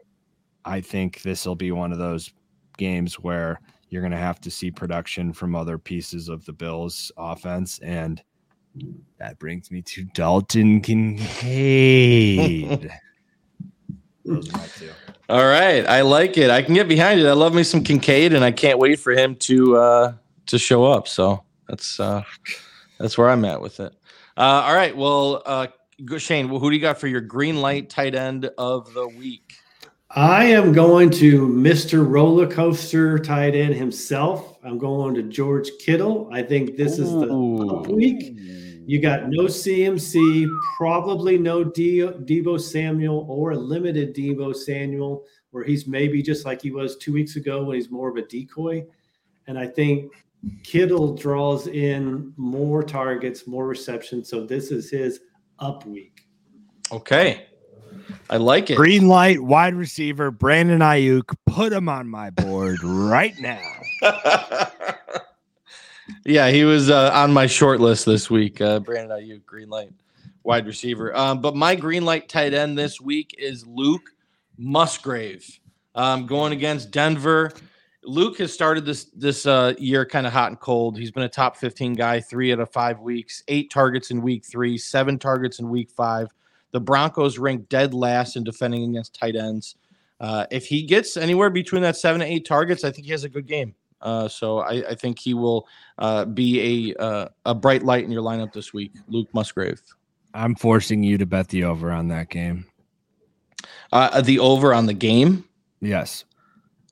I 0.65 0.81
think 0.81 1.21
this 1.23 1.45
will 1.45 1.55
be 1.55 1.71
one 1.71 1.91
of 1.91 1.97
those 1.97 2.31
games 2.77 3.15
where 3.15 3.59
you're 3.89 4.01
going 4.01 4.11
to 4.11 4.17
have 4.17 4.39
to 4.41 4.51
see 4.51 4.69
production 4.69 5.33
from 5.33 5.55
other 5.55 5.79
pieces 5.79 6.29
of 6.29 6.45
the 6.45 6.53
Bills 6.53 7.11
offense. 7.17 7.79
And 7.79 8.21
that 9.17 9.39
brings 9.39 9.71
me 9.71 9.81
to 9.83 10.03
Dalton 10.03 10.81
Kincaid. 10.81 11.29
Those 14.25 14.53
are 14.53 14.57
my 14.57 14.67
two. 14.67 14.91
All 15.29 15.45
right, 15.45 15.85
I 15.85 16.01
like 16.01 16.37
it. 16.37 16.49
I 16.49 16.61
can 16.61 16.73
get 16.73 16.87
behind 16.87 17.19
it. 17.19 17.27
I 17.27 17.33
love 17.33 17.53
me 17.53 17.63
some 17.63 17.83
Kincaid, 17.83 18.33
and 18.33 18.43
I 18.43 18.51
can't 18.51 18.79
wait 18.79 18.99
for 18.99 19.13
him 19.13 19.35
to 19.37 19.77
uh, 19.77 20.13
to 20.47 20.57
show 20.57 20.85
up. 20.85 21.07
So 21.07 21.43
that's 21.67 21.99
uh, 21.99 22.23
that's 22.97 23.17
where 23.17 23.29
I'm 23.29 23.45
at 23.45 23.61
with 23.61 23.79
it. 23.79 23.93
Uh, 24.37 24.63
all 24.65 24.73
right, 24.73 24.95
well, 24.95 25.43
uh, 25.45 25.67
Shane, 26.17 26.47
who 26.47 26.69
do 26.69 26.75
you 26.75 26.81
got 26.81 26.99
for 26.99 27.07
your 27.07 27.21
green 27.21 27.61
light 27.61 27.89
tight 27.89 28.15
end 28.15 28.49
of 28.57 28.93
the 28.93 29.07
week? 29.07 29.53
I 30.11 30.45
am 30.45 30.71
going 30.73 31.11
to 31.11 31.47
Mr. 31.47 32.07
Roller 32.09 32.47
Coaster 32.47 33.19
tight 33.19 33.53
end 33.53 33.75
himself. 33.75 34.57
I'm 34.63 34.79
going 34.79 35.13
to 35.13 35.21
George 35.21 35.69
Kittle. 35.79 36.27
I 36.31 36.41
think 36.41 36.77
this 36.77 36.97
is 36.97 37.11
the 37.11 37.31
week. 37.87 38.35
You 38.87 38.99
got 38.99 39.29
no 39.29 39.43
CMC, 39.43 40.49
probably 40.77 41.37
no 41.37 41.63
Deebo 41.63 42.59
Samuel 42.59 43.27
or 43.29 43.51
a 43.51 43.57
limited 43.57 44.15
Deebo 44.15 44.55
Samuel, 44.55 45.25
where 45.51 45.63
he's 45.63 45.85
maybe 45.85 46.23
just 46.23 46.43
like 46.43 46.59
he 46.59 46.71
was 46.71 46.97
two 46.97 47.13
weeks 47.13 47.35
ago 47.35 47.63
when 47.63 47.75
he's 47.75 47.91
more 47.91 48.09
of 48.09 48.17
a 48.17 48.23
decoy. 48.23 48.83
And 49.45 49.59
I 49.59 49.67
think 49.67 50.11
Kittle 50.63 51.15
draws 51.15 51.67
in 51.67 52.33
more 52.35 52.81
targets, 52.81 53.45
more 53.45 53.67
receptions. 53.67 54.27
So 54.27 54.43
this 54.43 54.71
is 54.71 54.89
his 54.89 55.19
up 55.59 55.85
week. 55.85 56.25
Okay. 56.91 57.45
I 58.29 58.37
like 58.37 58.69
it. 58.69 58.75
Green 58.75 59.07
light, 59.07 59.41
wide 59.41 59.75
receiver, 59.75 60.31
Brandon 60.31 60.79
Aiyuk. 60.79 61.35
Put 61.45 61.73
him 61.73 61.89
on 61.89 62.07
my 62.07 62.29
board 62.29 62.83
right 62.83 63.37
now. 63.39 63.61
yeah, 66.25 66.49
he 66.49 66.63
was 66.63 66.89
uh, 66.89 67.11
on 67.13 67.33
my 67.33 67.47
short 67.47 67.79
list 67.79 68.05
this 68.05 68.29
week. 68.29 68.61
Uh, 68.61 68.79
Brandon 68.79 69.17
Aiyuk, 69.17 69.45
green 69.45 69.69
light 69.69 69.91
wide 70.43 70.65
receiver. 70.65 71.15
Um, 71.15 71.41
but 71.41 71.55
my 71.55 71.75
green 71.75 72.05
light 72.05 72.29
tight 72.29 72.53
end 72.53 72.77
this 72.77 72.99
week 72.99 73.35
is 73.37 73.65
Luke 73.67 74.09
Musgrave. 74.57 75.59
Um, 75.95 76.27
going 76.27 76.53
against 76.53 76.91
Denver. 76.91 77.51
Luke 78.03 78.37
has 78.37 78.53
started 78.53 78.85
this 78.85 79.05
this 79.15 79.45
uh, 79.45 79.73
year 79.77 80.05
kind 80.05 80.25
of 80.25 80.33
hot 80.33 80.49
and 80.49 80.59
cold. 80.59 80.97
He's 80.97 81.11
been 81.11 81.23
a 81.23 81.29
top 81.29 81.57
15 81.57 81.93
guy 81.93 82.21
three 82.21 82.53
out 82.53 82.59
of 82.59 82.71
five 82.71 82.99
weeks, 82.99 83.43
eight 83.47 83.69
targets 83.69 84.09
in 84.09 84.21
week 84.21 84.45
three, 84.45 84.77
seven 84.77 85.19
targets 85.19 85.59
in 85.59 85.69
week 85.69 85.91
five. 85.91 86.29
The 86.71 86.79
Broncos 86.79 87.37
rank 87.37 87.69
dead 87.69 87.93
last 87.93 88.35
in 88.35 88.43
defending 88.43 88.83
against 88.89 89.13
tight 89.13 89.35
ends. 89.35 89.75
Uh, 90.19 90.45
if 90.51 90.65
he 90.65 90.83
gets 90.83 91.17
anywhere 91.17 91.49
between 91.49 91.81
that 91.81 91.95
seven 91.95 92.19
to 92.19 92.25
eight 92.25 92.45
targets, 92.45 92.83
I 92.83 92.91
think 92.91 93.05
he 93.05 93.11
has 93.11 93.23
a 93.23 93.29
good 93.29 93.47
game. 93.47 93.73
Uh, 94.01 94.27
so 94.27 94.59
I, 94.59 94.89
I, 94.89 94.95
think 94.95 95.19
he 95.19 95.33
will 95.33 95.67
uh, 95.97 96.23
be 96.23 96.93
a 96.95 97.01
uh, 97.01 97.27
a 97.45 97.53
bright 97.53 97.83
light 97.83 98.05
in 98.05 98.11
your 98.11 98.23
lineup 98.23 98.53
this 98.53 98.73
week, 98.73 98.93
Luke 99.09 99.27
Musgrave. 99.33 99.81
I'm 100.33 100.55
forcing 100.55 101.03
you 101.03 101.17
to 101.17 101.25
bet 101.25 101.49
the 101.49 101.65
over 101.65 101.91
on 101.91 102.07
that 102.09 102.29
game. 102.29 102.65
Uh, 103.91 104.21
the 104.21 104.39
over 104.39 104.73
on 104.73 104.85
the 104.85 104.93
game. 104.93 105.43
Yes. 105.81 106.23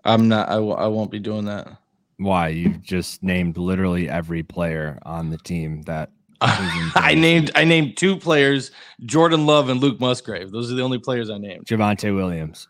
I'm 0.04 0.28
not. 0.28 0.50
I 0.50 0.56
w- 0.56 0.74
I 0.74 0.88
won't 0.88 1.12
be 1.12 1.20
doing 1.20 1.46
that. 1.46 1.78
Why? 2.18 2.50
You 2.50 2.70
just 2.70 3.22
named 3.24 3.58
literally 3.58 4.10
every 4.10 4.44
player 4.44 5.00
on 5.04 5.30
the 5.30 5.38
team 5.38 5.84
that. 5.84 6.12
I 6.42 7.16
named 7.16 7.52
I 7.56 7.64
named 7.64 7.98
two 7.98 8.16
players, 8.16 8.72
Jordan 9.06 9.46
Love 9.46 9.70
and 9.70 9.80
Luke 9.80 10.00
Musgrave. 10.00 10.52
Those 10.52 10.72
are 10.72 10.76
the 10.76 10.84
only 10.84 11.00
players 11.00 11.30
I 11.30 11.38
named. 11.38 11.66
Javonte 11.66 12.16
Williams. 12.16 12.68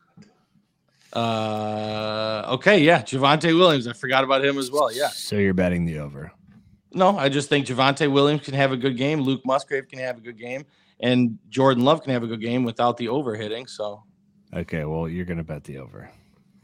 Uh, 1.11 2.45
okay, 2.48 2.80
yeah, 2.80 3.02
Javonte 3.02 3.57
Williams. 3.57 3.88
I 3.88 3.94
forgot 3.94 4.23
about 4.23 4.45
him 4.45 4.57
as 4.57 4.72
well. 4.72 4.91
Yeah. 4.91 5.07
So 5.07 5.35
you're 5.35 5.53
betting 5.53 5.85
the 5.85 5.99
over. 5.99 6.31
No, 6.94 7.18
I 7.18 7.27
just 7.27 7.49
think 7.49 7.68
Javonte 7.68 8.11
Williams 8.11 8.44
can 8.44 8.53
have 8.53 8.72
a 8.72 8.77
good 8.77 8.95
game. 8.95 9.22
Luke 9.22 9.41
Musgrave 9.45 9.89
can 9.89 9.99
have 9.99 10.18
a 10.18 10.22
good 10.22 10.38
game, 10.38 10.65
and 11.02 11.38
Jordan 11.49 11.84
Love 11.84 12.03
can 12.03 12.14
have 12.14 12.23
a 12.23 12.27
good 12.27 12.41
game 12.41 12.64
without 12.64 12.95
the 12.98 13.10
over 13.10 13.35
hitting. 13.35 13.68
So. 13.68 14.03
Okay, 14.53 14.85
well, 14.85 15.10
you're 15.10 15.26
gonna 15.26 15.44
bet 15.44 15.65
the 15.65 15.80
over. 15.80 16.10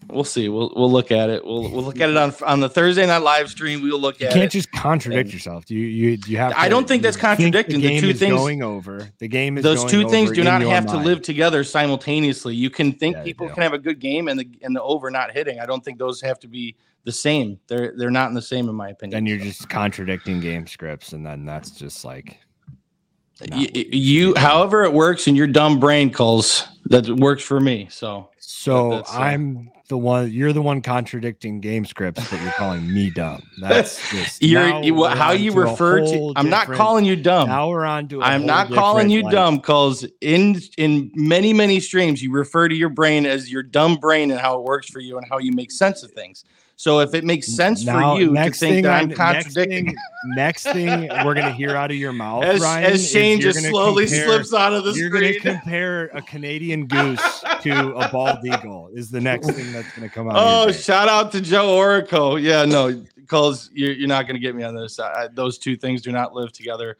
We'll 0.09 0.23
see. 0.23 0.49
We'll 0.49 0.71
we'll 0.75 0.91
look 0.91 1.11
at 1.11 1.29
it. 1.29 1.45
We'll 1.45 1.69
we'll 1.69 1.83
look 1.83 1.99
at 1.99 2.09
it 2.09 2.17
on 2.17 2.33
on 2.45 2.59
the 2.59 2.69
Thursday 2.69 3.05
night 3.05 3.19
live 3.19 3.49
stream. 3.49 3.81
We'll 3.81 3.99
look 3.99 4.19
you 4.19 4.27
at. 4.27 4.33
You 4.33 4.41
can't 4.41 4.53
it. 4.53 4.57
just 4.57 4.71
contradict 4.71 5.27
and, 5.27 5.33
yourself. 5.33 5.69
You 5.69 5.79
you 5.79 6.17
you 6.27 6.37
have. 6.37 6.51
To, 6.51 6.59
I 6.59 6.69
don't 6.69 6.87
think 6.87 7.03
that's 7.03 7.17
contradicting. 7.17 7.81
Think 7.81 8.01
the, 8.01 8.07
the, 8.07 8.13
two 8.13 8.17
things 8.17 8.35
going 8.35 8.63
over. 8.63 9.09
The 9.19 9.27
game 9.27 9.57
is 9.57 9.63
those 9.63 9.85
two 9.85 10.09
things 10.09 10.31
do 10.31 10.43
not 10.43 10.61
have 10.61 10.85
mind. 10.85 10.99
to 10.99 11.05
live 11.05 11.21
together 11.21 11.63
simultaneously. 11.63 12.55
You 12.55 12.69
can 12.69 12.91
think 12.91 13.15
yeah, 13.17 13.23
people 13.23 13.49
can 13.49 13.63
have 13.63 13.73
a 13.73 13.79
good 13.79 13.99
game 13.99 14.27
and 14.27 14.39
the 14.39 14.47
and 14.61 14.75
the 14.75 14.81
over 14.81 15.09
not 15.09 15.31
hitting. 15.31 15.59
I 15.59 15.65
don't 15.65 15.83
think 15.83 15.99
those 15.99 16.21
have 16.21 16.39
to 16.39 16.47
be 16.47 16.75
the 17.03 17.11
same. 17.11 17.59
They're 17.67 17.93
they're 17.97 18.11
not 18.11 18.29
in 18.29 18.33
the 18.35 18.41
same 18.41 18.69
in 18.69 18.75
my 18.75 18.89
opinion. 18.89 19.15
Then 19.15 19.25
you're 19.25 19.45
just 19.45 19.69
contradicting 19.69 20.39
game 20.39 20.67
scripts, 20.67 21.13
and 21.13 21.25
then 21.25 21.45
that's 21.45 21.71
just 21.71 22.05
like. 22.05 22.39
You, 23.51 23.67
you 23.73 24.35
however 24.35 24.83
it 24.83 24.93
works 24.93 25.27
in 25.27 25.35
your 25.35 25.47
dumb 25.47 25.79
brain 25.79 26.13
Kulz 26.13 26.65
that 26.85 27.07
works 27.07 27.43
for 27.43 27.59
me. 27.59 27.87
So 27.89 28.29
so 28.39 28.93
uh, 28.93 29.03
I'm 29.09 29.71
the 29.87 29.97
one 29.97 30.31
you're 30.31 30.53
the 30.53 30.61
one 30.61 30.81
contradicting 30.81 31.59
game 31.59 31.85
scripts, 31.85 32.29
but 32.29 32.41
you're 32.41 32.51
calling 32.53 32.91
me 32.93 33.09
dumb. 33.09 33.43
That's 33.61 34.09
just 34.11 34.41
you're 34.41 34.81
you, 34.81 35.05
how 35.05 35.31
you 35.31 35.51
refer 35.53 35.99
to. 36.01 36.33
I'm 36.35 36.49
not 36.49 36.67
calling 36.71 37.05
you 37.05 37.15
dumb. 37.15 37.49
Now 37.49 37.69
we're 37.69 37.85
on 37.85 38.07
to. 38.09 38.21
I'm 38.21 38.45
not 38.45 38.71
calling 38.71 39.09
you 39.09 39.23
like, 39.23 39.31
dumb 39.31 39.57
because 39.57 40.05
in 40.21 40.59
in 40.77 41.11
many 41.15 41.53
many 41.53 41.79
streams 41.79 42.21
you 42.21 42.31
refer 42.31 42.67
to 42.67 42.75
your 42.75 42.89
brain 42.89 43.25
as 43.25 43.51
your 43.51 43.63
dumb 43.63 43.95
brain 43.95 44.31
and 44.31 44.39
how 44.39 44.57
it 44.59 44.63
works 44.63 44.89
for 44.89 44.99
you 44.99 45.17
and 45.17 45.27
how 45.29 45.37
you 45.37 45.51
make 45.51 45.71
sense 45.71 46.03
of 46.03 46.11
things. 46.11 46.43
So 46.75 46.99
if 46.99 47.13
it 47.13 47.23
makes 47.23 47.47
sense 47.47 47.85
now, 47.85 48.15
for 48.15 48.21
you 48.21 48.33
to 48.33 48.51
think 48.51 48.83
that 48.83 49.01
I'm 49.03 49.11
contradicting, 49.11 49.95
next 50.35 50.63
thing, 50.63 51.05
next 51.05 51.11
thing 51.11 51.25
we're 51.25 51.33
gonna 51.33 51.51
hear 51.51 51.75
out 51.75 51.91
of 51.91 51.97
your 51.97 52.11
mouth, 52.11 52.43
as, 52.43 52.61
Ryan, 52.61 52.91
as 52.91 53.09
Shane 53.09 53.39
just 53.39 53.61
slowly 53.61 54.05
compare, 54.05 54.25
slips 54.25 54.53
out 54.53 54.73
of 54.73 54.83
the 54.83 54.91
you're 54.91 55.09
screen, 55.09 55.33
you're 55.33 55.39
gonna 55.39 55.59
compare 55.59 56.05
a 56.07 56.21
Canadian 56.21 56.87
goose 56.87 57.43
to 57.61 57.93
a 57.95 58.09
bald 58.09 58.45
eagle. 58.45 58.89
Is 58.93 59.11
the 59.11 59.21
next 59.21 59.51
thing 59.51 59.71
that's 59.71 59.91
gonna 59.95 60.09
come 60.09 60.29
out? 60.29 60.35
Oh, 60.35 60.71
shout 60.71 61.07
out 61.07 61.31
to 61.33 61.41
Joe 61.41 61.77
Orico. 61.77 62.41
Yeah, 62.41 62.65
no, 62.65 63.03
because 63.15 63.69
you're, 63.73 63.93
you're 63.93 64.07
not 64.07 64.27
gonna 64.27 64.39
get 64.39 64.55
me 64.55 64.63
on 64.63 64.75
this. 64.75 64.99
I, 64.99 65.29
those 65.31 65.57
two 65.57 65.77
things 65.77 66.01
do 66.01 66.11
not 66.11 66.33
live 66.33 66.51
together 66.51 66.97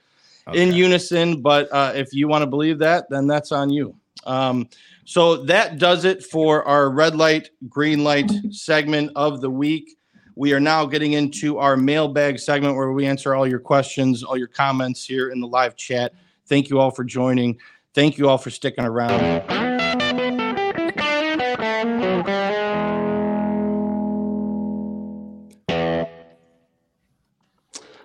okay. 0.47 0.61
in 0.61 0.73
unison. 0.73 1.41
But 1.41 1.71
uh, 1.71 1.93
if 1.95 2.13
you 2.13 2.27
want 2.27 2.43
to 2.43 2.47
believe 2.47 2.79
that, 2.79 3.09
then 3.09 3.27
that's 3.27 3.51
on 3.51 3.69
you. 3.69 3.95
Um, 4.25 4.69
so 5.05 5.43
that 5.45 5.77
does 5.77 6.05
it 6.05 6.23
for 6.23 6.63
our 6.65 6.89
red 6.89 7.15
light, 7.15 7.49
green 7.67 8.03
light 8.03 8.31
segment 8.51 9.11
of 9.15 9.41
the 9.41 9.49
week. 9.49 9.97
We 10.35 10.53
are 10.53 10.59
now 10.59 10.85
getting 10.85 11.13
into 11.13 11.59
our 11.59 11.77
mailbag 11.77 12.39
segment 12.39 12.75
where 12.75 12.91
we 12.91 13.05
answer 13.05 13.35
all 13.35 13.45
your 13.45 13.59
questions, 13.59 14.23
all 14.23 14.37
your 14.37 14.47
comments 14.47 15.05
here 15.05 15.29
in 15.29 15.39
the 15.39 15.47
live 15.47 15.75
chat. 15.75 16.13
Thank 16.47 16.69
you 16.69 16.79
all 16.79 16.91
for 16.91 17.03
joining. 17.03 17.59
Thank 17.93 18.17
you 18.17 18.27
all 18.27 18.37
for 18.37 18.49
sticking 18.49 18.85
around. 18.85 19.43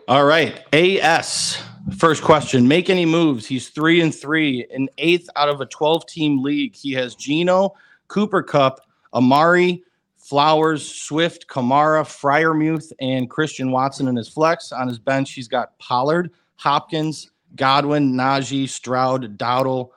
All 0.06 0.24
right, 0.24 0.64
AS. 0.72 1.62
First 1.96 2.22
question: 2.22 2.68
Make 2.68 2.90
any 2.90 3.06
moves? 3.06 3.46
He's 3.46 3.68
three 3.68 4.00
and 4.00 4.14
three, 4.14 4.66
an 4.72 4.88
eighth 4.98 5.28
out 5.36 5.48
of 5.48 5.60
a 5.60 5.66
twelve-team 5.66 6.42
league. 6.42 6.76
He 6.76 6.92
has 6.92 7.14
Geno, 7.14 7.74
Cooper 8.08 8.42
Kupp, 8.42 8.80
Amari, 9.14 9.82
Flowers, 10.16 10.86
Swift, 10.86 11.48
Kamara, 11.48 12.04
Freiermuth, 12.04 12.92
and 13.00 13.28
Christian 13.28 13.70
Watson 13.70 14.08
in 14.08 14.16
his 14.16 14.28
flex. 14.28 14.70
On 14.72 14.86
his 14.86 14.98
bench, 14.98 15.32
he's 15.32 15.48
got 15.48 15.78
Pollard, 15.78 16.30
Hopkins, 16.56 17.30
Godwin, 17.56 18.12
Najee, 18.12 18.68
Stroud, 18.68 19.38
Dowdle. 19.38 19.90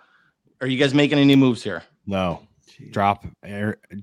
Are 0.61 0.67
you 0.67 0.77
guys 0.77 0.93
making 0.93 1.19
any 1.19 1.35
moves 1.35 1.61
here? 1.63 1.83
No. 2.07 2.41
Drop, 2.91 3.25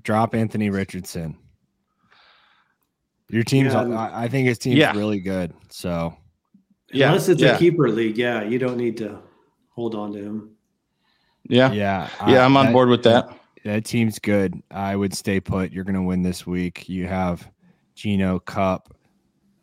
drop 0.03 0.35
Anthony 0.35 0.69
Richardson. 0.69 1.37
Your 3.29 3.43
team's, 3.43 3.73
yeah. 3.73 4.09
I 4.13 4.27
think 4.27 4.47
his 4.47 4.57
team's 4.57 4.77
yeah. 4.77 4.95
really 4.95 5.19
good. 5.19 5.53
So 5.69 6.15
yeah, 6.91 7.07
unless 7.07 7.29
it's 7.29 7.41
yeah. 7.41 7.55
a 7.55 7.59
keeper 7.59 7.89
league, 7.89 8.17
yeah, 8.17 8.43
you 8.43 8.59
don't 8.59 8.77
need 8.77 8.97
to 8.97 9.19
hold 9.71 9.95
on 9.95 10.13
to 10.13 10.19
him. 10.19 10.51
Yeah, 11.43 11.71
yeah, 11.71 12.09
yeah. 12.27 12.45
I'm 12.45 12.55
on 12.57 12.67
that, 12.67 12.71
board 12.73 12.89
with 12.89 13.03
that. 13.03 13.37
That 13.65 13.85
team's 13.85 14.19
good. 14.19 14.61
I 14.71 14.95
would 14.95 15.13
stay 15.13 15.39
put. 15.39 15.71
You're 15.71 15.83
going 15.83 15.95
to 15.95 16.01
win 16.01 16.21
this 16.21 16.45
week. 16.45 16.87
You 16.87 17.07
have 17.07 17.49
Geno 17.95 18.39
Kupp. 18.39 18.95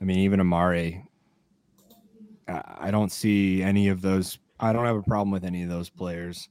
I 0.01 0.05
mean, 0.05 0.19
even 0.19 0.41
Amari. 0.41 1.05
I 2.49 2.91
don't 2.91 3.11
see 3.11 3.63
any 3.63 3.89
of 3.89 4.03
those. 4.03 4.39
I 4.61 4.73
don't 4.73 4.85
have 4.85 4.97
a 4.97 5.03
problem 5.03 5.31
with 5.31 5.45
any 5.45 5.63
of 5.63 5.69
those 5.69 5.91
players 5.91 6.49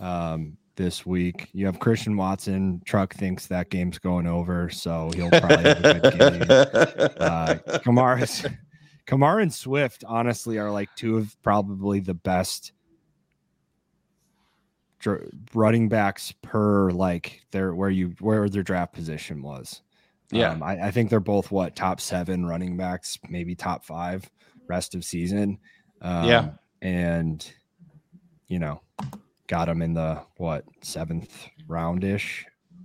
um, 0.00 0.56
this 0.76 1.04
week. 1.04 1.48
You 1.52 1.66
have 1.66 1.78
Christian 1.78 2.16
Watson. 2.16 2.80
Truck 2.84 3.14
thinks 3.14 3.46
that 3.48 3.68
game's 3.70 3.98
going 3.98 4.26
over, 4.26 4.70
so 4.70 5.10
he'll 5.14 5.30
probably 5.30 5.56
have 5.64 5.84
a 5.84 6.00
good 6.00 6.18
game. 6.18 7.10
Uh, 7.24 7.54
Kamara's 7.78 8.44
Kamara 9.06 9.42
and 9.42 9.52
Swift, 9.52 10.04
honestly, 10.06 10.58
are 10.58 10.70
like 10.70 10.88
two 10.96 11.18
of 11.18 11.36
probably 11.42 12.00
the 12.00 12.14
best 12.14 12.72
running 15.52 15.88
backs 15.88 16.32
per 16.42 16.90
like 16.90 17.42
their 17.50 17.74
where 17.74 17.90
you 17.90 18.14
where 18.20 18.48
their 18.48 18.62
draft 18.62 18.94
position 18.94 19.42
was. 19.42 19.82
Yeah, 20.30 20.52
um, 20.52 20.62
I, 20.62 20.86
I, 20.86 20.90
think 20.90 21.10
they're 21.10 21.20
both 21.20 21.50
what 21.50 21.76
top 21.76 22.00
seven 22.00 22.46
running 22.46 22.76
backs, 22.76 23.18
maybe 23.28 23.54
top 23.54 23.84
five 23.84 24.28
rest 24.66 24.94
of 24.94 25.04
season. 25.04 25.58
Um, 26.00 26.24
yeah, 26.24 26.50
and 26.80 27.52
you 28.48 28.58
know, 28.58 28.80
got 29.46 29.66
them 29.66 29.82
in 29.82 29.94
the 29.94 30.22
what 30.38 30.64
seventh 30.82 31.48
roundish. 31.68 32.44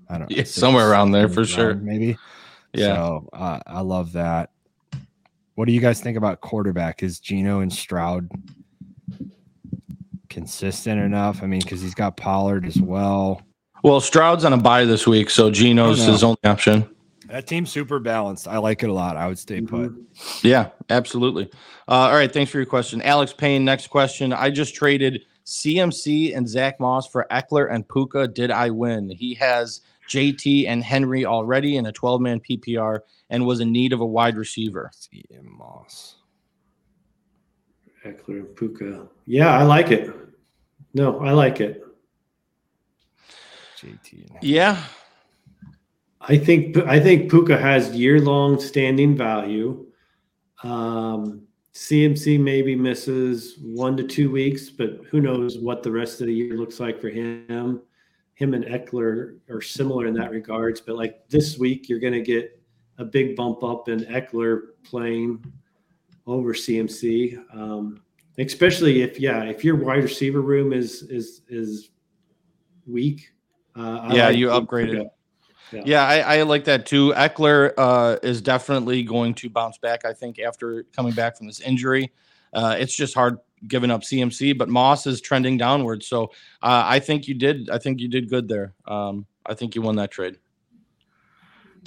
I 0.10 0.18
don't 0.18 0.30
know, 0.30 0.36
yeah, 0.36 0.44
somewhere 0.44 0.90
around 0.90 1.12
there 1.12 1.30
for 1.30 1.46
sure, 1.46 1.76
maybe. 1.76 2.18
Yeah, 2.74 2.96
so 2.96 3.30
uh, 3.34 3.60
I 3.66 3.82
love 3.82 4.14
that. 4.14 4.52
What 5.60 5.68
do 5.68 5.74
you 5.74 5.82
guys 5.82 6.00
think 6.00 6.16
about 6.16 6.40
quarterback? 6.40 7.04
Is 7.04 7.20
Geno 7.20 7.60
and 7.60 7.74
Stroud 7.74 8.30
consistent 10.30 11.02
enough? 11.02 11.44
I 11.44 11.48
mean, 11.48 11.60
because 11.60 11.82
he's 11.82 11.94
got 11.94 12.16
Pollard 12.16 12.66
as 12.66 12.80
well. 12.80 13.42
Well, 13.84 14.00
Stroud's 14.00 14.46
on 14.46 14.54
a 14.54 14.58
bye 14.58 14.86
this 14.86 15.06
week, 15.06 15.30
so 15.30 15.52
Geno's 15.52 16.02
his 16.02 16.24
only 16.24 16.40
option. 16.46 16.90
That 17.28 17.46
team's 17.46 17.72
super 17.72 18.00
balanced. 18.00 18.48
I 18.48 18.60
like 18.60 18.84
it 18.84 18.90
a 18.90 18.94
lot. 18.94 19.18
I 19.18 19.28
would 19.28 19.38
stay 19.38 19.60
put. 19.60 19.92
Mm-hmm. 19.92 20.48
Yeah, 20.48 20.70
absolutely. 20.90 21.50
Uh, 21.90 22.08
all 22.08 22.14
right, 22.14 22.32
thanks 22.32 22.54
for 22.54 22.58
your 22.60 22.66
question, 22.66 23.02
Alex 23.02 23.34
Payne. 23.34 23.66
Next 23.66 23.88
question: 23.88 24.32
I 24.32 24.52
just 24.52 24.76
traded 24.76 25.24
CMC 25.46 26.38
and 26.38 26.48
Zach 26.48 26.80
Moss 26.80 27.06
for 27.06 27.28
Ekeler 27.30 27.70
and 27.70 27.86
Puka. 27.86 28.30
Did 28.30 28.50
I 28.50 28.70
win? 28.70 29.10
He 29.10 29.34
has 29.34 29.82
JT 30.10 30.68
and 30.68 30.84
Henry 30.84 31.26
already 31.26 31.78
in 31.78 31.86
a 31.86 31.92
12 31.92 32.22
man 32.22 32.40
PPR 32.42 33.00
and 33.30 33.46
was 33.46 33.60
in 33.60 33.72
need 33.72 33.94
of 33.94 34.02
a 34.02 34.06
wide 34.06 34.36
receiver. 34.36 34.92
CM 34.94 35.46
Moss. 35.58 36.16
Ekeler 38.06 38.40
and 38.40 38.56
Puka. 38.56 39.08
Yeah, 39.26 39.58
I 39.58 39.64
like 39.64 39.92
it. 39.92 40.14
No, 40.94 41.20
I 41.20 41.32
like 41.32 41.62
it. 41.62 41.84
JT. 43.78 44.38
Yeah. 44.42 44.82
I 46.22 46.38
think 46.38 46.78
I 46.78 47.00
think 47.00 47.30
Puka 47.32 47.58
has 47.58 47.96
year 47.96 48.20
long 48.20 48.60
standing 48.60 49.16
value. 49.16 49.86
Um, 50.64 51.44
CMC 51.74 52.40
maybe 52.40 52.76
misses 52.76 53.58
one 53.62 53.96
to 53.96 54.04
two 54.04 54.30
weeks, 54.30 54.70
but 54.70 55.00
who 55.10 55.22
knows 55.22 55.60
what 55.60 55.82
the 55.82 55.92
rest 55.92 56.20
of 56.20 56.28
the 56.28 56.34
year 56.34 56.58
looks 56.58 56.80
like 56.80 57.00
for 57.00 57.10
him 57.10 57.82
him 58.40 58.54
and 58.54 58.64
Ekeler 58.64 59.38
are 59.50 59.62
similar 59.62 60.08
in 60.08 60.14
that 60.14 60.32
regards. 60.32 60.80
But 60.80 60.96
like 60.96 61.28
this 61.28 61.58
week, 61.58 61.90
you're 61.90 62.00
going 62.00 62.14
to 62.14 62.22
get 62.22 62.58
a 62.98 63.04
big 63.04 63.36
bump 63.36 63.64
up 63.66 63.90
in 63.90 64.00
Ekeler 64.06 64.62
playing 64.84 65.44
over 66.26 66.54
CMC, 66.54 67.38
um, 67.54 68.02
especially 68.38 69.02
if 69.02 69.20
yeah, 69.20 69.44
if 69.44 69.66
your 69.66 69.76
wide 69.76 70.04
receiver 70.04 70.42
room 70.42 70.72
is 70.72 71.04
is 71.04 71.42
is 71.50 71.90
weak. 72.88 73.30
Uh, 73.76 74.10
yeah, 74.14 74.28
like 74.28 74.38
you 74.38 74.48
upgraded. 74.48 75.10
Yeah, 75.74 75.82
yeah 75.86 76.08
I, 76.08 76.38
I, 76.38 76.42
like 76.44 76.64
that 76.64 76.86
too. 76.86 77.12
Eckler 77.18 77.74
uh, 77.78 78.18
is 78.24 78.42
definitely 78.42 79.04
going 79.04 79.34
to 79.36 79.50
bounce 79.50 79.78
back. 79.78 80.06
I 80.06 80.14
think 80.14 80.40
after 80.40 80.84
coming 80.96 81.14
back 81.14 81.38
from 81.38 81.48
this 81.48 81.60
injury, 81.60 82.12
uh, 82.54 82.78
it's 82.80 82.96
just 82.96 83.14
hard 83.14 83.38
giving 83.68 83.92
up 83.92 84.02
CMC, 84.02 84.58
but 84.58 84.70
Moss 84.70 85.06
is 85.08 85.22
trending 85.22 85.58
downward. 85.58 86.04
So 86.04 86.26
uh, 86.62 86.84
I 86.86 87.00
think 87.00 87.28
you 87.28 87.34
did. 87.34 87.70
I 87.70 87.78
think 87.78 88.00
you 88.00 88.08
did 88.08 88.30
good 88.30 88.48
there. 88.48 88.74
Um, 88.86 89.26
I 89.46 89.54
think 89.54 89.76
you 89.76 89.82
won 89.82 89.96
that 89.98 90.12
trade. 90.12 90.38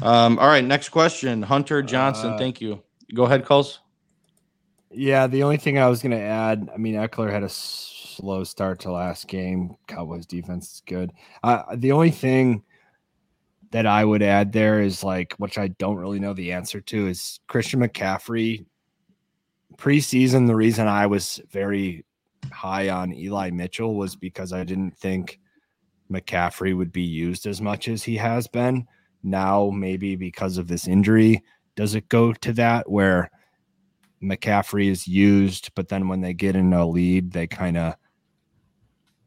Um, 0.01 0.39
all 0.39 0.49
right, 0.49 0.65
next 0.65 0.89
question. 0.89 1.43
Hunter 1.43 1.82
Johnson, 1.82 2.32
uh, 2.32 2.39
thank 2.39 2.61
you. 2.61 2.82
Go 3.15 3.24
ahead, 3.24 3.44
Kulz. 3.44 3.78
Yeah, 4.90 5.27
the 5.27 5.43
only 5.43 5.59
thing 5.59 5.78
I 5.78 5.89
was 5.89 6.03
going 6.03 6.12
to 6.12 6.20
add, 6.20 6.69
I 6.73 6.77
mean, 6.77 6.94
Ekeler 6.94 7.31
had 7.31 7.43
a 7.43 7.49
slow 7.49 8.44
start 8.44 8.81
to 8.81 8.93
last 8.93 9.28
game. 9.28 9.77
Cowboys 9.86 10.27
defense 10.27 10.74
is 10.74 10.82
good. 10.86 11.12
Uh, 11.43 11.62
the 11.77 11.93
only 11.93 12.11
thing 12.11 12.62
that 13.70 13.86
I 13.86 14.05
would 14.05 14.23
add 14.23 14.53
there 14.53 14.81
is 14.81 15.03
like, 15.03 15.35
which 15.39 15.57
I 15.57 15.69
don't 15.69 15.97
really 15.97 16.20
know 16.20 16.35
the 16.35 16.53
answer 16.53 16.81
to, 16.81 17.09
is 17.09 17.40
Christian 17.47 17.81
McCaffrey. 17.81 18.66
Preseason, 19.82 20.46
the 20.46 20.54
reason 20.54 20.86
I 20.86 21.06
was 21.09 21.40
very 21.50 22.04
high 22.52 22.88
on 22.88 23.12
Eli 23.12 23.50
Mitchell 23.50 23.96
was 23.96 24.14
because 24.14 24.52
I 24.52 24.62
didn't 24.62 24.96
think 24.96 25.40
McCaffrey 26.09 26.76
would 26.76 26.92
be 26.92 27.02
used 27.02 27.48
as 27.48 27.60
much 27.60 27.88
as 27.88 28.04
he 28.04 28.16
has 28.16 28.46
been. 28.46 28.86
Now, 29.24 29.70
maybe 29.70 30.14
because 30.14 30.56
of 30.56 30.68
this 30.68 30.86
injury, 30.86 31.42
does 31.74 31.96
it 31.96 32.09
go 32.09 32.32
to 32.32 32.52
that 32.52 32.88
where 32.88 33.28
McCaffrey 34.22 34.88
is 34.88 35.09
used, 35.09 35.74
but 35.74 35.88
then 35.88 36.06
when 36.06 36.20
they 36.20 36.32
get 36.32 36.54
in 36.54 36.72
a 36.72 36.86
lead, 36.86 37.32
they 37.32 37.48
kind 37.48 37.76
of 37.76 37.94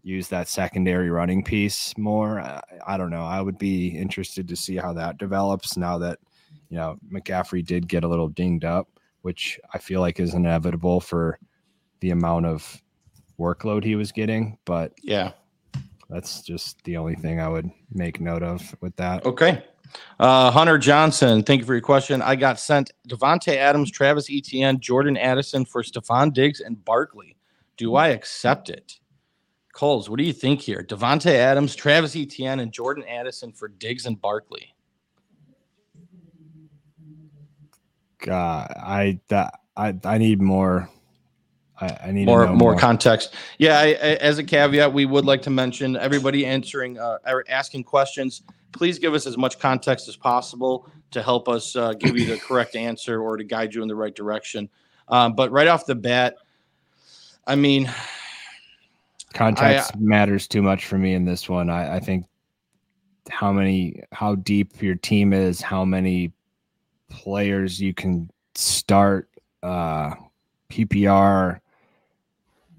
use 0.04 0.30
that 0.30 0.48
secondary 0.48 1.10
running 1.10 1.44
piece 1.44 1.98
more? 1.98 2.40
I, 2.40 2.62
I 2.88 2.96
don't 2.96 3.10
know. 3.10 3.26
I 3.26 3.42
would 3.42 3.58
be 3.58 3.90
interested 3.90 4.48
to 4.48 4.56
see 4.56 4.78
how 4.78 4.94
that 4.94 5.18
develops 5.18 5.76
now 5.76 5.98
that, 5.98 6.20
you 6.70 6.78
know, 6.78 6.98
McCaffrey 7.12 7.66
did 7.66 7.90
get 7.90 8.06
a 8.06 8.08
little 8.08 8.30
dinged 8.30 8.64
up, 8.64 8.88
which 9.26 9.60
I 9.74 9.80
feel 9.80 10.02
like 10.02 10.20
is 10.20 10.36
inevitable 10.36 11.02
for 11.02 11.40
the 12.00 12.12
amount 12.12 12.46
of 12.46 12.80
workload 13.40 13.84
he 13.84 13.96
was 13.96 14.12
getting. 14.12 14.60
But 14.66 14.94
yeah, 15.02 15.32
that's 16.12 16.44
just 16.44 16.84
the 16.84 16.98
only 16.98 17.16
thing 17.16 17.40
I 17.40 17.50
would 17.50 17.72
make 17.92 18.22
note 18.22 18.44
of 18.44 18.76
with 18.82 18.96
that. 18.98 19.26
Okay. 19.26 19.66
Uh, 20.20 20.52
Hunter 20.52 20.78
Johnson, 20.78 21.42
thank 21.42 21.62
you 21.62 21.66
for 21.66 21.74
your 21.74 21.82
question. 21.82 22.22
I 22.22 22.36
got 22.36 22.60
sent 22.60 22.92
Davante 23.10 23.56
Adams, 23.56 23.90
Travis 23.90 24.30
Etienne, 24.30 24.80
Jordan 24.80 25.18
Addison 25.18 25.66
for 25.66 25.82
Stefon 25.82 26.32
Diggs 26.32 26.60
and 26.60 26.86
Barkley. 26.86 27.36
Do 27.78 27.96
I 27.96 28.10
accept 28.10 28.70
it? 28.70 29.00
Kulz, 29.74 30.08
what 30.08 30.20
do 30.20 30.24
you 30.24 30.34
think 30.34 30.62
here? 30.62 30.86
Davante 30.88 31.34
Adams, 31.34 31.76
Travis 31.76 32.16
Etienne, 32.16 32.60
and 32.60 32.72
Jordan 32.72 33.04
Addison 33.10 33.54
for 33.54 33.70
Diggs 33.70 34.06
and 34.06 34.22
Barkley. 34.22 34.75
God, 38.26 38.74
I 38.76 39.20
that 39.28 39.60
I 39.78 39.94
I 40.04 40.18
need 40.18 40.42
more 40.42 40.90
I, 41.80 41.98
I 42.06 42.12
need 42.12 42.26
more, 42.26 42.48
more, 42.48 42.56
more 42.56 42.76
context. 42.76 43.36
Yeah, 43.60 43.78
I, 43.78 43.86
I, 43.86 44.16
as 44.22 44.40
a 44.40 44.44
caveat, 44.44 44.92
we 44.92 45.06
would 45.06 45.26
like 45.26 45.44
to 45.44 45.52
mention 45.52 45.96
everybody 45.96 46.46
answering 46.46 46.98
uh, 46.98 47.20
asking 47.48 47.84
questions. 47.84 48.42
Please 48.72 48.98
give 48.98 49.14
us 49.14 49.28
as 49.28 49.38
much 49.38 49.60
context 49.60 50.08
as 50.08 50.16
possible 50.16 50.90
to 51.12 51.22
help 51.22 51.48
us 51.48 51.76
uh, 51.76 51.94
give 51.94 52.18
you 52.18 52.26
the 52.26 52.38
correct 52.48 52.76
answer 52.76 53.22
or 53.22 53.38
to 53.38 53.44
guide 53.44 53.76
you 53.76 53.84
in 53.84 53.88
the 53.88 53.96
right 53.96 54.16
direction. 54.16 54.70
Um, 55.08 55.34
but 55.36 55.52
right 55.52 55.68
off 55.68 55.86
the 55.86 55.96
bat, 55.96 56.36
I 57.46 57.56
mean, 57.56 57.94
context 59.34 59.92
I, 59.94 60.00
matters 60.00 60.48
too 60.48 60.64
much 60.64 60.88
for 60.88 60.98
me 60.98 61.14
in 61.14 61.26
this 61.26 61.48
one. 61.48 61.70
I, 61.70 61.98
I 61.98 62.00
think 62.00 62.26
how 63.30 63.52
many, 63.52 64.02
how 64.12 64.36
deep 64.36 64.82
your 64.82 64.96
team 64.96 65.32
is, 65.32 65.62
how 65.62 65.86
many 65.86 66.32
players 67.16 67.82
you 67.82 67.94
can 67.94 68.30
start, 68.56 69.30
uh, 69.64 70.16
PPR 70.70 71.60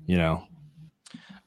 you 0.07 0.17
know. 0.17 0.45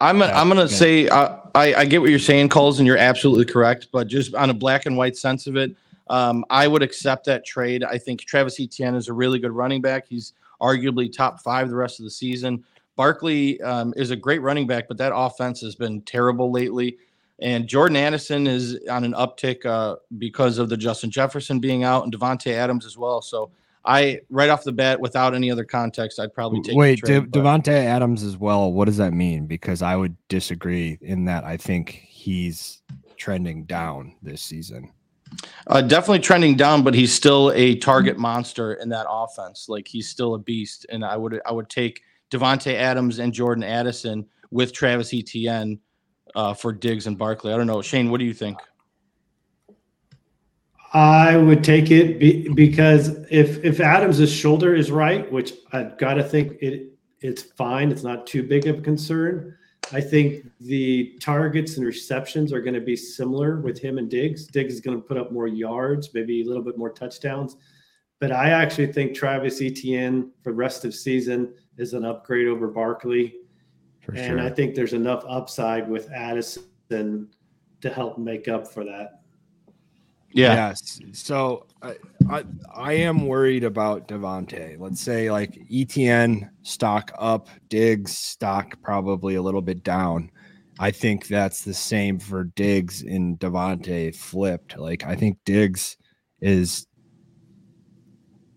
I'm 0.02 0.22
I'm 0.22 0.48
gonna 0.48 0.70
say 0.70 1.10
uh, 1.10 1.38
I 1.56 1.74
I 1.74 1.86
get 1.86 1.99
what 1.99 2.10
you're 2.10 2.20
saying, 2.20 2.49
Kulz, 2.49 2.78
and 2.78 2.88
you're 2.88 2.98
absolutely 2.98 3.45
correct. 3.45 3.88
But 3.91 4.07
just 4.07 4.34
on 4.36 4.49
a 4.49 4.53
black 4.53 4.86
and 4.86 4.95
white 4.95 5.18
sense 5.18 5.48
of 5.48 5.57
it, 5.57 5.76
um, 6.10 6.45
I 6.49 6.68
would 6.68 6.84
accept 6.84 7.26
that 7.26 7.45
trade. 7.45 7.84
I 7.84 7.98
think 7.98 8.22
Travis 8.22 8.60
Etienne 8.60 8.95
is 8.95 9.10
a 9.10 9.14
really 9.14 9.40
good 9.40 9.52
running 9.52 9.82
back. 9.82 10.06
He's 10.07 10.34
arguably 10.61 11.11
top 11.11 11.41
five 11.41 11.70
the 11.70 11.76
rest 11.76 11.99
of 11.99 12.06
the 12.06 12.11
season. 12.11 12.64
Barkley 12.95 13.61
um, 13.61 13.94
is 13.98 14.11
a 14.11 14.16
great 14.16 14.41
running 14.41 14.68
back, 14.68 14.88
but 14.88 14.98
that 14.98 15.14
offense 15.16 15.61
has 15.61 15.76
been 15.76 16.02
terrible 16.02 16.52
lately. 16.52 16.98
And 17.41 17.68
Jordan 17.68 17.95
Addison 17.95 18.48
is 18.48 18.80
on 18.90 19.03
an 19.03 19.14
uptick 19.14 19.66
uh, 19.66 19.95
because 20.18 20.57
of 20.57 20.70
the 20.70 20.78
Justin 20.78 21.10
Jefferson 21.10 21.60
being 21.60 21.84
out 21.84 22.03
and 22.03 22.14
Davante 22.14 22.52
Adams 22.52 22.86
as 22.86 22.98
well. 22.98 23.22
So 23.22 23.52
I 23.86 24.20
right 24.30 24.49
off 24.49 24.64
the 24.64 24.74
bat, 24.74 24.99
without 24.99 25.34
any 25.34 25.49
other 25.49 25.64
context, 25.64 26.20
I'd 26.20 26.34
probably 26.34 26.61
take. 26.61 26.76
Wait, 26.76 26.99
trade, 26.99 27.32
De- 27.32 27.40
Davante 27.40 27.70
Adams 27.70 28.24
as 28.24 28.38
well. 28.38 28.74
What 28.74 28.86
does 28.86 28.98
that 28.98 29.14
mean? 29.14 29.45
Because 29.45 29.82
I 29.82 29.95
would 29.95 30.16
disagree 30.28 30.98
in 31.02 31.26
that. 31.26 31.45
I 31.45 31.56
think 31.56 31.91
he's 32.07 32.82
trending 33.16 33.64
down 33.66 34.16
this 34.22 34.41
season. 34.41 34.91
Uh, 35.68 35.82
definitely 35.82 36.20
trending 36.20 36.56
down, 36.56 36.84
but 36.84 36.94
he's 36.94 37.14
still 37.14 37.52
a 37.56 37.76
target 37.76 38.18
monster 38.18 38.74
in 38.74 38.90
that 38.90 39.06
offense. 39.07 39.70
Like 39.70 39.88
he's 39.88 40.10
still 40.10 40.34
a 40.34 40.40
beast, 40.40 40.86
and 40.90 41.06
I 41.06 41.16
would 41.16 41.40
I 41.45 41.52
would 41.52 41.70
take 41.70 42.02
Davante 42.32 42.74
Adams 42.74 43.20
and 43.20 43.32
Jordan 43.32 43.64
Addison 43.64 44.26
with 44.52 44.74
Travis 44.74 45.14
Etienne 45.14 45.80
uh, 46.35 46.53
for 46.53 46.72
Diggs 46.72 47.07
and 47.07 47.18
Barkley. 47.18 47.53
I 47.53 47.57
don't 47.57 47.68
know, 47.68 47.81
Shane. 47.81 48.10
What 48.10 48.19
do 48.19 48.26
you 48.26 48.34
think? 48.34 48.57
I 50.93 51.38
would 51.38 51.64
take 51.64 51.91
it 51.91 52.19
be, 52.19 52.49
because 52.49 53.10
if 53.30 53.64
if 53.64 53.80
Adams' 53.80 54.31
shoulder 54.31 54.73
is 54.73 54.89
right, 54.89 55.31
which 55.31 55.53
I've 55.72 55.97
got 55.97 56.15
to 56.15 56.23
think 56.23 56.53
it 56.61 56.93
it's 57.22 57.43
fine, 57.43 57.91
it's 57.91 58.03
not 58.03 58.26
too 58.26 58.43
big 58.43 58.65
of 58.68 58.80
a 58.80 58.81
concern. 58.81 59.56
I 59.91 60.01
think 60.01 60.45
the 60.60 61.18
targets 61.19 61.77
and 61.77 61.85
receptions 61.85 62.53
are 62.53 62.61
going 62.61 62.76
to 62.76 62.81
be 62.81 62.95
similar 62.95 63.60
with 63.60 63.80
him 63.80 63.97
and 63.97 64.10
Diggs. 64.10 64.45
Diggs 64.45 64.76
is 64.76 64.81
going 64.81 64.97
to 64.97 65.07
put 65.07 65.18
up 65.18 65.31
more 65.31 65.47
yards, 65.47 66.14
maybe 66.14 66.41
a 66.41 66.45
little 66.45 66.64
bit 66.64 66.77
more 66.77 66.91
touchdowns. 66.91 67.56
But 68.19 68.31
I 68.31 68.49
actually 68.49 68.91
think 68.91 69.15
Travis 69.15 69.61
Etienne 69.61 70.31
for 70.43 70.51
the 70.51 70.57
rest 70.57 70.85
of 70.85 70.93
season 70.93 71.53
is 71.77 71.93
an 71.93 72.06
upgrade 72.06 72.47
over 72.47 72.68
Barkley. 72.68 73.35
For 74.11 74.18
and 74.18 74.26
sure. 74.26 74.40
I 74.40 74.49
think 74.49 74.76
there's 74.76 74.94
enough 74.94 75.23
upside 75.27 75.90
with 75.90 76.11
Addison 76.11 76.64
to 76.90 77.90
help 77.90 78.18
make 78.18 78.48
up 78.48 78.68
for 78.68 78.84
that. 78.86 79.22
Yeah. 80.31 80.69
Yes. 80.69 80.99
So 81.14 81.65
I, 81.81 81.95
I, 82.30 82.44
I 82.73 82.94
am 82.94 83.26
worried 83.26 83.64
about 83.64 84.07
Davante. 84.07 84.80
Let's 84.80 85.02
say 85.02 85.31
like 85.31 85.53
ETN 85.72 86.49
stock 86.61 87.11
up, 87.18 87.49
Diggs 87.68 88.15
stock 88.15 88.80
probably 88.81 89.36
a 89.36 89.41
little 89.41 89.61
bit 89.61 89.84
down. 89.84 90.30
I 90.80 90.91
think 90.91 91.27
that's 91.27 91.64
the 91.64 91.73
same 91.73 92.19
for 92.19 92.45
Diggs 92.56 93.02
and 93.02 93.40
Davante 93.40 94.15
flipped. 94.15 94.77
Like 94.77 95.03
I 95.03 95.15
think 95.15 95.38
Diggs 95.45 95.98
is 96.41 96.86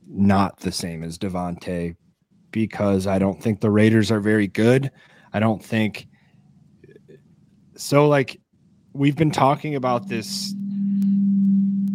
not 0.07 0.61
the 0.61 0.73
same 0.73 1.03
as 1.03 1.19
Davante 1.19 1.97
because 2.51 3.07
I 3.07 3.19
don't 3.19 3.43
think 3.43 3.61
the 3.61 3.71
Raiders 3.71 4.11
are 4.11 4.21
very 4.21 4.47
good. 4.47 4.91
I 5.33 5.41
don't 5.41 5.63
think 5.63 6.09
so. 7.77 8.09
Like 8.09 8.41
we've 8.93 9.17
been 9.17 9.31
talking 9.31 9.75
about 9.75 10.09
this 10.09 10.55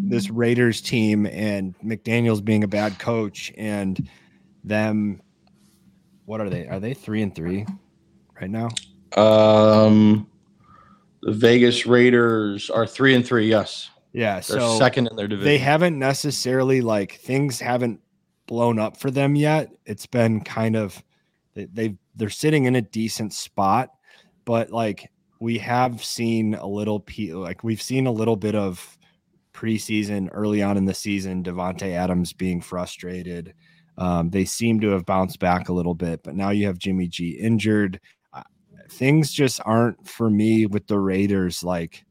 this 0.09 0.29
Raiders 0.29 0.81
team 0.81 1.25
and 1.25 1.75
McDaniels 1.79 2.43
being 2.43 2.63
a 2.63 2.67
bad 2.67 2.97
coach 2.97 3.51
and 3.57 4.09
them 4.63 5.21
what 6.25 6.41
are 6.41 6.49
they? 6.49 6.67
Are 6.67 6.79
they 6.79 6.93
3 6.93 7.21
and 7.23 7.35
3 7.35 7.65
right 8.39 8.49
now? 8.49 8.69
Um 9.15 10.27
the 11.23 11.31
Vegas 11.33 11.85
Raiders 11.85 12.69
are 12.69 12.87
3 12.87 13.15
and 13.15 13.25
3, 13.25 13.47
yes. 13.47 13.89
Yeah, 14.13 14.35
They're 14.35 14.59
so 14.59 14.77
second 14.77 15.07
in 15.07 15.15
their 15.15 15.27
division. 15.27 15.45
They 15.45 15.57
haven't 15.57 15.99
necessarily 15.99 16.81
like 16.81 17.13
things 17.13 17.59
haven't 17.59 17.99
blown 18.47 18.79
up 18.79 18.97
for 18.97 19.11
them 19.11 19.35
yet. 19.35 19.69
It's 19.85 20.05
been 20.05 20.41
kind 20.41 20.75
of 20.75 21.03
they, 21.57 21.65
they 21.65 21.95
they're 22.15 22.29
sitting 22.29 22.65
in 22.65 22.75
a 22.75 22.81
decent 22.81 23.33
spot, 23.33 23.89
but 24.45 24.71
like 24.71 25.11
we 25.39 25.57
have 25.57 26.03
seen 26.03 26.53
a 26.55 26.67
little 26.67 26.99
P 26.99 27.33
like 27.33 27.63
we've 27.63 27.81
seen 27.81 28.07
a 28.07 28.11
little 28.11 28.35
bit 28.35 28.55
of 28.55 28.97
preseason, 29.53 30.29
early 30.31 30.61
on 30.61 30.77
in 30.77 30.85
the 30.85 30.93
season, 30.93 31.43
Davante 31.43 31.91
Adams 31.91 32.31
being 32.31 32.61
frustrated. 32.61 33.53
Um, 33.97 34.29
they 34.29 34.45
seem 34.45 34.79
to 34.81 34.89
have 34.89 35.07
bounced 35.07 35.39
back 35.39 35.69
a 35.69 35.73
little 35.73 35.95
bit, 35.95 36.21
but 36.23 36.35
now 36.35 36.51
you 36.51 36.67
have 36.67 36.77
Jimmy 36.77 37.07
G 37.07 37.31
injured. 37.31 37.99
Uh, 38.31 38.43
things 38.91 39.31
just 39.31 39.59
aren't 39.65 40.07
for 40.07 40.29
me 40.29 40.67
with 40.67 40.85
the 40.85 40.99
Raiders. 40.99 41.63
Like, 41.63 42.05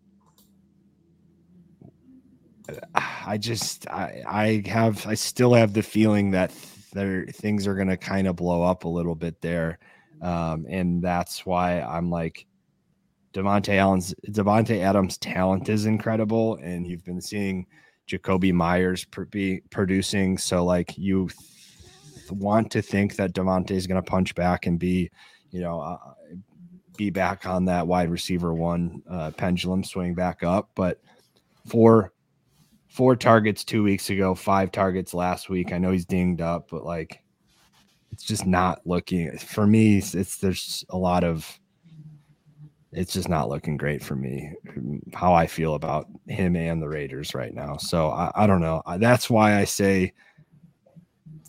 I 2.96 3.38
just, 3.38 3.88
I, 3.88 4.24
I 4.26 4.68
have, 4.68 5.06
I 5.06 5.14
still 5.14 5.54
have 5.54 5.72
the 5.72 5.84
feeling 5.84 6.32
that 6.32 6.50
there 6.96 7.26
things 7.26 7.66
are 7.66 7.74
going 7.74 7.88
to 7.88 7.96
kind 7.96 8.26
of 8.26 8.36
blow 8.36 8.62
up 8.62 8.84
a 8.84 8.88
little 8.88 9.14
bit 9.14 9.40
there, 9.40 9.78
um, 10.22 10.66
and 10.68 11.02
that's 11.02 11.46
why 11.46 11.80
I'm 11.80 12.10
like 12.10 12.46
Davante 13.32 13.76
Allen's 13.76 14.14
Davante 14.30 14.80
Adams' 14.80 15.18
talent 15.18 15.68
is 15.68 15.86
incredible, 15.86 16.56
and 16.62 16.86
you've 16.86 17.04
been 17.04 17.20
seeing 17.20 17.66
Jakobi 18.08 18.52
Meyers 18.52 19.04
pr- 19.04 19.24
be 19.24 19.62
producing. 19.70 20.38
So 20.38 20.64
like 20.64 20.96
you 20.96 21.28
th- 21.28 22.32
want 22.32 22.70
to 22.72 22.82
think 22.82 23.16
that 23.16 23.34
Davante 23.34 23.72
is 23.72 23.86
going 23.86 24.02
to 24.02 24.10
punch 24.10 24.34
back 24.34 24.66
and 24.66 24.78
be, 24.78 25.10
you 25.50 25.60
know, 25.60 25.80
uh, 25.80 25.98
be 26.96 27.10
back 27.10 27.46
on 27.46 27.66
that 27.66 27.86
wide 27.86 28.10
receiver 28.10 28.54
one 28.54 29.02
uh, 29.10 29.30
pendulum 29.32 29.84
swing 29.84 30.14
back 30.14 30.42
up. 30.42 30.70
But 30.74 31.00
for 31.66 32.12
four 32.96 33.14
targets 33.14 33.62
two 33.62 33.82
weeks 33.82 34.08
ago, 34.08 34.34
five 34.34 34.72
targets 34.72 35.12
last 35.12 35.50
week. 35.50 35.70
I 35.70 35.76
know 35.76 35.92
he's 35.92 36.06
dinged 36.06 36.40
up, 36.40 36.70
but 36.70 36.82
like 36.82 37.22
it's 38.10 38.24
just 38.24 38.46
not 38.46 38.80
looking 38.86 39.36
for 39.36 39.66
me. 39.66 39.98
It's, 39.98 40.14
it's 40.14 40.38
there's 40.38 40.82
a 40.88 40.96
lot 40.96 41.22
of 41.22 41.60
it's 42.92 43.12
just 43.12 43.28
not 43.28 43.50
looking 43.50 43.76
great 43.76 44.02
for 44.02 44.16
me 44.16 44.50
how 45.12 45.34
I 45.34 45.46
feel 45.46 45.74
about 45.74 46.06
him 46.26 46.56
and 46.56 46.80
the 46.80 46.88
Raiders 46.88 47.34
right 47.34 47.52
now. 47.52 47.76
So 47.76 48.08
I, 48.08 48.32
I 48.34 48.46
don't 48.46 48.62
know. 48.62 48.82
That's 48.96 49.28
why 49.28 49.58
I 49.58 49.64
say 49.64 50.14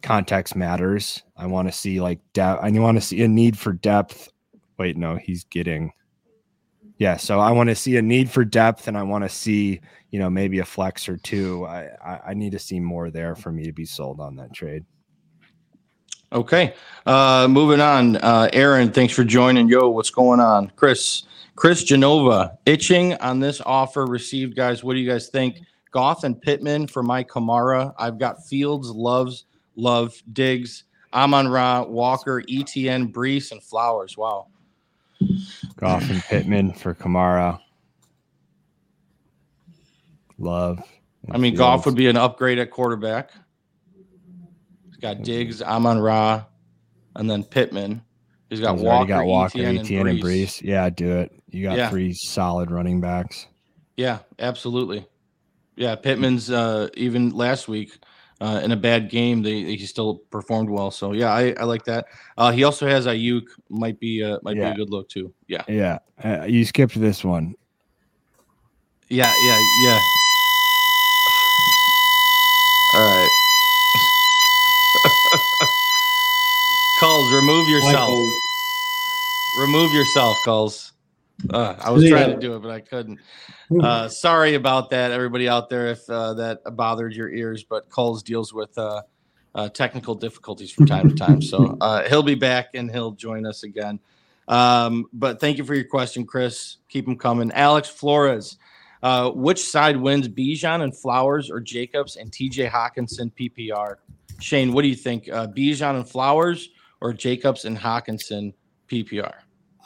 context 0.01 0.53
matters. 0.53 1.23
I 1.37 1.45
want 1.45 1.69
to 1.69 1.71
see 1.71 2.01
like 2.01 2.19
depth. 2.33 2.61
I 2.61 2.71
want 2.71 2.97
to 2.97 3.01
see 3.01 3.23
a 3.23 3.27
need 3.29 3.57
for 3.57 3.71
depth. 3.71 4.27
Wait, 4.77 4.97
no, 4.97 5.15
he's 5.15 5.45
getting. 5.45 5.93
Yeah, 6.97 7.17
so 7.17 7.39
I 7.39 7.51
want 7.51 7.69
to 7.69 7.75
see 7.75 7.97
a 7.97 8.01
need 8.01 8.29
for 8.29 8.43
depth, 8.43 8.87
and 8.87 8.97
I 8.97 9.03
want 9.03 9.23
to 9.23 9.29
see 9.29 9.81
you 10.09 10.19
know 10.19 10.29
maybe 10.29 10.59
a 10.59 10.65
flex 10.65 11.07
or 11.07 11.17
two. 11.17 11.65
I, 11.65 11.89
I 12.03 12.19
I 12.27 12.33
need 12.33 12.51
to 12.53 12.59
see 12.59 12.79
more 12.79 13.11
there 13.11 13.35
for 13.35 13.51
me 13.51 13.65
to 13.65 13.71
be 13.71 13.85
sold 13.85 14.19
on 14.19 14.35
that 14.37 14.53
trade. 14.53 14.83
Okay, 16.33 16.73
uh, 17.05 17.47
moving 17.49 17.79
on. 17.79 18.17
Uh, 18.17 18.49
Aaron, 18.51 18.91
thanks 18.91 19.13
for 19.13 19.23
joining. 19.23 19.69
Yo, 19.69 19.89
what's 19.89 20.09
going 20.09 20.39
on, 20.39 20.71
Chris? 20.75 21.23
Chris 21.55 21.83
Genova 21.83 22.57
itching 22.67 23.15
on 23.15 23.39
this 23.39 23.61
offer 23.61 24.05
received, 24.05 24.55
guys. 24.55 24.83
What 24.83 24.93
do 24.93 24.99
you 24.99 25.09
guys 25.09 25.29
think? 25.29 25.57
Goff 25.91 26.23
and 26.23 26.39
Pittman 26.39 26.85
for 26.85 27.01
my 27.01 27.23
Kamara. 27.23 27.93
I've 27.97 28.19
got 28.19 28.45
Fields, 28.45 28.91
Loves, 28.91 29.45
Love, 29.75 30.13
Diggs, 30.33 30.83
Amon 31.13 31.47
Ra, 31.47 31.83
Walker, 31.83 32.43
ETN, 32.43 33.11
Breece, 33.11 33.51
and 33.51 33.63
Flowers. 33.63 34.15
Wow. 34.17 34.47
Goff 35.77 36.09
and 36.09 36.21
Pittman 36.23 36.73
for 36.73 36.93
Kamara. 36.93 37.59
Love. 40.37 40.79
I 41.31 41.37
mean, 41.37 41.53
Fields. 41.53 41.59
Goff 41.59 41.85
would 41.85 41.95
be 41.95 42.07
an 42.07 42.17
upgrade 42.17 42.59
at 42.59 42.71
quarterback. 42.71 43.31
He's 44.85 44.97
got 44.97 45.23
Diggs, 45.23 45.61
Amon 45.61 45.99
Ra, 45.99 46.45
and 47.15 47.29
then 47.29 47.43
Pittman. 47.43 48.01
He's 48.49 48.61
got 48.61 48.75
He's 48.75 48.83
Walker, 48.83 49.07
got 49.07 49.25
Walker, 49.25 49.59
ETN 49.59 49.99
and, 49.99 50.09
and 50.09 50.23
Breece. 50.23 50.61
Yeah, 50.61 50.89
do 50.89 51.17
it. 51.19 51.31
You 51.49 51.63
got 51.63 51.77
yeah. 51.77 51.89
three 51.89 52.13
solid 52.13 52.71
running 52.71 53.01
backs. 53.01 53.47
Yeah, 53.95 54.19
absolutely. 54.39 55.05
Yeah, 55.75 55.95
Pittman's 55.95 56.49
uh, 56.49 56.89
even 56.95 57.31
last 57.31 57.67
week 57.67 57.97
uh, 58.39 58.61
in 58.63 58.71
a 58.71 58.75
bad 58.75 59.09
game, 59.09 59.41
they, 59.41 59.63
he 59.63 59.85
still 59.85 60.17
performed 60.29 60.69
well. 60.69 60.91
So 60.91 61.13
yeah, 61.13 61.31
I, 61.31 61.55
I 61.59 61.63
like 61.63 61.85
that. 61.85 62.05
Uh, 62.37 62.51
he 62.51 62.63
also 62.63 62.87
has 62.87 63.05
Aiyuk, 63.05 63.43
might 63.69 63.99
be 63.99 64.23
uh, 64.23 64.39
might 64.43 64.55
yeah. 64.57 64.69
be 64.69 64.71
a 64.73 64.75
good 64.75 64.89
look 64.89 65.09
too. 65.09 65.33
Yeah, 65.47 65.63
yeah. 65.67 65.99
Uh, 66.23 66.45
you 66.45 66.65
skipped 66.65 66.99
this 66.99 67.23
one. 67.23 67.55
Yeah, 69.09 69.33
yeah, 69.45 69.59
yeah. 69.83 69.99
All 72.93 73.05
right. 73.05 73.29
Kulz, 76.99 77.31
remove 77.33 77.67
yourself. 77.69 78.19
Remove 79.57 79.93
yourself, 79.93 80.37
Kulz. 80.45 80.91
Uh, 81.49 81.75
I 81.79 81.91
was 81.91 82.07
trying 82.09 82.31
to 82.31 82.39
do 82.39 82.55
it, 82.55 82.59
but 82.59 82.71
I 82.71 82.79
couldn't. 82.79 83.19
Uh, 83.81 84.07
sorry 84.07 84.55
about 84.55 84.89
that, 84.89 85.11
everybody 85.11 85.47
out 85.47 85.69
there, 85.69 85.87
if 85.87 86.09
uh, 86.09 86.33
that 86.35 86.61
bothered 86.75 87.13
your 87.13 87.29
ears. 87.29 87.63
But 87.63 87.89
Kulz 87.89 88.23
deals 88.23 88.53
with 88.53 88.75
uh, 88.77 89.03
uh, 89.53 89.69
technical 89.69 90.15
difficulties 90.15 90.71
from 90.71 90.87
time 90.87 91.09
to 91.09 91.15
time, 91.15 91.41
so 91.41 91.77
uh, 91.81 92.07
he'll 92.07 92.23
be 92.23 92.35
back 92.35 92.69
and 92.73 92.89
he'll 92.89 93.11
join 93.11 93.45
us 93.45 93.63
again. 93.63 93.99
Um, 94.47 95.05
but 95.13 95.39
thank 95.39 95.57
you 95.57 95.63
for 95.63 95.75
your 95.75 95.83
question, 95.83 96.25
Chris. 96.25 96.77
Keep 96.89 97.05
them 97.05 97.17
coming. 97.17 97.51
Alex 97.51 97.89
Flores, 97.89 98.57
which 99.35 99.59
side 99.59 99.97
wins, 99.97 100.27
Bijan 100.27 100.81
and 100.81 100.97
Flowers 100.97 101.51
or 101.51 101.59
Jacobs 101.59 102.15
and 102.15 102.31
T.J. 102.31 102.67
Hockenson 102.67 103.31
PPR? 103.33 103.95
Shane, 104.39 104.71
what 104.71 104.83
do 104.83 104.87
you 104.87 104.95
think? 104.95 105.25
Bijan 105.25 105.97
and 105.97 106.09
Flowers 106.09 106.69
or 107.01 107.13
Jacobs 107.13 107.65
and 107.65 107.77
Hockenson 107.77 108.53
PPR? 108.87 109.33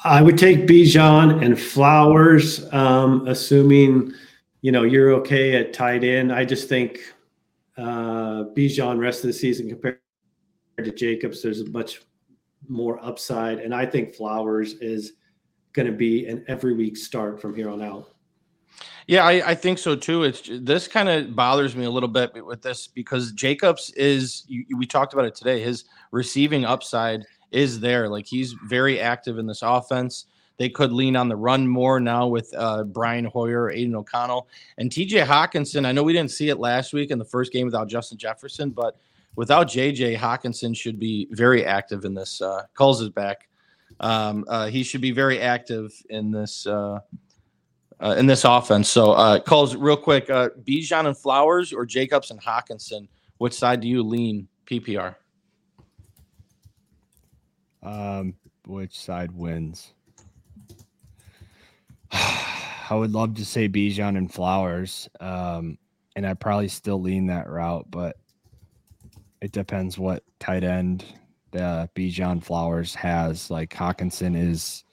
I 0.04 0.22
would 0.22 0.38
take 0.38 0.66
Bijan 0.66 1.46
and 1.46 1.60
Flowers, 1.60 2.72
um, 2.74 3.28
assuming 3.28 4.14
you 4.62 4.72
know 4.72 4.84
you're 4.84 5.12
okay 5.16 5.56
at 5.56 5.74
tight 5.74 6.04
end. 6.04 6.34
I 6.34 6.44
just 6.44 6.68
think 6.68 7.02
uh, 7.78 8.46
Bijan 8.56 9.00
rest 9.00 9.24
of 9.24 9.28
the 9.28 9.34
season 9.34 9.70
compared 9.70 10.00
to 10.78 10.92
Jacobs, 10.92 11.42
there's 11.42 11.62
a 11.62 11.70
much 11.70 12.02
more 12.68 13.04
upside, 13.04 13.60
and 13.60 13.76
I 13.76 13.86
think 13.86 14.16
Flowers 14.16 14.74
is 14.74 15.14
going 15.74 15.86
to 15.86 15.94
be 15.94 16.26
an 16.26 16.44
every 16.48 16.74
week 16.74 16.98
start 16.98 17.40
from 17.40 17.56
here 17.56 17.70
on 17.70 17.82
out. 17.82 18.08
Yeah, 19.08 19.26
I, 19.26 19.52
I 19.52 19.56
think 19.56 19.78
so 19.78 19.96
too. 19.96 20.24
It's 20.24 20.50
this 20.62 20.88
kind 20.88 21.10
of 21.10 21.36
bothers 21.36 21.76
me 21.76 21.86
a 21.86 21.90
little 21.90 22.10
bit 22.10 22.44
with 22.46 22.62
this 22.62 22.88
because 22.88 23.34
Jacobs 23.34 23.92
is. 23.92 24.46
You, 24.48 24.66
we 24.78 24.88
talked 24.88 25.14
about 25.14 25.26
it 25.26 25.36
today. 25.36 25.62
His 25.62 25.86
receiving 26.12 26.66
upside 26.66 27.26
is 27.52 27.80
there. 27.80 28.10
Like 28.10 28.26
he's 28.26 28.54
very 28.54 29.00
active 29.00 29.38
in 29.38 29.46
this 29.46 29.62
offense. 29.62 30.26
They 30.58 30.70
could 30.70 30.92
lean 30.92 31.16
on 31.16 31.28
the 31.28 31.36
run 31.36 31.68
more 31.68 32.00
now 32.00 32.28
with 32.28 32.54
uh, 32.56 32.84
Brian 32.84 33.26
Hoyer, 33.26 33.72
Aidan 33.72 33.96
O'Connell, 33.96 34.48
and 34.78 34.92
TJ 34.92 35.26
Hockenson. 35.26 35.86
I 35.88 35.92
know 35.92 36.04
we 36.04 36.14
didn't 36.14 36.32
see 36.32 36.50
it 36.50 36.60
last 36.60 36.94
week 36.94 37.10
in 37.10 37.18
the 37.18 37.26
first 37.26 37.52
game 37.52 37.66
without 37.66 37.88
Justin 37.88 38.18
Jefferson, 38.18 38.70
but 38.70 38.96
without 39.36 39.68
JJ, 39.68 40.18
Hockenson 40.18 40.78
should 40.78 41.00
be 41.00 41.28
very 41.32 41.66
active 41.66 42.06
in 42.06 42.14
this. 42.14 42.42
Uh, 42.42 42.64
Kulz 42.76 43.02
is 43.02 43.10
back. 43.10 43.48
Um, 44.00 44.46
uh, 44.48 44.68
he 44.68 44.84
should 44.84 45.02
be 45.02 45.12
very 45.12 45.40
active 45.40 45.94
in 46.10 46.32
this 46.32 46.68
uh, 46.68 47.00
uh, 48.00 48.16
in 48.18 48.26
this 48.26 48.44
offense. 48.46 48.90
So, 48.90 49.14
uh, 49.14 49.40
Kulz 49.40 49.76
real 49.78 49.98
quick: 49.98 50.30
uh, 50.30 50.50
Bijan 50.64 51.08
and 51.08 51.18
Flowers 51.18 51.74
or 51.74 51.86
Jacobs 51.86 52.32
and 52.32 52.42
Hockenson. 52.42 53.08
Which 53.38 53.54
side 53.54 53.82
do 53.82 53.88
you 53.88 54.04
lean 54.04 54.48
PPR? 54.66 55.16
Um, 57.84 58.36
which 58.66 59.00
side 59.00 59.32
wins? 59.32 59.94
I 62.12 62.96
would 62.96 63.12
love 63.12 63.36
to 63.36 63.46
say 63.46 63.70
Bijan 63.70 64.18
and 64.18 64.32
Flowers, 64.32 65.10
um, 65.20 65.78
and 66.16 66.28
I 66.28 66.34
probably 66.34 66.68
still 66.68 67.02
lean 67.02 67.28
that 67.28 67.50
route, 67.50 67.86
but 67.90 68.18
it 69.42 69.52
depends 69.52 69.98
what 69.98 70.24
tight 70.40 70.64
end 70.64 71.06
the 71.52 71.90
Bijan 71.96 72.44
Flowers 72.44 72.94
has. 72.96 73.50
Like 73.50 73.74
Hockenson 73.74 74.36
is 74.36 74.84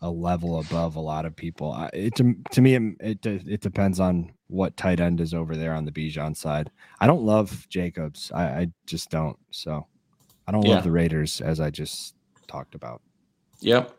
a 0.00 0.10
level 0.10 0.60
above 0.60 0.96
a 0.96 1.00
lot 1.00 1.24
of 1.24 1.34
people. 1.34 1.88
It 1.92 2.14
to, 2.16 2.34
to 2.52 2.60
me 2.60 2.74
it, 3.00 3.24
it, 3.26 3.48
it 3.48 3.60
depends 3.60 3.98
on 3.98 4.32
what 4.46 4.76
tight 4.76 5.00
end 5.00 5.20
is 5.20 5.34
over 5.34 5.56
there 5.56 5.74
on 5.74 5.84
the 5.84 5.92
Bijan 5.92 6.36
side. 6.36 6.70
I 7.00 7.06
don't 7.06 7.22
love 7.22 7.66
Jacobs. 7.68 8.30
I, 8.34 8.44
I 8.44 8.68
just 8.86 9.10
don't. 9.10 9.38
So 9.50 9.86
I 10.46 10.52
don't 10.52 10.64
yeah. 10.64 10.76
love 10.76 10.84
the 10.84 10.90
Raiders 10.90 11.40
as 11.40 11.60
I 11.60 11.70
just 11.70 12.14
talked 12.48 12.74
about. 12.74 13.02
Yep. 13.60 13.94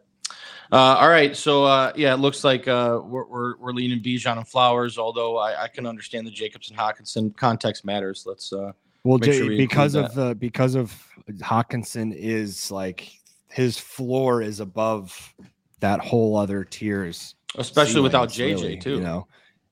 Uh, 0.72 0.76
all 0.76 1.10
right, 1.10 1.36
so 1.36 1.64
uh, 1.64 1.92
yeah, 1.96 2.14
it 2.14 2.18
looks 2.18 2.44
like 2.44 2.68
uh, 2.68 3.00
we're, 3.04 3.26
we're, 3.26 3.58
we're 3.58 3.72
leaning 3.72 4.02
Bijan 4.02 4.38
and 4.38 4.48
Flowers. 4.48 5.00
Although 5.00 5.38
I, 5.38 5.64
I, 5.64 5.68
can 5.68 5.88
understand 5.88 6.28
the 6.28 6.32
Jacobs 6.32 6.70
and 6.70 6.78
Hockenson 6.78 7.36
context 7.36 7.84
matters. 7.86 8.24
Let's 8.28 8.54
uh, 8.54 8.74
well, 9.04 9.18
J- 9.18 9.38
sure 9.38 9.48
we 9.48 9.58
because 9.58 9.96
of 9.96 10.14
the 10.14 10.36
because 10.36 10.76
of 10.76 10.96
Hockenson 11.40 12.14
is 12.16 12.70
like 12.70 13.12
his 13.50 13.80
floor 13.80 14.44
is 14.44 14.60
above 14.60 15.34
that 15.80 16.02
whole 16.02 16.38
other 16.38 16.64
tiers, 16.64 17.34
especially 17.58 18.02
without 18.02 18.30
JJ 18.30 18.56
really, 18.56 18.78
too. 18.78 18.96
You 18.96 19.02
know, 19.02 19.28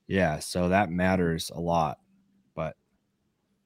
yeah, 0.08 0.40
so 0.40 0.68
that 0.68 0.90
matters 0.90 1.52
a 1.54 1.60
lot. 1.60 1.98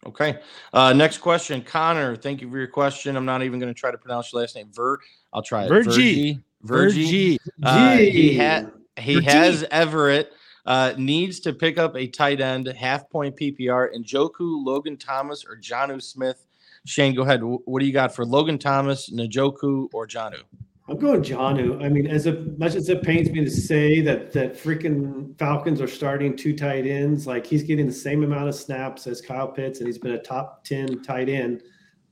Okay. 0.06 0.40
Uh, 0.72 0.92
next 0.92 1.18
question, 1.18 1.62
Connor. 1.62 2.16
Thank 2.16 2.40
you 2.40 2.50
for 2.50 2.58
your 2.58 2.66
question. 2.66 3.16
I'm 3.16 3.24
not 3.24 3.42
even 3.42 3.60
going 3.60 3.72
to 3.72 3.78
try 3.78 3.90
to 3.90 3.98
pronounce 3.98 4.32
your 4.32 4.42
last 4.42 4.56
name. 4.56 4.68
Ver. 4.72 4.98
I'll 5.32 5.42
try 5.42 5.64
it. 5.64 5.68
Virgie. 5.68 6.40
Virgie. 6.62 7.38
Uh, 7.62 7.96
he 7.96 8.34
had. 8.34 8.72
He 8.98 9.14
Virgie. 9.14 9.26
has 9.26 9.64
Everett. 9.70 10.32
Uh, 10.64 10.94
needs 10.96 11.40
to 11.40 11.52
pick 11.52 11.76
up 11.76 11.96
a 11.96 12.06
tight 12.06 12.40
end, 12.40 12.66
half 12.68 13.10
point 13.10 13.36
PPR, 13.36 13.92
and 13.92 14.04
Njoku, 14.04 14.64
Logan 14.64 14.96
Thomas, 14.96 15.44
or 15.44 15.56
Jonnu 15.56 16.00
Smith. 16.00 16.46
Shane, 16.84 17.14
go 17.14 17.22
ahead. 17.22 17.40
What 17.42 17.80
do 17.80 17.86
you 17.86 17.92
got 17.92 18.14
for 18.14 18.24
Logan 18.24 18.58
Thomas, 18.58 19.10
Njoku, 19.10 19.88
or 19.92 20.06
Jonnu? 20.06 20.42
I'm 20.88 20.98
going 20.98 21.22
Jonnu. 21.22 21.82
I 21.84 21.88
mean, 21.88 22.08
as 22.08 22.26
much 22.58 22.74
as 22.74 22.88
it 22.88 23.02
pains 23.02 23.30
me 23.30 23.44
to 23.44 23.50
say 23.50 24.00
that 24.00 24.32
that 24.32 24.54
freaking 24.54 25.38
Falcons 25.38 25.80
are 25.80 25.86
starting 25.86 26.36
two 26.36 26.56
tight 26.56 26.86
ends, 26.86 27.26
like 27.26 27.46
he's 27.46 27.62
getting 27.62 27.86
the 27.86 27.92
same 27.92 28.24
amount 28.24 28.48
of 28.48 28.54
snaps 28.54 29.06
as 29.06 29.20
Kyle 29.20 29.46
Pitts, 29.48 29.78
and 29.78 29.86
he's 29.86 29.98
been 29.98 30.12
a 30.12 30.22
top 30.22 30.64
ten 30.64 31.02
tight 31.02 31.28
end 31.28 31.62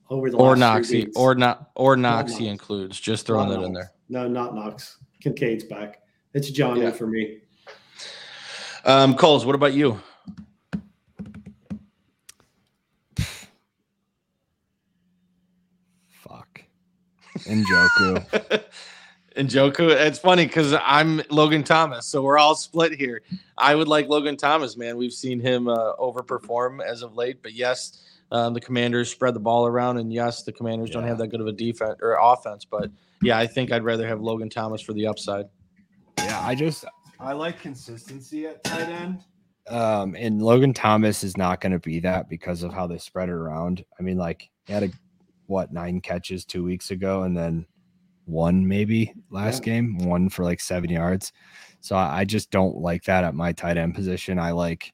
over 0.09 0.29
the 0.29 0.37
or 0.37 0.55
last 0.55 0.89
Noxie 0.89 1.11
or 1.15 1.35
not 1.35 1.71
or 1.75 1.97
Knox 1.97 2.35
he 2.35 2.47
includes. 2.47 2.99
Just 2.99 3.25
throwing 3.25 3.49
not 3.49 3.55
that 3.55 3.59
Knox. 3.59 3.67
in 3.67 3.73
there. 3.73 3.91
No, 4.09 4.27
not 4.27 4.55
Knox. 4.55 4.97
Kincaid's 5.21 5.65
back. 5.65 6.01
It's 6.33 6.49
Jonnu 6.49 6.83
yeah. 6.83 6.91
for 6.91 7.07
me. 7.07 7.39
Um, 8.85 9.15
Kulz, 9.15 9.45
what 9.45 9.55
about 9.55 9.73
you? 9.73 10.01
Njoku. 17.45 18.63
Njoku. 19.35 19.89
It's 19.91 20.19
funny 20.19 20.45
because 20.45 20.73
I'm 20.83 21.21
Logan 21.29 21.63
Thomas, 21.63 22.05
so 22.05 22.21
we're 22.21 22.37
all 22.37 22.55
split 22.55 22.93
here. 22.93 23.21
I 23.57 23.75
would 23.75 23.87
like 23.87 24.07
Logan 24.07 24.37
Thomas, 24.37 24.75
man. 24.77 24.97
We've 24.97 25.13
seen 25.13 25.39
him 25.39 25.67
uh, 25.67 25.95
overperform 25.95 26.83
as 26.83 27.01
of 27.01 27.15
late, 27.15 27.41
but 27.41 27.53
yes, 27.53 28.03
um, 28.31 28.53
the 28.53 28.61
Commanders 28.61 29.09
spread 29.11 29.33
the 29.33 29.39
ball 29.39 29.65
around, 29.65 29.97
and 29.97 30.11
yes, 30.11 30.43
the 30.43 30.51
Commanders 30.51 30.89
yeah. 30.89 30.95
don't 30.95 31.07
have 31.07 31.17
that 31.17 31.27
good 31.27 31.41
of 31.41 31.47
a 31.47 31.51
defense 31.51 31.99
or 32.01 32.17
offense. 32.21 32.65
But 32.65 32.91
yeah, 33.21 33.37
I 33.37 33.47
think 33.47 33.71
I'd 33.71 33.83
rather 33.83 34.07
have 34.07 34.21
Logan 34.21 34.49
Thomas 34.49 34.81
for 34.81 34.93
the 34.93 35.07
upside. 35.07 35.45
Yeah, 36.17 36.41
I 36.41 36.55
just 36.55 36.85
I 37.19 37.33
like 37.33 37.59
consistency 37.59 38.47
at 38.47 38.63
tight 38.63 38.89
end. 38.89 39.23
Um, 39.67 40.15
and 40.17 40.41
Logan 40.41 40.73
Thomas 40.73 41.23
is 41.23 41.37
not 41.37 41.61
going 41.61 41.71
to 41.71 41.79
be 41.79 41.99
that 41.99 42.29
because 42.29 42.63
of 42.63 42.73
how 42.73 42.87
they 42.87 42.97
spread 42.97 43.29
it 43.29 43.33
around. 43.33 43.85
I 43.99 44.03
mean, 44.03 44.17
like 44.17 44.49
he 44.65 44.73
had 44.73 44.83
a 44.83 44.89
what 45.51 45.71
nine 45.71 46.01
catches 46.01 46.45
two 46.45 46.63
weeks 46.63 46.89
ago, 46.89 47.23
and 47.23 47.37
then 47.37 47.65
one 48.25 48.67
maybe 48.67 49.13
last 49.29 49.59
yeah. 49.59 49.73
game, 49.73 49.97
one 49.99 50.29
for 50.29 50.43
like 50.43 50.61
seven 50.61 50.89
yards. 50.89 51.31
So 51.81 51.95
I 51.95 52.25
just 52.25 52.49
don't 52.51 52.77
like 52.77 53.03
that 53.03 53.23
at 53.23 53.35
my 53.35 53.51
tight 53.51 53.77
end 53.77 53.93
position. 53.93 54.39
I 54.39 54.51
like 54.51 54.93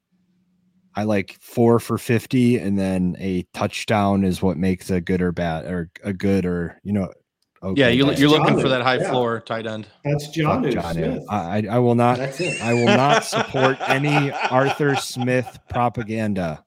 I 0.95 1.03
like 1.03 1.38
four 1.41 1.79
for 1.79 1.99
50 1.99 2.57
and 2.57 2.77
then 2.77 3.15
a 3.19 3.43
touchdown 3.53 4.23
is 4.23 4.41
what 4.41 4.57
makes 4.57 4.89
a 4.89 4.99
good 4.99 5.21
or 5.21 5.31
bad 5.31 5.65
or 5.65 5.91
a 6.03 6.11
good 6.11 6.43
or 6.43 6.79
you 6.84 6.91
know 6.91 7.13
okay. 7.61 7.79
yeah 7.79 7.89
you, 7.89 8.11
you're 8.13 8.29
looking 8.29 8.59
for 8.59 8.67
that 8.67 8.81
high 8.81 8.97
yeah. 8.97 9.11
floor 9.11 9.39
tight 9.41 9.67
end 9.67 9.85
that's 10.03 10.29
John, 10.29 10.71
John 10.71 10.95
Smith. 10.95 11.23
I, 11.29 11.67
I 11.69 11.77
will 11.77 11.93
not 11.93 12.19
I 12.19 12.73
will 12.73 12.85
not 12.88 13.23
support 13.25 13.77
any 13.88 14.31
Arthur 14.31 14.95
Smith 14.95 15.59
propaganda 15.69 16.65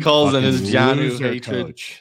Colson 0.00 0.42
is 0.42 0.70
John 0.70 0.96
coach. 1.40 2.00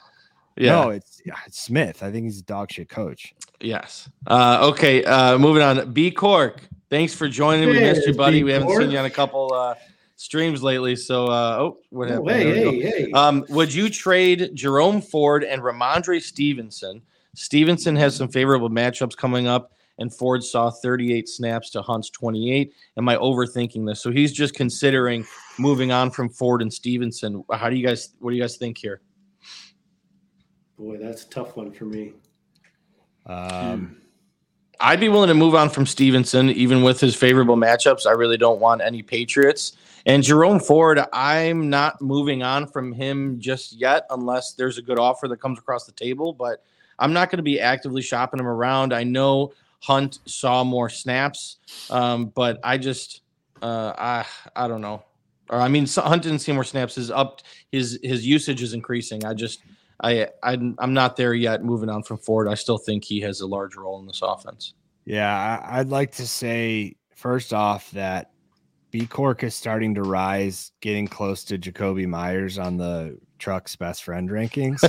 Yeah. 0.57 0.71
No, 0.71 0.89
it's 0.89 1.21
it's 1.45 1.59
Smith. 1.59 2.03
I 2.03 2.11
think 2.11 2.25
he's 2.25 2.39
a 2.39 2.43
dog 2.43 2.71
shit 2.71 2.89
coach. 2.89 3.34
Yes. 3.59 4.09
Uh, 4.25 4.59
okay. 4.71 5.03
Uh, 5.03 5.38
moving 5.38 5.63
on. 5.63 5.91
B 5.93 6.11
Cork. 6.11 6.61
Thanks 6.89 7.13
for 7.13 7.27
joining. 7.27 7.69
we 7.69 7.79
missed 7.79 8.07
you, 8.07 8.13
buddy. 8.13 8.39
B. 8.39 8.43
We 8.45 8.51
haven't 8.51 8.69
seen 8.69 8.91
you 8.91 8.97
on 8.97 9.05
a 9.05 9.09
couple 9.09 9.53
uh, 9.53 9.75
streams 10.15 10.63
lately. 10.63 10.95
So, 10.95 11.27
uh, 11.27 11.57
oh, 11.59 11.77
what 11.89 12.09
happened? 12.09 12.29
Oh, 12.29 12.34
hey, 12.34 12.79
hey, 12.79 12.81
hey. 13.05 13.11
Um, 13.11 13.45
would 13.49 13.73
you 13.73 13.89
trade 13.89 14.51
Jerome 14.53 15.01
Ford 15.01 15.43
and 15.43 15.61
Rhamondre 15.61 16.21
Stevenson? 16.21 17.01
Stevenson 17.35 17.95
has 17.95 18.15
some 18.15 18.27
favorable 18.27 18.69
matchups 18.69 19.15
coming 19.15 19.47
up, 19.47 19.73
and 19.99 20.13
Ford 20.13 20.43
saw 20.43 20.71
38 20.71 21.29
snaps 21.29 21.69
to 21.71 21.81
Hunt's 21.81 22.09
28. 22.09 22.73
Am 22.97 23.07
I 23.09 23.15
overthinking 23.17 23.85
this? 23.85 24.01
So 24.01 24.11
he's 24.11 24.31
just 24.31 24.55
considering 24.55 25.25
moving 25.59 25.91
on 25.91 26.09
from 26.09 26.29
Ford 26.29 26.61
and 26.61 26.73
Stevenson. 26.73 27.43
How 27.51 27.69
do 27.69 27.75
you 27.75 27.85
guys? 27.85 28.09
What 28.19 28.31
do 28.31 28.35
you 28.38 28.41
guys 28.41 28.57
think 28.57 28.77
here? 28.77 29.01
Boy, 30.77 30.97
that's 30.97 31.23
a 31.23 31.29
tough 31.29 31.57
one 31.57 31.71
for 31.71 31.85
me. 31.85 32.13
Um, 33.25 33.97
I'd 34.79 34.99
be 34.99 35.09
willing 35.09 35.27
to 35.29 35.33
move 35.33 35.55
on 35.55 35.69
from 35.69 35.85
Stevenson, 35.85 36.49
even 36.51 36.83
with 36.83 36.99
his 36.99 37.15
favorable 37.15 37.55
matchups. 37.55 38.05
I 38.05 38.11
really 38.11 38.37
don't 38.37 38.59
want 38.59 38.81
any 38.81 39.01
Patriots. 39.01 39.75
And 40.05 40.23
Jerome 40.23 40.59
Ford, 40.59 40.99
I'm 41.11 41.69
not 41.69 42.01
moving 42.01 42.43
on 42.43 42.67
from 42.67 42.93
him 42.93 43.39
just 43.39 43.73
yet, 43.73 44.05
unless 44.11 44.53
there's 44.53 44.77
a 44.77 44.81
good 44.81 44.99
offer 44.99 45.27
that 45.27 45.37
comes 45.37 45.57
across 45.57 45.85
the 45.85 45.91
table. 45.93 46.31
But 46.31 46.63
I'm 46.99 47.11
not 47.11 47.29
going 47.29 47.37
to 47.37 47.43
be 47.43 47.59
actively 47.59 48.01
shopping 48.01 48.39
him 48.39 48.47
around. 48.47 48.93
I 48.93 49.03
know 49.03 49.53
Hunt 49.81 50.19
saw 50.25 50.63
more 50.63 50.89
snaps, 50.89 51.57
um, 51.89 52.27
but 52.27 52.59
I 52.63 52.77
just, 52.77 53.21
uh, 53.61 53.93
I, 53.97 54.25
I 54.55 54.67
don't 54.67 54.81
know. 54.81 55.03
Or 55.49 55.59
I 55.59 55.67
mean, 55.67 55.87
Hunt 55.87 56.23
didn't 56.23 56.39
see 56.39 56.51
more 56.51 56.63
snaps. 56.63 56.95
His 56.95 57.09
up, 57.09 57.41
his 57.71 57.99
his 58.03 58.25
usage 58.25 58.61
is 58.61 58.73
increasing. 58.73 59.25
I 59.25 59.33
just 59.33 59.61
I 60.02 60.28
I'm, 60.44 60.76
I'm 60.80 60.94
not 60.94 61.15
there 61.15 61.34
yet. 61.34 61.64
Moving 61.64 61.90
on 61.90 62.03
from 62.03 62.18
Ford, 62.18 62.48
I 62.48 62.53
still 62.53 62.78
think 62.78 63.03
he 63.03 63.19
has 63.22 63.41
a 63.41 63.48
large 63.48 63.76
role 63.76 63.99
in 63.99 64.06
this 64.06 64.22
offense. 64.22 64.74
Yeah, 65.06 65.65
I'd 65.68 65.90
like 65.90 66.11
to 66.14 66.28
say 66.28 66.95
first 67.15 67.53
off 67.53 67.90
that 67.91 68.32
B 68.91 69.06
Cork 69.06 69.44
is 69.44 69.56
starting 69.56 69.95
to 69.95 70.03
rise, 70.03 70.72
getting 70.82 71.07
close 71.07 71.44
to 71.45 71.57
Jakobi 71.57 72.07
Meyers 72.07 72.57
on 72.57 72.78
the 72.78 73.18
truck's 73.40 73.76
best 73.76 74.03
friend 74.03 74.30
rankings. 74.30 74.82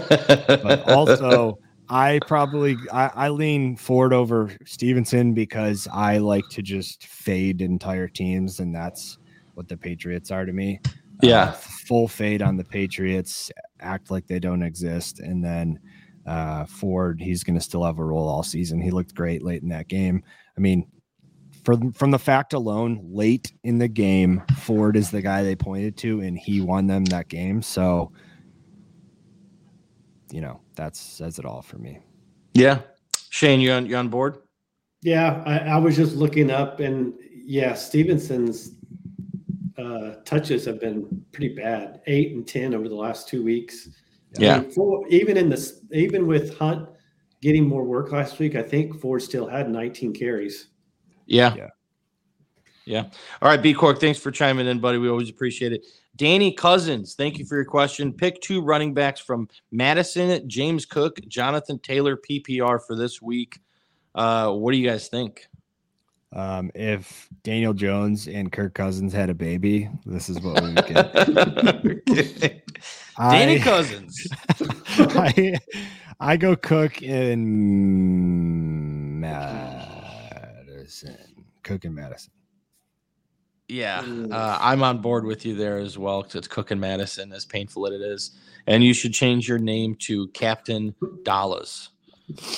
but 0.62 0.88
also, 0.90 1.58
I 1.88 2.20
probably 2.26 2.76
I, 2.92 3.10
I 3.14 3.28
lean 3.30 3.76
Ford 3.76 4.12
over 4.12 4.50
Stevenson 4.64 5.34
because 5.34 5.88
I 5.92 6.18
like 6.18 6.48
to 6.50 6.62
just 6.62 7.06
fade 7.06 7.62
entire 7.62 8.08
teams, 8.08 8.60
and 8.60 8.74
that's 8.74 9.18
what 9.54 9.68
the 9.68 9.76
Patriots 9.76 10.30
are 10.30 10.44
to 10.44 10.52
me. 10.52 10.80
Yeah, 11.22 11.42
uh, 11.42 11.52
full 11.52 12.08
fade 12.08 12.42
on 12.42 12.56
the 12.56 12.64
Patriots 12.64 13.50
act 13.80 14.10
like 14.10 14.26
they 14.26 14.38
don't 14.38 14.62
exist. 14.62 15.20
And 15.20 15.44
then 15.44 15.80
uh, 16.26 16.64
Ford, 16.66 17.20
he's 17.20 17.42
going 17.42 17.56
to 17.58 17.64
still 17.64 17.84
have 17.84 17.98
a 17.98 18.04
role 18.04 18.28
all 18.28 18.42
season. 18.42 18.80
He 18.80 18.90
looked 18.90 19.14
great 19.14 19.42
late 19.42 19.62
in 19.62 19.68
that 19.70 19.88
game. 19.88 20.22
I 20.56 20.60
mean, 20.60 20.86
from 21.64 21.92
from 21.92 22.10
the 22.10 22.18
fact 22.18 22.52
alone, 22.52 23.00
late 23.02 23.52
in 23.64 23.78
the 23.78 23.88
game, 23.88 24.42
Ford 24.58 24.96
is 24.96 25.10
the 25.10 25.22
guy 25.22 25.42
they 25.42 25.56
pointed 25.56 25.96
to, 25.98 26.20
and 26.20 26.38
he 26.38 26.60
won 26.60 26.86
them 26.86 27.04
that 27.06 27.28
game. 27.28 27.62
So, 27.62 28.12
you 30.30 30.40
know, 30.40 30.60
that 30.76 30.96
says 30.96 31.38
it 31.38 31.44
all 31.44 31.62
for 31.62 31.78
me. 31.78 31.98
Yeah, 32.54 32.80
Shane, 33.30 33.60
you 33.60 33.72
on 33.72 33.86
you 33.86 33.96
on 33.96 34.08
board? 34.08 34.38
Yeah, 35.02 35.42
I, 35.46 35.58
I 35.58 35.76
was 35.76 35.96
just 35.96 36.16
looking 36.16 36.50
up, 36.50 36.80
and 36.80 37.12
yeah, 37.32 37.74
Stevenson's 37.74 38.72
uh, 39.78 40.16
touches 40.24 40.64
have 40.64 40.80
been 40.80 41.24
pretty 41.32 41.54
bad, 41.54 42.00
eight 42.06 42.32
and 42.32 42.46
ten 42.46 42.74
over 42.74 42.88
the 42.88 42.94
last 42.94 43.28
two 43.28 43.44
weeks. 43.44 43.88
Yeah, 44.38 44.56
I 44.56 44.60
mean, 44.60 44.70
for, 44.70 45.06
even 45.08 45.36
in 45.36 45.48
this, 45.48 45.80
even 45.92 46.26
with 46.26 46.58
Hunt 46.58 46.88
getting 47.40 47.66
more 47.66 47.84
work 47.84 48.12
last 48.12 48.38
week, 48.38 48.54
I 48.56 48.62
think 48.62 49.00
Ford 49.00 49.22
still 49.22 49.46
had 49.46 49.70
19 49.70 50.12
carries. 50.12 50.68
Yeah. 51.26 51.54
Yeah. 51.54 51.68
Yeah. 52.84 53.04
All 53.42 53.50
right, 53.50 53.60
B 53.60 53.74
Cork, 53.74 54.00
thanks 54.00 54.18
for 54.18 54.30
chiming 54.30 54.66
in, 54.66 54.80
buddy. 54.80 54.96
We 54.96 55.10
always 55.10 55.28
appreciate 55.28 55.72
it. 55.72 55.84
Danny 56.16 56.52
Cousins, 56.52 57.14
thank 57.14 57.38
you 57.38 57.44
for 57.44 57.54
your 57.54 57.66
question. 57.66 58.12
Pick 58.12 58.40
two 58.40 58.62
running 58.62 58.94
backs 58.94 59.20
from 59.20 59.46
Mattison, 59.70 60.48
James 60.48 60.86
Cook, 60.86 61.20
Jonathan 61.28 61.78
Taylor, 61.80 62.16
PPR 62.16 62.80
for 62.84 62.96
this 62.96 63.20
week. 63.20 63.60
Uh, 64.14 64.52
what 64.52 64.72
do 64.72 64.78
you 64.78 64.88
guys 64.88 65.08
think? 65.08 65.48
Um, 66.32 66.70
if 66.74 67.28
Daniel 67.42 67.72
Jones 67.72 68.28
and 68.28 68.52
Kirk 68.52 68.74
Cousins 68.74 69.14
had 69.14 69.30
a 69.30 69.34
baby, 69.34 69.88
this 70.04 70.28
is 70.28 70.38
what 70.40 70.62
we 70.62 70.74
would 70.74 70.86
get. 70.86 71.12
Danny 73.18 73.56
I, 73.56 73.58
Cousins. 73.62 74.28
I, 74.98 75.54
I 76.20 76.36
go 76.36 76.54
Cook 76.54 77.00
in 77.02 77.40
Mattison. 79.20 81.16
Cook 81.62 81.86
in 81.86 81.94
Mattison. 81.94 82.32
Yeah, 83.68 84.00
uh, 84.30 84.58
I'm 84.60 84.82
on 84.82 84.98
board 85.02 85.24
with 85.26 85.44
you 85.44 85.54
there 85.54 85.76
as 85.76 85.98
well 85.98 86.22
because 86.22 86.36
it's 86.36 86.48
Cook 86.48 86.70
and 86.70 86.80
Mattison, 86.80 87.32
as 87.34 87.44
painful 87.44 87.86
as 87.86 87.92
it 87.94 88.00
is. 88.00 88.30
And 88.66 88.82
you 88.82 88.94
should 88.94 89.12
change 89.12 89.46
your 89.46 89.58
name 89.58 89.94
to 90.00 90.28
Captain 90.28 90.94
Dollars. 91.22 91.90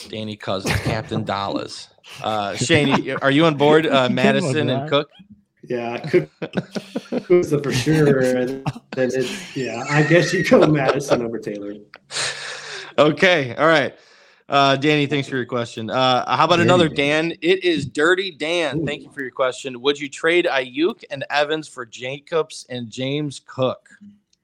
Danny 0.09 0.37
Cousins, 0.37 0.79
Captain 0.81 1.25
Dollars. 1.37 1.89
Uh, 2.23 2.55
Shane, 2.57 3.16
are 3.23 3.31
you 3.31 3.47
on 3.47 3.57
board? 3.57 3.87
Uh, 3.87 4.09
Mattison 4.12 4.69
and 4.69 4.89
Cook. 4.89 5.11
Yeah, 5.62 5.99
Cook 5.99 7.28
was 7.28 7.51
the 7.51 7.61
for 7.62 7.73
sure. 7.73 8.20
And 8.20 8.65
then 8.93 9.11
it's 9.12 9.57
yeah, 9.57 9.85
I 9.89 10.03
guess 10.03 10.32
you 10.32 10.45
go 10.45 10.66
Mattison 10.66 11.23
over 11.23 11.39
Taylor. 11.39 11.74
Okay, 12.99 13.55
all 13.57 13.66
right. 13.69 13.95
Uh, 14.49 14.74
Danny, 14.74 15.07
thanks 15.07 15.28
for 15.28 15.37
your 15.37 15.47
question. 15.47 15.91
Uh, 15.91 16.37
how 16.37 16.45
about 16.45 16.59
another 16.59 16.89
Dan? 16.89 17.32
It 17.41 17.62
is 17.62 17.87
Dirty 17.87 18.32
Dan. 18.32 18.81
Ooh. 18.81 18.87
Thank 18.87 19.03
you 19.03 19.11
for 19.12 19.23
your 19.23 19.31
question. 19.31 19.81
Would 19.81 20.01
you 20.01 20.09
trade 20.09 20.49
Aiyuk 20.51 21.05
and 21.09 21.24
Evans 21.31 21.69
for 21.69 21.87
Jacobs 21.87 22.66
and 22.69 22.91
James 22.91 23.41
Cook? 23.47 23.89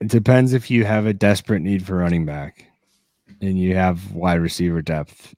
It 0.01 0.06
depends 0.06 0.52
if 0.52 0.70
you 0.70 0.84
have 0.84 1.06
a 1.06 1.12
desperate 1.12 1.60
need 1.60 1.84
for 1.84 1.97
running 1.97 2.24
back 2.24 2.66
and 3.40 3.59
you 3.59 3.74
have 3.74 4.12
wide 4.12 4.40
receiver 4.40 4.80
depth. 4.80 5.34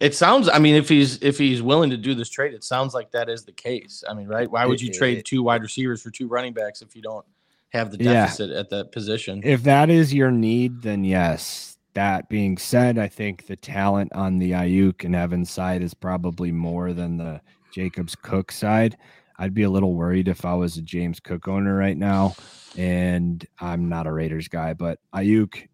It 0.00 0.14
sounds. 0.14 0.48
I 0.48 0.58
mean, 0.58 0.76
if 0.76 0.88
he's 0.88 1.20
if 1.22 1.38
he's 1.38 1.60
willing 1.60 1.90
to 1.90 1.96
do 1.96 2.14
this 2.14 2.28
trade, 2.28 2.54
it 2.54 2.62
sounds 2.62 2.94
like 2.94 3.10
that 3.10 3.28
is 3.28 3.44
the 3.44 3.52
case. 3.52 4.04
I 4.08 4.14
mean, 4.14 4.28
right? 4.28 4.48
Why 4.48 4.64
would 4.64 4.80
you 4.80 4.92
trade 4.92 5.24
two 5.24 5.42
wide 5.42 5.62
receivers 5.62 6.00
for 6.02 6.10
two 6.10 6.28
running 6.28 6.52
backs 6.52 6.82
if 6.82 6.94
you 6.94 7.02
don't 7.02 7.26
have 7.70 7.90
the 7.90 7.96
deficit 7.98 8.50
yeah. 8.50 8.60
at 8.60 8.70
that 8.70 8.92
position? 8.92 9.40
If 9.44 9.64
that 9.64 9.90
is 9.90 10.14
your 10.14 10.30
need, 10.30 10.82
then 10.82 11.04
yes. 11.04 11.76
That 11.94 12.28
being 12.28 12.58
said, 12.58 12.96
I 12.96 13.08
think 13.08 13.46
the 13.46 13.56
talent 13.56 14.12
on 14.12 14.38
the 14.38 14.52
Aiyuk 14.52 15.02
and 15.02 15.16
Evans 15.16 15.50
side 15.50 15.82
is 15.82 15.94
probably 15.94 16.52
more 16.52 16.92
than 16.92 17.16
the 17.16 17.40
Jacobs 17.72 18.14
Cook 18.14 18.52
side. 18.52 18.96
I'd 19.36 19.54
be 19.54 19.64
a 19.64 19.70
little 19.70 19.94
worried 19.94 20.28
if 20.28 20.44
I 20.44 20.54
was 20.54 20.76
a 20.76 20.82
James 20.82 21.18
Cook 21.18 21.48
owner 21.48 21.74
right 21.74 21.96
now, 21.96 22.36
and 22.76 23.44
I'm 23.58 23.88
not 23.88 24.06
a 24.06 24.12
Raiders 24.12 24.46
guy, 24.46 24.74
but 24.74 25.00
Aiyuk 25.12 25.66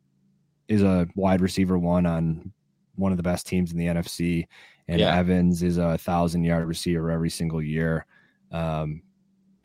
is 0.68 0.82
a 0.82 1.06
wide 1.14 1.42
receiver 1.42 1.76
one 1.76 2.06
on 2.06 2.52
one 2.96 3.12
of 3.12 3.16
the 3.16 3.22
best 3.22 3.46
teams 3.46 3.72
in 3.72 3.78
the 3.78 3.86
NFC, 3.86 4.46
and 4.88 5.00
yeah. 5.00 5.16
Evans 5.16 5.62
is 5.62 5.78
a 5.78 5.98
thousand 5.98 6.44
yard 6.44 6.66
receiver 6.66 7.10
every 7.10 7.30
single 7.30 7.62
year, 7.62 8.06
um, 8.52 9.02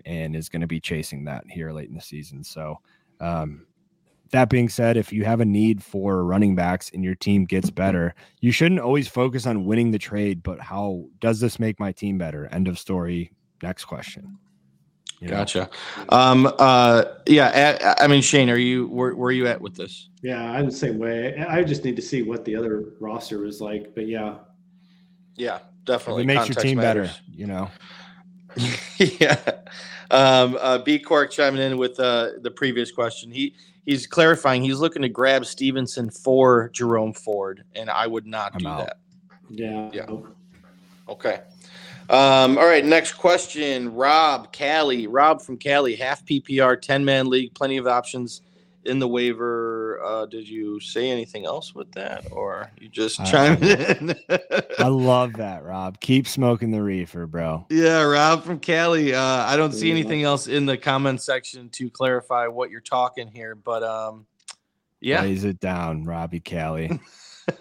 and 0.05 0.35
is 0.35 0.49
going 0.49 0.61
to 0.61 0.67
be 0.67 0.79
chasing 0.79 1.25
that 1.25 1.43
here 1.49 1.71
late 1.71 1.89
in 1.89 1.95
the 1.95 2.01
season. 2.01 2.43
So, 2.43 2.79
um, 3.19 3.65
that 4.31 4.49
being 4.49 4.69
said, 4.69 4.95
if 4.95 5.11
you 5.11 5.25
have 5.25 5.41
a 5.41 5.45
need 5.45 5.83
for 5.83 6.23
running 6.23 6.55
backs 6.55 6.91
and 6.93 7.03
your 7.03 7.15
team 7.15 7.45
gets 7.45 7.69
better, 7.69 8.13
you 8.41 8.51
shouldn't 8.51 8.81
always 8.81 9.07
focus 9.07 9.45
on 9.47 9.65
winning 9.65 9.91
the 9.91 9.99
trade, 9.99 10.43
but 10.43 10.59
how 10.59 11.05
does 11.19 11.39
this 11.39 11.59
make 11.59 11.79
my 11.79 11.91
team 11.91 12.17
better? 12.17 12.47
End 12.47 12.67
of 12.67 12.77
story. 12.77 13.31
Next 13.63 13.85
question. 13.85 14.37
You 15.19 15.27
know? 15.27 15.37
Gotcha. 15.37 15.69
Um, 16.09 16.51
uh, 16.59 17.03
yeah. 17.25 17.95
I, 17.97 18.05
I 18.05 18.07
mean, 18.07 18.21
Shane, 18.21 18.49
are 18.49 18.57
you 18.57 18.87
where, 18.87 19.13
where 19.15 19.29
are 19.29 19.33
you 19.33 19.47
at 19.47 19.59
with 19.59 19.75
this? 19.75 20.09
Yeah, 20.21 20.41
I'm 20.41 20.65
the 20.65 20.71
same 20.71 20.97
way. 20.97 21.37
I 21.37 21.63
just 21.63 21.83
need 21.83 21.95
to 21.97 22.01
see 22.01 22.21
what 22.21 22.45
the 22.45 22.55
other 22.55 22.93
roster 22.99 23.45
is 23.45 23.61
like, 23.61 23.93
but 23.95 24.07
yeah. 24.07 24.35
Yeah, 25.35 25.59
definitely. 25.85 26.23
It 26.23 26.27
makes 26.27 26.47
your 26.47 26.55
team 26.55 26.77
matters. 26.77 27.09
better, 27.09 27.21
you 27.33 27.47
know. 27.47 27.69
yeah. 28.97 29.39
Um, 30.11 30.57
uh, 30.59 30.79
B 30.79 30.99
Cork 30.99 31.31
chiming 31.31 31.61
in 31.61 31.77
with 31.77 31.99
uh, 31.99 32.31
the 32.41 32.51
previous 32.51 32.91
question. 32.91 33.31
He 33.31 33.53
he's 33.85 34.07
clarifying. 34.07 34.63
He's 34.63 34.79
looking 34.79 35.01
to 35.01 35.09
grab 35.09 35.45
Stevenson 35.45 36.09
for 36.09 36.69
Jerome 36.69 37.13
Ford, 37.13 37.63
and 37.75 37.89
I 37.89 38.07
would 38.07 38.25
not 38.25 38.51
I'm 38.53 38.59
do 38.59 38.67
out. 38.67 38.85
that. 38.85 38.97
Yeah. 39.49 39.89
Yeah. 39.93 40.05
Okay. 41.07 41.41
Um, 42.09 42.57
all 42.57 42.65
right, 42.65 42.83
next 42.83 43.13
question. 43.13 43.93
Rob 43.93 44.51
Cali. 44.51 45.05
Rob 45.05 45.43
from 45.43 45.57
Cali, 45.57 45.95
half 45.95 46.25
PPR, 46.25 46.81
10 46.81 47.05
man 47.05 47.29
league, 47.29 47.53
plenty 47.53 47.77
of 47.77 47.85
options 47.85 48.41
in 48.83 48.97
the 48.97 49.07
waiver. 49.07 50.01
Uh, 50.03 50.25
did 50.25 50.49
you 50.49 50.79
say 50.79 51.11
anything 51.11 51.45
else 51.45 51.75
with 51.75 51.91
that, 51.91 52.25
or 52.31 52.71
you 52.79 52.89
just 52.89 53.23
chimed 53.27 53.63
in? 53.63 54.15
I 54.79 54.87
love 54.87 55.33
that, 55.33 55.63
Rob. 55.63 55.99
Keep 55.99 56.27
smoking 56.27 56.71
the 56.71 56.81
reefer, 56.81 57.27
bro. 57.27 57.67
Yeah, 57.69 58.01
Rob 58.01 58.43
from 58.43 58.59
Cali. 58.59 59.13
Uh, 59.13 59.21
I 59.21 59.55
don't 59.55 59.73
see 59.73 59.91
anything 59.91 60.23
else 60.23 60.47
in 60.47 60.65
the 60.65 60.77
comment 60.77 61.21
section 61.21 61.69
to 61.69 61.91
clarify 61.91 62.47
what 62.47 62.71
you're 62.71 62.81
talking 62.81 63.27
here, 63.27 63.53
but 63.53 63.83
um, 63.83 64.25
yeah, 64.99 65.21
lays 65.21 65.43
it 65.43 65.59
down, 65.59 66.05
Robbie 66.05 66.39
Cali. 66.39 66.99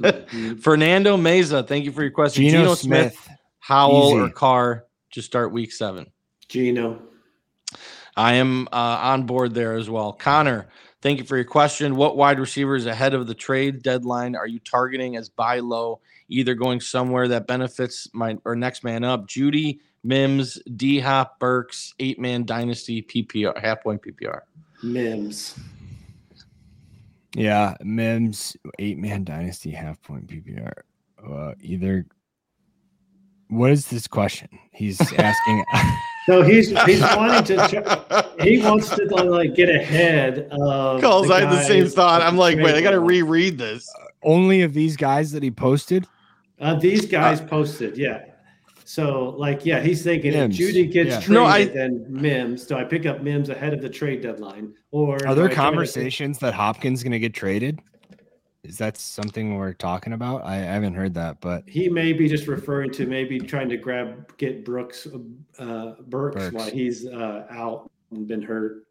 Fernando 0.61 1.19
Meza, 1.19 1.67
thank 1.67 1.85
you 1.85 1.93
for 1.93 2.03
your 2.03 2.11
question. 2.13 2.45
Geno, 2.45 2.61
Geno 2.61 2.75
Smith. 2.75 3.21
Smith 3.23 3.38
Howell 3.69 4.13
Easy. 4.13 4.19
or 4.21 4.31
Carr 4.31 4.87
to 5.11 5.21
start 5.21 5.53
week 5.53 5.73
seven? 5.73 6.11
Geno. 6.49 7.03
I 8.17 8.33
am 8.37 8.67
uh, 8.73 8.99
on 9.03 9.25
board 9.25 9.53
there 9.53 9.75
as 9.75 9.91
well. 9.91 10.15
Connor, 10.15 10.69
thank 11.03 11.19
you 11.19 11.27
for 11.27 11.37
your 11.37 11.45
question. 11.45 11.95
What 11.95 12.17
wide 12.17 12.41
receivers 12.41 12.87
ahead 12.87 13.13
of 13.13 13.27
the 13.27 13.35
trade 13.35 13.83
deadline 13.83 14.37
are 14.37 14.47
you 14.47 14.59
targeting 14.59 15.17
as 15.17 15.29
buy 15.29 15.59
low, 15.59 16.01
either 16.31 16.55
going 16.55 16.81
somewhere 16.81 17.29
that 17.29 17.47
benefits 17.47 18.09
my 18.15 18.39
or 18.47 18.57
next 18.57 18.85
man 18.85 19.05
up? 19.05 19.27
Jeudy, 19.27 19.81
Mims, 20.03 20.59
D 20.77 20.99
Hop, 20.99 21.39
Burks, 21.39 21.93
eight 21.99 22.19
man 22.19 22.47
dynasty 22.47 23.03
PPR, 23.03 23.61
half 23.61 23.83
point 23.83 24.01
PPR. 24.01 24.41
Mims. 24.83 25.59
Yeah, 27.35 27.75
Mims, 27.83 28.57
eight 28.79 28.97
man 28.97 29.25
dynasty, 29.25 29.73
half 29.73 30.01
point 30.01 30.27
PPR. 30.27 30.73
Uh, 31.23 31.53
either 31.61 32.07
what 33.49 33.71
is 33.71 33.89
this 33.89 34.07
question? 34.07 34.49
He's 34.73 35.01
asking. 35.19 35.65
so 36.27 36.43
he's 36.43 36.71
he's 36.87 37.01
wanting 37.01 37.45
to. 37.45 38.29
He 38.41 38.63
wants 38.63 38.91
to 38.91 39.05
like 39.05 39.55
get 39.55 39.69
ahead 39.69 40.49
of. 40.51 41.01
Kulz. 41.01 41.31
I 41.31 41.41
had 41.41 41.51
the 41.51 41.65
same 41.65 41.87
thought. 41.87 42.23
I'm 42.23 42.37
like, 42.37 42.59
wait, 42.59 42.75
I 42.75 42.81
got 42.81 42.93
to 42.93 43.01
reread 43.01 43.59
this. 43.59 43.89
Uh, 44.01 44.05
only 44.23 44.63
of 44.63 44.75
these 44.75 44.97
guys 44.97 45.33
that 45.33 45.43
he 45.43 45.51
posted. 45.51 46.07
Uh, 46.61 46.75
these 46.75 47.07
guys 47.07 47.41
uh, 47.41 47.47
posted, 47.47 47.97
yeah. 47.97 48.25
So, 48.85 49.35
like, 49.37 49.67
yeah, 49.67 49.81
he's 49.81 50.03
thinking 50.03 50.33
Mims. 50.33 50.59
if 50.59 50.67
Jeudy 50.67 50.91
gets 50.91 51.11
yeah. 51.11 51.21
traded, 51.21 51.31
no, 51.31 51.45
I, 51.45 51.65
then 51.67 52.07
Mims. 52.09 52.65
Do 52.65 52.77
I 52.77 52.85
pick 52.85 53.05
up 53.05 53.23
Mims 53.23 53.51
ahead 53.51 53.75
of 53.75 53.83
the 53.83 53.89
trade 53.89 54.23
deadline? 54.23 54.75
Or 54.91 55.19
are 55.27 55.35
there 55.35 55.51
conversations 55.51 56.39
that 56.39 56.55
Hopkins 56.55 57.03
going 57.03 57.13
to 57.13 57.19
get 57.19 57.35
traded? 57.35 57.81
Is 58.69 58.77
that 58.79 58.99
something 58.99 59.57
we're 59.57 59.73
talking 59.73 60.13
about? 60.13 60.45
I, 60.45 60.57
I, 60.57 60.59
haven't 60.59 60.93
heard 60.93 61.15
that, 61.15 61.41
but 61.41 61.67
he 61.67 61.89
may 61.89 62.13
be 62.13 62.29
just 62.29 62.47
referring 62.47 62.91
to 62.93 63.07
maybe 63.07 63.41
trying 63.41 63.71
to 63.71 63.79
grab 63.79 64.37
get 64.37 64.65
Brooks 64.65 65.07
uh 65.59 65.95
Burks, 66.07 66.37
Burks. 66.37 66.53
while 66.53 66.71
he's 66.71 67.07
uh 67.07 67.47
out 67.51 67.91
and 68.11 68.29
been 68.29 68.43
hurt. 68.43 68.85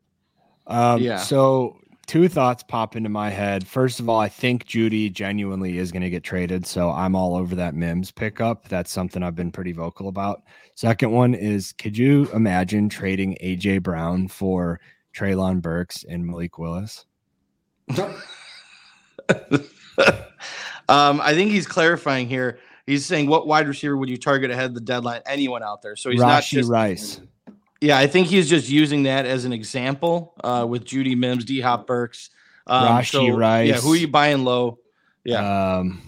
Um 0.65 0.99
yeah. 1.01 1.17
so 1.17 1.77
two 2.07 2.27
thoughts 2.27 2.63
pop 2.63 2.95
into 2.95 3.09
my 3.09 3.29
head. 3.29 3.67
First 3.67 3.99
of 3.99 4.09
all, 4.09 4.19
I 4.19 4.29
think 4.29 4.65
Jeudy 4.65 5.11
genuinely 5.13 5.77
is 5.77 5.91
going 5.91 6.01
to 6.01 6.09
get 6.09 6.23
traded, 6.23 6.65
so 6.65 6.89
I'm 6.89 7.15
all 7.15 7.35
over 7.35 7.53
that 7.55 7.75
Mims 7.75 8.11
pickup. 8.11 8.67
That's 8.69 8.91
something 8.91 9.21
I've 9.21 9.35
been 9.35 9.51
pretty 9.51 9.73
vocal 9.73 10.07
about. 10.07 10.41
Second 10.73 11.11
one 11.11 11.35
is 11.35 11.73
could 11.73 11.95
you 11.95 12.29
imagine 12.33 12.89
trading 12.89 13.37
AJ 13.43 13.83
Brown 13.83 14.27
for 14.27 14.79
Treylon 15.13 15.61
Burks 15.61 16.03
and 16.03 16.25
Malik 16.25 16.57
Willis? 16.57 17.05
um, 20.89 21.21
I 21.21 21.33
think 21.33 21.51
he's 21.51 21.67
clarifying 21.67 22.27
here. 22.27 22.59
He's 22.85 23.05
saying, 23.05 23.27
"What 23.27 23.47
wide 23.47 23.67
receiver 23.67 23.97
would 23.97 24.09
you 24.09 24.17
target 24.17 24.51
ahead 24.51 24.65
of 24.65 24.73
the 24.73 24.81
deadline? 24.81 25.21
Anyone 25.25 25.63
out 25.63 25.81
there?" 25.81 25.95
So 25.95 26.09
he's 26.09 26.21
Rashee 26.21 26.25
not 26.25 26.43
just 26.43 26.69
Rice. 26.69 27.21
Yeah, 27.81 27.97
I 27.97 28.07
think 28.07 28.27
he's 28.27 28.49
just 28.49 28.69
using 28.69 29.03
that 29.03 29.25
as 29.25 29.45
an 29.45 29.53
example 29.53 30.33
uh, 30.43 30.65
with 30.67 30.85
Jeudy 30.85 31.15
Mims, 31.15 31.45
D 31.45 31.61
Hop 31.61 31.85
Burks, 31.85 32.29
um, 32.65 32.87
Rashee 32.87 33.11
so, 33.11 33.29
Rice. 33.35 33.69
Yeah, 33.69 33.79
who 33.79 33.93
are 33.93 33.97
you 33.97 34.07
buying 34.07 34.43
low? 34.43 34.79
Yeah. 35.23 35.77
Um, 35.77 36.01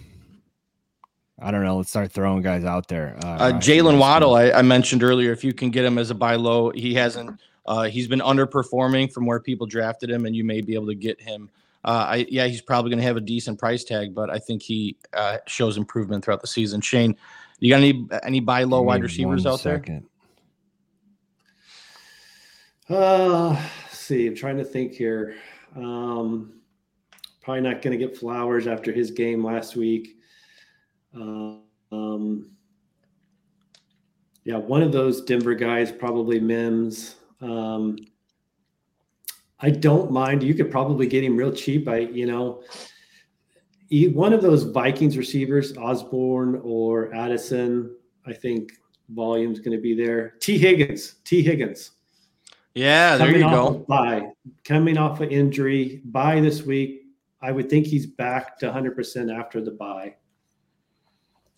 I 1.41 1.51
don't 1.51 1.63
know. 1.63 1.77
Let's 1.77 1.89
start 1.89 2.11
throwing 2.11 2.41
guys 2.41 2.65
out 2.65 2.87
there. 2.87 3.17
Uh, 3.23 3.27
uh, 3.27 3.51
Jaylen 3.53 3.97
Waddle, 3.97 4.35
I, 4.35 4.51
I, 4.51 4.61
mentioned 4.61 5.03
earlier. 5.03 5.31
If 5.31 5.43
you 5.43 5.53
can 5.53 5.69
get 5.69 5.85
him 5.85 5.97
as 5.97 6.09
a 6.09 6.15
buy 6.15 6.35
low, 6.35 6.69
he 6.71 6.93
hasn't. 6.93 7.39
Uh, 7.65 7.83
he's 7.83 8.07
been 8.07 8.19
underperforming 8.19 9.11
from 9.11 9.25
where 9.25 9.39
people 9.39 9.67
drafted 9.67 10.09
him, 10.09 10.25
and 10.25 10.35
you 10.35 10.43
may 10.43 10.59
be 10.59 10.73
able 10.73 10.87
to 10.87 10.95
get 10.95 11.21
him 11.21 11.49
uh, 11.85 12.05
I, 12.09 12.25
yeah, 12.29 12.47
he's 12.47 12.61
probably 12.61 12.89
going 12.91 12.99
to 12.99 13.05
have 13.05 13.17
a 13.17 13.21
decent 13.21 13.57
price 13.57 13.83
tag, 13.83 14.13
but 14.13 14.29
I 14.29 14.37
think 14.37 14.61
he 14.61 14.97
uh, 15.13 15.37
shows 15.47 15.77
improvement 15.77 16.25
throughout 16.25 16.41
the 16.41 16.47
season. 16.47 16.81
Shane, 16.81 17.15
you 17.59 17.69
got 17.69 17.77
any 17.77 18.07
any 18.23 18.39
buy 18.39 18.63
low 18.63 18.81
wide 18.81 19.01
receivers 19.01 19.45
out 19.45 19.61
second. 19.61 20.05
there? 22.87 22.99
Uh, 22.99 23.61
see, 23.91 24.27
I'm 24.27 24.35
trying 24.35 24.57
to 24.57 24.65
think 24.65 24.93
here. 24.93 25.35
Um, 25.75 26.53
probably 27.41 27.61
not 27.61 27.81
going 27.81 27.97
to 27.97 28.05
get 28.05 28.17
Flowers 28.17 28.67
after 28.67 28.91
his 28.91 29.11
game 29.11 29.43
last 29.43 29.75
week. 29.75 30.17
Uh, 31.15 31.57
um, 31.91 32.51
yeah, 34.43 34.57
one 34.57 34.81
of 34.81 34.91
those 34.91 35.21
Denver 35.21 35.55
guys, 35.55 35.91
probably 35.91 36.39
Mims. 36.39 37.15
Um, 37.41 37.97
I 39.61 39.69
don't 39.69 40.11
mind. 40.11 40.43
You 40.43 40.53
could 40.53 40.71
probably 40.71 41.07
get 41.07 41.23
him 41.23 41.35
real 41.35 41.51
cheap. 41.51 41.87
I, 41.87 41.97
you 41.99 42.25
know, 42.25 42.63
one 44.13 44.33
of 44.33 44.41
those 44.41 44.63
Vikings 44.63 45.17
receivers, 45.17 45.75
Osborne 45.77 46.61
or 46.63 47.13
Addison, 47.13 47.95
I 48.25 48.33
think 48.33 48.71
volume's 49.09 49.59
going 49.59 49.75
to 49.75 49.81
be 49.81 49.95
there. 49.95 50.35
Tee 50.39 50.57
Higgins, 50.57 51.15
Tee 51.23 51.41
Higgins. 51.41 51.91
Yeah, 52.75 53.17
there 53.17 53.27
coming 53.27 53.41
you 53.41 53.49
go. 53.49 53.85
By 53.87 54.31
coming 54.63 54.97
off 54.97 55.21
an 55.21 55.29
injury, 55.31 56.01
by 56.05 56.39
this 56.39 56.63
week, 56.63 57.01
I 57.41 57.51
would 57.51 57.69
think 57.69 57.87
he's 57.87 58.05
back 58.05 58.57
to 58.59 58.71
100% 58.71 59.37
after 59.37 59.59
the 59.59 59.71
buy. 59.71 60.15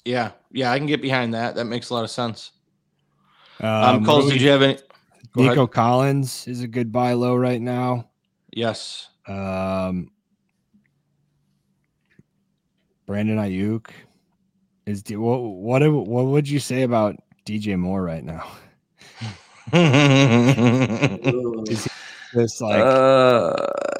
Yeah, 0.06 0.32
yeah, 0.52 0.72
I 0.72 0.78
can 0.78 0.88
get 0.88 1.02
behind 1.02 1.34
that. 1.34 1.56
That 1.56 1.66
makes 1.66 1.90
a 1.90 1.94
lot 1.94 2.04
of 2.04 2.12
sense. 2.12 2.52
Um, 3.60 3.70
um 3.70 4.06
Kulz, 4.06 4.32
did 4.32 4.42
you 4.42 4.50
have 4.50 4.62
any? 4.62 4.80
Go 5.34 5.44
Nico 5.44 5.54
ahead. 5.54 5.72
Collins 5.72 6.48
is 6.48 6.62
a 6.62 6.68
good 6.68 6.92
buy 6.92 7.14
low 7.14 7.36
right 7.36 7.62
now. 7.62 8.10
Yes. 8.52 9.08
Um, 9.28 10.12
Brandon 13.06 13.38
Aiyuk 13.38 13.90
is 14.86 15.04
what 15.10 15.40
what 15.40 15.90
what 15.90 16.26
would 16.26 16.50
you 16.50 16.60
say 16.60 16.84
about 16.84 17.16
DJ 17.46 17.78
Moore 17.78 18.04
right 18.04 18.24
now? 18.24 18.52
this 22.34 22.62
like 22.62 22.82
uh, 22.82 23.54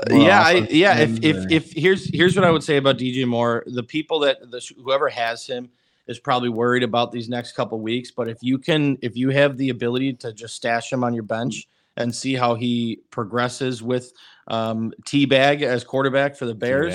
yeah 0.10 0.42
I, 0.42 0.52
yeah 0.70 0.98
if, 0.98 1.24
if 1.24 1.52
if 1.52 1.74
here's 1.74 2.14
here's 2.14 2.36
what 2.36 2.44
I 2.44 2.52
would 2.52 2.64
say 2.64 2.78
about 2.78 2.98
DJ 2.98 3.28
Moore 3.28 3.64
the 3.68 3.84
people 3.84 4.20
that 4.20 4.52
the 4.52 4.62
whoever 4.84 5.10
has 5.10 5.46
him 5.46 5.70
is 6.12 6.20
probably 6.20 6.50
worried 6.50 6.84
about 6.84 7.12
these 7.12 7.30
next 7.30 7.54
couple 7.54 7.80
weeks. 7.80 8.12
But 8.12 8.30
if 8.30 8.38
you 8.42 8.60
can, 8.60 8.98
if 9.02 9.18
you 9.18 9.30
have 9.30 9.58
the 9.58 9.70
ability 9.70 10.14
to 10.14 10.34
just 10.34 10.56
stash 10.56 10.92
him 10.92 11.04
on 11.04 11.14
your 11.14 11.24
bench 11.24 11.68
and 11.98 12.14
see 12.14 12.36
how 12.36 12.54
he 12.56 13.02
progresses 13.10 13.82
with 13.82 14.14
um, 14.48 14.94
Teabag 15.06 15.64
as 15.64 15.84
quarterback 15.84 16.36
for 16.36 16.46
the 16.46 16.54
Bears, 16.54 16.94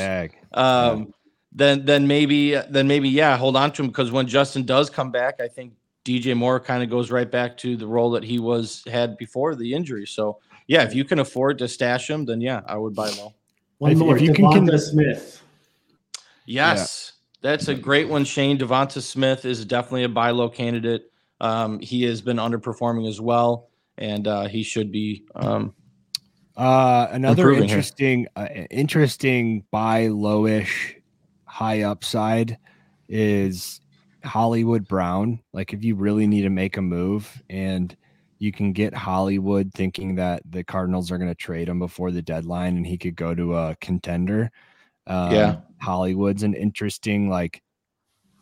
um, 0.52 0.98
yeah. 1.00 1.04
then 1.52 1.84
then 1.84 2.06
maybe 2.06 2.54
then 2.70 2.86
maybe 2.86 3.08
yeah, 3.08 3.36
hold 3.36 3.56
on 3.56 3.72
to 3.72 3.82
him 3.82 3.88
because 3.88 4.12
when 4.12 4.28
Justin 4.28 4.64
does 4.64 4.88
come 4.88 5.10
back, 5.10 5.40
I 5.40 5.48
think 5.48 5.72
DJ 6.04 6.36
Moore 6.36 6.60
kind 6.60 6.82
of 6.82 6.90
goes 6.90 7.10
right 7.10 7.30
back 7.30 7.56
to 7.58 7.76
the 7.76 7.86
role 7.86 8.10
that 8.12 8.22
he 8.22 8.38
was 8.38 8.84
had 8.86 9.16
before 9.16 9.56
the 9.56 9.74
injury. 9.74 10.06
So 10.06 10.38
yeah, 10.68 10.82
if 10.84 10.94
you 10.94 11.04
can 11.04 11.18
afford 11.18 11.58
to 11.58 11.68
stash 11.68 12.08
him, 12.08 12.24
then 12.24 12.40
yeah, 12.40 12.60
I 12.66 12.76
would 12.76 12.94
buy 12.94 13.10
low. 13.10 13.34
One 13.78 13.92
if, 13.92 13.98
more, 13.98 14.16
if 14.16 14.22
you 14.22 14.32
Devonta 14.32 14.68
can, 14.70 14.78
Smith. 14.78 15.42
Yes. 16.46 17.12
That's 17.42 17.68
a 17.68 17.74
great 17.74 18.08
one, 18.08 18.24
Shane. 18.24 18.58
Devonta 18.58 19.00
Smith 19.00 19.44
is 19.44 19.64
definitely 19.64 20.04
a 20.04 20.08
buy 20.08 20.30
low 20.30 20.48
candidate. 20.48 21.10
Um, 21.40 21.78
he 21.80 22.02
has 22.04 22.20
been 22.22 22.38
underperforming 22.38 23.08
as 23.08 23.20
well, 23.20 23.68
and 23.98 24.26
uh, 24.26 24.48
he 24.48 24.62
should 24.62 24.90
be. 24.90 25.24
Um, 25.34 25.74
Uh, 26.56 27.08
another 27.10 27.52
interesting, 27.52 28.26
uh, 28.34 28.48
interesting 28.70 29.62
buy 29.70 30.06
lowish, 30.06 30.94
high 31.44 31.82
upside 31.82 32.56
is 33.08 33.82
Hollywood 34.24 34.88
Brown. 34.88 35.40
Like 35.52 35.74
if 35.74 35.84
you 35.84 35.94
really 35.94 36.26
need 36.26 36.42
to 36.42 36.50
make 36.50 36.78
a 36.78 36.82
move 36.82 37.42
and 37.50 37.94
you 38.38 38.52
can 38.52 38.72
get 38.72 38.94
Hollywood 38.94 39.72
thinking 39.74 40.14
that 40.16 40.42
the 40.50 40.64
Cardinals 40.64 41.10
are 41.10 41.18
going 41.18 41.30
to 41.30 41.34
trade 41.34 41.68
him 41.68 41.78
before 41.78 42.10
the 42.10 42.22
deadline 42.22 42.76
and 42.76 42.86
he 42.86 42.98
could 42.98 43.16
go 43.16 43.34
to 43.34 43.56
a 43.56 43.76
contender. 43.80 44.50
Um, 45.06 45.32
yeah. 45.32 45.56
Hollywood's 45.80 46.42
an 46.42 46.54
interesting, 46.54 47.28
like, 47.28 47.62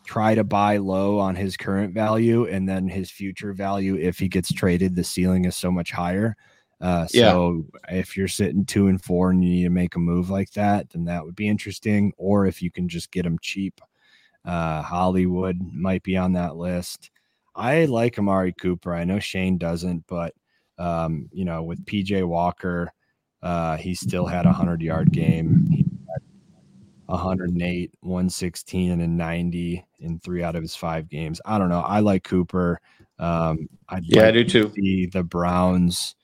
try 0.05 0.35
to 0.35 0.43
buy 0.43 0.77
low 0.77 1.19
on 1.19 1.35
his 1.35 1.57
current 1.57 1.93
value 1.93 2.45
and 2.47 2.69
then 2.69 2.87
his 2.87 3.09
future 3.09 3.53
value 3.53 3.95
if 3.97 4.19
he 4.19 4.27
gets 4.27 4.53
traded, 4.53 4.95
the 4.95 5.03
ceiling 5.03 5.45
is 5.45 5.55
so 5.55 5.71
much 5.71 5.91
higher. 5.91 6.35
Uh, 6.81 7.07
so 7.07 7.65
yeah. 7.89 7.95
if 7.99 8.15
you're 8.15 8.27
sitting 8.27 8.65
two 8.65 8.87
and 8.87 9.01
four 9.01 9.31
and 9.31 9.43
you 9.43 9.49
need 9.49 9.63
to 9.63 9.69
make 9.69 9.95
a 9.95 9.99
move 9.99 10.29
like 10.29 10.51
that, 10.51 10.89
then 10.91 11.05
that 11.05 11.25
would 11.25 11.35
be 11.35 11.47
interesting. 11.47 12.13
Or 12.17 12.45
if 12.45 12.61
you 12.61 12.69
can 12.69 12.87
just 12.87 13.11
get 13.11 13.25
him 13.25 13.39
cheap, 13.41 13.81
uh, 14.43 14.81
Hollywood 14.81 15.59
might 15.73 16.03
be 16.03 16.17
on 16.17 16.33
that 16.33 16.55
list. 16.55 17.09
I 17.55 17.85
like 17.85 18.19
Amari 18.19 18.53
Cooper. 18.53 18.93
I 18.93 19.05
know 19.05 19.19
Shane 19.19 19.57
doesn't, 19.57 20.05
but 20.07 20.33
um, 20.77 21.29
you 21.31 21.45
know, 21.45 21.63
with 21.63 21.85
PJ 21.85 22.27
Walker, 22.27 22.91
uh, 23.41 23.77
he 23.77 23.95
still 23.95 24.25
had 24.25 24.45
a 24.45 24.51
hundred 24.51 24.81
yard 24.81 25.11
game. 25.11 25.67
He 25.71 25.84
108, 27.07 27.93
116, 28.01 28.91
and 28.91 29.01
a 29.01 29.07
90 29.07 29.85
in 29.99 30.19
three 30.19 30.43
out 30.43 30.55
of 30.55 30.61
his 30.61 30.75
five 30.75 31.09
games. 31.09 31.39
I 31.45 31.57
don't 31.57 31.69
know. 31.69 31.81
I 31.81 31.99
like 31.99 32.23
Cooper. 32.23 32.79
Um, 33.19 33.69
I'd 33.89 34.03
yeah, 34.05 34.21
like 34.21 34.29
I 34.29 34.31
do 34.31 34.43
too. 34.43 35.09
The 35.11 35.23
Browns, 35.23 36.15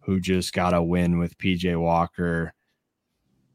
who 0.00 0.20
just 0.20 0.52
got 0.52 0.74
a 0.74 0.82
win 0.82 1.18
with 1.18 1.38
PJ 1.38 1.78
Walker 1.80 2.54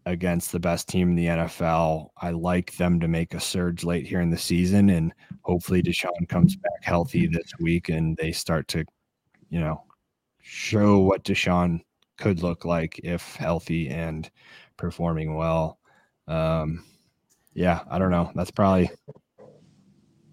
against 0.05 0.51
the 0.51 0.59
best 0.59 0.87
team 0.87 1.09
in 1.09 1.15
the 1.15 1.27
NFL. 1.27 2.09
I 2.17 2.31
like 2.31 2.75
them 2.77 2.99
to 2.99 3.07
make 3.07 3.33
a 3.33 3.39
surge 3.39 3.83
late 3.83 4.07
here 4.07 4.21
in 4.21 4.29
the 4.29 4.37
season, 4.37 4.89
and 4.89 5.13
hopefully 5.41 5.81
Deshaun 5.81 6.27
comes 6.27 6.55
back 6.55 6.83
healthy 6.83 7.27
this 7.27 7.51
week, 7.59 7.89
and 7.89 8.17
they 8.17 8.31
start 8.31 8.67
to, 8.69 8.85
you 9.49 9.59
know, 9.59 9.83
show 10.41 10.99
what 10.99 11.23
Deshaun 11.23 11.81
could 12.17 12.43
look 12.43 12.65
like 12.65 12.99
if 13.03 13.35
healthy 13.35 13.89
and 13.89 14.29
performing 14.77 15.35
well. 15.35 15.79
Um, 16.31 16.83
yeah, 17.53 17.81
I 17.89 17.99
don't 17.99 18.11
know. 18.11 18.31
That's 18.33 18.51
probably 18.51 18.89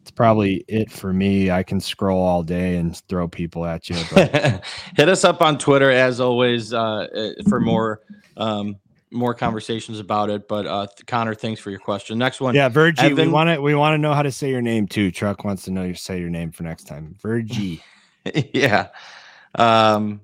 it's 0.03 0.11
probably 0.13 0.65
it 0.69 0.91
for 0.91 1.13
me. 1.13 1.51
I 1.51 1.63
can 1.63 1.81
scroll 1.81 2.23
all 2.23 2.43
day 2.43 2.77
and 2.77 2.97
throw 3.09 3.27
people 3.27 3.65
at 3.65 3.91
you. 3.91 3.97
Hit 4.97 5.09
us 5.09 5.25
up 5.25 5.43
on 5.43 5.59
Twitter 5.59 5.91
as 5.91 6.21
always 6.21 6.73
uh, 6.73 7.33
for 7.49 7.61
more 7.61 8.01
um, 8.37 8.77
more 9.11 9.35
conversations 9.35 9.99
about 9.99 10.31
it. 10.31 10.47
But 10.47 10.67
uh, 10.67 10.87
Connor, 11.07 11.35
thanks 11.35 11.61
for 11.61 11.71
your 11.71 11.81
question. 11.81 12.17
Next 12.17 12.41
one. 12.41 12.55
Yeah, 12.55 12.69
Virgie. 12.69 13.03
Evan, 13.03 13.27
we 13.27 13.33
want 13.33 13.51
to 13.51 13.61
we 13.61 13.75
want 13.75 13.95
to 13.95 13.99
know 13.99 14.15
how 14.15 14.23
to 14.23 14.31
say 14.33 14.51
your 14.51 14.63
name 14.63 14.87
too. 14.87 15.11
Truck 15.11 15.45
wants 15.45 15.65
to 15.65 15.73
know 15.73 15.83
you 15.83 15.95
say 15.95 16.21
your 16.21 16.31
name 16.31 16.53
for 16.53 16.63
next 16.63 16.85
time. 16.85 17.17
Virgie. 17.21 17.83
yeah. 18.55 18.89
Um. 19.57 20.21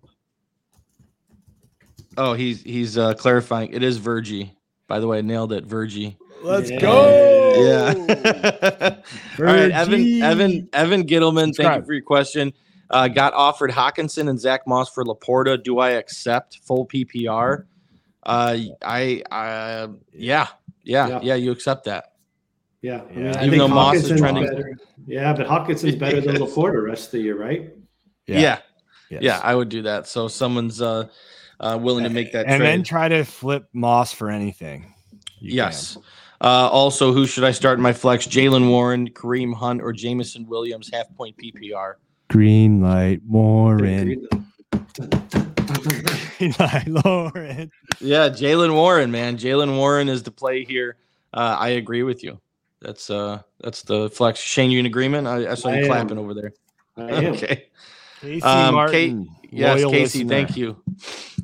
Oh, 2.17 2.35
he's 2.35 2.63
he's 2.63 2.97
uh, 2.97 3.15
clarifying. 3.15 3.73
It 3.73 3.83
is 3.83 3.97
Virgie. 3.97 4.54
By 4.86 5.01
the 5.01 5.06
way, 5.06 5.23
nailed 5.23 5.52
it, 5.52 5.65
Virgie. 5.65 6.16
Let's 6.43 6.70
yeah. 6.70 6.81
go. 6.81 7.55
Yeah. 7.56 8.97
All 9.39 9.44
right, 9.44 9.70
Evan, 9.70 10.23
Evan, 10.23 10.69
Evan 10.73 11.06
Gittleman. 11.06 11.47
Subscribe. 11.47 11.73
Thank 11.73 11.82
you 11.82 11.86
for 11.86 11.93
your 11.94 12.02
question. 12.02 12.52
Uh, 12.90 13.09
got 13.09 13.32
offered 13.32 13.70
Hockenson 13.70 14.28
and 14.28 14.39
Zach 14.39 14.66
Moss 14.66 14.90
for 14.90 15.05
LaPorta. 15.05 15.62
Do 15.62 15.78
I 15.78 15.90
accept 15.90 16.59
full 16.65 16.86
PPR? 16.86 17.65
Uh, 18.23 18.59
I, 18.82 19.23
I, 19.31 19.89
yeah, 20.12 20.48
yeah, 20.82 21.09
yeah, 21.09 21.20
yeah. 21.23 21.35
You 21.35 21.51
accept 21.51 21.85
that. 21.85 22.12
Yeah, 22.82 23.01
I 23.11 23.15
mean, 23.15 23.44
even 23.44 23.59
though 23.61 23.69
Moss 23.69 23.97
is 23.97 24.19
trending. 24.19 24.44
Better. 24.44 24.77
Yeah, 25.06 25.32
but 25.32 25.47
Hockenson's 25.47 25.97
better 25.97 26.20
than 26.20 26.36
LaPorta 26.36 26.85
rest 26.85 27.06
of 27.06 27.12
the 27.12 27.20
year, 27.20 27.39
right? 27.39 27.73
Yeah. 28.27 28.39
Yeah. 28.39 28.59
Yes. 29.11 29.23
yeah, 29.23 29.40
I 29.43 29.55
would 29.55 29.69
do 29.69 29.82
that. 29.82 30.06
So 30.06 30.28
someone's 30.28 30.81
uh 30.81 31.09
uh, 31.61 31.79
willing 31.81 32.05
to 32.05 32.11
make 32.11 32.33
that 32.33 32.47
and 32.47 32.61
trade. 32.61 32.69
then 32.69 32.83
try 32.83 33.09
to 33.09 33.25
flip 33.25 33.69
Moss 33.73 34.13
for 34.13 34.31
anything. 34.31 34.95
You 35.41 35.55
yes. 35.55 35.97
Uh, 36.41 36.69
also, 36.71 37.13
who 37.13 37.27
should 37.27 37.45
I 37.45 37.53
start 37.53 37.79
in 37.79 37.83
my 37.83 37.93
flex? 37.93 38.27
Jaylen 38.27 38.69
Warren, 38.69 39.09
Kareem 39.11 39.55
Hunt, 39.55 39.81
or 39.81 39.93
Jameson 39.93 40.47
Williams, 40.47 40.91
half 40.93 41.07
point 41.17 41.37
PPR? 41.37 41.95
Green 42.29 42.83
light, 42.83 43.23
Warren. 43.27 44.27
Green 46.39 46.55
light, 46.59 46.87
Lauren. 46.87 47.71
Yeah, 48.01 48.29
Jaylen 48.29 48.75
Warren, 48.75 49.11
man. 49.11 49.39
Jaylen 49.39 49.77
Warren 49.77 50.09
is 50.09 50.23
the 50.23 50.31
play 50.31 50.65
here. 50.65 50.97
Uh, 51.33 51.57
I 51.59 51.71
agree 51.71 52.03
with 52.03 52.23
you. 52.23 52.41
That's 52.81 53.09
uh, 53.09 53.41
that's 53.61 53.83
the 53.83 54.11
flex. 54.11 54.41
Shane, 54.41 54.71
you 54.71 54.79
in 54.79 54.87
agreement? 54.87 55.27
I, 55.27 55.53
I 55.53 55.55
saw 55.55 55.71
you 55.71 55.85
I 55.85 55.87
clapping 55.87 56.19
over 56.19 56.35
there. 56.35 56.53
Okay. 56.97 57.67
Casey 58.21 58.43
um, 58.43 58.75
Martin. 58.75 59.27
Kate, 59.43 59.44
yes, 59.59 59.85
Casey. 59.85 60.25
Listener. 60.25 60.29
Thank 60.29 60.57
you. 60.57 60.83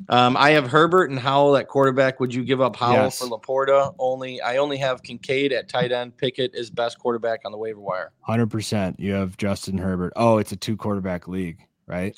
Um, 0.09 0.35
I 0.35 0.51
have 0.51 0.67
Herbert 0.67 1.09
and 1.09 1.19
Howell 1.19 1.55
at 1.55 1.67
quarterback. 1.67 2.19
Would 2.19 2.33
you 2.33 2.43
give 2.43 2.59
up 2.59 2.75
Howell 2.75 2.95
yes. 2.95 3.19
for 3.19 3.25
LaPorta? 3.25 3.95
Only 3.97 4.41
I 4.41 4.57
only 4.57 4.77
have 4.77 5.03
Kincaid 5.03 5.53
at 5.53 5.69
tight 5.69 5.91
end. 5.91 6.17
Pickett 6.17 6.53
is 6.53 6.69
best 6.69 6.99
quarterback 6.99 7.41
on 7.45 7.51
the 7.51 7.57
waiver 7.57 7.79
wire. 7.79 8.11
Hundred 8.21 8.47
percent. 8.47 8.99
You 8.99 9.13
have 9.13 9.37
Justin 9.37 9.77
Herbert. 9.77 10.13
Oh, 10.15 10.37
it's 10.37 10.51
a 10.51 10.57
two 10.57 10.75
quarterback 10.75 11.27
league, 11.27 11.65
right? 11.87 12.17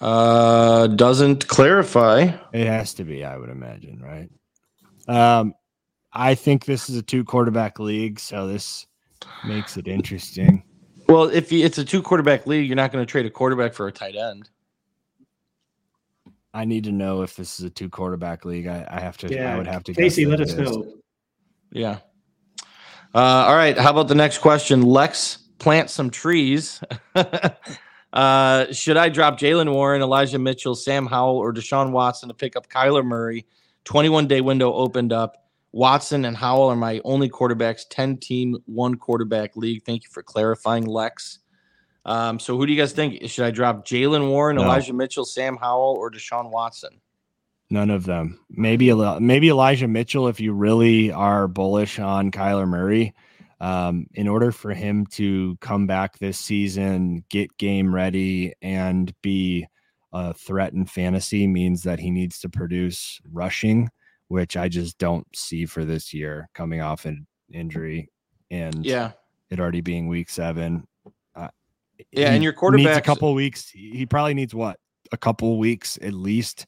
Uh, 0.00 0.88
doesn't 0.88 1.48
clarify. 1.48 2.30
It 2.52 2.66
has 2.66 2.94
to 2.94 3.04
be, 3.04 3.24
I 3.24 3.36
would 3.36 3.48
imagine, 3.48 4.02
right? 4.02 4.30
Um, 5.08 5.54
I 6.12 6.34
think 6.34 6.64
this 6.64 6.90
is 6.90 6.96
a 6.96 7.02
two 7.02 7.24
quarterback 7.24 7.78
league, 7.78 8.18
so 8.20 8.46
this 8.46 8.86
makes 9.46 9.76
it 9.76 9.88
interesting. 9.88 10.62
Well, 11.08 11.24
if 11.24 11.52
it's 11.52 11.78
a 11.78 11.84
two 11.84 12.02
quarterback 12.02 12.46
league, 12.46 12.66
you're 12.66 12.76
not 12.76 12.92
going 12.92 13.04
to 13.04 13.10
trade 13.10 13.26
a 13.26 13.30
quarterback 13.30 13.74
for 13.74 13.86
a 13.86 13.92
tight 13.92 14.16
end. 14.16 14.50
I 16.56 16.64
need 16.64 16.84
to 16.84 16.92
know 16.92 17.20
if 17.20 17.36
this 17.36 17.60
is 17.60 17.66
a 17.66 17.70
two 17.70 17.90
quarterback 17.90 18.46
league. 18.46 18.66
I, 18.66 18.86
I 18.90 18.98
have 18.98 19.18
to. 19.18 19.28
Yeah. 19.28 19.52
I 19.52 19.58
would 19.58 19.66
have 19.66 19.84
to. 19.84 19.92
Casey, 19.92 20.24
let 20.24 20.40
us 20.40 20.54
know. 20.54 20.94
Yeah. 21.70 21.98
Uh, 23.14 23.18
all 23.18 23.54
right. 23.54 23.76
How 23.76 23.90
about 23.90 24.08
the 24.08 24.14
next 24.14 24.38
question? 24.38 24.80
Lex 24.80 25.36
plant 25.58 25.90
some 25.90 26.08
trees. 26.08 26.82
uh, 28.14 28.72
should 28.72 28.96
I 28.96 29.10
drop 29.10 29.38
Jaylen 29.38 29.70
Warren, 29.70 30.00
Elijah 30.00 30.38
Mitchell, 30.38 30.74
Sam 30.74 31.04
Howell, 31.06 31.36
or 31.36 31.52
Deshaun 31.52 31.90
Watson 31.90 32.30
to 32.30 32.34
pick 32.34 32.56
up 32.56 32.68
Kyler 32.70 33.04
Murray? 33.04 33.46
21 33.84 34.26
day 34.26 34.40
window 34.40 34.72
opened 34.72 35.12
up. 35.12 35.36
Watson 35.72 36.24
and 36.24 36.34
Howell 36.34 36.68
are 36.68 36.76
my 36.76 37.02
only 37.04 37.28
quarterbacks. 37.28 37.82
10 37.90 38.16
team, 38.16 38.56
one 38.64 38.94
quarterback 38.94 39.56
league. 39.56 39.82
Thank 39.84 40.04
you 40.04 40.10
for 40.10 40.22
clarifying, 40.22 40.86
Lex. 40.86 41.40
Um, 42.06 42.38
so 42.38 42.56
who 42.56 42.66
do 42.66 42.72
you 42.72 42.78
guys 42.80 42.92
think? 42.92 43.28
Should 43.28 43.44
I 43.44 43.50
drop 43.50 43.84
Jaylen 43.84 44.28
Warren, 44.28 44.56
no. 44.56 44.62
Elijah 44.62 44.92
Mitchell, 44.92 45.24
Sam 45.24 45.56
Howell, 45.56 45.96
or 45.98 46.10
Deshaun 46.10 46.50
Watson? 46.50 47.00
None 47.68 47.90
of 47.90 48.04
them. 48.04 48.38
Maybe 48.48 48.94
maybe 49.20 49.48
Elijah 49.48 49.88
Mitchell 49.88 50.28
if 50.28 50.38
you 50.38 50.52
really 50.52 51.10
are 51.10 51.48
bullish 51.48 51.98
on 51.98 52.30
Kyler 52.30 52.66
Murray. 52.66 53.12
Um, 53.58 54.06
in 54.12 54.28
order 54.28 54.52
for 54.52 54.72
him 54.72 55.06
to 55.12 55.56
come 55.60 55.86
back 55.86 56.18
this 56.18 56.38
season, 56.38 57.24
get 57.28 57.56
game 57.58 57.92
ready, 57.92 58.52
and 58.62 59.12
be 59.22 59.66
a 60.12 60.32
threat 60.32 60.74
in 60.74 60.86
fantasy 60.86 61.46
means 61.46 61.82
that 61.82 61.98
he 61.98 62.10
needs 62.10 62.38
to 62.40 62.48
produce 62.48 63.20
rushing, 63.32 63.88
which 64.28 64.56
I 64.56 64.68
just 64.68 64.98
don't 64.98 65.26
see 65.34 65.66
for 65.66 65.84
this 65.84 66.14
year 66.14 66.48
coming 66.54 66.80
off 66.82 67.04
an 67.04 67.26
injury. 67.52 68.10
And 68.50 68.86
yeah, 68.86 69.12
it 69.50 69.58
already 69.58 69.80
being 69.80 70.06
week 70.06 70.30
seven. 70.30 70.86
Yeah, 72.10 72.32
and 72.32 72.42
your 72.42 72.52
quarterback 72.52 72.86
needs 72.86 72.98
a 72.98 73.02
couple 73.02 73.32
weeks. 73.34 73.70
He 73.70 74.06
probably 74.06 74.34
needs 74.34 74.54
what 74.54 74.78
a 75.12 75.16
couple 75.16 75.58
weeks 75.58 75.98
at 76.02 76.12
least 76.12 76.66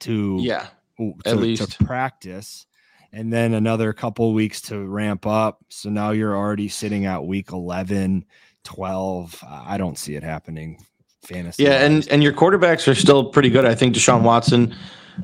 to 0.00 0.38
yeah 0.40 0.68
to, 0.98 1.14
at 1.26 1.38
least 1.38 1.72
to 1.72 1.84
practice, 1.84 2.66
and 3.12 3.32
then 3.32 3.54
another 3.54 3.92
couple 3.92 4.32
weeks 4.32 4.60
to 4.62 4.86
ramp 4.86 5.26
up. 5.26 5.64
So 5.68 5.90
now 5.90 6.10
you're 6.10 6.36
already 6.36 6.68
sitting 6.68 7.06
at 7.06 7.24
week 7.24 7.52
11, 7.52 8.24
12. 8.64 9.44
I 9.46 9.78
don't 9.78 9.98
see 9.98 10.14
it 10.14 10.22
happening. 10.22 10.84
Fantasy. 11.22 11.64
Yeah, 11.64 11.84
and 11.84 12.06
and 12.08 12.22
your 12.22 12.32
quarterbacks 12.32 12.88
are 12.88 12.94
still 12.94 13.24
pretty 13.24 13.50
good. 13.50 13.64
I 13.64 13.74
think 13.74 13.94
Deshaun 13.94 14.22
Watson, 14.22 14.74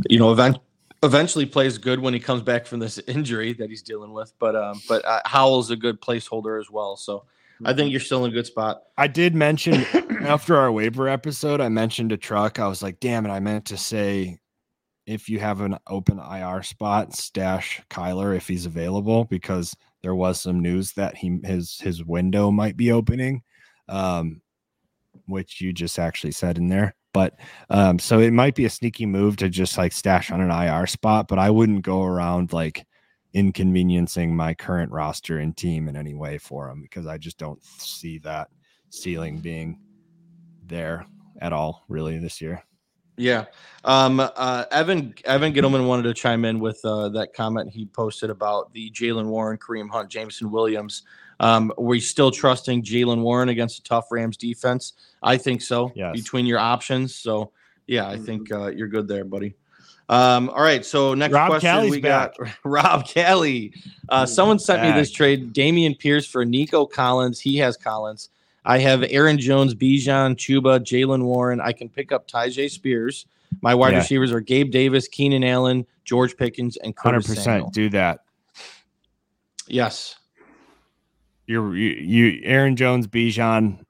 you 0.09 0.19
know, 0.19 0.31
event, 0.31 0.59
eventually 1.03 1.47
plays 1.47 1.79
good 1.79 2.01
when 2.01 2.13
he 2.13 2.21
comes 2.21 2.43
back 2.43 2.67
from 2.67 2.81
this 2.81 2.99
injury 3.07 3.55
that 3.55 3.71
he's 3.71 3.83
dealing 3.83 4.13
with. 4.13 4.33
But 4.39 4.57
um, 4.57 4.81
but 4.89 5.05
uh, 5.05 5.21
Howell's 5.25 5.71
a 5.71 5.77
good 5.77 6.01
placeholder 6.01 6.61
as 6.61 6.71
well. 6.71 6.97
So 6.97 7.25
I 7.65 7.73
think 7.73 7.91
you're 7.91 8.01
still 8.01 8.25
in 8.25 8.31
a 8.31 8.35
good 8.35 8.47
spot. 8.47 8.83
I 8.97 9.07
did 9.07 9.35
mention 9.35 9.75
after 10.23 10.57
our 10.57 10.71
waiver 10.71 11.09
episode, 11.09 11.61
I 11.61 11.69
mentioned 11.69 12.13
a 12.13 12.17
truck. 12.17 12.59
I 12.59 12.69
was 12.69 12.83
like, 12.83 13.01
damn 13.01 13.27
it, 13.27 13.31
I 13.31 13.41
meant 13.41 13.67
to 13.67 13.77
say 13.77 14.39
if 15.07 15.29
you 15.29 15.39
have 15.39 15.61
an 15.61 15.79
open 15.87 16.19
IR 16.19 16.63
spot, 16.63 17.15
stash 17.15 17.81
Kyler 17.89 18.37
if 18.37 18.49
he's 18.49 18.67
available 18.67 19.25
because 19.25 19.75
there 20.03 20.15
was 20.15 20.41
some 20.41 20.61
news 20.61 20.93
that 20.93 21.17
he 21.17 21.39
his 21.45 21.79
his 21.79 22.05
window 22.05 22.51
might 22.51 22.77
be 22.77 22.93
opening. 22.93 23.43
Um, 23.89 24.43
which 25.27 25.61
you 25.61 25.73
just 25.73 25.99
actually 25.99 26.33
said 26.33 26.59
in 26.59 26.69
there. 26.69 26.95
But 27.13 27.39
um, 27.71 27.99
so 27.99 28.21
it 28.21 28.33
might 28.33 28.55
be 28.55 28.67
a 28.67 28.71
sneaky 28.71 29.07
move 29.07 29.37
to 29.37 29.49
just 29.49 29.79
like 29.79 29.93
stash 29.93 30.31
on 30.31 30.41
an 30.41 30.51
IR 30.51 30.87
spot, 30.87 31.29
but 31.29 31.39
I 31.39 31.51
wouldn't 31.51 31.83
go 31.83 32.03
around 32.03 32.53
like 32.53 32.87
inconveniencing 33.37 34.35
my 34.35 34.55
current 34.55 34.91
roster 34.91 35.41
and 35.41 35.55
team 35.55 35.89
in 35.89 35.95
any 35.95 36.15
way 36.15 36.39
for 36.39 36.71
him 36.71 36.81
because 36.81 37.07
I 37.07 37.19
just 37.19 37.37
don't 37.37 37.63
see 37.63 38.17
that 38.21 38.49
ceiling 38.89 39.41
being 39.41 39.79
there 40.65 41.07
at 41.43 41.53
all 41.53 41.85
really 41.89 42.17
this 42.17 42.41
year. 42.41 42.65
Yeah. 43.19 43.45
Um, 43.85 44.21
uh, 44.21 44.65
Evan 44.71 45.15
Evan 45.27 45.53
Gittleman 45.53 45.87
wanted 45.87 46.05
to 46.05 46.15
chime 46.15 46.47
in 46.47 46.61
with 46.61 46.81
uh, 46.85 47.11
that 47.11 47.35
comment 47.35 47.71
he 47.71 47.85
posted 47.87 48.31
about 48.31 48.73
the 48.73 48.91
Jaylen 48.91 49.27
Warren, 49.27 49.59
Kareem 49.59 49.91
Hunt, 49.91 50.11
Jameson 50.11 50.51
Williams. 50.51 51.03
Um, 51.39 51.71
were 51.77 51.97
you 51.97 52.01
still 52.01 52.31
trusting 52.31 52.83
Jaylen 52.85 53.21
Warren 53.21 53.51
against 53.51 53.79
a 53.79 53.83
tough 53.83 54.07
Rams 54.11 54.39
defense? 54.39 54.95
I 55.23 55.37
think 55.37 55.61
so. 55.61 55.93
Yes. 55.95 56.15
Between 56.15 56.47
your 56.47 56.59
options, 56.59 57.15
so 57.15 57.53
yeah, 57.87 58.09
I 58.09 58.17
think 58.19 58.51
uh, 58.51 58.69
you're 58.69 58.89
good 58.89 59.09
there, 59.09 59.25
buddy. 59.25 59.55
Um, 60.09 60.51
all 60.51 60.63
right, 60.63 60.85
so 60.85 61.15
next 61.15 61.35
Rob 61.35 61.49
question 61.51 61.71
Callie's 61.71 61.91
we 61.91 62.01
got 62.01 62.37
Rob 62.65 63.07
Kelly. 63.07 63.73
Uh, 64.09 64.25
someone 64.25 64.59
sent 64.59 64.83
me 64.83 64.93
this 64.93 65.11
trade: 65.11 65.53
Dameon 65.53 65.99
Pierce 65.99 66.27
for 66.27 66.45
Nico 66.45 66.87
Collins. 66.87 67.41
He 67.41 67.57
has 67.57 67.77
Collins. 67.77 68.29
I 68.65 68.79
have 68.79 69.05
Aaron 69.11 69.39
Jones, 69.39 69.75
Bijan, 69.75 70.35
Chuba, 70.37 70.81
Jaylen 70.81 71.23
Warren. 71.25 71.61
I 71.61 71.73
can 71.73 71.89
pick 71.89 72.13
up 72.13 72.29
Tyjae 72.29 72.71
Spears. 72.71 73.27
My 73.63 73.75
wide 73.75 73.93
Yeah. 73.93 73.99
receivers 73.99 74.33
are 74.33 74.41
Gabe 74.41 74.71
Davis, 74.71 75.07
Keenan 75.09 75.45
Allen, 75.45 75.87
George 76.05 76.37
Pickens, 76.37 76.77
and 76.77 76.95
Curtis 76.97 77.27
Samuel. 77.27 77.65
percent 77.67 77.73
do 77.73 77.89
that. 77.91 78.21
Yes. 79.69 80.17
You're 81.47 81.77
you, 81.77 81.91
you 81.91 82.41
Aaron 82.45 82.77
Jones, 82.77 83.07
Bijan. 83.07 83.81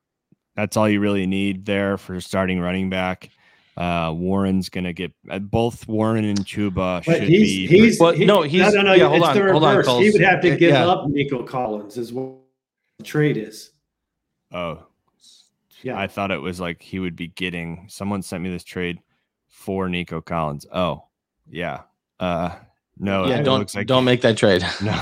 That's 0.55 0.76
all 0.76 0.88
you 0.88 1.01
really 1.01 1.26
need 1.26 1.66
there 1.66 1.98
for 1.98 2.20
starting 2.20 2.60
running 2.60 2.88
back. 2.90 3.30
Uh, 3.77 4.11
Warren's 4.16 4.70
gonna 4.70 4.93
get 4.94 5.12
uh, 5.31 5.39
both 5.39 5.86
Warren 5.86 6.24
and 6.24 6.39
Chuba 6.47 7.05
But 7.05 7.19
should 7.19 7.23
he's 7.24 7.69
be. 7.70 7.78
he's 7.78 8.01
Well, 8.01 8.12
he- 8.12 8.24
no, 8.24 8.40
he's- 8.43 8.73
no 8.73 8.81
no 8.81 8.89
no. 8.89 8.94
yeah, 8.94 9.09
hold 9.09 9.19
it's 9.20 9.28
on, 9.28 9.35
the 9.47 9.53
hold 9.53 9.65
on. 9.65 9.77
Kulz. 9.85 10.03
He 10.03 10.11
would 10.12 10.20
have 10.23 10.40
to 10.43 10.51
give 10.57 10.70
Yeah. 10.70 10.86
up 10.89 11.09
Nico 11.09 11.43
Collins, 11.43 11.98
is 11.98 12.11
what 12.12 12.36
the 12.98 13.05
trade 13.05 13.36
is. 13.36 13.73
oh, 14.53 14.86
Yeah, 15.82 15.98
I 15.98 16.07
thought 16.07 16.31
it 16.31 16.40
was 16.40 16.59
like 16.59 16.81
he 16.81 16.98
would 17.01 17.16
be 17.16 17.28
getting. 17.28 17.85
Someone 17.89 18.23
sent 18.23 18.43
me 18.43 18.48
this 18.51 18.65
trade 18.65 18.98
for 19.48 19.89
Nico 19.90 20.23
Collins. 20.23 20.65
Oh, 20.73 21.05
yeah. 21.51 21.82
Uh, 22.19 22.55
no, 22.98 23.27
yeah, 23.27 23.43
don't 23.43 23.74
like 23.74 23.86
don't 23.86 24.07
make 24.07 24.23
that 24.23 24.39
trade. 24.39 24.65
No. 24.82 24.98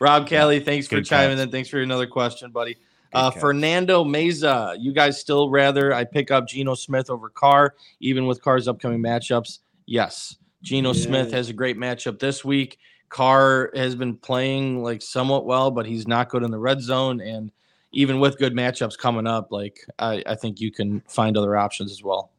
Rob 0.00 0.26
Kelly, 0.26 0.60
thanks 0.60 0.86
for 0.86 1.00
chiming 1.00 1.36
catch. 1.38 1.44
in. 1.46 1.50
Thanks 1.50 1.68
for 1.68 1.80
another 1.80 2.06
question, 2.06 2.50
buddy. 2.50 2.76
Good 3.14 3.20
Uh. 3.20 3.30
Fernando 3.30 4.04
Meza, 4.04 4.76
you 4.78 4.92
guys 4.92 5.20
still 5.20 5.48
rather 5.50 5.92
I 5.94 6.04
pick 6.04 6.30
up 6.30 6.48
Geno 6.48 6.74
Smith 6.74 7.10
over 7.10 7.28
Carr, 7.28 7.74
even 8.00 8.26
with 8.26 8.42
Carr's 8.42 8.66
upcoming 8.68 9.00
matchups? 9.00 9.60
Yes. 9.86 10.36
Geno 10.62 10.92
Smith 10.94 11.30
has 11.32 11.50
a 11.50 11.52
great 11.52 11.76
matchup 11.76 12.18
this 12.18 12.44
week. 12.44 12.78
Carr 13.10 13.70
has 13.74 13.94
been 13.94 14.16
playing 14.16 14.82
like 14.82 15.02
somewhat 15.02 15.44
well, 15.46 15.70
but 15.70 15.86
he's 15.86 16.08
not 16.08 16.30
good 16.30 16.42
in 16.42 16.50
the 16.50 16.58
red 16.58 16.80
zone. 16.80 17.20
And 17.20 17.52
even 17.92 18.18
with 18.18 18.38
good 18.38 18.54
matchups 18.54 18.98
coming 18.98 19.26
up, 19.26 19.52
like 19.52 19.78
I, 19.98 20.22
I 20.26 20.34
think 20.34 20.60
you 20.60 20.72
can 20.72 21.00
find 21.06 21.36
other 21.36 21.56
options 21.56 21.92
as 21.92 22.02
well. 22.02 22.32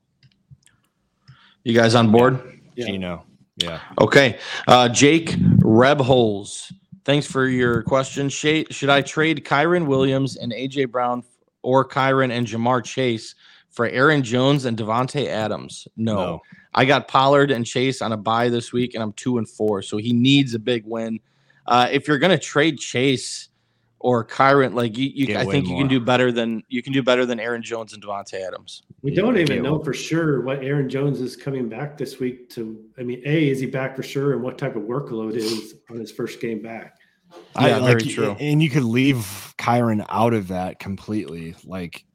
You 1.64 1.74
guys 1.74 1.96
on 1.96 2.12
board? 2.12 2.60
yeah. 2.76 2.88
Geno. 2.88 3.26
Yeah. 3.58 3.80
Okay. 4.02 4.38
Uh, 4.68 4.90
Jake 4.90 5.30
Rebholes, 5.60 6.74
thanks 7.06 7.26
for 7.26 7.48
your 7.48 7.84
question. 7.84 8.28
Should 8.30 8.90
I 8.90 9.02
trade 9.02 9.46
Kyren 9.46 9.86
Williams 9.86 10.36
and 10.36 10.52
AJ 10.52 10.92
Brown 10.92 11.24
or 11.62 11.88
Kyren 11.88 12.32
and 12.32 12.46
Ja'Marr 12.46 12.84
Chase 12.84 13.36
for 13.70 13.88
Aaron 13.88 14.24
Jones 14.24 14.66
and 14.66 14.78
Davante 14.78 15.28
Adams? 15.28 15.88
No. 15.96 16.16
No. 16.16 16.42
I 16.74 16.84
got 16.84 17.08
Pollard 17.08 17.52
and 17.52 17.66
Chase 17.66 18.02
on 18.02 18.12
a 18.12 18.18
bye 18.18 18.50
this 18.50 18.74
week, 18.74 18.96
and 18.96 19.02
I'm 19.04 19.14
two 19.14 19.38
and 19.38 19.48
four, 19.48 19.82
so 19.82 19.96
he 19.96 20.12
needs 20.12 20.54
a 20.54 20.60
big 20.60 20.84
win. 20.86 21.20
Uh, 21.68 21.88
if 21.90 22.08
you're 22.08 22.20
gonna 22.20 22.38
trade 22.38 22.80
Chase 22.80 23.50
or 24.06 24.24
Kyren, 24.24 24.76
like 24.76 24.96
you, 25.00 25.10
you 25.16 25.36
I 25.36 25.44
way 25.46 25.52
think 25.52 25.68
you 25.68 25.76
can 25.76 25.88
do 25.88 26.00
better 26.00 26.32
than 26.32 26.62
you 26.70 26.84
can 26.84 26.94
do 26.94 27.02
better 27.02 27.26
than 27.26 27.40
Aaron 27.40 27.64
Jones 27.64 27.92
and 27.92 28.04
Davante 28.04 28.36
Adams. 28.36 28.84
We 29.02 29.12
Yeah, 29.12 29.22
don't 29.24 29.36
even 29.40 29.64
know 29.64 29.74
well- 29.74 29.84
for 29.84 29.94
sure 29.94 30.42
what 30.42 30.64
Aaron 30.64 30.88
Jones 30.88 31.20
is 31.22 31.36
coming 31.36 31.68
back 31.68 31.98
this 31.98 32.20
week 32.20 32.48
to. 32.52 32.80
I 33.00 33.04
mean, 33.04 33.24
A, 33.26 33.50
is 33.50 33.60
he 33.60 33.66
back 33.66 33.96
for 33.96 34.04
sure? 34.04 34.34
And 34.34 34.44
what 34.44 34.60
type 34.60 34.76
of 34.76 34.84
workload 34.84 35.34
is 35.34 35.78
on 35.90 35.98
his 35.98 36.12
first 36.12 36.40
game 36.40 36.62
back? 36.62 37.00
Yeah, 37.60 37.80
very 37.80 38.04
like, 38.04 38.14
true. 38.14 38.36
And 38.40 38.62
you 38.62 38.70
could 38.70 38.84
leave 38.84 39.56
Kyren 39.58 40.06
out 40.08 40.36
of 40.36 40.50
that 40.50 40.78
completely. 40.78 41.56
Like 41.66 42.06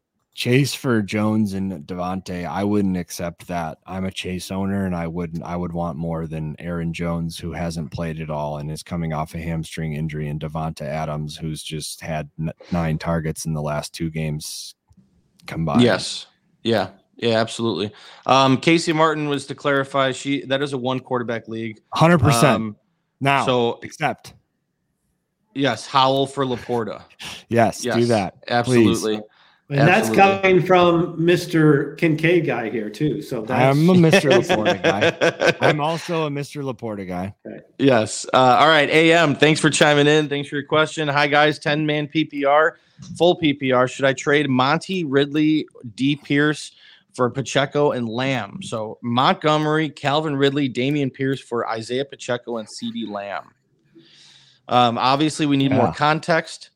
Chase 0.40 0.72
for 0.72 1.02
Jones 1.02 1.52
and 1.52 1.86
Davante, 1.86 2.48
I 2.48 2.64
wouldn't 2.64 2.96
accept 2.96 3.46
that. 3.48 3.76
I'm 3.86 4.06
a 4.06 4.10
Chase 4.10 4.50
owner, 4.50 4.86
and 4.86 4.96
I 4.96 5.06
wouldn't. 5.06 5.42
I 5.44 5.54
would 5.54 5.74
want 5.74 5.98
more 5.98 6.26
than 6.26 6.56
Aaron 6.58 6.94
Jones, 6.94 7.38
who 7.38 7.52
hasn't 7.52 7.92
played 7.92 8.18
at 8.22 8.30
all 8.30 8.56
and 8.56 8.70
is 8.70 8.82
coming 8.82 9.12
off 9.12 9.34
a 9.34 9.38
hamstring 9.38 9.92
injury, 9.92 10.28
and 10.28 10.40
Davante 10.40 10.80
Adams, 10.80 11.36
who's 11.36 11.62
just 11.62 12.00
had 12.00 12.30
n- 12.40 12.54
nine 12.72 12.96
targets 12.96 13.44
in 13.44 13.52
the 13.52 13.60
last 13.60 13.92
two 13.92 14.08
games 14.08 14.74
combined. 15.46 15.82
Yes. 15.82 16.26
Yeah. 16.62 16.88
Yeah, 17.16 17.38
absolutely. 17.38 17.92
Um, 18.24 18.56
Casey 18.56 18.94
Martin 18.94 19.28
was 19.28 19.44
to 19.48 19.54
clarify, 19.54 20.12
she 20.12 20.46
that 20.46 20.62
is 20.62 20.72
a 20.72 20.78
one 20.78 21.00
quarterback 21.00 21.48
league. 21.48 21.80
hundred 21.92 22.16
percent. 22.20 22.56
Um, 22.56 22.76
Now, 23.20 23.44
so 23.44 23.78
accept. 23.82 24.32
yes, 25.54 25.86
Howell 25.86 26.28
for 26.28 26.46
Laporta. 26.46 27.02
Yes, 27.50 27.84
Yes, 27.84 27.94
do 27.94 28.04
that. 28.06 28.36
Absolutely. 28.48 29.20
And 29.70 29.86
that's 29.86 30.10
coming 30.10 30.66
from 30.66 31.16
Mr. 31.16 31.96
Kincaid 31.96 32.44
guy 32.44 32.70
here 32.70 32.90
too. 32.90 33.22
So 33.22 33.42
that's 33.42 33.76
I'm 33.76 33.88
a 33.88 33.92
Mr. 33.92 34.30
Laporta 34.42 34.82
guy. 34.82 35.54
I'm 35.60 35.80
also 35.80 36.26
a 36.26 36.30
Mr. 36.30 36.64
Laporta 36.64 37.06
guy. 37.06 37.34
Yes. 37.78 38.26
Uh, 38.34 38.56
all 38.60 38.66
right. 38.66 38.90
AM, 38.90 39.36
thanks 39.36 39.60
for 39.60 39.70
chiming 39.70 40.08
in. 40.08 40.28
Thanks 40.28 40.48
for 40.48 40.56
your 40.56 40.64
question. 40.64 41.06
Hi, 41.06 41.28
guys. 41.28 41.60
10 41.60 41.86
man 41.86 42.08
PPR, 42.08 42.72
full 43.16 43.38
PPR. 43.38 43.88
Should 43.88 44.04
I 44.04 44.12
trade 44.12 44.50
Monty, 44.50 45.04
Ridley, 45.04 45.68
D. 45.94 46.16
Pierce 46.16 46.72
for 47.14 47.30
Pacheco 47.30 47.92
and 47.92 48.08
Lamb? 48.08 48.64
So 48.64 48.98
Montgomery, 49.02 49.88
Calvin 49.88 50.34
Ridley, 50.34 50.68
Dameon 50.68 51.14
Pierce 51.14 51.40
for 51.40 51.68
Isaiah 51.68 52.04
Pacheco 52.04 52.56
and 52.56 52.66
CeeDee 52.66 53.08
Lamb. 53.08 53.52
Um, 54.66 54.98
obviously, 54.98 55.46
we 55.46 55.56
need 55.56 55.70
more 55.70 55.92
context. 55.92 56.69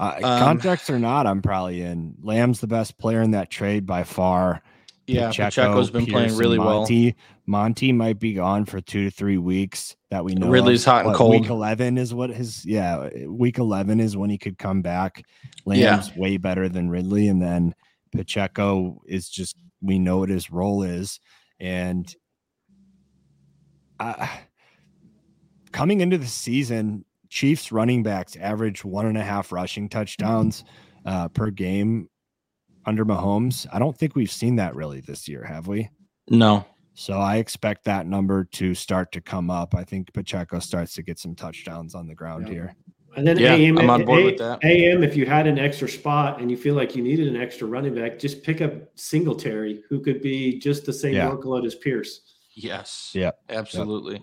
Uh, 0.00 0.18
Um, 0.22 0.38
contracts 0.40 0.88
or 0.88 0.98
not, 0.98 1.26
I'm 1.26 1.42
probably 1.42 1.82
in. 1.82 2.14
Lamb's 2.22 2.60
the 2.60 2.66
best 2.66 2.98
player 2.98 3.20
in 3.20 3.32
that 3.32 3.50
trade 3.50 3.84
by 3.84 4.02
far. 4.02 4.62
Yeah, 5.06 5.26
Pacheco, 5.28 5.44
Pacheco's 5.44 5.90
been 5.90 6.06
playing 6.06 6.36
really 6.36 6.58
well. 6.58 6.80
Monty, 6.80 7.16
Monty 7.46 7.92
might 7.92 8.18
be 8.18 8.32
gone 8.32 8.64
for 8.64 8.80
two 8.80 9.04
to 9.04 9.10
three 9.10 9.38
weeks. 9.38 9.96
That 10.10 10.24
we 10.24 10.34
know. 10.34 10.46
of. 10.46 10.52
Ridley's 10.52 10.84
hot 10.84 11.04
and 11.04 11.14
cold. 11.14 11.32
Week 11.32 11.50
eleven 11.50 11.98
is 11.98 12.14
what 12.14 12.30
his 12.30 12.64
yeah. 12.64 13.08
Week 13.26 13.58
eleven 13.58 14.00
is 14.00 14.16
when 14.16 14.30
he 14.30 14.38
could 14.38 14.56
come 14.56 14.82
back. 14.82 15.22
Yeah. 15.66 15.90
Lamb's 15.96 16.16
way 16.16 16.36
better 16.36 16.68
than 16.68 16.88
Ridley, 16.90 17.28
and 17.28 17.42
then 17.42 17.74
Pacheco 18.12 19.02
is 19.06 19.28
just 19.28 19.56
we 19.82 19.98
know 19.98 20.18
what 20.18 20.30
his 20.30 20.50
role 20.50 20.82
is, 20.82 21.20
and 21.58 22.12
uh, 23.98 24.28
coming 25.72 26.00
into 26.00 26.18
the 26.18 26.26
season, 26.26 27.04
Chiefs 27.34 27.70
running 27.72 28.02
backs 28.02 28.36
average 28.36 28.84
one 28.84 29.06
and 29.06 29.16
a 29.16 29.22
half 29.22 29.52
rushing 29.52 29.88
touchdowns 29.88 30.64
uh, 31.06 31.28
per 31.28 31.50
game 31.50 32.10
under 32.84 33.04
Mahomes. 33.06 33.66
I 33.72 33.78
don't 33.78 33.96
think 33.96 34.16
we've 34.16 34.30
seen 34.30 34.56
that 34.56 34.74
really 34.74 35.00
this 35.00 35.28
year, 35.28 35.44
have 35.44 35.68
we? 35.68 35.88
No. 36.28 36.66
So 36.94 37.14
I 37.14 37.36
expect 37.36 37.84
that 37.84 38.06
number 38.06 38.44
to 38.44 38.74
start 38.74 39.12
to 39.12 39.20
come 39.20 39.48
up. 39.48 39.74
I 39.74 39.84
think 39.84 40.12
Pacheco 40.12 40.58
starts 40.58 40.92
to 40.94 41.02
get 41.02 41.18
some 41.18 41.34
touchdowns 41.34 41.94
on 41.94 42.06
the 42.08 42.14
ground 42.14 42.48
Yeah. 42.48 42.52
here. 42.52 42.74
And 43.16 43.26
then 43.26 43.38
Yeah, 43.38 43.54
AM, 43.54 43.78
I'm 43.78 43.90
on 43.90 44.04
board 44.04 44.20
A- 44.22 44.24
with 44.24 44.38
that. 44.38 44.58
AM, 44.64 45.02
if 45.02 45.16
you 45.16 45.24
had 45.26 45.46
an 45.46 45.58
extra 45.58 45.88
spot 45.88 46.40
and 46.40 46.50
you 46.50 46.56
feel 46.56 46.74
like 46.74 46.94
you 46.94 47.02
needed 47.02 47.28
an 47.28 47.40
extra 47.40 47.66
running 47.66 47.94
back, 47.94 48.18
just 48.18 48.42
pick 48.42 48.60
up 48.60 48.72
Singletary, 48.96 49.82
who 49.88 50.00
could 50.00 50.20
be 50.20 50.58
just 50.58 50.84
the 50.84 50.92
same 50.92 51.14
Yeah. 51.14 51.28
workload 51.30 51.64
as 51.64 51.74
Pierce. 51.74 52.20
Yes. 52.54 53.10
Yeah. 53.14 53.30
Absolutely. 53.48 54.22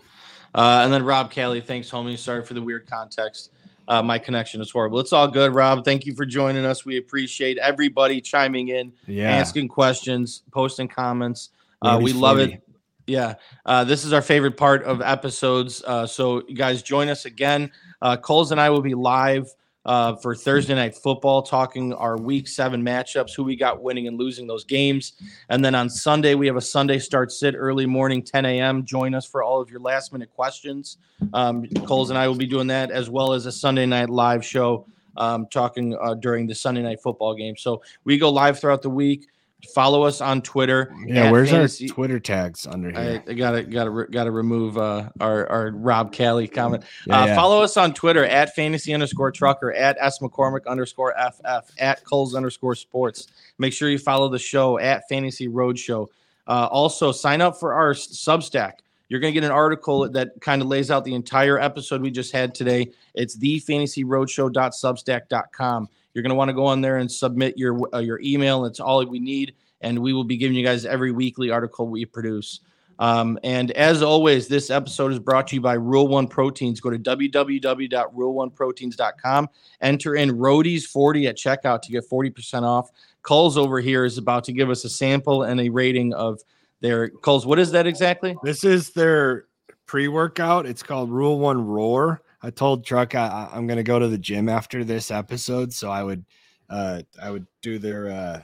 Uh, 0.56 0.82
and 0.84 0.92
then 0.92 1.04
Rob 1.04 1.32
Kelly, 1.32 1.62
thanks, 1.62 1.90
homie. 1.90 2.18
Sorry 2.18 2.44
for 2.44 2.54
the 2.54 2.62
weird 2.62 2.88
context. 2.90 3.52
Uh, 3.88 4.02
my 4.02 4.20
connection 4.20 4.60
is 4.60 4.70
horrible. 4.70 5.00
It's 5.00 5.14
all 5.14 5.28
good, 5.28 5.54
Rob. 5.54 5.86
Thank 5.86 6.06
you 6.06 6.14
for 6.14 6.26
joining 6.26 6.66
us. 6.66 6.84
We 6.86 6.98
appreciate 6.98 7.58
everybody 7.58 8.20
chiming 8.20 8.70
in, 8.70 8.92
Yeah. 9.08 9.32
asking 9.32 9.70
questions, 9.70 10.44
posting 10.52 10.88
comments. 10.90 11.50
Uh, 11.82 12.00
we 12.02 12.12
love 12.12 12.40
it. 12.40 12.62
Yeah. 13.06 13.36
Uh, 13.66 13.86
this 13.86 14.04
is 14.04 14.12
our 14.12 14.22
favorite 14.22 14.58
part 14.58 14.84
of 14.84 15.02
episodes. 15.02 15.82
Uh, 15.88 16.06
so, 16.06 16.44
you 16.50 16.56
guys 16.56 16.84
join 16.84 17.08
us 17.08 17.24
again. 17.24 17.72
Uh, 18.02 18.18
Kulz 18.18 18.52
and 18.52 18.60
I 18.60 18.70
will 18.70 18.82
be 18.82 18.94
live 18.94 19.54
uh, 19.88 20.16
for 20.18 20.36
Thursday 20.36 20.76
Night 20.76 20.96
Football, 20.96 21.42
talking 21.42 21.94
our 21.94 22.18
week 22.18 22.48
seven 22.48 22.84
matchups, 22.84 23.34
who 23.34 23.44
we 23.44 23.56
got 23.56 23.82
winning 23.82 24.08
and 24.08 24.20
losing 24.20 24.46
those 24.46 24.66
games. 24.66 25.14
And 25.50 25.64
then 25.64 25.74
on 25.74 25.90
Sunday, 25.90 26.36
we 26.36 26.46
have 26.46 26.58
a 26.58 26.62
Sunday 26.62 27.00
start 27.00 27.32
sit 27.32 27.56
early 27.56 27.86
morning, 27.86 28.22
10 28.22 28.46
a.m. 28.46 28.86
Join 28.86 29.16
us 29.16 29.26
for 29.26 29.42
all 29.42 29.62
of 29.62 29.72
your 29.72 29.80
last 29.80 30.12
minute 30.12 30.30
questions. 30.36 30.98
Um, 31.34 31.64
Kulz 31.64 32.10
and 32.10 32.18
I 32.18 32.28
will 32.28 32.36
be 32.36 32.46
doing 32.46 32.68
that 32.68 32.92
as 32.92 33.10
well 33.10 33.32
as 33.32 33.46
a 33.46 33.52
Sunday 33.52 33.86
night 33.86 34.10
live 34.10 34.46
show 34.46 34.86
um, 35.16 35.48
talking 35.48 35.98
uh, 36.00 36.14
during 36.14 36.48
the 36.48 36.56
Sunday 36.56 36.82
night 36.82 37.02
football 37.02 37.34
game. 37.34 37.56
So 37.58 37.82
we 38.04 38.18
go 38.18 38.30
live 38.30 38.60
throughout 38.60 38.82
the 38.82 38.90
week. 38.90 39.28
Follow 39.74 40.04
us 40.04 40.22
on 40.22 40.42
Twitter. 40.42 40.94
Yeah, 41.06 41.32
where's 41.32 41.52
fantasy- 41.52 41.90
our 41.90 41.96
Twitter 41.96 42.20
tags 42.20 42.66
under 42.66 42.90
here? 42.90 43.22
I, 43.28 43.32
I 43.32 43.34
gotta 43.34 43.64
gotta 43.64 44.08
gotta 44.10 44.32
remove 44.32 44.78
uh, 44.78 45.10
our 45.20 45.48
our 45.50 45.72
Rob 45.72 46.14
Kelly 46.14 46.48
comment. 46.48 46.84
Yeah, 47.06 47.22
uh, 47.22 47.26
yeah. 47.28 47.36
Follow 47.36 47.62
us 47.62 47.78
on 47.78 47.94
Twitter 47.94 48.26
at 48.26 48.56
fantasy 48.56 48.94
underscore 48.94 49.32
trucker 49.32 49.74
at 49.74 49.98
s 50.00 50.20
McCormick 50.20 50.66
underscore 50.68 51.14
ff 51.18 51.72
at 51.80 52.04
Kulz 52.04 52.36
underscore 52.36 52.76
sports. 52.76 53.28
Make 53.58 53.74
sure 53.74 53.90
you 53.90 54.00
follow 54.00 54.30
the 54.30 54.40
show 54.40 54.80
at 54.80 55.08
Fantasy 55.10 55.48
Roadshow. 55.48 56.08
Uh, 56.48 56.68
also, 56.72 57.12
sign 57.12 57.42
up 57.42 57.60
for 57.60 57.74
our 57.74 57.94
Substack. 57.94 58.74
You're 59.10 59.22
going 59.22 59.34
to 59.34 59.40
get 59.40 59.46
an 59.46 59.54
article 59.54 60.10
that 60.10 60.42
kind 60.42 60.62
of 60.62 60.68
lays 60.68 60.92
out 60.92 61.06
the 61.06 61.16
entire 61.16 61.58
episode 61.58 62.02
we 62.02 62.12
just 62.12 62.34
had 62.34 62.54
today. 62.54 62.92
It's 63.14 63.38
thefantasyroadshow.substack.com. 63.38 65.90
You're 66.18 66.24
going 66.24 66.32
to 66.32 66.36
want 66.36 66.50
to 66.50 66.54
go 66.54 66.66
on 66.66 66.82
there 66.82 66.98
and 66.98 67.12
submit 67.12 67.60
your 67.60 67.80
uh, 67.94 68.00
your 68.00 68.20
email. 68.22 68.64
That's 68.64 68.80
all 68.80 69.06
we 69.06 69.20
need, 69.20 69.54
and 69.82 70.00
we 70.00 70.14
will 70.14 70.24
be 70.24 70.36
giving 70.36 70.58
you 70.58 70.66
guys 70.66 70.84
every 70.84 71.12
weekly 71.12 71.52
article 71.52 71.88
we 71.88 72.06
produce. 72.06 72.62
Um, 72.98 73.38
and 73.44 73.70
as 73.74 74.02
always, 74.02 74.48
this 74.48 74.72
episode 74.72 75.12
is 75.12 75.20
brought 75.20 75.46
to 75.50 75.56
you 75.56 75.62
by 75.62 75.76
Rule 75.76 76.08
One 76.08 76.28
Proteins. 76.28 76.80
Go 76.80 76.90
to 76.90 76.98
www.rule1proteins.com. 76.98 79.50
Enter 79.82 80.16
in 80.16 80.32
Roadies40 80.32 81.30
at 81.30 81.38
checkout 81.38 81.84
to 81.84 81.92
get 81.92 82.10
40% 82.10 82.64
off. 82.64 82.90
Kulz 83.22 83.56
over 83.56 83.80
here 83.80 84.04
is 84.04 84.18
about 84.18 84.44
to 84.46 84.54
give 84.54 84.72
us 84.72 84.86
a 84.86 84.90
sample 84.90 85.44
and 85.44 85.62
a 85.62 85.70
rating 85.70 86.16
of 86.16 86.42
their 86.82 87.10
Kulz. 87.10 87.46
What 87.46 87.60
is 87.60 87.70
that 87.74 87.86
exactly? 87.86 88.36
This 88.42 88.64
is 88.64 88.90
their 88.90 89.46
pre-workout. 89.86 90.66
It's 90.66 90.82
called 90.82 91.12
Rule 91.12 91.38
One 91.38 91.64
Roar. 91.64 92.24
I 92.48 92.50
told 92.50 92.86
Truck 92.86 93.14
I, 93.14 93.50
am 93.54 93.68
going 93.68 93.76
to 93.76 93.84
go 93.84 94.00
to 94.00 94.08
the 94.08 94.18
gym 94.18 94.48
after 94.48 94.86
this 94.86 95.12
episode, 95.12 95.74
so 95.74 95.92
I 95.92 96.02
would, 96.02 96.24
uh, 96.70 97.02
I 97.22 97.30
would 97.30 97.46
do 97.62 97.78
their, 97.78 98.10
uh, 98.10 98.42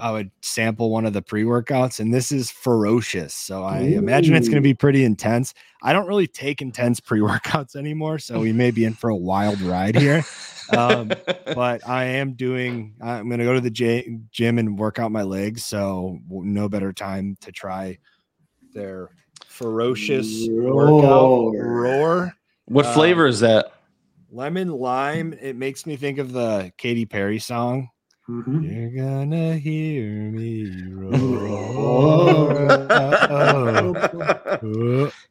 I 0.00 0.10
would 0.12 0.30
sample 0.40 0.88
one 0.88 1.04
of 1.04 1.12
the 1.12 1.20
pre 1.20 1.44
workouts, 1.44 2.00
and 2.00 2.12
this 2.12 2.32
is 2.32 2.50
ferocious. 2.50 3.34
So 3.34 3.64
I 3.64 3.82
Ooh. 3.82 3.98
imagine 3.98 4.34
it's 4.34 4.48
going 4.48 4.62
to 4.62 4.66
be 4.66 4.72
pretty 4.72 5.04
intense. 5.04 5.52
I 5.82 5.92
don't 5.92 6.06
really 6.06 6.26
take 6.26 6.62
intense 6.62 6.98
pre 6.98 7.20
workouts 7.20 7.76
anymore, 7.76 8.18
so 8.18 8.40
we 8.40 8.54
may 8.54 8.70
be 8.70 8.86
in 8.86 8.94
for 8.94 9.10
a 9.10 9.16
wild 9.16 9.60
ride 9.60 9.96
here. 9.96 10.24
um, 10.74 11.08
but 11.54 11.86
I 11.86 12.04
am 12.04 12.32
doing. 12.32 12.94
I'm 13.02 13.28
going 13.28 13.40
to 13.40 13.44
go 13.44 13.52
to 13.52 13.60
the 13.60 14.26
gym 14.30 14.58
and 14.58 14.78
work 14.78 14.98
out 14.98 15.12
my 15.12 15.22
legs. 15.22 15.66
So 15.66 16.18
no 16.30 16.66
better 16.70 16.94
time 16.94 17.36
to 17.42 17.52
try 17.52 17.98
their 18.72 19.10
ferocious 19.46 20.48
roar. 20.48 20.94
workout 20.94 21.54
roar. 21.62 22.32
What 22.66 22.86
uh, 22.86 22.94
flavor 22.94 23.26
is 23.26 23.40
that? 23.40 23.72
Lemon 24.30 24.70
lime. 24.70 25.32
It 25.40 25.56
makes 25.56 25.86
me 25.86 25.96
think 25.96 26.18
of 26.18 26.32
the 26.32 26.72
Katy 26.76 27.06
Perry 27.06 27.38
song. 27.38 27.90
Mm-hmm. 28.28 28.62
You're 28.62 28.90
gonna 28.90 29.54
hear 29.54 30.10
me 30.32 30.68
roar. 30.90 32.50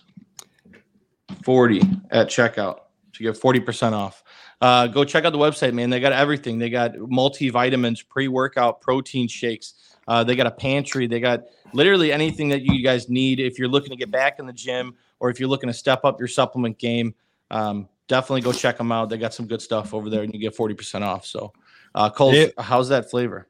40 1.44 1.80
at 2.10 2.26
checkout. 2.28 2.78
So 3.12 3.20
you 3.20 3.32
get 3.32 3.40
40% 3.40 3.92
off. 3.92 4.24
Uh, 4.60 4.86
go 4.86 5.04
check 5.04 5.24
out 5.24 5.32
the 5.32 5.38
website, 5.38 5.72
man. 5.72 5.88
They 5.90 6.00
got 6.00 6.12
everything. 6.12 6.58
They 6.58 6.68
got 6.68 6.92
multivitamins, 6.94 8.06
pre-workout 8.06 8.80
protein 8.80 9.26
shakes. 9.26 9.96
Uh, 10.06 10.22
they 10.22 10.36
got 10.36 10.46
a 10.46 10.50
pantry. 10.50 11.06
They 11.06 11.20
got 11.20 11.44
literally 11.72 12.12
anything 12.12 12.48
that 12.50 12.62
you 12.62 12.82
guys 12.82 13.08
need 13.08 13.40
if 13.40 13.58
you're 13.58 13.68
looking 13.68 13.90
to 13.90 13.96
get 13.96 14.10
back 14.10 14.38
in 14.38 14.46
the 14.46 14.52
gym 14.52 14.94
or 15.18 15.30
if 15.30 15.40
you're 15.40 15.48
looking 15.48 15.68
to 15.68 15.74
step 15.74 16.04
up 16.04 16.18
your 16.18 16.28
supplement 16.28 16.78
game. 16.78 17.14
Um, 17.50 17.88
definitely 18.08 18.42
go 18.42 18.52
check 18.52 18.76
them 18.76 18.92
out. 18.92 19.08
They 19.08 19.18
got 19.18 19.32
some 19.32 19.46
good 19.46 19.62
stuff 19.62 19.94
over 19.94 20.10
there, 20.10 20.22
and 20.22 20.34
you 20.34 20.40
get 20.40 20.54
forty 20.54 20.74
percent 20.74 21.04
off. 21.04 21.24
So, 21.24 21.52
uh, 21.94 22.10
Cole, 22.10 22.34
it, 22.34 22.54
how's 22.58 22.88
that 22.88 23.10
flavor? 23.10 23.48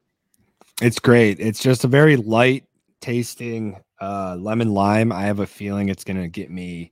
It's 0.81 0.99
great. 0.99 1.39
It's 1.39 1.61
just 1.61 1.83
a 1.83 1.87
very 1.87 2.15
light 2.15 2.65
tasting 3.01 3.79
uh, 3.99 4.37
lemon 4.39 4.73
lime. 4.73 5.11
I 5.11 5.23
have 5.23 5.39
a 5.39 5.47
feeling 5.47 5.89
it's 5.89 6.03
going 6.03 6.21
to 6.21 6.27
get 6.27 6.49
me 6.49 6.91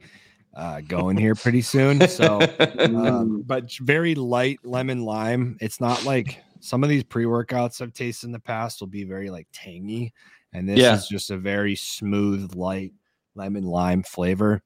uh, 0.53 0.81
going 0.81 1.17
here 1.17 1.35
pretty 1.35 1.61
soon. 1.61 2.07
So, 2.07 2.39
um, 2.79 3.43
but 3.45 3.71
very 3.79 4.15
light 4.15 4.59
lemon 4.63 5.03
lime. 5.03 5.57
It's 5.61 5.79
not 5.79 6.03
like 6.05 6.41
some 6.59 6.83
of 6.83 6.89
these 6.89 7.03
pre 7.03 7.25
workouts 7.25 7.81
I've 7.81 7.93
tasted 7.93 8.27
in 8.27 8.31
the 8.31 8.39
past 8.39 8.81
will 8.81 8.87
be 8.87 9.03
very 9.03 9.29
like 9.29 9.47
tangy, 9.53 10.13
and 10.53 10.67
this 10.67 10.79
yeah. 10.79 10.95
is 10.95 11.07
just 11.07 11.31
a 11.31 11.37
very 11.37 11.75
smooth, 11.75 12.55
light 12.55 12.93
lemon 13.35 13.63
lime 13.63 14.03
flavor. 14.03 14.61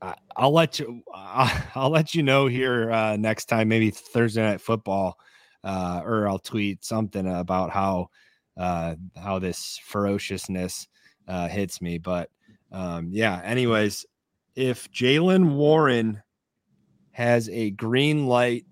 I, 0.00 0.14
will 0.38 0.52
let 0.52 0.78
you. 0.78 1.02
I'll, 1.12 1.62
I'll, 1.74 1.90
let 1.90 2.14
you 2.14 2.22
know 2.22 2.46
here 2.46 2.90
uh, 2.90 3.16
next 3.16 3.46
time, 3.46 3.68
maybe 3.68 3.90
Thursday 3.90 4.42
night 4.42 4.60
football, 4.60 5.18
uh, 5.64 6.02
or 6.04 6.28
I'll 6.28 6.38
tweet 6.38 6.84
something 6.84 7.26
about 7.26 7.70
how 7.70 8.08
uh, 8.56 8.96
how 9.16 9.38
this 9.38 9.80
ferociousness 9.84 10.86
uh, 11.28 11.48
hits 11.48 11.80
me. 11.80 11.98
But 11.98 12.30
um, 12.70 13.08
yeah, 13.10 13.40
anyways, 13.44 14.06
if 14.56 14.90
Jaylen 14.90 15.54
Warren 15.54 16.22
has 17.12 17.48
a 17.50 17.70
green 17.70 18.26
light 18.26 18.66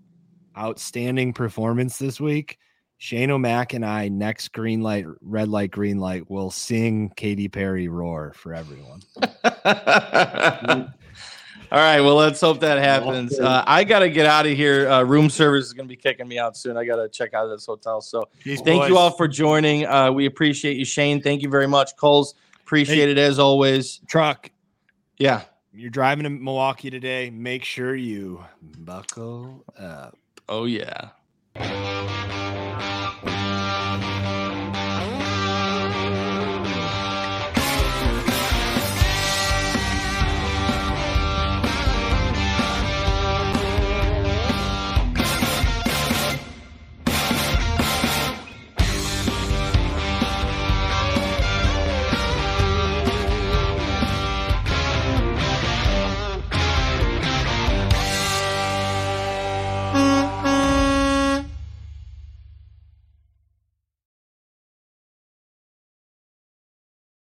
outstanding 0.56 1.32
performance 1.32 1.98
this 1.98 2.20
week, 2.20 2.58
Shane-O-Mac 2.98 3.72
and 3.72 3.84
I 3.84 4.08
next 4.08 4.52
green 4.52 4.82
light, 4.82 5.06
red 5.22 5.48
light, 5.48 5.70
green 5.70 5.98
light 5.98 6.30
will 6.30 6.50
sing 6.50 7.10
Katy 7.16 7.48
Perry 7.48 7.88
roar 7.88 8.32
for 8.34 8.52
everyone. 8.52 9.00
All 11.72 11.78
right. 11.78 12.00
Well, 12.00 12.16
let's 12.16 12.40
hope 12.40 12.60
that 12.60 12.78
happens. 12.78 13.38
Uh, 13.38 13.62
I 13.66 13.84
got 13.84 14.00
to 14.00 14.10
get 14.10 14.26
out 14.26 14.44
of 14.44 14.56
here. 14.56 14.90
Uh, 14.90 15.02
room 15.04 15.30
service 15.30 15.66
is 15.66 15.72
going 15.72 15.86
to 15.86 15.88
be 15.88 15.96
kicking 15.96 16.26
me 16.26 16.36
out 16.38 16.56
soon. 16.56 16.76
I 16.76 16.84
got 16.84 16.96
to 16.96 17.08
check 17.08 17.32
out 17.32 17.44
of 17.44 17.50
this 17.50 17.64
hotel. 17.64 18.00
So 18.00 18.28
thank 18.44 18.64
boys. 18.64 18.88
you 18.88 18.98
all 18.98 19.12
for 19.12 19.28
joining. 19.28 19.86
Uh, 19.86 20.10
we 20.10 20.26
appreciate 20.26 20.76
you, 20.76 20.84
Shane. 20.84 21.22
Thank 21.22 21.42
you 21.42 21.48
very 21.48 21.68
much. 21.68 21.96
Kulz, 21.96 22.34
appreciate 22.60 23.06
hey, 23.06 23.12
it 23.12 23.18
as 23.18 23.38
always. 23.38 24.00
Truck. 24.08 24.50
Yeah 25.16 25.42
you're 25.72 25.90
driving 25.90 26.24
to 26.24 26.30
Milwaukee 26.30 26.90
today, 26.90 27.30
make 27.30 27.64
sure 27.64 27.94
you 27.94 28.44
buckle 28.62 29.64
up. 29.78 30.16
Oh, 30.48 30.64
yeah. 30.64 31.10